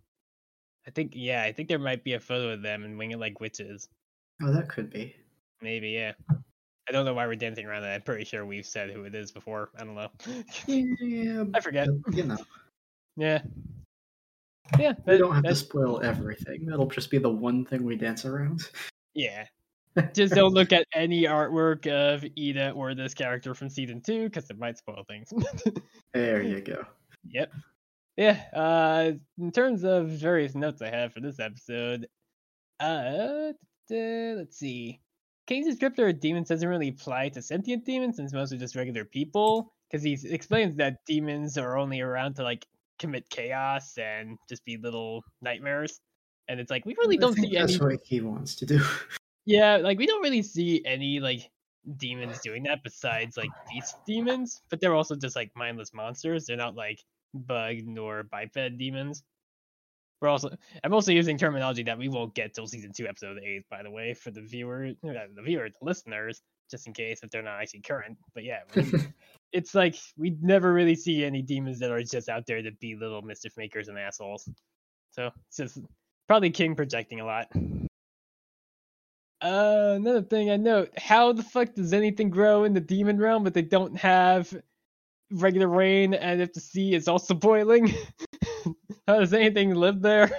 I 0.87 0.91
think 0.91 1.11
yeah, 1.15 1.43
I 1.43 1.51
think 1.51 1.67
there 1.69 1.79
might 1.79 2.03
be 2.03 2.13
a 2.13 2.19
photo 2.19 2.49
of 2.53 2.61
them 2.61 2.83
and 2.85 2.97
Wing 2.97 3.11
It 3.11 3.19
Like 3.19 3.39
Witches. 3.41 3.89
Oh, 4.41 4.51
that 4.53 4.69
could 4.69 4.89
be. 4.89 5.15
Maybe, 5.61 5.89
yeah. 5.89 6.13
I 6.29 6.91
don't 6.93 7.03
know 7.05 7.13
why 7.13 7.27
we're 7.27 7.35
dancing 7.35 7.65
around 7.65 7.81
that. 7.81 7.91
I'm 7.95 8.01
pretty 8.01 8.23
sure 8.23 8.45
we've 8.45 8.65
said 8.65 8.91
who 8.91 9.03
it 9.03 9.13
is 9.13 9.31
before. 9.31 9.69
I 9.77 9.83
don't 9.83 9.95
know. 9.95 10.09
Yeah, 10.67 11.43
I 11.53 11.59
forget. 11.59 11.89
you 12.13 12.23
know, 12.23 12.37
Yeah. 13.17 13.41
Yeah. 14.79 14.93
we 15.05 15.13
that- 15.13 15.17
don't 15.17 15.35
have 15.35 15.43
to 15.43 15.55
spoil 15.55 16.01
everything. 16.01 16.65
That'll 16.65 16.87
just 16.87 17.11
be 17.11 17.17
the 17.17 17.29
one 17.29 17.65
thing 17.65 17.83
we 17.83 17.95
dance 17.95 18.25
around. 18.25 18.61
Yeah. 19.13 19.45
Just 20.13 20.35
don't 20.35 20.53
look 20.53 20.71
at 20.71 20.85
any 20.93 21.23
artwork 21.23 21.87
of 21.87 22.23
Eda 22.35 22.69
or 22.71 22.93
this 22.93 23.15
character 23.15 23.55
from 23.55 23.67
season 23.67 23.99
two 23.99 24.25
because 24.25 24.47
it 24.51 24.59
might 24.59 24.77
spoil 24.77 25.03
things. 25.07 25.33
There 26.13 26.43
you 26.43 26.61
go. 26.61 26.85
yep. 27.27 27.51
Yeah. 28.17 28.41
Uh, 28.53 29.11
in 29.37 29.51
terms 29.51 29.83
of 29.83 30.07
various 30.09 30.55
notes 30.55 30.81
I 30.81 30.89
have 30.89 31.13
for 31.13 31.21
this 31.21 31.39
episode, 31.39 32.07
uh, 32.79 33.53
let's 33.89 34.57
see. 34.57 34.99
King's 35.45 35.73
descriptor 35.73 36.09
of 36.09 36.19
demons 36.19 36.49
doesn't 36.49 36.67
really 36.67 36.89
apply 36.89 37.29
to 37.29 37.41
sentient 37.41 37.85
demons, 37.85 38.17
since 38.17 38.33
mostly 38.33 38.57
just 38.57 38.75
regular 38.75 39.05
people. 39.05 39.71
Because 39.89 40.03
he 40.03 40.17
explains 40.29 40.75
that 40.75 41.05
demons 41.05 41.57
are 41.57 41.77
only 41.77 42.01
around 42.01 42.33
to 42.35 42.43
like 42.43 42.65
commit 42.99 43.29
chaos 43.29 43.97
and 43.97 44.37
just 44.49 44.65
be 44.65 44.75
little 44.75 45.23
nightmares. 45.41 46.01
And 46.49 46.59
it's 46.59 46.69
like 46.69 46.85
we 46.85 46.95
really 46.97 47.17
I 47.17 47.21
don't 47.21 47.35
see 47.35 47.55
that's 47.55 47.75
any. 47.75 47.85
what 47.85 47.99
he 48.03 48.19
wants 48.21 48.55
to 48.55 48.65
do. 48.65 48.83
Yeah, 49.49 49.77
like 49.77 49.97
we 49.97 50.05
don't 50.05 50.21
really 50.21 50.41
see 50.41 50.83
any 50.83 51.21
like 51.21 51.49
demons 51.95 52.39
doing 52.41 52.63
that 52.63 52.83
besides 52.83 53.37
like 53.37 53.49
beast 53.71 53.95
demons, 54.05 54.61
but 54.69 54.81
they're 54.81 54.93
also 54.93 55.15
just 55.15 55.37
like 55.37 55.51
mindless 55.55 55.93
monsters. 55.93 56.45
They're 56.45 56.57
not 56.57 56.75
like 56.75 57.01
bug 57.33 57.77
nor 57.85 58.23
biped 58.23 58.77
demons. 58.77 59.23
We're 60.21 60.29
also 60.29 60.49
I'm 60.83 60.93
also 60.93 61.11
using 61.11 61.37
terminology 61.37 61.83
that 61.83 61.97
we 61.97 62.09
won't 62.09 62.33
get 62.33 62.53
till 62.53 62.67
season 62.67 62.91
two, 62.91 63.07
episode 63.07 63.39
eight, 63.43 63.65
by 63.69 63.83
the 63.83 63.91
way, 63.91 64.13
for 64.13 64.31
the 64.31 64.41
viewer, 64.41 64.93
uh, 65.05 65.13
the 65.35 65.41
viewer, 65.43 65.69
the 65.69 65.85
listeners, 65.85 66.41
just 66.71 66.87
in 66.87 66.93
case 66.93 67.19
if 67.21 67.29
they're 67.29 67.43
not 67.43 67.61
actually 67.61 67.81
current. 67.81 68.17
But 68.33 68.43
yeah, 68.43 68.61
it's 69.51 69.75
like 69.75 69.95
we 70.17 70.35
never 70.41 70.73
really 70.73 70.95
see 70.95 71.23
any 71.23 71.43
demons 71.43 71.79
that 71.79 71.91
are 71.91 72.01
just 72.01 72.29
out 72.29 72.47
there 72.47 72.63
to 72.63 72.71
be 72.71 72.95
little 72.95 73.21
mischief 73.21 73.53
makers 73.57 73.89
and 73.89 73.99
assholes. 73.99 74.49
So 75.11 75.29
it's 75.47 75.57
just 75.57 75.79
probably 76.27 76.49
King 76.49 76.75
projecting 76.75 77.19
a 77.19 77.25
lot. 77.25 77.47
Uh, 79.39 79.93
another 79.97 80.23
thing 80.23 80.49
I 80.49 80.57
note: 80.57 80.89
how 80.97 81.31
the 81.31 81.43
fuck 81.43 81.75
does 81.75 81.93
anything 81.93 82.31
grow 82.31 82.63
in 82.63 82.73
the 82.73 82.79
demon 82.79 83.19
realm, 83.19 83.43
but 83.43 83.53
they 83.53 83.61
don't 83.61 83.95
have 83.97 84.51
regular 85.31 85.67
rain, 85.67 86.13
and 86.13 86.41
if 86.41 86.53
the 86.53 86.59
sea 86.59 86.93
is 86.93 87.07
also 87.07 87.33
boiling? 87.33 87.93
how 89.07 89.19
does 89.19 89.33
anything 89.33 89.75
live 89.75 90.01
there? 90.01 90.29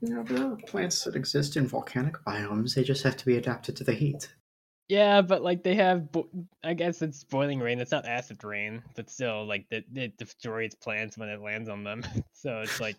You 0.00 0.14
know, 0.14 0.22
there 0.22 0.52
are 0.52 0.56
plants 0.56 1.04
that 1.04 1.16
exist 1.16 1.56
in 1.56 1.66
volcanic 1.66 2.16
biomes. 2.26 2.74
They 2.74 2.84
just 2.84 3.02
have 3.04 3.16
to 3.16 3.26
be 3.26 3.36
adapted 3.36 3.76
to 3.76 3.84
the 3.84 3.94
heat. 3.94 4.28
Yeah, 4.88 5.20
but 5.22 5.42
like 5.42 5.64
they 5.64 5.74
have, 5.74 6.12
bo- 6.12 6.28
I 6.62 6.74
guess 6.74 7.02
it's 7.02 7.24
boiling 7.24 7.58
rain. 7.58 7.80
It's 7.80 7.90
not 7.90 8.06
acid 8.06 8.44
rain, 8.44 8.82
but 8.94 9.10
still, 9.10 9.44
like 9.44 9.66
it, 9.70 9.84
it 9.94 10.16
destroys 10.16 10.74
plants 10.74 11.18
when 11.18 11.28
it 11.28 11.40
lands 11.40 11.68
on 11.68 11.82
them. 11.82 12.04
so 12.32 12.60
it's 12.60 12.80
like 12.80 12.96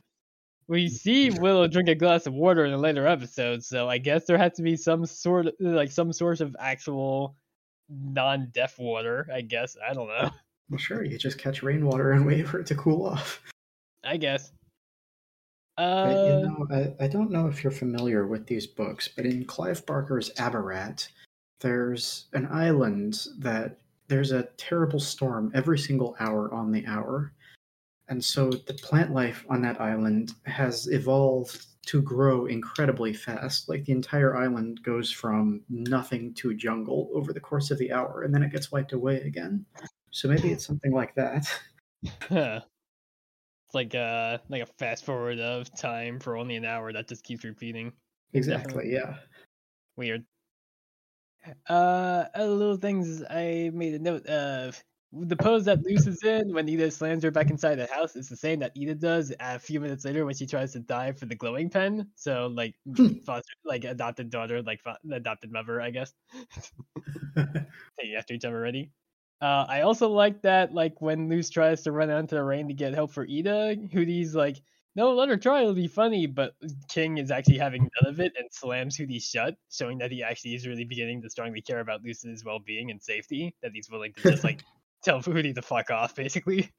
we 0.68 0.90
see 0.90 1.30
Willow 1.30 1.68
drink 1.68 1.88
a 1.88 1.96
glass 1.96 2.26
of 2.28 2.34
water 2.34 2.66
in 2.66 2.74
a 2.74 2.78
later 2.78 3.08
episode. 3.08 3.64
So 3.64 3.88
I 3.88 4.00
guess 4.00 4.26
there 4.26 4.38
has 4.38 4.54
to 4.54 4.64
be 4.64 4.76
some 4.76 5.06
sort 5.06 5.48
of 5.48 5.54
like 5.60 5.92
some 5.92 6.12
source 6.12 6.42
of 6.42 6.56
actual 6.60 7.38
non-deaf 7.90 8.78
water. 8.78 9.30
I 9.34 9.42
guess 9.42 9.78
I 9.88 9.94
don't 9.94 10.10
know. 10.10 10.30
Well, 10.70 10.78
sure, 10.78 11.04
you 11.04 11.18
just 11.18 11.38
catch 11.38 11.64
rainwater 11.64 12.12
and 12.12 12.26
wait 12.28 12.48
for 12.48 12.60
it 12.60 12.68
to 12.68 12.76
cool 12.76 13.06
off. 13.06 13.42
I 14.04 14.18
guess. 14.18 14.52
But, 15.78 15.84
Uh, 15.84 16.24
you 16.26 16.48
know, 16.48 16.68
I, 16.72 17.06
I 17.06 17.08
don't 17.08 17.32
know 17.32 17.48
if 17.48 17.64
you're 17.64 17.72
familiar 17.72 18.26
with 18.26 18.48
these 18.48 18.66
books, 18.66 19.08
but 19.08 19.26
in 19.26 19.46
Clive 19.46 19.86
Barker's 19.86 20.32
Abarat, 20.38 21.08
there's 21.60 22.26
an 22.34 22.48
island 22.48 23.28
that 23.38 23.80
there's 24.08 24.32
a 24.32 24.50
terrible 24.58 25.00
storm 25.00 25.52
every 25.54 25.78
single 25.78 26.16
hour 26.20 26.52
on 26.54 26.72
the 26.72 26.86
hour. 26.88 27.34
And 28.10 28.24
so 28.24 28.50
the 28.50 28.74
plant 28.74 29.14
life 29.14 29.46
on 29.50 29.62
that 29.64 29.82
island 29.82 30.34
has 30.46 30.88
evolved 30.88 31.66
to 31.88 32.02
grow 32.02 32.46
incredibly 32.46 33.14
fast. 33.14 33.70
Like 33.70 33.86
the 33.86 33.92
entire 33.92 34.36
island 34.38 34.82
goes 34.84 35.12
from 35.12 35.62
nothing 35.70 36.34
to 36.36 36.56
jungle 36.56 37.10
over 37.14 37.34
the 37.34 37.40
course 37.40 37.70
of 37.70 37.78
the 37.78 37.92
hour, 37.92 38.24
and 38.24 38.34
then 38.34 38.44
it 38.44 38.52
gets 38.52 38.72
wiped 38.72 38.94
away 38.94 39.22
again. 39.22 39.66
So 40.12 40.28
maybe 40.28 40.52
it's 40.52 40.66
something 40.66 40.92
like 40.92 41.16
that. 41.16 41.46
Huh. 42.22 42.62
It's 43.68 43.76
like 43.76 43.96
uh 43.96 44.40
like 44.50 44.62
a 44.64 44.66
fast 44.66 45.06
forward 45.06 45.40
of 45.40 45.72
time 45.74 46.20
for 46.20 46.38
only 46.38 46.56
an 46.56 46.66
hour 46.66 46.92
that 46.94 47.08
just 47.08 47.24
keeps 47.24 47.44
repeating. 47.44 47.94
Exactly, 48.34 48.92
yeah. 48.94 49.18
Weird. 49.98 50.28
Uh, 51.70 52.26
other 52.34 52.50
little 52.52 52.78
things 52.78 53.24
I 53.30 53.72
made 53.74 53.94
a 53.94 54.00
note 54.00 54.26
of. 54.28 54.84
The 55.14 55.38
pose 55.38 55.64
that 55.66 55.80
Luz 55.86 56.06
is 56.06 56.22
in 56.26 56.54
when 56.54 56.68
Eda 56.68 56.92
slams 56.92 57.24
her 57.24 57.32
back 57.32 57.50
inside 57.50 57.76
the 57.76 57.88
house 57.88 58.18
is 58.18 58.28
the 58.28 58.36
same 58.36 58.60
that 58.60 58.74
Eda 58.76 58.94
does 58.96 59.34
a 59.40 59.58
few 59.58 59.80
minutes 59.80 60.04
later 60.04 60.26
when 60.26 60.36
she 60.36 60.46
tries 60.46 60.74
to 60.74 60.82
dive 60.82 61.18
for 61.18 61.28
the 61.28 61.36
glowing 61.36 61.70
pen. 61.70 62.12
So 62.16 62.48
like 62.48 62.76
Hmm. 62.98 63.20
foster, 63.26 63.54
like 63.64 63.86
adopted 63.86 64.30
daughter, 64.30 64.62
like 64.62 64.82
fa- 64.82 65.00
adopted 65.10 65.52
mother, 65.52 65.80
I 65.80 65.92
guess. 65.92 66.14
Taking 68.00 68.16
after 68.16 68.34
each 68.34 68.46
other 68.46 68.56
already. 68.58 68.92
Uh, 69.42 69.66
I 69.68 69.82
also 69.82 70.10
like 70.10 70.42
that, 70.42 70.74
like 70.74 71.00
when 71.02 71.30
Luz 71.30 71.50
tries 71.50 71.84
to 71.84 71.92
run 71.92 72.10
out 72.10 72.20
into 72.20 72.36
the 72.36 72.44
rain 72.44 72.68
to 72.68 72.74
get 72.74 72.94
help 72.94 73.12
for 73.12 73.26
Eda, 73.26 73.76
Hooty's 73.92 74.34
like, 74.34 74.58
"No, 74.96 75.14
let 75.14 75.30
her 75.30 75.38
try. 75.38 75.62
It'll 75.62 75.76
be 75.76 75.88
funny." 75.88 76.26
But 76.26 76.56
King 76.90 77.20
is 77.20 77.30
actually 77.30 77.60
having 77.60 77.84
none 78.02 78.12
of 78.12 78.20
it 78.20 78.34
and 78.38 78.48
slams 78.52 78.98
Hooty 78.98 79.20
shut, 79.20 79.56
showing 79.70 80.00
that 80.00 80.12
he 80.12 80.24
actually 80.24 80.56
is 80.56 80.66
really 80.66 80.86
beginning 80.86 81.22
to 81.22 81.30
strongly 81.30 81.62
care 81.62 81.82
about 81.82 82.04
Luz's 82.04 82.44
well-being 82.44 82.90
and 82.90 83.02
safety. 83.02 83.54
That 83.62 83.74
he's 83.74 83.92
willing 83.92 84.14
to 84.14 84.32
just 84.32 84.44
like 84.44 84.64
tell 85.04 85.22
Hooty 85.22 85.54
to 85.54 85.62
fuck 85.62 85.92
off, 85.92 86.16
basically. 86.16 86.72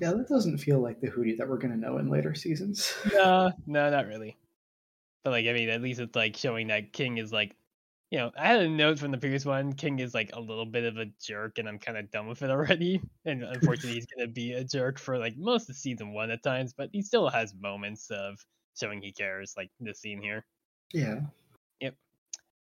Yeah, 0.00 0.12
that 0.12 0.28
doesn't 0.28 0.58
feel 0.58 0.80
like 0.80 1.00
the 1.00 1.08
Hooty 1.08 1.36
that 1.36 1.48
we're 1.48 1.58
gonna 1.58 1.76
know 1.76 1.98
in 1.98 2.08
later 2.08 2.34
seasons. 2.34 2.92
no, 3.12 3.52
no, 3.66 3.88
not 3.90 4.06
really. 4.06 4.36
But 5.22 5.30
like, 5.30 5.46
I 5.46 5.52
mean, 5.52 5.68
at 5.68 5.82
least 5.82 6.00
it's 6.00 6.16
like 6.16 6.36
showing 6.36 6.68
that 6.68 6.92
King 6.92 7.18
is 7.18 7.32
like, 7.32 7.54
you 8.10 8.18
know, 8.18 8.32
I 8.36 8.48
had 8.48 8.60
a 8.60 8.68
note 8.68 8.98
from 8.98 9.12
the 9.12 9.18
previous 9.18 9.44
one. 9.44 9.72
King 9.74 10.00
is 10.00 10.14
like 10.14 10.30
a 10.32 10.40
little 10.40 10.66
bit 10.66 10.84
of 10.84 10.96
a 10.96 11.06
jerk, 11.22 11.58
and 11.58 11.68
I'm 11.68 11.78
kind 11.78 11.96
of 11.96 12.10
done 12.10 12.26
with 12.26 12.42
it 12.42 12.50
already. 12.50 13.00
And 13.24 13.44
unfortunately, 13.44 13.94
he's 13.94 14.06
gonna 14.06 14.28
be 14.28 14.52
a 14.52 14.64
jerk 14.64 14.98
for 14.98 15.18
like 15.18 15.36
most 15.36 15.70
of 15.70 15.76
season 15.76 16.12
one 16.12 16.30
at 16.30 16.42
times, 16.42 16.74
but 16.76 16.90
he 16.92 17.02
still 17.02 17.28
has 17.28 17.54
moments 17.54 18.10
of 18.10 18.44
showing 18.78 19.00
he 19.02 19.12
cares, 19.12 19.54
like 19.56 19.70
this 19.78 20.00
scene 20.00 20.20
here. 20.20 20.44
Yeah. 20.92 21.20
Yep. 21.80 21.94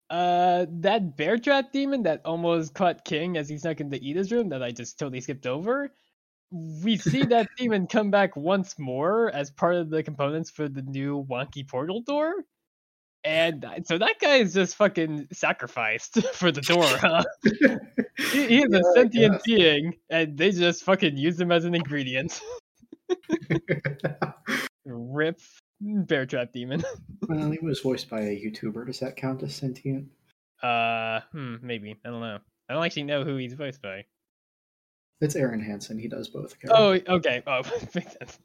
Uh, 0.10 0.66
that 0.70 1.18
bear 1.18 1.38
trap 1.38 1.72
demon 1.72 2.04
that 2.04 2.22
almost 2.26 2.74
caught 2.76 3.06
King 3.06 3.38
as 3.38 3.50
he 3.50 3.58
snuck 3.58 3.80
into 3.80 3.98
Eda's 4.04 4.32
room 4.32 4.50
that 4.50 4.62
I 4.62 4.72
just 4.72 5.00
totally 5.00 5.22
skipped 5.22 5.48
over. 5.48 5.92
We 6.52 6.98
see 6.98 7.24
that 7.26 7.50
demon 7.58 7.88
come 7.88 8.12
back 8.12 8.36
once 8.36 8.78
more 8.78 9.32
as 9.32 9.50
part 9.52 9.76
of 9.76 9.90
the 9.90 10.04
components 10.04 10.52
for 10.52 10.68
the 10.70 10.84
new 10.84 11.26
wonky 11.26 11.68
portal 11.68 12.02
door. 12.02 12.34
And 13.24 13.66
so 13.84 13.98
that 13.98 14.16
guy 14.22 14.38
is 14.38 14.54
just 14.54 14.76
fucking 14.76 15.28
sacrificed 15.34 16.22
for 16.34 16.52
the 16.52 16.62
door, 16.62 16.86
huh? 16.86 17.24
he, 18.32 18.48
he 18.48 18.58
is 18.64 18.68
Yeah, 18.72 18.78
a 18.80 18.80
I 18.80 18.94
sentient 18.96 19.44
being, 19.44 19.96
and 20.10 20.38
they 20.38 20.52
just 20.52 20.84
fucking 20.84 21.18
use 21.18 21.40
him 21.40 21.52
as 21.52 21.66
an 21.66 21.76
ingredient. 21.76 22.40
Rip 24.86 25.40
bear 25.82 26.26
trap 26.26 26.52
demon. 26.54 26.84
well, 27.28 27.52
he 27.52 27.60
was 27.60 27.80
voiced 27.82 28.10
by 28.10 28.22
a 28.22 28.36
YouTuber. 28.42 28.86
Does 28.88 29.00
that 29.00 29.16
count 29.16 29.44
as 29.44 29.56
sentient? 29.56 30.08
Uh, 30.64 31.22
hmm, 31.32 31.56
maybe 31.62 31.96
I 32.06 32.10
don't 32.10 32.22
know. 32.22 32.40
I 32.70 32.74
don't 32.74 32.84
actually 32.86 33.04
know 33.04 33.24
who 33.24 33.38
he's 33.38 33.54
voiced 33.54 33.82
by. 33.82 34.06
It's 35.22 35.36
Arin 35.36 35.64
Hanson. 35.64 35.98
He 36.00 36.08
does 36.08 36.30
both. 36.30 36.54
okay? 36.64 37.04
Oh, 37.08 37.16
okay. 37.16 37.44
Oh, 37.46 37.62
makes 37.96 38.14
sense. 38.14 38.40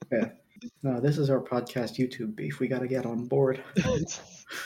no, 0.82 1.01
this 1.01 1.18
is 1.18 1.30
our 1.30 1.40
podcast 1.40 1.98
YouTube 1.98 2.34
beef. 2.34 2.59
We 2.59 2.66
got 2.68 2.80
to 2.80 2.88
get 2.88 3.06
on 3.06 3.26
board. 3.26 3.62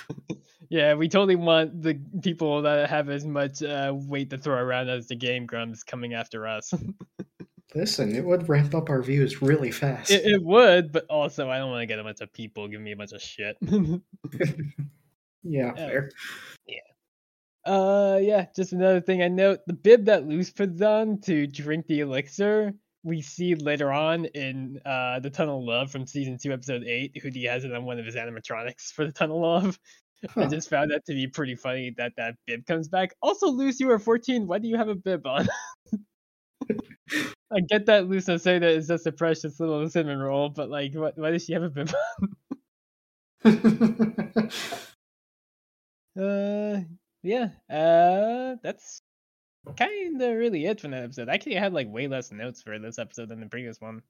yeah, 0.71 0.95
we 0.95 1.09
totally 1.09 1.37
want 1.37 1.83
the 1.83 2.01
people 2.23 2.63
that 2.63 2.89
have 2.89 3.11
as 3.11 3.27
much 3.27 3.63
uh, 3.63 3.93
weight 3.95 4.31
to 4.31 4.39
throw 4.39 4.57
around 4.57 4.89
as 4.89 5.07
the 5.09 5.17
Game 5.17 5.45
Grumps 5.47 5.83
coming 5.83 6.15
after 6.15 6.47
us. 6.47 6.73
Listen, 7.75 8.17
it 8.17 8.25
would 8.25 8.49
ramp 8.49 8.75
up 8.75 8.89
our 8.89 9.03
views 9.03 9.43
really 9.43 9.71
fast. 9.71 10.11
it, 10.11 10.25
it 10.25 10.43
would, 10.43 10.91
but 10.91 11.05
also 11.11 11.51
I 11.51 11.59
don't 11.59 11.71
want 11.71 11.83
to 11.83 11.87
get 11.87 11.99
a 11.99 12.05
bunch 12.05 12.23
of 12.23 12.33
people 12.33 12.67
giving 12.69 12.85
me 12.85 12.93
a 12.93 12.97
bunch 12.97 13.13
of 13.13 13.21
shit. 13.21 13.59
yeah, 15.43 15.73
Oh. 15.73 15.77
fair. 15.77 16.11
Uh, 17.69 18.19
yeah, 18.23 18.47
just 18.57 18.73
another 18.73 19.01
thing 19.03 19.23
I 19.23 19.29
note: 19.29 19.61
the 19.67 19.75
bib 19.75 20.07
that 20.07 20.27
Luz 20.27 20.51
puts 20.51 20.81
on 20.81 21.21
to 21.23 21.47
drink 21.47 21.87
the 21.87 22.01
elixir, 22.01 22.73
we 23.05 23.21
see 23.21 23.55
later 23.57 23.93
on 23.93 24.25
in 24.27 24.81
uh 24.87 25.21
the 25.21 25.31
Tunnel 25.31 25.59
of 25.61 25.65
Love 25.67 25.91
from 25.91 26.07
season 26.07 26.39
two, 26.39 26.53
episode 26.53 26.85
eight. 26.85 27.13
Hooty 27.23 27.47
has 27.47 27.65
it 27.65 27.75
on 27.75 27.85
one 27.85 27.99
of 27.99 28.07
his 28.07 28.17
animatronics 28.17 28.93
for 28.93 29.05
the 29.07 29.13
Tunnel 29.13 29.45
of 29.45 29.65
Love. 29.65 29.81
I 30.37 30.47
just 30.47 30.71
found 30.71 30.91
that 30.93 31.05
to 31.07 31.15
be 31.15 31.29
pretty 31.29 31.57
funny 31.57 31.95
that 31.99 32.15
that 32.17 32.37
bib 32.47 32.67
comes 32.67 32.89
back. 32.89 33.11
Also, 33.23 33.49
Luz, 33.51 33.79
you 33.81 33.91
are 33.91 33.99
14. 34.01 34.47
Why 34.47 34.59
do 34.59 34.69
you 34.69 34.79
have 34.79 34.89
a 34.89 34.97
bib 34.97 35.27
on? 35.27 35.47
I 37.53 37.61
get 37.61 37.87
that 37.87 38.09
Luz 38.09 38.29
and 38.29 38.41
say 38.41 38.59
that 38.59 38.71
it's 38.71 38.89
just 38.89 39.07
a 39.07 39.13
precious 39.13 39.61
little 39.61 39.89
cinnamon 39.91 40.19
roll, 40.21 40.49
but 40.51 40.71
like, 40.71 40.95
what, 40.95 41.19
why 41.19 41.31
does 41.31 41.45
she 41.45 41.53
have 41.55 41.63
a 41.63 41.71
bib 41.71 41.91
on? 43.45 44.51
Uh, 46.17 46.81
yeah. 47.23 47.51
Uh, 47.71 48.57
that's 48.63 49.03
kind 49.77 50.21
of 50.21 50.37
really 50.37 50.67
it 50.67 50.81
from 50.81 50.93
that 50.93 51.05
episode. 51.05 51.29
Actually, 51.29 51.59
I 51.59 51.61
had 51.61 51.73
like 51.73 51.89
way 51.93 52.07
less 52.09 52.33
notes 52.33 52.63
for 52.63 52.79
this 52.79 52.99
episode 52.99 53.29
than 53.29 53.41
the 53.41 53.47
previous 53.47 53.81
one. 53.81 54.03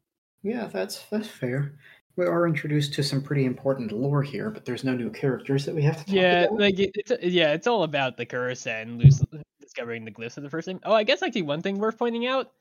yeah, 0.43 0.66
that's 0.66 1.05
that's 1.10 1.28
fair. 1.28 1.78
We 2.16 2.26
are 2.26 2.47
introduced 2.48 2.94
to 2.94 3.02
some 3.02 3.22
pretty 3.22 3.44
important 3.44 3.93
lore 3.93 4.22
here, 4.22 4.51
but 4.51 4.64
there's 4.64 4.82
no 4.85 4.94
new 4.94 5.10
characters 5.10 5.64
that 5.66 5.74
we 5.74 5.82
have 5.82 5.98
to 5.98 6.05
talk 6.05 6.14
Yeah, 6.14 6.44
about. 6.44 6.59
like 6.59 6.78
it, 6.78 6.90
it's 6.94 7.12
yeah, 7.22 7.52
it's 7.52 7.66
all 7.66 7.85
about 7.85 8.16
the 8.16 8.26
curse 8.26 8.66
and 8.66 9.01
Luz 9.02 9.22
discovering 9.60 10.05
the 10.05 10.10
glyphs 10.10 10.36
of 10.36 10.43
the 10.43 10.51
first 10.51 10.66
thing. 10.66 10.80
Oh, 10.85 10.93
I 10.94 11.05
guess 11.05 11.22
actually 11.22 11.43
one 11.43 11.62
thing 11.62 11.78
worth 11.78 11.98
pointing 11.98 12.26
out, 12.26 12.52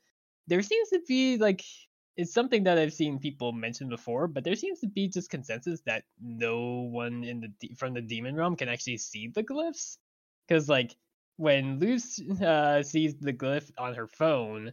there 0.46 0.62
seems 0.62 0.90
to 0.90 1.00
be 1.08 1.38
like 1.38 1.64
it's 2.16 2.32
something 2.32 2.64
that 2.64 2.78
I've 2.78 2.92
seen 2.92 3.18
people 3.18 3.52
mention 3.52 3.88
before, 3.88 4.26
but 4.28 4.42
there 4.44 4.54
seems 4.56 4.80
to 4.80 4.88
be 4.88 5.08
just 5.08 5.30
consensus 5.30 5.80
that 5.86 6.04
no 6.20 6.88
one 6.90 7.22
in 7.24 7.40
the 7.40 7.48
de- 7.60 7.74
from 7.74 7.94
the 7.94 8.00
demon 8.00 8.34
realm 8.36 8.56
can 8.56 8.68
actually 8.68 8.98
see 8.98 9.28
the 9.28 9.42
glyphs, 9.42 9.98
because 10.48 10.68
like 10.68 10.96
when 11.36 11.78
Luz 11.80 12.20
uh, 12.42 12.82
sees 12.82 13.16
the 13.16 13.32
glyph 13.34 13.70
on 13.78 13.94
her 13.94 14.08
phone, 14.08 14.72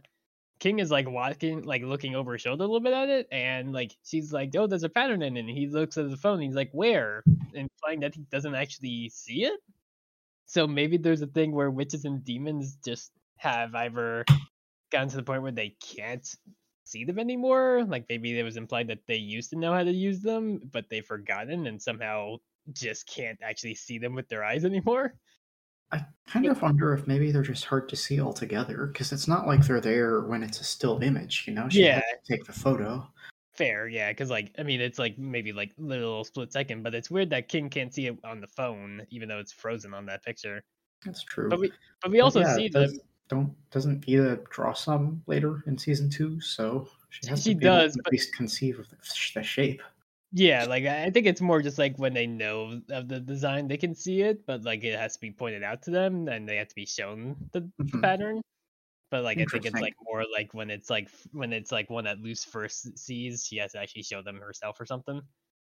King 0.58 0.78
is 0.80 0.90
like 0.90 1.08
walking, 1.08 1.62
like 1.64 1.82
looking 1.82 2.16
over 2.16 2.32
her 2.32 2.38
shoulder 2.38 2.64
a 2.64 2.66
little 2.66 2.80
bit 2.80 2.94
at 2.94 3.08
it, 3.10 3.28
and 3.32 3.72
like 3.72 3.92
she's 4.04 4.32
like, 4.32 4.54
"Oh, 4.56 4.66
there's 4.66 4.84
a 4.84 4.88
pattern 4.88 5.22
in 5.22 5.36
it." 5.36 5.40
And 5.40 5.50
he 5.50 5.68
looks 5.68 5.98
at 5.98 6.10
the 6.10 6.16
phone, 6.16 6.40
he's 6.40 6.54
like, 6.56 6.70
"Where?" 6.72 7.22
And 7.54 7.68
Implying 7.70 8.00
that 8.00 8.14
he 8.14 8.22
doesn't 8.30 8.54
actually 8.54 9.10
see 9.10 9.44
it. 9.44 9.60
So 10.46 10.66
maybe 10.66 10.96
there's 10.96 11.22
a 11.22 11.26
thing 11.26 11.52
where 11.52 11.70
witches 11.70 12.04
and 12.04 12.24
demons 12.24 12.76
just 12.84 13.12
have 13.38 13.74
either 13.74 14.24
gotten 14.90 15.08
to 15.10 15.16
the 15.16 15.22
point 15.22 15.42
where 15.42 15.52
they 15.52 15.76
can't 15.80 16.26
see 16.84 17.04
them 17.04 17.18
anymore. 17.18 17.84
Like 17.86 18.06
maybe 18.08 18.38
it 18.38 18.42
was 18.44 18.56
implied 18.56 18.88
that 18.88 19.06
they 19.06 19.16
used 19.16 19.50
to 19.50 19.58
know 19.58 19.72
how 19.74 19.82
to 19.84 19.92
use 19.92 20.20
them, 20.20 20.60
but 20.72 20.88
they've 20.88 21.04
forgotten 21.06 21.66
and 21.66 21.82
somehow 21.82 22.36
just 22.72 23.06
can't 23.08 23.38
actually 23.42 23.74
see 23.74 23.98
them 23.98 24.14
with 24.14 24.28
their 24.28 24.44
eyes 24.44 24.64
anymore. 24.64 25.14
I 25.92 26.04
kind 26.26 26.46
of 26.46 26.60
wonder 26.62 26.92
if 26.94 27.06
maybe 27.06 27.30
they're 27.30 27.42
just 27.42 27.64
hard 27.64 27.88
to 27.90 27.96
see 27.96 28.20
altogether, 28.20 28.86
because 28.86 29.12
it's 29.12 29.28
not 29.28 29.46
like 29.46 29.64
they're 29.64 29.80
there 29.80 30.22
when 30.22 30.42
it's 30.42 30.60
a 30.60 30.64
still 30.64 30.98
image, 31.00 31.44
you 31.46 31.54
know? 31.54 31.68
She 31.68 31.84
Yeah. 31.84 31.96
had 31.96 32.02
to 32.24 32.32
take 32.36 32.44
the 32.44 32.52
photo. 32.52 33.08
Fair, 33.54 33.88
yeah, 33.88 34.10
because 34.10 34.28
like 34.28 34.52
I 34.58 34.62
mean, 34.64 34.80
it's 34.82 34.98
like 34.98 35.16
maybe 35.16 35.52
like 35.52 35.72
little 35.78 36.24
split 36.24 36.52
second, 36.52 36.82
but 36.82 36.94
it's 36.94 37.10
weird 37.10 37.30
that 37.30 37.48
King 37.48 37.70
can't 37.70 37.94
see 37.94 38.06
it 38.08 38.18
on 38.22 38.40
the 38.40 38.46
phone, 38.48 39.06
even 39.10 39.28
though 39.28 39.38
it's 39.38 39.52
frozen 39.52 39.94
on 39.94 40.04
that 40.06 40.22
picture. 40.22 40.62
That's 41.04 41.22
true. 41.22 41.48
But 41.48 41.60
we 41.60 41.72
but 42.02 42.10
we 42.10 42.18
But 42.18 42.24
also 42.24 42.40
yeah, 42.40 42.54
see 42.56 42.66
it 42.66 42.72
them. 42.72 42.90
don't 43.28 43.70
doesn't 43.70 44.06
Eda 44.08 44.40
draw 44.50 44.72
some 44.74 45.22
later 45.26 45.62
in 45.66 45.78
season 45.78 46.10
two, 46.10 46.38
so 46.40 46.88
she 47.08 47.26
has 47.28 47.44
She 47.44 47.54
to 47.54 47.60
be 47.60 47.66
able 47.66 47.76
does, 47.78 47.96
at 47.96 48.12
least 48.12 48.34
conceive 48.34 48.78
of 48.78 48.90
the, 48.90 48.96
the 49.34 49.42
shape. 49.42 49.82
Yeah, 50.32 50.64
like 50.64 50.84
I 50.84 51.10
think 51.10 51.26
it's 51.26 51.40
more 51.40 51.62
just 51.62 51.78
like 51.78 51.98
when 51.98 52.12
they 52.12 52.26
know 52.26 52.80
of 52.90 53.08
the 53.08 53.20
design, 53.20 53.68
they 53.68 53.76
can 53.76 53.94
see 53.94 54.22
it, 54.22 54.44
but 54.46 54.62
like 54.64 54.84
it 54.84 54.98
has 54.98 55.14
to 55.14 55.20
be 55.20 55.30
pointed 55.30 55.62
out 55.62 55.82
to 55.82 55.90
them, 55.90 56.28
and 56.28 56.48
they 56.48 56.56
have 56.56 56.68
to 56.68 56.74
be 56.74 56.86
shown 56.86 57.36
the, 57.52 57.70
Mhm. 57.80 58.00
pattern. 58.02 58.42
But 59.10 59.24
like 59.24 59.40
I 59.40 59.46
think 59.46 59.66
it's 59.66 59.80
like 59.80 59.94
more 60.02 60.24
like 60.32 60.54
when 60.54 60.70
it's 60.70 60.90
like 60.90 61.10
when 61.32 61.52
it's 61.52 61.72
like 61.72 61.90
one 61.90 62.04
that 62.04 62.20
Luz 62.20 62.44
first 62.44 62.98
sees, 62.98 63.46
she 63.46 63.58
has 63.58 63.72
to 63.72 63.80
actually 63.80 64.02
show 64.04 64.22
them 64.22 64.40
herself 64.40 64.80
or 64.80 64.86
something. 64.86 65.22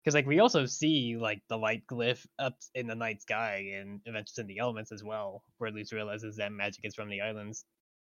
Because 0.04 0.14
like 0.14 0.26
we 0.26 0.40
also 0.40 0.66
see 0.66 1.16
like 1.16 1.42
the 1.48 1.58
light 1.58 1.86
glyph 1.86 2.26
up 2.38 2.56
in 2.74 2.86
the 2.88 2.94
night 2.96 3.22
sky 3.22 3.72
and 3.74 4.00
Adventures 4.06 4.38
in 4.38 4.46
the 4.48 4.58
Elements 4.58 4.92
as 4.92 5.04
well, 5.04 5.44
where 5.58 5.70
Luz 5.72 5.92
realizes 5.92 6.36
that 6.36 6.52
magic 6.52 6.84
is 6.86 6.94
from 6.94 7.08
the 7.10 7.20
islands. 7.22 7.64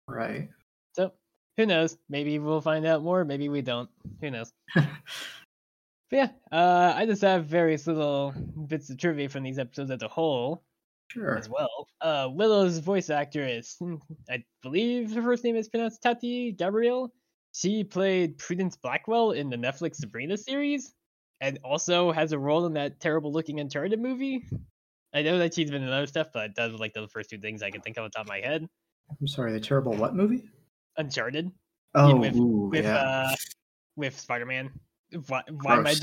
Right. 0.08 0.48
So 0.94 1.12
who 1.56 1.66
knows? 1.66 1.98
Maybe 2.08 2.38
we'll 2.38 2.60
find 2.60 2.86
out 2.86 3.02
more. 3.02 3.24
Maybe 3.24 3.48
we 3.48 3.62
don't. 3.62 3.90
Who 4.20 4.30
knows? 4.30 4.52
But 6.10 6.16
yeah, 6.16 6.28
uh, 6.52 6.92
I 6.96 7.04
just 7.06 7.22
have 7.22 7.46
various 7.46 7.86
little 7.86 8.32
bits 8.66 8.88
of 8.90 8.96
trivia 8.98 9.28
from 9.28 9.42
these 9.42 9.58
episodes 9.58 9.90
as 9.90 10.02
a 10.02 10.08
whole 10.08 10.64
Sure. 11.08 11.36
as 11.36 11.48
well. 11.48 11.86
Uh, 12.00 12.28
Willow's 12.32 12.78
voice 12.78 13.10
actor 13.10 13.46
is, 13.46 13.76
I 14.30 14.42
believe 14.62 15.14
her 15.14 15.22
first 15.22 15.44
name 15.44 15.56
is 15.56 15.68
pronounced 15.68 16.02
Tati 16.02 16.52
Gabrielle. 16.52 17.12
She 17.54 17.82
played 17.84 18.38
Prudence 18.38 18.76
Blackwell 18.76 19.32
in 19.32 19.50
the 19.50 19.56
Netflix 19.56 19.96
Sabrina 19.96 20.36
series, 20.36 20.94
and 21.40 21.58
also 21.64 22.12
has 22.12 22.32
a 22.32 22.38
role 22.38 22.66
in 22.66 22.74
that 22.74 23.00
terrible-looking 23.00 23.58
Uncharted 23.60 24.00
movie. 24.00 24.44
I 25.14 25.22
know 25.22 25.38
that 25.38 25.54
she's 25.54 25.70
been 25.70 25.82
in 25.82 25.88
other 25.90 26.06
stuff, 26.06 26.28
but 26.32 26.54
those 26.54 26.74
are 26.74 26.78
like 26.78 26.92
the 26.92 27.08
first 27.08 27.30
two 27.30 27.38
things 27.38 27.62
I 27.62 27.70
can 27.70 27.80
think 27.80 27.96
of 27.96 28.04
on 28.04 28.10
top 28.10 28.22
of 28.22 28.28
my 28.28 28.40
head. 28.40 28.66
I'm 29.20 29.26
sorry, 29.26 29.52
the 29.52 29.60
terrible 29.60 29.94
what 29.96 30.14
movie? 30.14 30.48
Uncharted 30.98 31.50
Oh, 31.94 32.16
with- 32.16 32.36
ooh, 32.36 32.68
with 32.70 32.84
yeah. 32.84 32.96
uh, 32.98 33.34
with 33.96 34.18
Spider-Man. 34.18 34.70
Why, 35.26 35.42
why 35.50 35.76
am 35.76 35.86
I? 35.86 35.94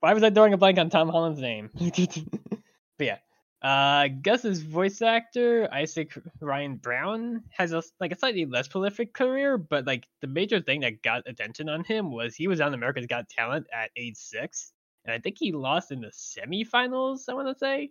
Why 0.00 0.12
was 0.12 0.22
I 0.22 0.30
drawing 0.30 0.52
a 0.52 0.58
blank 0.58 0.78
on 0.78 0.90
Tom 0.90 1.08
Holland's 1.08 1.40
name? 1.40 1.70
but 1.78 3.06
yeah, 3.06 3.18
uh, 3.64 4.08
Gus's 4.20 4.60
voice 4.60 5.00
actor 5.00 5.66
Isaac 5.72 6.12
Ryan 6.40 6.76
Brown 6.76 7.42
has 7.50 7.72
a 7.72 7.82
like 7.98 8.12
a 8.12 8.18
slightly 8.18 8.44
less 8.44 8.68
prolific 8.68 9.14
career, 9.14 9.56
but 9.56 9.86
like 9.86 10.06
the 10.20 10.26
major 10.26 10.60
thing 10.60 10.80
that 10.80 11.02
got 11.02 11.22
attention 11.26 11.70
on 11.70 11.82
him 11.84 12.12
was 12.12 12.34
he 12.36 12.46
was 12.46 12.60
on 12.60 12.74
America's 12.74 13.06
Got 13.06 13.30
Talent 13.30 13.66
at 13.72 13.90
age 13.96 14.16
six, 14.16 14.72
and 15.06 15.14
I 15.14 15.18
think 15.18 15.36
he 15.38 15.52
lost 15.52 15.92
in 15.92 16.02
the 16.02 16.08
semifinals. 16.08 17.22
I 17.28 17.32
want 17.32 17.48
to 17.48 17.58
say, 17.58 17.90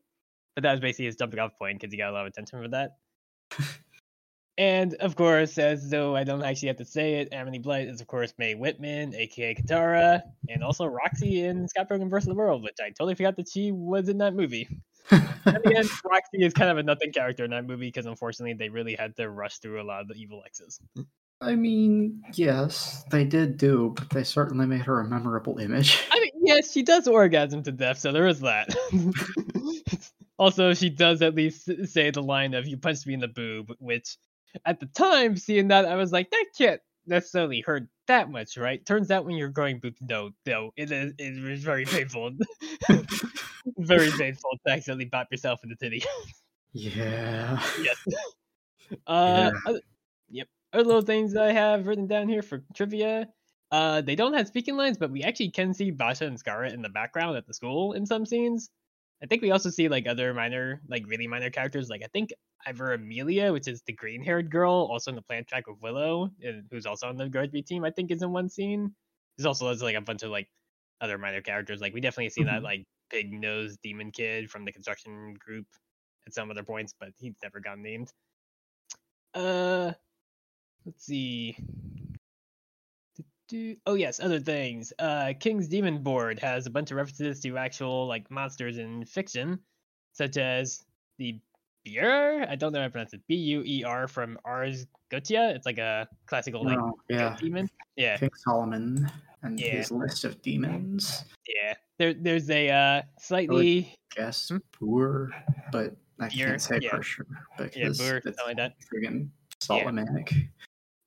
but 0.54 0.62
that 0.62 0.72
was 0.72 0.80
basically 0.80 1.06
his 1.06 1.16
jumping 1.16 1.40
off 1.40 1.58
point 1.58 1.80
because 1.82 1.92
he 1.92 1.98
got 1.98 2.12
a 2.12 2.14
lot 2.14 2.28
of 2.28 2.28
attention 2.28 2.62
for 2.62 2.68
that. 2.70 2.92
And 4.58 4.94
of 4.96 5.16
course, 5.16 5.58
as 5.58 5.90
though 5.90 6.16
I 6.16 6.24
don't 6.24 6.44
actually 6.44 6.68
have 6.68 6.78
to 6.78 6.86
say 6.86 7.16
it, 7.16 7.30
Amity 7.32 7.60
Blight 7.60 7.88
is 7.88 8.02
of 8.02 8.08
course 8.08 8.34
Mae 8.38 8.54
Whitman, 8.54 9.16
aka 9.16 9.56
Katara, 9.56 10.22
and 10.50 10.64
also 10.64 10.86
Roxy 10.86 11.44
in 11.44 11.68
Scott 11.68 11.90
Pilgrim 11.90 12.10
vs. 12.10 12.28
the 12.28 12.36
World, 12.36 12.64
which 12.64 12.78
I 12.82 12.90
totally 12.90 13.16
forgot 13.16 13.36
that 13.38 13.50
she 13.50 13.72
was 13.72 14.10
in 14.10 14.20
that 14.20 14.36
movie. 14.36 14.68
And 15.10 15.28
again, 15.66 15.86
Roxy 16.06 16.44
is 16.44 16.54
kind 16.54 16.70
of 16.70 16.78
a 16.78 16.84
nothing 16.84 17.12
character 17.12 17.44
in 17.44 17.52
that 17.52 17.66
movie 17.66 17.88
because 17.88 18.06
unfortunately 18.06 18.54
they 18.54 18.70
really 18.70 18.96
had 18.96 19.16
to 19.18 19.30
rush 19.30 19.58
through 19.58 19.82
a 19.82 19.84
lot 19.84 20.02
of 20.02 20.08
the 20.08 20.16
evil 20.16 20.44
exes. 20.46 20.80
I 21.44 21.56
mean, 21.56 22.22
yes, 22.34 23.04
they 23.12 23.26
did 23.26 23.58
do, 23.58 23.94
but 23.98 24.10
they 24.12 24.24
certainly 24.24 24.66
made 24.66 24.82
her 24.82 25.02
a 25.02 25.06
memorable 25.06 25.58
image. 25.58 26.02
I 26.10 26.20
mean, 26.20 26.32
yes, 26.42 26.72
she 26.72 26.84
does 26.84 27.08
orgasm 27.08 27.64
to 27.64 27.72
death, 27.72 27.98
so 28.00 28.12
there 28.12 28.28
is 28.28 28.40
that. 28.42 28.74
also, 30.38 30.74
she 30.74 30.90
does 30.90 31.22
at 31.22 31.36
least 31.36 31.70
say 31.88 32.12
the 32.12 32.22
line 32.22 32.54
of 32.54 32.66
"You 32.66 32.78
punched 32.78 33.06
me 33.06 33.14
in 33.16 33.20
the 33.20 33.28
boob," 33.28 33.74
which, 33.80 34.18
at 34.66 34.80
the 34.80 34.86
time, 34.88 35.36
seeing 35.38 35.70
that, 35.70 35.86
I 35.86 35.96
was 35.96 36.12
like, 36.12 36.30
that 36.32 36.46
can't 36.58 36.82
necessarily 37.06 37.62
hurt 37.62 37.88
that 38.08 38.30
much, 38.30 38.58
right? 38.58 38.86
Turns 38.86 39.12
out 39.12 39.26
when 39.26 39.36
you're 39.36 39.50
growing 39.50 39.80
boobs, 39.80 39.98
no, 40.02 40.32
no, 40.46 40.72
it 40.78 40.92
is 40.92 41.14
it 41.18 41.52
is 41.52 41.64
very 41.64 41.86
painful, 41.86 42.32
very 43.78 44.12
painful 44.12 44.52
to 44.66 44.74
accidentally 44.74 45.06
bop 45.06 45.28
yourself 45.32 45.62
in 45.64 45.70
the 45.70 45.76
titty. 45.76 46.04
Yeah. 46.74 47.62
yes. 47.82 47.98
Uh, 49.08 49.50
other- 49.66 49.82
yep. 50.30 50.48
Other 50.72 50.84
little 50.84 51.02
things 51.02 51.36
I 51.36 51.52
have 51.52 51.88
written 51.88 52.06
down 52.06 52.28
here 52.30 52.44
for 52.44 52.64
trivia. 52.76 53.28
Uh, 53.72 54.02
they 54.02 54.16
don't 54.16 54.34
have 54.34 54.48
speaking 54.48 54.76
lines, 54.78 54.98
but 54.98 55.10
we 55.10 55.24
actually 55.24 55.50
can 55.50 55.74
see 55.74 55.92
Boscha 55.92 56.28
and 56.28 56.38
Scarlet 56.38 56.74
in 56.74 56.82
the 56.84 56.90
background 56.90 57.36
at 57.38 57.48
the 57.48 57.54
school 57.56 57.94
in 57.94 58.06
some 58.06 58.24
scenes. 58.26 58.70
I 59.24 59.26
think 59.28 59.42
we 59.42 59.52
also 59.52 59.70
see 59.70 59.88
like 59.88 60.06
other 60.08 60.34
minor, 60.34 60.82
like 60.90 61.06
really 61.08 61.28
minor 61.28 61.50
characters. 61.50 61.90
Like 61.90 62.04
I 62.04 62.08
think 62.08 62.32
either 62.68 62.94
Amelia, 62.94 63.54
which 63.54 63.68
is 63.70 63.82
the 63.84 63.94
green-haired 63.94 64.52
girl, 64.52 64.90
also 64.92 65.12
in 65.12 65.16
the 65.16 65.22
plant 65.22 65.48
track 65.48 65.68
with 65.68 65.80
Willow, 65.82 66.30
and 66.42 66.66
who's 66.70 66.86
also 66.86 67.08
on 67.08 67.18
the 67.18 67.30
Guard 67.30 67.52
team. 67.66 67.86
I 67.86 67.92
think 67.92 68.12
is 68.12 68.22
in 68.22 68.32
one 68.32 68.50
scene. 68.50 68.94
There's 69.38 69.46
also 69.46 69.66
there's 69.68 69.82
like 69.82 69.96
a 69.96 70.02
bunch 70.02 70.24
of 70.24 70.32
like 70.32 70.50
other 71.02 71.18
minor 71.18 71.42
characters. 71.42 71.82
Like 71.82 71.94
we 71.94 72.02
definitely 72.02 72.30
see 72.30 72.44
that 72.44 72.62
Mhm. 72.62 72.64
like 72.64 72.86
big 73.10 73.32
nosed 73.32 73.80
demon 73.82 74.12
kid 74.12 74.50
from 74.52 74.66
the 74.66 74.72
construction 74.74 75.34
group 75.36 75.68
at 76.28 76.34
some 76.34 76.52
other 76.52 76.64
points, 76.64 76.94
but 77.00 77.10
he's 77.18 77.36
never 77.42 77.60
gotten 77.62 77.84
named. 77.84 78.12
Uh, 79.34 79.94
let's 80.86 81.06
see. 81.06 81.58
Do- 83.50 83.76
Oh 83.86 83.96
yes, 83.96 84.20
other 84.20 84.40
things. 84.40 84.94
Uh, 85.00 85.34
King's 85.40 85.68
Demon 85.68 86.02
Board 86.02 86.40
has 86.40 86.66
a 86.66 86.70
bunch 86.70 86.92
of 86.92 86.98
references 86.98 87.40
to 87.42 87.58
actual 87.58 88.08
like 88.08 88.30
monsters 88.32 88.78
in 88.78 89.06
fiction, 89.06 89.60
such 90.14 90.38
as 90.38 90.84
the 91.18 91.40
Beer. 91.84 92.46
I 92.50 92.56
don't 92.56 92.72
know 92.72 92.80
how 92.80 92.86
to 92.86 92.92
pronounce 92.92 93.14
it. 93.14 93.22
B 93.28 93.36
U 93.36 93.62
E 93.66 93.84
R 93.84 94.08
from 94.08 94.38
Ars 94.46 94.88
Goetia. 95.12 95.54
It's 95.54 95.66
like 95.66 95.78
a 95.80 96.08
classical 96.28 96.64
like 96.64 96.78
Oh, 96.80 96.98
yeah. 97.10 97.36
demon. 97.40 97.70
Yeah, 97.98 98.18
King 98.18 98.30
Solomon 98.36 99.12
and 99.42 99.60
Yeah. 99.60 99.72
his 99.72 99.92
list 99.92 100.24
of 100.24 100.42
demons. 100.42 101.26
yeah. 101.48 101.74
There, 102.00 102.14
there's 102.14 102.50
a 102.50 102.70
uh, 102.70 103.02
slightly 103.20 103.94
Guess 104.16 104.50
Hmm? 104.50 104.58
Boer, 104.80 105.32
but 105.72 105.94
I 106.20 106.30
Beer, 106.30 106.48
can't 106.48 106.62
say 106.62 106.80
yeah. 106.82 106.90
for 106.96 107.04
sure 107.04 107.26
yeah, 107.76 107.90
Boer, 107.90 108.22
something 108.24 108.34
like 108.46 108.58
that. 108.58 108.76
friggin' 108.92 109.28
Solomonic. 109.60 110.34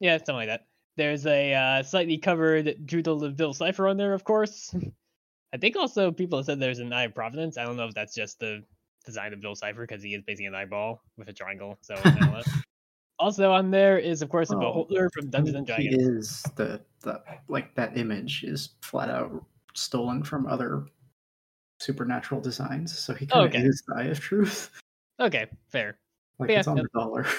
Yeah, 0.01 0.19
something 0.19 0.35
like 0.37 0.49
that. 0.49 0.67
There's 0.97 1.27
a 1.27 1.53
uh, 1.55 1.83
slightly 1.83 2.19
covered 2.19 2.87
doodle 2.87 3.23
of 3.23 3.37
Bill 3.37 3.53
Cipher 3.53 3.89
on 3.89 3.97
there, 3.97 4.15
of 4.15 4.25
course. 4.25 4.75
I 5.53 5.59
think 5.59 5.77
also 5.77 6.11
people 6.11 6.39
have 6.39 6.47
said 6.47 6.59
there's 6.59 6.81
an 6.81 6.93
Eye 6.93 7.05
of 7.05 7.15
Providence. 7.15 7.57
I 7.57 7.65
don't 7.65 7.77
know 7.77 7.87
if 7.87 7.95
that's 7.95 8.15
just 8.15 8.41
the 8.41 8.63
design 9.05 9.33
of 9.33 9.41
Bill 9.41 9.55
Cipher 9.55 9.83
because 9.87 10.03
he 10.03 10.15
is 10.15 10.23
basically 10.23 10.47
an 10.47 10.55
eyeball 10.55 11.03
with 11.17 11.29
a 11.29 11.33
triangle. 11.33 11.79
So 11.83 11.95
I 11.95 12.03
don't 12.03 12.15
know. 12.17 12.43
also 13.19 13.53
on 13.53 13.71
there 13.71 13.99
is 13.99 14.23
of 14.23 14.29
course 14.29 14.51
a 14.51 14.57
Oh, 14.57 14.61
beholder 14.61 15.09
from 15.11 15.31
Dungeons 15.31 15.55
mean, 15.55 15.59
and 15.77 15.83
he 15.83 15.89
Dragons. 15.89 16.09
is 16.09 16.43
the, 16.57 16.81
the 17.03 17.23
like 17.49 17.75
that 17.75 17.97
image 17.97 18.43
is 18.45 18.71
flat 18.83 19.09
out 19.09 19.45
stolen 19.75 20.23
from 20.23 20.47
other 20.47 20.87
supernatural 21.81 22.41
designs, 22.41 22.99
so 22.99 23.15
he 23.15 23.27
kind 23.27 23.47
of 23.47 23.55
Okay. 23.55 23.63
is 23.65 23.83
the 23.87 23.95
Eye 23.97 24.05
of 24.05 24.19
Truth. 24.21 24.71
Okay, 25.21 25.47
fair. 25.69 25.99
Like 26.39 26.51
Yeah, 26.51 26.59
it's 26.61 26.69
on 26.69 26.77
yeah. 26.77 26.83
the 26.83 26.99
dollar. 26.99 27.27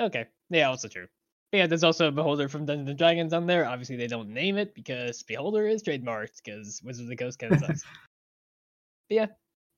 Okay, 0.00 0.26
yeah, 0.48 0.68
also 0.68 0.86
true. 0.86 1.08
But 1.50 1.58
yeah, 1.58 1.66
there's 1.66 1.84
also 1.84 2.08
a 2.08 2.12
beholder 2.12 2.48
from 2.48 2.66
Dungeons 2.66 2.90
and 2.90 2.98
Dragons 2.98 3.32
on 3.32 3.46
there. 3.46 3.66
Obviously, 3.66 3.96
they 3.96 4.06
don't 4.06 4.30
name 4.30 4.58
it 4.58 4.74
because 4.74 5.22
beholder 5.22 5.66
is 5.66 5.82
trademarked 5.82 6.42
because 6.44 6.82
Wizards 6.84 7.04
of 7.04 7.08
the 7.08 7.16
Coast 7.16 7.38
kind 7.38 7.54
of 7.54 7.60
sucks. 7.66 7.84
But 9.08 9.14
yeah, 9.14 9.26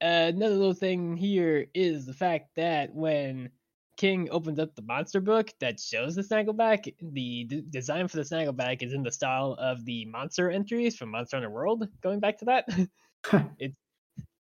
uh, 0.02 0.34
another 0.34 0.56
little 0.56 0.74
thing 0.74 1.16
here 1.16 1.66
is 1.74 2.06
the 2.06 2.12
fact 2.12 2.50
that 2.56 2.92
when 2.92 3.50
King 3.96 4.28
opens 4.30 4.58
up 4.58 4.74
the 4.74 4.82
monster 4.82 5.20
book 5.20 5.52
that 5.60 5.78
shows 5.78 6.16
the 6.16 6.22
Snaggleback, 6.22 6.94
the 7.00 7.44
d- 7.44 7.64
design 7.68 8.08
for 8.08 8.16
the 8.16 8.22
Snaggleback 8.22 8.82
is 8.82 8.92
in 8.92 9.02
the 9.02 9.12
style 9.12 9.54
of 9.58 9.84
the 9.84 10.06
monster 10.06 10.50
entries 10.50 10.96
from 10.96 11.10
Monster 11.10 11.36
Hunter 11.36 11.50
World. 11.50 11.86
Going 12.00 12.18
back 12.18 12.38
to 12.38 12.46
that, 12.46 12.64
it's 13.58 13.58
it's 13.58 13.76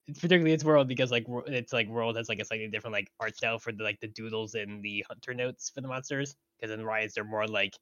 particularly 0.07 0.53
its 0.53 0.65
world 0.65 0.89
because 0.89 1.11
like 1.11 1.25
it's 1.47 1.73
like 1.73 1.89
world 1.89 2.17
has 2.17 2.29
like 2.29 2.39
a 2.41 2.45
slightly 2.45 2.69
different 2.69 2.93
like 2.93 3.11
art 3.21 3.37
style 3.37 3.59
for 3.59 3.73
the 3.73 3.83
like 3.85 4.01
the 4.01 4.09
doodles 4.09 4.55
and 4.55 4.83
the 4.85 5.05
hunter 5.09 5.35
notes 5.35 5.71
for 5.71 5.81
the 5.81 5.89
monsters. 5.89 6.37
Because 6.59 6.73
in 6.73 6.85
Rise 6.85 7.15
they're 7.15 7.25
more 7.25 7.47
like 7.47 7.75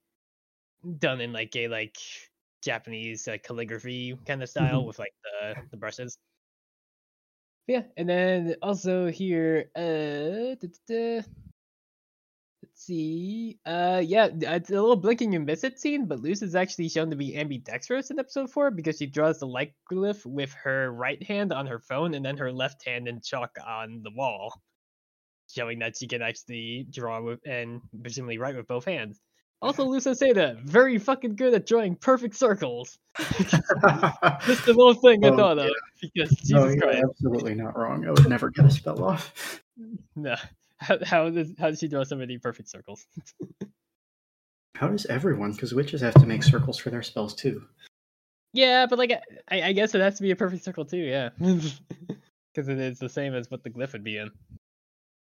done 0.97 1.21
in 1.21 1.33
like 1.33 1.55
a 1.55 1.67
like 1.67 1.97
Japanese 2.63 3.27
uh, 3.27 3.37
calligraphy 3.43 4.15
kind 4.25 4.41
of 4.43 4.49
style 4.49 4.85
Mhm. 4.85 4.87
with 4.87 4.99
like 4.99 5.13
the 5.23 5.57
the 5.71 5.77
brushes. 5.77 6.17
Yeah, 7.67 7.87
and 7.95 8.09
then 8.09 8.55
also 8.61 9.07
here, 9.07 9.71
uh, 9.75 10.55
duh, 10.55 10.67
duh, 10.87 11.21
duh. 11.21 11.42
See, 12.85 13.59
uh, 13.65 14.01
yeah, 14.05 14.27
it's 14.33 14.69
a 14.69 14.73
little 14.73 14.97
blinking 14.97 15.35
and 15.35 15.45
miss 15.45 15.63
it 15.63 15.79
scene, 15.79 16.05
but 16.05 16.19
Luz 16.19 16.41
is 16.41 16.53
actually 16.53 16.89
shown 16.89 17.11
to 17.11 17.15
be 17.15 17.37
ambidextrous 17.37 18.11
in 18.11 18.19
episode 18.19 18.49
four 18.51 18.71
because 18.71 18.97
she 18.97 19.05
draws 19.05 19.39
the 19.39 19.47
light 19.47 19.71
glyph 19.89 20.25
with 20.25 20.51
her 20.63 20.91
right 20.91 21.23
hand 21.23 21.53
on 21.53 21.65
her 21.67 21.79
phone 21.79 22.13
and 22.13 22.25
then 22.25 22.35
her 22.35 22.51
left 22.51 22.85
hand 22.85 23.07
in 23.07 23.21
chalk 23.21 23.51
on 23.65 24.01
the 24.03 24.11
wall, 24.11 24.61
showing 25.49 25.79
that 25.79 25.95
she 25.95 26.09
can 26.09 26.21
actually 26.21 26.85
draw 26.91 27.21
with 27.21 27.39
and 27.47 27.79
presumably 28.01 28.37
write 28.37 28.57
with 28.57 28.67
both 28.67 28.83
hands. 28.83 29.17
Also, 29.61 29.85
Luz 29.85 30.03
Seda, 30.03 30.61
very 30.65 30.97
fucking 30.97 31.37
good 31.37 31.53
at 31.53 31.65
drawing 31.65 31.95
perfect 31.95 32.35
circles. 32.35 32.99
Just 33.17 34.67
a 34.67 34.73
little 34.73 34.93
thing 35.01 35.23
I 35.23 35.29
Oh, 35.29 35.37
thought 35.37 35.57
yeah. 35.57 35.63
of 35.67 35.71
because 36.01 36.31
Jesus 36.31 36.49
no, 36.51 36.67
you're 36.67 36.81
Christ. 36.81 37.03
absolutely 37.09 37.55
not 37.55 37.77
wrong. 37.77 38.05
I 38.05 38.09
would 38.11 38.27
never 38.27 38.49
get 38.49 38.65
a 38.65 38.69
spell 38.71 39.01
off. 39.05 39.61
No. 40.17 40.35
How, 40.83 40.97
how 41.03 41.29
does 41.29 41.53
how 41.57 41.69
does 41.69 41.79
she 41.79 41.87
draw 41.87 42.03
so 42.03 42.17
many 42.17 42.37
perfect 42.37 42.69
circles? 42.69 43.07
How 44.75 44.87
does 44.87 45.05
everyone? 45.05 45.51
Because 45.51 45.73
witches 45.73 46.01
have 46.01 46.15
to 46.15 46.25
make 46.25 46.41
circles 46.43 46.79
for 46.79 46.89
their 46.89 47.03
spells 47.03 47.35
too. 47.35 47.63
Yeah, 48.53 48.87
but 48.87 48.97
like 48.97 49.11
I, 49.49 49.61
I 49.61 49.71
guess 49.71 49.93
it 49.93 50.01
has 50.01 50.17
to 50.17 50.23
be 50.23 50.31
a 50.31 50.35
perfect 50.35 50.63
circle 50.63 50.83
too. 50.83 50.97
Yeah, 50.97 51.29
because 51.37 52.67
it 52.67 52.79
is 52.79 52.97
the 52.97 53.07
same 53.07 53.35
as 53.35 53.49
what 53.51 53.63
the 53.63 53.69
glyph 53.69 53.93
would 53.93 54.03
be 54.03 54.17
in. 54.17 54.31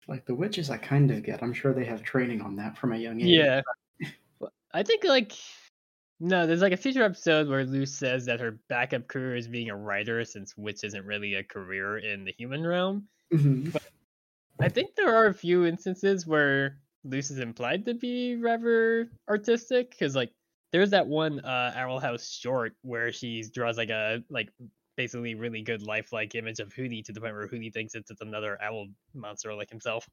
Like 0.08 0.26
the 0.26 0.34
witches, 0.34 0.70
I 0.70 0.76
kind 0.76 1.10
of 1.12 1.22
get. 1.22 1.40
I'm 1.42 1.54
sure 1.54 1.72
they 1.72 1.84
have 1.84 2.02
training 2.02 2.42
on 2.42 2.56
that 2.56 2.76
from 2.76 2.92
a 2.92 2.96
young 2.98 3.20
age. 3.20 3.28
Yeah, 3.28 3.62
I 4.74 4.82
think 4.82 5.04
like 5.04 5.32
no, 6.20 6.46
there's 6.46 6.62
like 6.62 6.72
a 6.72 6.76
future 6.76 7.04
episode 7.04 7.48
where 7.48 7.64
Luz 7.64 7.94
says 7.94 8.26
that 8.26 8.40
her 8.40 8.58
backup 8.68 9.06
career 9.06 9.36
is 9.36 9.46
being 9.46 9.70
a 9.70 9.76
writer, 9.76 10.24
since 10.24 10.56
witch 10.58 10.82
isn't 10.82 11.06
really 11.06 11.34
a 11.34 11.44
career 11.44 11.98
in 11.98 12.24
the 12.24 12.34
human 12.36 12.66
realm. 12.66 13.06
Mhm. 13.32 13.74
I 14.60 14.68
think 14.68 14.94
there 14.96 15.14
are 15.14 15.26
a 15.26 15.34
few 15.34 15.66
instances 15.66 16.26
where 16.26 16.78
Luz 17.04 17.30
is 17.30 17.38
implied 17.38 17.84
to 17.86 17.94
be 17.94 18.36
rather 18.36 19.08
artistic, 19.28 19.90
because 19.90 20.16
like 20.16 20.32
there's 20.72 20.90
that 20.90 21.06
one 21.06 21.40
uh 21.40 21.72
Owl 21.76 22.00
House 22.00 22.28
short 22.30 22.74
where 22.82 23.12
she 23.12 23.44
draws 23.52 23.76
like 23.76 23.90
a 23.90 24.22
like 24.28 24.50
basically 24.96 25.36
really 25.36 25.62
good 25.62 25.82
lifelike 25.82 26.34
image 26.34 26.58
of 26.58 26.72
Hooty 26.72 27.02
to 27.02 27.12
the 27.12 27.20
point 27.20 27.34
where 27.34 27.46
Hooty 27.46 27.70
thinks 27.72 27.94
it's, 27.94 28.10
it's 28.10 28.20
another 28.20 28.60
owl 28.60 28.88
monster 29.14 29.54
like 29.54 29.70
himself 29.70 30.08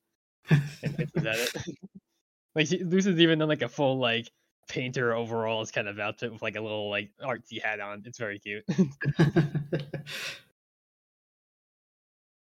and 0.50 0.62
pisses 0.84 1.26
at 1.26 1.40
it. 1.40 1.78
like 2.56 2.68
she, 2.68 2.84
Luz 2.84 3.06
has 3.06 3.20
even 3.20 3.40
done 3.40 3.50
like 3.50 3.64
a 3.64 3.68
full 3.68 3.98
like 3.98 4.30
painter 4.68 5.14
overalls 5.14 5.72
kind 5.72 5.88
of 5.88 6.00
outfit 6.00 6.32
with 6.32 6.42
like 6.42 6.56
a 6.56 6.62
little 6.62 6.90
like 6.90 7.10
artsy 7.22 7.62
hat 7.62 7.80
on. 7.80 8.04
It's 8.06 8.20
very 8.20 8.40
cute. 8.40 8.64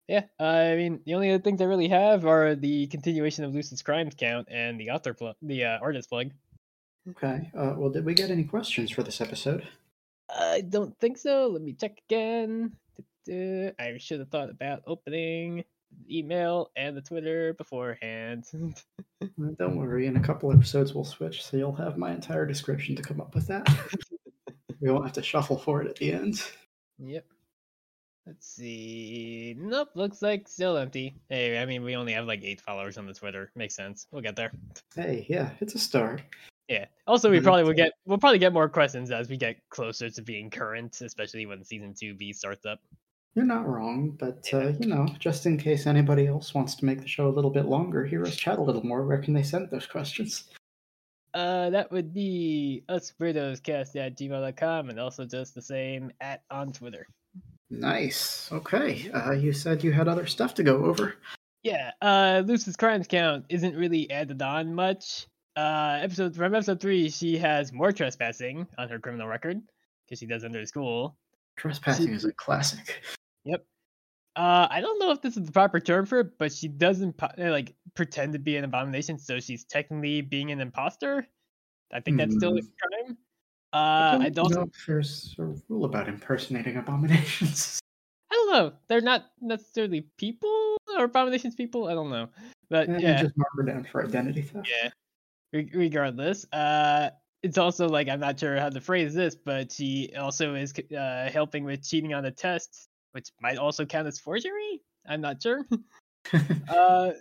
Yeah, 0.08 0.24
I 0.40 0.76
mean, 0.76 1.00
the 1.06 1.14
only 1.16 1.32
other 1.32 1.42
things 1.42 1.62
I 1.62 1.66
really 1.66 1.88
have 1.88 2.26
are 2.26 2.56
the 2.56 2.88
continuation 2.88 3.46
of 3.46 3.54
Lucid's 3.54 3.82
crimes 3.82 4.14
count 4.18 4.48
and 4.52 4.80
the 4.80 4.90
author 4.90 5.14
plug, 5.14 5.36
the 5.42 5.64
uh, 5.64 5.80
artist 5.82 6.10
plug. 6.10 6.32
okay. 7.10 7.50
Uh, 7.58 7.74
well, 7.78 7.90
did 7.90 8.04
we 8.06 8.14
get 8.14 8.30
any 8.30 8.44
questions 8.44 8.92
for 8.92 9.02
this 9.04 9.22
episode? 9.22 9.68
I 10.30 10.62
don't 10.62 10.98
think 11.00 11.18
so. 11.18 11.48
Let 11.48 11.62
me 11.62 11.74
check 11.74 12.00
again. 12.10 12.74
I 13.30 13.98
should 14.00 14.20
have 14.20 14.30
thought 14.30 14.50
about 14.50 14.84
opening 14.86 15.64
the 16.06 16.20
email 16.20 16.72
and 16.76 16.98
the 16.98 17.02
Twitter 17.02 17.54
beforehand. 17.54 18.46
Uh, 18.54 19.28
Don't 19.60 19.78
worry. 19.78 20.08
In 20.08 20.18
a 20.18 20.22
couple 20.22 20.52
episodes, 20.52 20.94
we'll 20.94 21.06
switch, 21.06 21.44
so 21.44 21.56
you'll 21.58 21.76
have 21.76 21.98
my 21.98 22.12
entire 22.12 22.46
description 22.46 22.96
to 22.96 23.02
come 23.02 23.22
up 23.22 23.36
with 23.36 23.48
that. 23.48 23.68
we 24.82 24.92
won't 24.92 25.06
have 25.06 25.14
to 25.14 25.24
shuffle 25.24 25.58
for 25.58 25.82
it 25.82 25.88
at 25.88 25.96
the 25.96 26.12
end. 26.12 26.44
yep. 27.00 27.26
Let's 28.26 28.48
see. 28.48 29.56
Nope, 29.58 29.90
looks 29.96 30.22
like 30.22 30.48
still 30.48 30.78
empty. 30.78 31.16
Hey, 31.30 31.62
I 31.62 31.66
mean, 31.66 31.84
we 31.84 31.96
only 31.96 32.14
have 32.14 32.26
like 32.26 32.42
eight 32.44 32.62
followers 32.62 32.98
on 32.98 33.06
the 33.06 33.14
Twitter. 33.14 33.52
Makes 33.56 33.76
sense. 33.76 34.08
We'll 34.12 34.22
get 34.22 34.38
there. 34.38 34.52
Hey, 34.96 35.26
yeah, 35.30 35.50
it's 35.60 35.76
a 35.76 35.80
start. 35.80 36.22
Yeah. 36.70 36.86
Also, 37.06 37.30
we 37.30 37.42
probably 37.42 37.64
will 37.64 37.74
get 37.74 37.92
we'll 38.06 38.18
probably 38.18 38.40
get 38.40 38.54
more 38.54 38.70
questions 38.70 39.12
as 39.12 39.28
we 39.28 39.36
get 39.36 39.58
closer 39.70 40.10
to 40.10 40.22
being 40.22 40.50
current, 40.50 41.02
especially 41.02 41.46
when 41.46 41.66
season 41.66 41.94
two 41.94 42.14
B 42.14 42.32
starts 42.32 42.66
up. 42.66 42.80
You're 43.36 43.46
not 43.46 43.68
wrong, 43.68 44.16
but 44.18 44.48
uh, 44.54 44.70
you 44.80 44.88
know, 44.88 45.08
just 45.20 45.46
in 45.46 45.58
case 45.58 45.86
anybody 45.86 46.28
else 46.28 46.54
wants 46.54 46.76
to 46.76 46.86
make 46.86 47.02
the 47.02 47.08
show 47.08 47.28
a 47.28 47.36
little 47.36 47.52
bit 47.52 47.66
longer, 47.66 48.06
hear 48.06 48.24
us 48.24 48.36
chat 48.36 48.58
a 48.58 48.62
little 48.62 48.86
more. 48.86 49.06
Where 49.06 49.22
can 49.22 49.34
they 49.34 49.44
send 49.44 49.70
those 49.70 49.88
questions? 49.88 50.46
Uh, 51.34 51.72
that 51.72 51.92
would 51.92 52.14
be 52.14 52.84
usweirdoscast 52.90 53.96
at 53.96 54.18
gmail.com 54.18 54.90
and 54.90 55.00
also 55.00 55.26
just 55.26 55.56
the 55.56 55.62
same 55.62 56.12
at 56.22 56.44
on 56.52 56.72
Twitter. 56.72 57.08
Nice. 57.80 58.50
Okay. 58.52 59.10
Uh, 59.12 59.32
you 59.32 59.52
said 59.52 59.84
you 59.84 59.92
had 59.92 60.08
other 60.08 60.28
stuff 60.28 60.54
to 60.56 60.64
go 60.64 60.86
over. 60.86 61.16
Yeah, 61.64 61.92
uh, 62.02 62.44
Luz's 62.46 62.76
crimes 62.76 63.08
count 63.08 63.46
isn't 63.50 63.76
really 63.76 64.10
added 64.12 64.42
on 64.42 64.76
much. 64.76 65.28
Uh, 65.56 66.00
episode 66.02 66.36
from 66.36 66.54
episode 66.54 66.80
three, 66.80 67.10
she 67.10 67.38
has 67.38 67.72
more 67.72 67.92
trespassing 67.92 68.68
on 68.78 68.90
her 68.90 69.00
criminal 69.00 69.28
record 69.28 69.62
because 70.06 70.20
she 70.20 70.26
does 70.26 70.44
under 70.44 70.66
school. 70.66 71.18
Trespassing 71.58 72.14
is 72.14 72.26
a 72.26 72.34
classic. 72.34 73.02
Yep. 73.46 73.66
Uh, 74.36 74.68
I 74.70 74.82
don't 74.82 75.00
know 75.00 75.12
if 75.12 75.22
this 75.22 75.38
is 75.38 75.46
the 75.46 75.52
proper 75.52 75.80
term 75.80 76.06
for 76.06 76.22
it, 76.22 76.38
but 76.38 76.52
she 76.52 76.68
doesn't 76.68 77.16
uh, 77.22 77.30
like 77.38 77.74
pretend 77.96 78.34
to 78.34 78.40
be 78.40 78.58
an 78.58 78.66
abomination, 78.66 79.18
so 79.18 79.40
she's 79.40 79.64
technically 79.64 80.22
being 80.22 80.52
an 80.52 80.60
imposter. 80.60 81.28
I 81.94 82.00
think 82.00 82.18
that's 82.18 82.36
still 82.36 82.58
a 82.58 82.62
crime. 82.62 83.18
Uh, 83.74 84.20
I 84.22 84.30
don't. 84.30 84.54
know 84.54 84.62
if 84.62 84.86
there's 84.86 85.36
a 85.40 85.46
rule 85.68 85.86
about 85.86 86.08
impersonating 86.08 86.78
abominations. 86.78 87.80
I 88.32 88.36
don't 88.36 88.52
know. 88.52 88.74
They're 88.88 89.02
not 89.02 89.32
necessarily 89.42 90.02
people 90.18 90.78
or 90.98 91.06
abominations 91.06 91.56
people. 91.56 91.88
I 91.88 91.94
don't 91.94 92.10
know, 92.10 92.30
but 92.70 92.88
And 92.88 93.02
yeah, 93.02 93.22
just 93.22 93.38
mark 93.38 93.50
her 93.58 93.64
down 93.64 93.84
for 93.84 94.06
identity 94.06 94.44
theft. 94.44 94.70
yeah. 94.70 94.90
Re- 95.54 95.72
regardless, 95.74 96.46
uh, 96.52 97.10
it's 97.42 97.58
also 97.58 97.88
like 97.90 98.10
I'm 98.10 98.20
not 98.20 98.40
sure 98.40 98.58
how 98.58 98.70
to 98.70 98.82
phrase 98.82 99.14
this, 99.14 99.36
but 99.36 99.72
she 99.72 100.14
also 100.18 100.56
is 100.56 100.74
uh 100.96 101.30
helping 101.32 101.64
with 101.64 101.84
cheating 101.88 102.14
on 102.14 102.24
the 102.24 102.32
test, 102.32 102.88
which 103.12 103.30
might 103.42 103.58
also 103.58 103.86
count 103.86 104.08
as 104.08 104.20
forgery. 104.20 104.82
I'm 105.08 105.22
not 105.22 105.42
sure. 105.42 105.66
uh, 106.70 107.12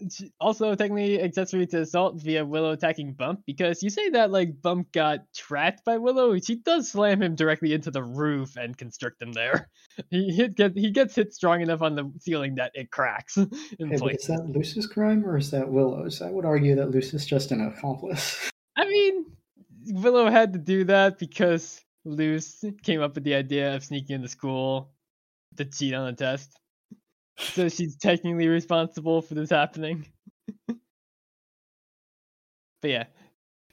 also 0.40 0.74
technically 0.74 1.20
accessory 1.20 1.66
to 1.66 1.80
assault 1.80 2.20
via 2.20 2.44
Willow 2.44 2.72
attacking 2.72 3.12
Bump 3.14 3.42
because 3.46 3.82
you 3.82 3.90
say 3.90 4.10
that 4.10 4.30
like 4.30 4.62
Bump 4.62 4.92
got 4.92 5.20
trapped 5.34 5.84
by 5.84 5.98
Willow, 5.98 6.38
she 6.38 6.56
does 6.56 6.90
slam 6.90 7.22
him 7.22 7.34
directly 7.34 7.72
into 7.72 7.90
the 7.90 8.02
roof 8.02 8.56
and 8.56 8.76
constrict 8.76 9.20
him 9.20 9.32
there. 9.32 9.68
He 10.10 10.32
hit 10.32 10.54
get 10.54 10.76
he 10.76 10.90
gets 10.90 11.14
hit 11.14 11.34
strong 11.34 11.60
enough 11.60 11.82
on 11.82 11.94
the 11.94 12.10
ceiling 12.20 12.54
that 12.54 12.72
it 12.74 12.90
cracks 12.90 13.36
in 13.78 13.90
Hey, 13.90 13.98
place. 13.98 14.20
is 14.20 14.26
that 14.28 14.48
Luz's 14.48 14.86
crime 14.86 15.24
or 15.26 15.36
is 15.36 15.50
that 15.50 15.68
Willow's? 15.68 16.22
I 16.22 16.30
would 16.30 16.46
argue 16.46 16.74
that 16.76 16.90
Luz 16.90 17.12
is 17.12 17.26
just 17.26 17.50
an 17.50 17.60
accomplice. 17.60 18.50
I 18.76 18.86
mean, 18.86 19.26
Willow 19.88 20.30
had 20.30 20.54
to 20.54 20.58
do 20.58 20.84
that 20.84 21.18
because 21.18 21.80
Luz 22.06 22.64
came 22.82 23.02
up 23.02 23.14
with 23.16 23.24
the 23.24 23.34
idea 23.34 23.76
of 23.76 23.84
sneaking 23.84 24.16
into 24.16 24.28
school 24.28 24.92
to 25.56 25.64
cheat 25.66 25.92
on 25.92 26.08
a 26.08 26.14
test. 26.14 26.58
So 27.38 27.68
she's 27.68 27.96
technically 27.96 28.48
responsible 28.48 29.22
for 29.22 29.34
this 29.34 29.50
happening. 29.50 30.06
but 30.68 30.78
yeah, 32.82 33.04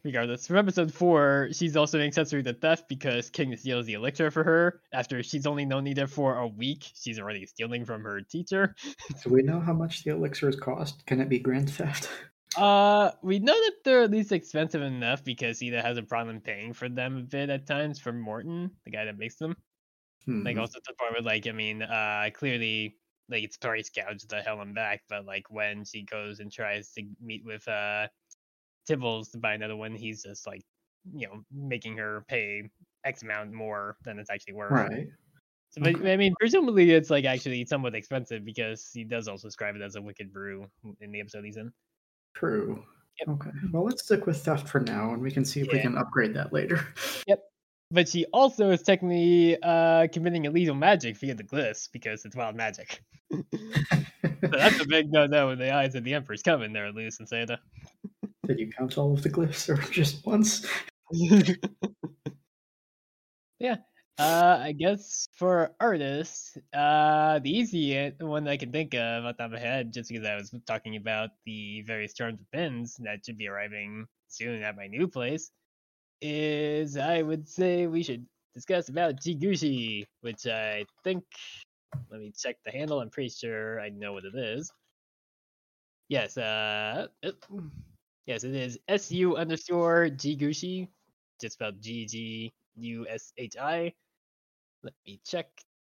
regardless, 0.04 0.48
from 0.48 0.58
episode 0.58 0.94
four, 0.94 1.50
she's 1.52 1.76
also 1.76 2.00
an 2.00 2.06
accessory 2.06 2.44
to 2.44 2.54
theft 2.54 2.88
because 2.88 3.30
King 3.30 3.56
steals 3.58 3.86
the 3.86 3.94
elixir 3.94 4.32
for 4.32 4.44
her. 4.44 4.82
After 4.94 5.22
she's 5.24 5.46
only 5.46 5.66
known 5.66 5.84
Nita 5.84 6.08
for 6.08 6.38
a 6.38 6.48
week, 6.48 6.92
she's 6.96 7.20
already 7.20 7.46
stealing 7.46 7.86
from 7.86 8.04
her 8.04 8.22
teacher. 8.22 8.76
Do 9.24 9.30
we 9.34 9.42
know 9.42 9.60
how 9.60 9.74
much 9.74 10.04
the 10.04 10.12
elixirs 10.12 10.56
cost? 10.56 11.06
Can 11.06 11.20
it 11.22 11.30
be 11.30 11.40
grand 11.40 11.70
theft? 11.72 12.10
Uh, 12.58 13.12
we 13.22 13.40
know 13.40 13.54
that 13.54 13.76
they're 13.86 14.04
at 14.04 14.12
least 14.12 14.32
expensive 14.32 14.82
enough 14.82 15.24
because 15.24 15.62
Eda 15.62 15.82
has 15.82 15.98
a 15.98 16.04
problem 16.04 16.42
paying 16.42 16.74
for 16.74 16.90
them 16.90 17.18
a 17.18 17.22
bit 17.22 17.50
at 17.50 17.68
times 17.68 18.00
from 18.00 18.20
Morton, 18.20 18.72
the 18.86 18.92
guy 18.92 19.06
that 19.06 19.18
makes 19.18 19.36
them. 19.36 19.56
Like 20.28 20.56
Hmm. 20.56 20.62
also 20.62 20.80
to 20.80 20.84
the 20.88 20.94
point 20.94 21.14
where 21.14 21.22
like 21.22 21.48
I 21.48 21.52
mean, 21.52 21.82
uh, 21.82 22.30
clearly 22.34 22.99
like 23.30 23.44
it's 23.44 23.58
price 23.58 23.90
gouged 23.90 24.30
the 24.30 24.42
hell 24.42 24.62
and 24.62 24.76
back, 24.76 25.02
but 25.10 25.26
like 25.26 25.46
when 25.50 25.86
she 25.86 26.04
goes 26.04 26.40
and 26.40 26.52
tries 26.52 26.92
to 26.94 27.04
meet 27.22 27.46
with 27.46 27.68
uh 27.68 28.08
Tibbles 28.88 29.32
to 29.32 29.38
buy 29.38 29.54
another 29.54 29.76
one, 29.76 29.94
he's 29.94 30.24
just 30.24 30.48
like 30.48 30.64
you 31.16 31.28
know 31.28 31.44
making 31.52 31.98
her 31.98 32.26
pay 32.28 32.70
X 33.06 33.22
amount 33.24 33.52
more 33.52 33.98
than 34.04 34.20
it's 34.20 34.30
actually 34.30 34.54
worth. 34.54 34.72
Right. 34.72 35.08
So, 35.70 35.82
but 35.82 35.96
Okay. 35.96 36.14
I 36.14 36.18
mean, 36.18 36.34
presumably 36.40 36.92
it's 36.92 37.10
like 37.10 37.26
actually 37.26 37.64
somewhat 37.66 37.94
expensive 37.94 38.44
because 38.44 38.90
he 38.92 39.04
does 39.04 39.28
also 39.28 39.48
describe 39.48 39.76
it 39.76 39.82
as 39.82 39.96
a 39.96 40.02
wicked 40.02 40.34
brew 40.34 40.68
in 41.00 41.12
the 41.12 41.20
episode 41.20 41.46
he's 41.46 41.58
in. 41.58 41.72
True. 42.36 42.84
Yep. 43.20 43.30
Okay. 43.36 43.52
Well, 43.72 43.84
let's 43.84 44.04
stick 44.04 44.26
with 44.26 44.44
theft 44.44 44.68
for 44.68 44.80
now, 44.80 45.12
and 45.14 45.22
we 45.22 45.32
can 45.32 45.46
see 45.46 45.62
if 45.62 45.72
we 45.72 45.80
can 45.80 45.98
upgrade 45.98 46.34
that 46.36 46.54
later. 46.54 46.88
But 47.92 48.08
she 48.08 48.26
also 48.26 48.70
is 48.70 48.84
technically 48.84 49.58
uh, 49.64 50.08
committing 50.14 50.46
illegal 50.46 50.76
magic 50.76 51.18
via 51.18 51.34
the 51.34 51.44
glyphs 51.44 51.90
because 51.92 52.24
it's 52.24 52.36
wild 52.36 52.56
magic. 52.56 53.04
so 53.32 53.42
that's 54.42 54.80
a 54.80 54.86
big 54.86 55.12
no-no 55.12 55.50
in 55.50 55.58
the 55.58 55.74
eyes 55.74 55.96
of 55.96 56.04
the 56.04 56.14
Emperor's 56.14 56.44
coming 56.44 56.72
there, 56.72 56.92
Luz 56.92 57.18
and 57.20 57.28
Santa. 57.28 57.60
Did 58.46 58.60
you 58.60 58.70
count 58.72 58.98
all 58.98 59.14
of 59.14 59.24
the 59.24 59.30
glyphs 59.30 59.70
or 59.70 59.78
just 59.92 60.26
once? 60.26 60.68
yeah. 63.60 63.76
Uh, 64.20 64.60
I 64.62 64.74
guess 64.74 65.30
for 65.38 65.72
artists, 65.80 66.58
uh, 66.74 67.40
the 67.40 67.50
easy 67.50 68.12
one 68.20 68.48
I 68.50 68.58
can 68.58 68.72
think 68.72 68.94
of 68.94 69.24
off 69.24 69.38
the 69.38 69.44
top 69.44 69.54
of 69.54 69.54
my 69.54 69.60
head, 69.60 69.94
just 69.94 70.10
because 70.10 70.28
I 70.28 70.36
was 70.36 70.54
talking 70.68 70.98
about 70.98 71.30
the 71.46 71.84
various 71.88 72.14
charms 72.14 72.42
of 72.42 72.52
pins 72.52 72.98
that 73.00 73.26
should 73.26 73.38
be 73.38 73.48
arriving 73.48 74.06
soon 74.28 74.62
at 74.62 74.76
my 74.76 74.88
new 74.88 75.08
place, 75.08 75.52
is 76.22 76.98
I 76.98 77.22
would 77.22 77.48
say 77.48 77.88
we 77.88 78.04
should 78.04 78.26
discuss 78.54 78.90
about 78.90 79.18
Jigushi, 79.22 80.06
which 80.22 80.48
I 80.48 80.86
think. 81.04 81.24
Let 82.12 82.22
me 82.22 82.32
check 82.38 82.58
the 82.66 82.72
handle. 82.72 83.00
I'm 83.02 83.10
pretty 83.10 83.30
sure 83.30 83.80
I 83.82 83.90
know 83.90 84.14
what 84.14 84.26
it 84.26 84.36
is. 84.36 84.72
Yes. 86.10 86.38
Uh. 86.38 87.08
it- 87.22 87.44
yes, 88.26 88.44
it 88.44 88.56
is 88.56 88.80
su 88.98 89.36
underscore 89.38 90.10
Jigushi, 90.10 90.88
just 91.42 91.54
spelled 91.56 91.82
G 91.82 92.06
G 92.06 92.54
U 92.78 93.08
S 93.08 93.34
H 93.38 93.58
I. 93.58 93.94
Let 94.84 94.94
me 95.08 95.22
check. 95.26 95.48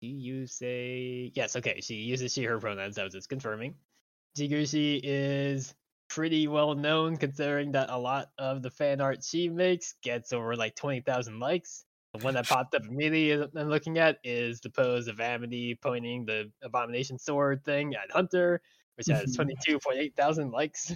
Do 0.02 0.08
you 0.08 0.46
say 0.46 1.32
yes? 1.34 1.56
Okay, 1.56 1.80
she 1.80 1.96
uses 1.96 2.32
she 2.34 2.44
her 2.44 2.58
pronouns. 2.60 2.98
I 2.98 3.04
was 3.04 3.14
just 3.14 3.28
confirming. 3.28 3.76
Jigushi 4.38 5.00
is 5.04 5.74
pretty 6.10 6.46
well 6.48 6.74
known 6.74 7.16
considering 7.16 7.72
that 7.72 7.88
a 7.88 7.98
lot 7.98 8.30
of 8.38 8.62
the 8.62 8.70
fan 8.70 9.00
art 9.00 9.24
she 9.24 9.48
makes 9.48 9.94
gets 10.02 10.32
over 10.32 10.54
like 10.56 10.74
twenty 10.76 11.00
thousand 11.00 11.38
likes. 11.40 11.84
The 12.12 12.24
one 12.24 12.34
that 12.34 12.48
popped 12.48 12.74
up 12.74 12.82
immediately 12.86 13.48
I'm 13.58 13.68
looking 13.68 13.96
at 13.98 14.18
is 14.24 14.60
the 14.60 14.68
pose 14.70 15.06
of 15.08 15.20
Amity 15.20 15.78
pointing 15.80 16.26
the 16.26 16.50
abomination 16.62 17.18
sword 17.18 17.64
thing 17.64 17.94
at 17.94 18.10
Hunter, 18.10 18.60
which 18.96 19.06
has 19.06 19.30
Mhm. 19.30 19.36
twenty 19.36 19.56
two 19.64 19.78
point 19.78 19.98
eight 19.98 20.16
thousand 20.16 20.50
likes. 20.50 20.92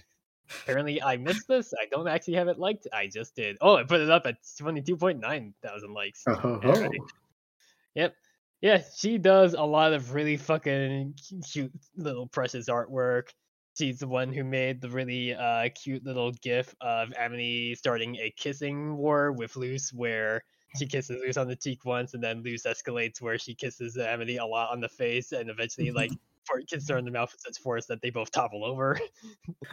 Apparently, 0.63 1.01
I 1.01 1.17
missed 1.17 1.49
this. 1.49 1.73
I 1.81 1.87
don't 1.87 2.07
actually 2.09 2.35
have 2.35 2.49
it 2.49 2.59
liked. 2.59 2.87
I 2.93 3.07
just 3.07 3.35
did. 3.35 3.57
Oh, 3.63 3.77
I 3.77 3.85
put 3.85 4.01
it 4.03 4.11
up 4.11 4.27
at 4.27 4.37
twenty 4.59 4.83
two 4.83 4.97
point 4.97 5.21
nine 5.21 5.55
thousand 5.63 5.95
likes. 5.95 6.23
Oh, 6.27 6.35
ho, 6.35 6.61
Yeah, 6.63 6.75
ho. 6.75 6.81
right. 6.83 7.01
Yep. 7.95 8.15
Yeah, 8.61 8.83
she 8.97 9.19
does 9.19 9.55
a 9.55 9.63
lot 9.63 9.93
of 9.93 10.15
really 10.15 10.37
fucking 10.37 11.15
cute 11.51 11.73
little 11.97 12.27
precious 12.27 12.69
artwork. 12.69 13.29
She's 13.77 13.99
the 13.99 14.09
one 14.09 14.33
who 14.33 14.45
made 14.45 14.81
the 14.81 14.89
really 14.89 15.35
uh, 15.35 15.69
cute 15.75 16.05
little 16.05 16.31
gif 16.31 16.75
of 16.81 17.13
Amity 17.19 17.75
starting 17.75 18.17
a 18.17 18.31
kissing 18.37 18.97
war 18.97 19.33
with 19.33 19.57
Luz, 19.57 19.93
where 19.93 20.43
she 20.79 20.87
kisses 20.87 21.21
Luz 21.25 21.37
on 21.37 21.49
the 21.49 21.57
cheek 21.57 21.85
once, 21.85 22.15
and 22.15 22.23
then 22.23 22.43
Luz 22.43 22.63
escalates 22.63 23.21
where 23.21 23.37
she 23.39 23.55
kisses 23.55 23.97
Amity 23.97 24.37
a 24.37 24.47
lot 24.47 24.71
on 24.71 24.81
the 24.81 24.89
face, 24.89 25.33
and 25.33 25.51
eventually, 25.51 25.91
like, 25.91 26.11
for 26.47 26.61
her 26.89 26.99
in 26.99 27.05
the 27.05 27.11
mouth 27.11 27.33
with 27.33 27.41
such 27.41 27.63
force 27.63 27.87
that 27.87 28.01
they 28.03 28.11
both 28.11 28.31
topple 28.31 28.65
over. 28.65 28.99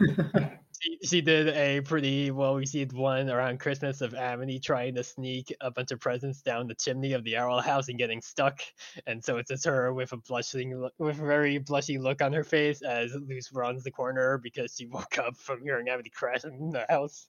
she, 0.80 0.98
she 1.04 1.20
did 1.20 1.48
a 1.48 1.80
pretty 1.80 2.30
well 2.30 2.56
received 2.56 2.92
one 2.92 3.30
around 3.30 3.60
Christmas 3.60 4.00
of 4.00 4.14
Amity 4.14 4.58
trying 4.58 4.94
to 4.94 5.04
sneak 5.04 5.54
a 5.60 5.70
bunch 5.70 5.92
of 5.92 6.00
presents 6.00 6.42
down 6.42 6.66
the 6.66 6.74
chimney 6.74 7.12
of 7.12 7.24
the 7.24 7.36
Arrow 7.36 7.58
house 7.58 7.88
and 7.88 7.98
getting 7.98 8.22
stuck. 8.22 8.60
And 9.06 9.24
so 9.24 9.36
it's 9.36 9.50
just 9.50 9.64
her 9.66 9.92
with 9.92 10.12
a 10.12 10.16
blushing, 10.16 10.78
look- 10.78 10.94
with 10.98 11.18
a 11.20 11.26
very 11.26 11.58
blushy 11.58 12.00
look 12.00 12.22
on 12.22 12.32
her 12.32 12.44
face 12.44 12.82
as 12.82 13.14
Luz 13.14 13.50
runs 13.52 13.84
the 13.84 13.90
corner 13.90 14.38
because 14.38 14.74
she 14.76 14.86
woke 14.90 15.18
up 15.18 15.36
from 15.36 15.62
hearing 15.62 15.88
Amity 15.88 16.10
crash 16.10 16.44
in 16.44 16.70
the 16.70 16.86
house. 16.88 17.28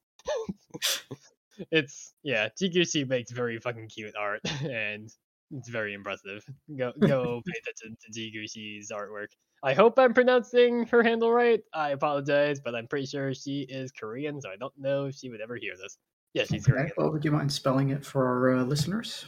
it's 1.71 2.13
yeah, 2.23 2.49
Jigushi 2.49 3.07
makes 3.07 3.31
very 3.31 3.59
fucking 3.59 3.89
cute 3.89 4.15
art 4.17 4.41
and 4.63 5.13
it's 5.51 5.69
very 5.69 5.93
impressive. 5.93 6.43
Go 6.77 6.91
go 6.99 7.41
pay 7.45 7.53
attention 7.61 7.97
to 8.01 8.11
Jigushi's 8.11 8.91
artwork. 8.91 9.27
I 9.63 9.73
hope 9.73 9.97
I'm 9.97 10.13
pronouncing 10.13 10.85
her 10.87 11.01
handle 11.03 11.31
right. 11.31 11.61
I 11.73 11.91
apologize, 11.91 12.59
but 12.59 12.75
I'm 12.75 12.87
pretty 12.87 13.05
sure 13.05 13.33
she 13.33 13.61
is 13.61 13.91
Korean, 13.91 14.41
so 14.41 14.49
I 14.49 14.57
don't 14.57 14.73
know 14.77 15.05
if 15.05 15.15
she 15.15 15.29
would 15.29 15.39
ever 15.41 15.55
hear 15.55 15.73
this. 15.81 15.97
Yeah, 16.33 16.43
she's 16.43 16.67
Okay, 16.67 16.73
Korean. 16.73 16.91
well, 16.97 17.11
would 17.11 17.23
you 17.23 17.31
mind 17.31 17.51
spelling 17.51 17.89
it 17.89 18.05
for 18.05 18.25
our 18.25 18.57
uh, 18.57 18.63
listeners? 18.63 19.25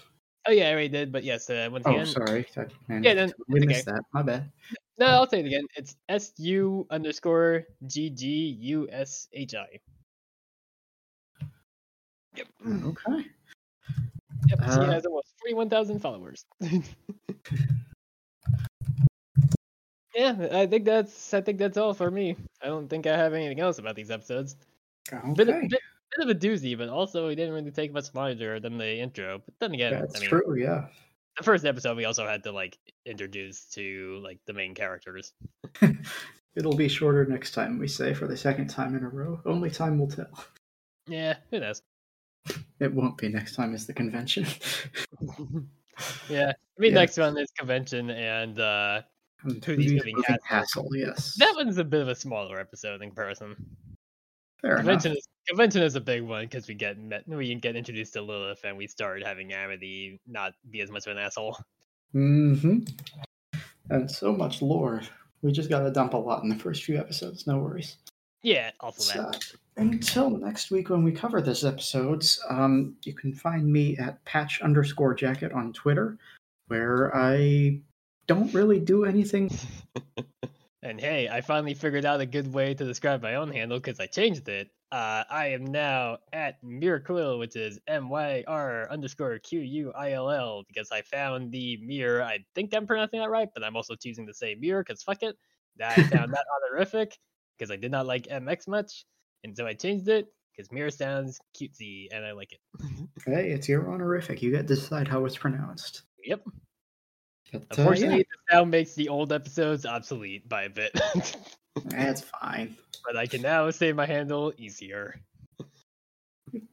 Oh 0.48 0.52
yeah, 0.52 0.68
I 0.70 0.72
already 0.74 0.90
did, 0.90 1.12
but 1.12 1.24
yes, 1.24 1.50
uh, 1.50 1.70
once 1.72 1.86
again. 1.88 2.02
Oh, 2.02 2.04
sorry. 2.04 2.46
I, 2.58 2.66
man, 2.88 3.04
Yeah, 3.04 3.14
then 3.14 3.34
we 3.48 3.60
it's 3.60 3.68
missed 3.68 3.86
that. 3.86 4.02
My 4.14 4.22
bad. 4.22 4.52
no, 4.98 5.08
I'll 5.08 5.30
say 5.30 5.40
it 5.40 5.46
again. 5.46 5.66
It's 5.76 5.96
S 6.10 6.34
U 6.38 6.86
underscore 6.92 7.64
G 7.88 8.10
G 8.10 8.58
U 8.60 8.88
S 8.92 9.28
H 9.34 9.56
I. 9.56 9.66
Yep. 12.36 12.48
Okay. 12.84 13.26
Yep. 14.48 14.60
She 14.60 14.66
Uh, 14.80 14.92
has 14.92 15.06
almost 15.06 15.34
forty-one 15.40 15.70
thousand 15.70 16.00
followers. 16.00 16.46
yeah, 20.16 20.48
I 20.52 20.66
think 20.68 20.86
that's 20.86 21.34
I 21.34 21.42
think 21.42 21.58
that's 21.60 21.78
all 21.78 21.94
for 21.94 22.10
me. 22.10 22.36
I 22.62 22.68
don't 22.68 22.88
think 22.90 23.06
I 23.08 23.18
have 23.18 23.34
anything 23.34 23.60
else 23.60 23.80
about 23.80 23.96
these 23.96 24.12
episodes. 24.12 24.56
Bit, 25.36 25.50
Okay. 25.50 25.68
bit, 25.68 25.70
bit 25.72 26.20
of 26.22 26.30
a 26.30 26.36
doozy, 26.36 26.78
but 26.78 26.90
also 26.90 27.28
it 27.28 27.36
didn't 27.36 27.54
really 27.54 27.72
take 27.72 27.92
much 27.94 28.14
longer 28.16 28.60
than 28.60 28.78
the 28.78 28.98
intro. 29.00 29.40
But 29.46 29.54
then 29.60 29.74
again, 29.74 29.92
That's 29.94 30.16
I 30.18 30.20
mean, 30.22 30.30
true. 30.30 30.56
Yeah. 30.58 30.88
the 31.38 31.44
first 31.44 31.66
episode 31.66 31.98
we 31.98 32.06
also 32.06 32.26
had 32.26 32.44
to 32.44 32.52
like 32.52 32.78
introduce 33.06 33.66
to 33.74 34.20
like 34.24 34.40
the 34.48 34.54
main 34.54 34.74
characters. 34.74 35.34
It'll 36.56 36.76
be 36.78 36.88
shorter 36.88 37.26
next 37.26 37.52
time, 37.52 37.78
we 37.78 37.88
say, 37.90 38.14
for 38.14 38.28
the 38.28 38.38
second 38.38 38.70
time 38.70 38.96
in 38.96 39.04
a 39.04 39.10
row. 39.10 39.42
Only 39.46 39.70
time 39.70 40.00
will 40.00 40.08
tell. 40.08 40.46
Yeah, 41.08 41.36
who 41.52 41.60
knows? 41.60 41.82
It 42.80 42.94
won't 42.94 43.18
be 43.18 43.30
next 43.30 43.56
time 43.56 43.74
is 43.74 43.88
the 43.88 43.94
convention. 43.94 44.46
yeah, 46.30 46.52
I 46.52 46.82
mean 46.82 46.92
Yeah. 46.92 47.00
next 47.00 47.18
one 47.18 47.38
is 47.38 47.50
convention, 47.58 48.10
and 48.10 48.60
uh 48.60 49.02
Who's 49.38 49.68
moving 49.68 50.16
moving 50.16 50.22
castle. 50.24 50.40
castle? 50.48 50.90
Yes. 50.94 51.36
that 51.38 51.54
one's 51.56 51.78
a 51.78 51.84
bit 51.84 52.02
of 52.02 52.08
a 52.08 52.16
smaller 52.16 52.60
episode 52.60 53.02
in 53.02 53.10
comparison. 53.10 53.56
Fair 54.62 54.72
enough. 54.72 54.80
Convention 54.86 55.12
is 55.18 55.28
convention 55.48 55.84
is 55.84 55.96
a 55.96 56.02
big 56.02 56.24
one 56.24 56.46
because 56.46 56.68
we 56.68 56.74
get 56.74 56.98
met, 56.98 57.28
we 57.28 57.54
get 57.56 57.76
introduced 57.76 58.14
to 58.14 58.22
Lilith 58.22 58.62
and 58.64 58.76
we 58.78 58.88
start 58.88 59.24
having 59.24 59.54
Amity 59.54 60.20
not 60.28 60.54
be 60.72 60.82
as 60.82 60.90
much 60.90 61.06
of 61.08 61.12
an 61.12 61.18
asshole. 61.20 61.58
hmm 62.12 62.80
and 63.92 64.10
so 64.10 64.34
much 64.34 64.62
lore. 64.64 65.02
We 65.44 65.52
just 65.52 65.70
got 65.70 65.82
to 65.82 65.92
dump 65.92 66.14
a 66.14 66.18
lot 66.18 66.42
in 66.42 66.50
the 66.50 66.56
first 66.56 66.84
few 66.84 66.98
episodes. 66.98 67.46
No 67.46 67.60
worries. 67.60 67.98
Yeah, 68.46 68.70
also 68.80 69.24
that. 69.24 69.44
So, 69.44 69.58
until 69.78 70.30
next 70.30 70.70
week 70.70 70.92
when 70.92 71.04
we 71.04 71.12
cover 71.12 71.42
this 71.42 71.64
episodes, 71.64 72.40
um, 72.48 72.96
you 73.04 73.12
can 73.12 73.34
find 73.34 73.66
me 73.66 73.98
at 73.98 74.24
patch 74.24 74.62
underscore 74.62 75.16
jacket 75.16 75.52
on 75.52 75.74
Twitter, 75.74 76.20
where 76.68 77.12
I 77.18 77.80
don't 78.28 78.54
really 78.54 78.80
do 78.80 79.04
anything. 79.04 79.50
and 80.84 81.02
hey, 81.02 81.28
I 81.28 81.42
finally 81.42 81.74
figured 81.74 82.06
out 82.06 82.22
a 82.22 82.28
good 82.28 82.54
way 82.54 82.76
to 82.76 82.86
describe 82.86 83.24
my 83.24 83.34
own 83.34 83.52
handle 83.52 83.80
because 83.80 84.00
I 84.00 84.06
changed 84.06 84.48
it. 84.48 84.70
Uh, 84.92 85.24
I 85.28 85.48
am 85.48 85.66
now 85.66 86.20
at 86.32 86.64
Myrquill, 86.64 87.40
which 87.40 87.56
is 87.56 87.80
M 87.88 88.10
Y 88.10 88.44
R 88.46 88.88
underscore 88.92 89.40
Q 89.40 89.62
U 89.62 89.92
I 89.94 90.12
L 90.12 90.30
L, 90.30 90.64
because 90.68 90.92
I 90.92 91.02
found 91.02 91.52
the 91.52 91.78
mirror. 91.78 92.22
I 92.22 92.46
think 92.54 92.76
I'm 92.76 92.86
pronouncing 92.86 93.22
that 93.22 93.32
right, 93.32 93.50
but 93.56 93.64
I'm 93.64 93.76
also 93.76 93.96
choosing 93.96 94.28
to 94.28 94.36
say 94.36 94.54
mirror 94.54 94.84
because 94.88 95.02
fuck 95.02 95.24
it. 95.24 95.36
I 95.84 95.96
found 96.04 96.32
that 96.32 96.46
honorific 96.72 97.18
because 97.58 97.72
I 97.72 97.76
did 97.76 97.92
not 97.92 98.06
like 98.06 98.28
MX 98.28 98.68
much, 98.68 99.06
and 99.44 99.56
so 99.56 99.66
I 99.66 99.74
changed 99.74 100.08
it 100.08 100.28
because 100.56 100.72
mirror 100.72 100.90
sounds 100.90 101.40
cutesy 101.56 102.08
and 102.12 102.26
I 102.26 102.32
like 102.32 102.52
it. 102.54 102.60
hey, 103.26 103.52
it's 103.52 103.68
your 103.68 103.92
honorific. 103.92 104.42
You 104.42 104.52
get 104.52 104.68
to 104.68 104.76
decide 104.76 105.08
how 105.08 105.26
it's 105.26 105.38
pronounced. 105.38 106.04
Yep. 106.24 106.42
But, 107.52 107.62
uh, 107.62 107.66
Unfortunately, 107.78 108.18
yeah, 108.18 108.24
this 108.24 108.56
now 108.58 108.64
makes 108.64 108.94
the 108.96 109.10
old 109.10 109.32
episodes 109.32 109.86
obsolete 109.86 110.48
by 110.48 110.64
a 110.64 110.70
bit. 110.70 111.00
that's 111.86 112.22
fine. 112.22 112.76
but 113.06 113.18
I 113.18 113.28
can 113.28 113.42
now 113.42 113.70
say 113.70 113.92
my 113.94 114.06
handle 114.06 114.54
easier. 114.58 115.16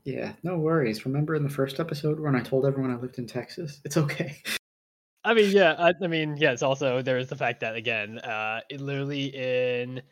Yeah, 0.04 0.32
no 0.42 0.58
worries. 0.58 1.04
Remember 1.04 1.34
in 1.34 1.42
the 1.42 1.48
first 1.48 1.80
episode 1.80 2.20
when 2.20 2.36
I 2.36 2.40
told 2.40 2.66
everyone 2.66 2.92
I 2.92 2.96
lived 2.96 3.18
in 3.18 3.26
Texas? 3.26 3.80
It's 3.84 3.96
okay. 3.96 4.36
I 5.24 5.34
mean, 5.34 5.50
yeah, 5.50 5.74
I, 5.78 5.92
I 6.02 6.06
mean, 6.08 6.36
yes. 6.36 6.62
Also, 6.62 7.00
there's 7.02 7.28
the 7.28 7.36
fact 7.36 7.60
that 7.60 7.76
again, 7.76 8.18
uh, 8.18 8.60
it 8.68 8.80
literally 8.80 9.26
in 9.26 9.98
how 9.98 10.02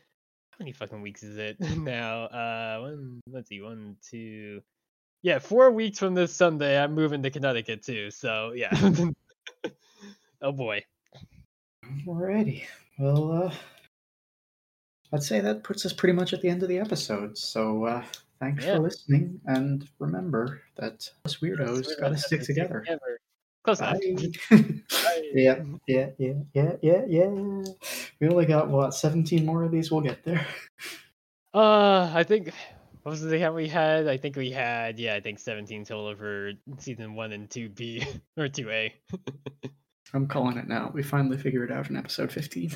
many 0.61 0.73
fucking 0.73 1.03
weeks 1.03 1.23
is 1.23 1.37
it 1.39 1.59
now? 1.79 2.25
Uh, 2.25 2.79
one, 2.83 3.21
let's 3.33 3.49
see, 3.49 3.61
one, 3.61 3.97
two, 4.09 4.61
yeah, 5.23 5.39
four 5.39 5.71
weeks 5.71 5.99
from 5.99 6.15
this 6.15 6.35
Sunday, 6.35 6.79
I'm 6.81 6.95
moving 6.95 7.23
to 7.23 7.31
Connecticut 7.31 7.83
too. 7.83 8.11
So 8.11 8.53
yeah. 8.55 8.71
oh 10.43 10.53
boy. 10.53 10.85
Alrighty. 12.07 12.63
Well, 12.99 13.33
uh, 13.33 13.55
I'd 15.13 15.23
say 15.23 15.41
that 15.41 15.65
puts 15.65 15.85
us 15.85 15.93
pretty 15.93 16.13
much 16.13 16.33
at 16.33 16.41
the 16.43 16.49
end 16.49 16.63
of 16.63 16.69
the 16.69 16.79
episode. 16.79 17.37
So, 17.37 17.85
uh, 17.85 18.05
thanks 18.39 18.65
Yeah. 18.65 18.77
for 18.77 18.83
listening, 18.83 19.41
and 19.47 19.89
remember 19.99 20.61
that 20.77 21.11
us 21.25 21.39
weirdos 21.39 21.99
gotta 21.99 22.17
stick 22.17 22.41
to 22.43 22.47
together. 22.47 22.85
Close 23.63 23.81
enough. 23.81 23.99
Yeah, 25.33 25.63
yeah, 25.87 26.11
yeah, 26.19 26.35
yeah, 26.53 26.73
yeah, 26.83 27.03
yeah. 27.07 27.63
We 28.19 28.29
only 28.29 28.47
got 28.47 28.69
what 28.69 28.95
seventeen 28.95 29.47
more 29.47 29.63
of 29.65 29.71
these. 29.71 29.91
We'll 29.91 30.01
get 30.01 30.25
there. 30.25 30.47
Uh, 31.53 32.11
I 32.15 32.23
think 32.25 32.53
what 33.03 33.11
was 33.11 33.23
the 33.23 33.39
count 33.39 33.55
we 33.55 33.69
had? 33.69 34.07
I 34.09 34.17
think 34.17 34.37
we 34.37 34.51
had 34.51 34.99
yeah, 34.99 35.15
I 35.15 35.21
think 35.21 35.39
17 35.39 35.85
total 35.85 36.15
for 36.15 36.53
season 36.79 37.15
one 37.15 37.33
and 37.33 37.51
two 37.51 37.69
B 37.69 38.05
or 38.37 38.49
two 38.49 38.71
A. 38.71 38.95
I'm 40.13 40.27
calling 40.27 40.59
it 40.59 40.69
now. 40.69 40.91
We 40.93 41.03
finally 41.03 41.39
figured 41.39 41.71
it 41.71 41.75
out 41.75 41.89
in 41.91 41.97
episode 41.97 42.33
fifteen. 42.33 42.73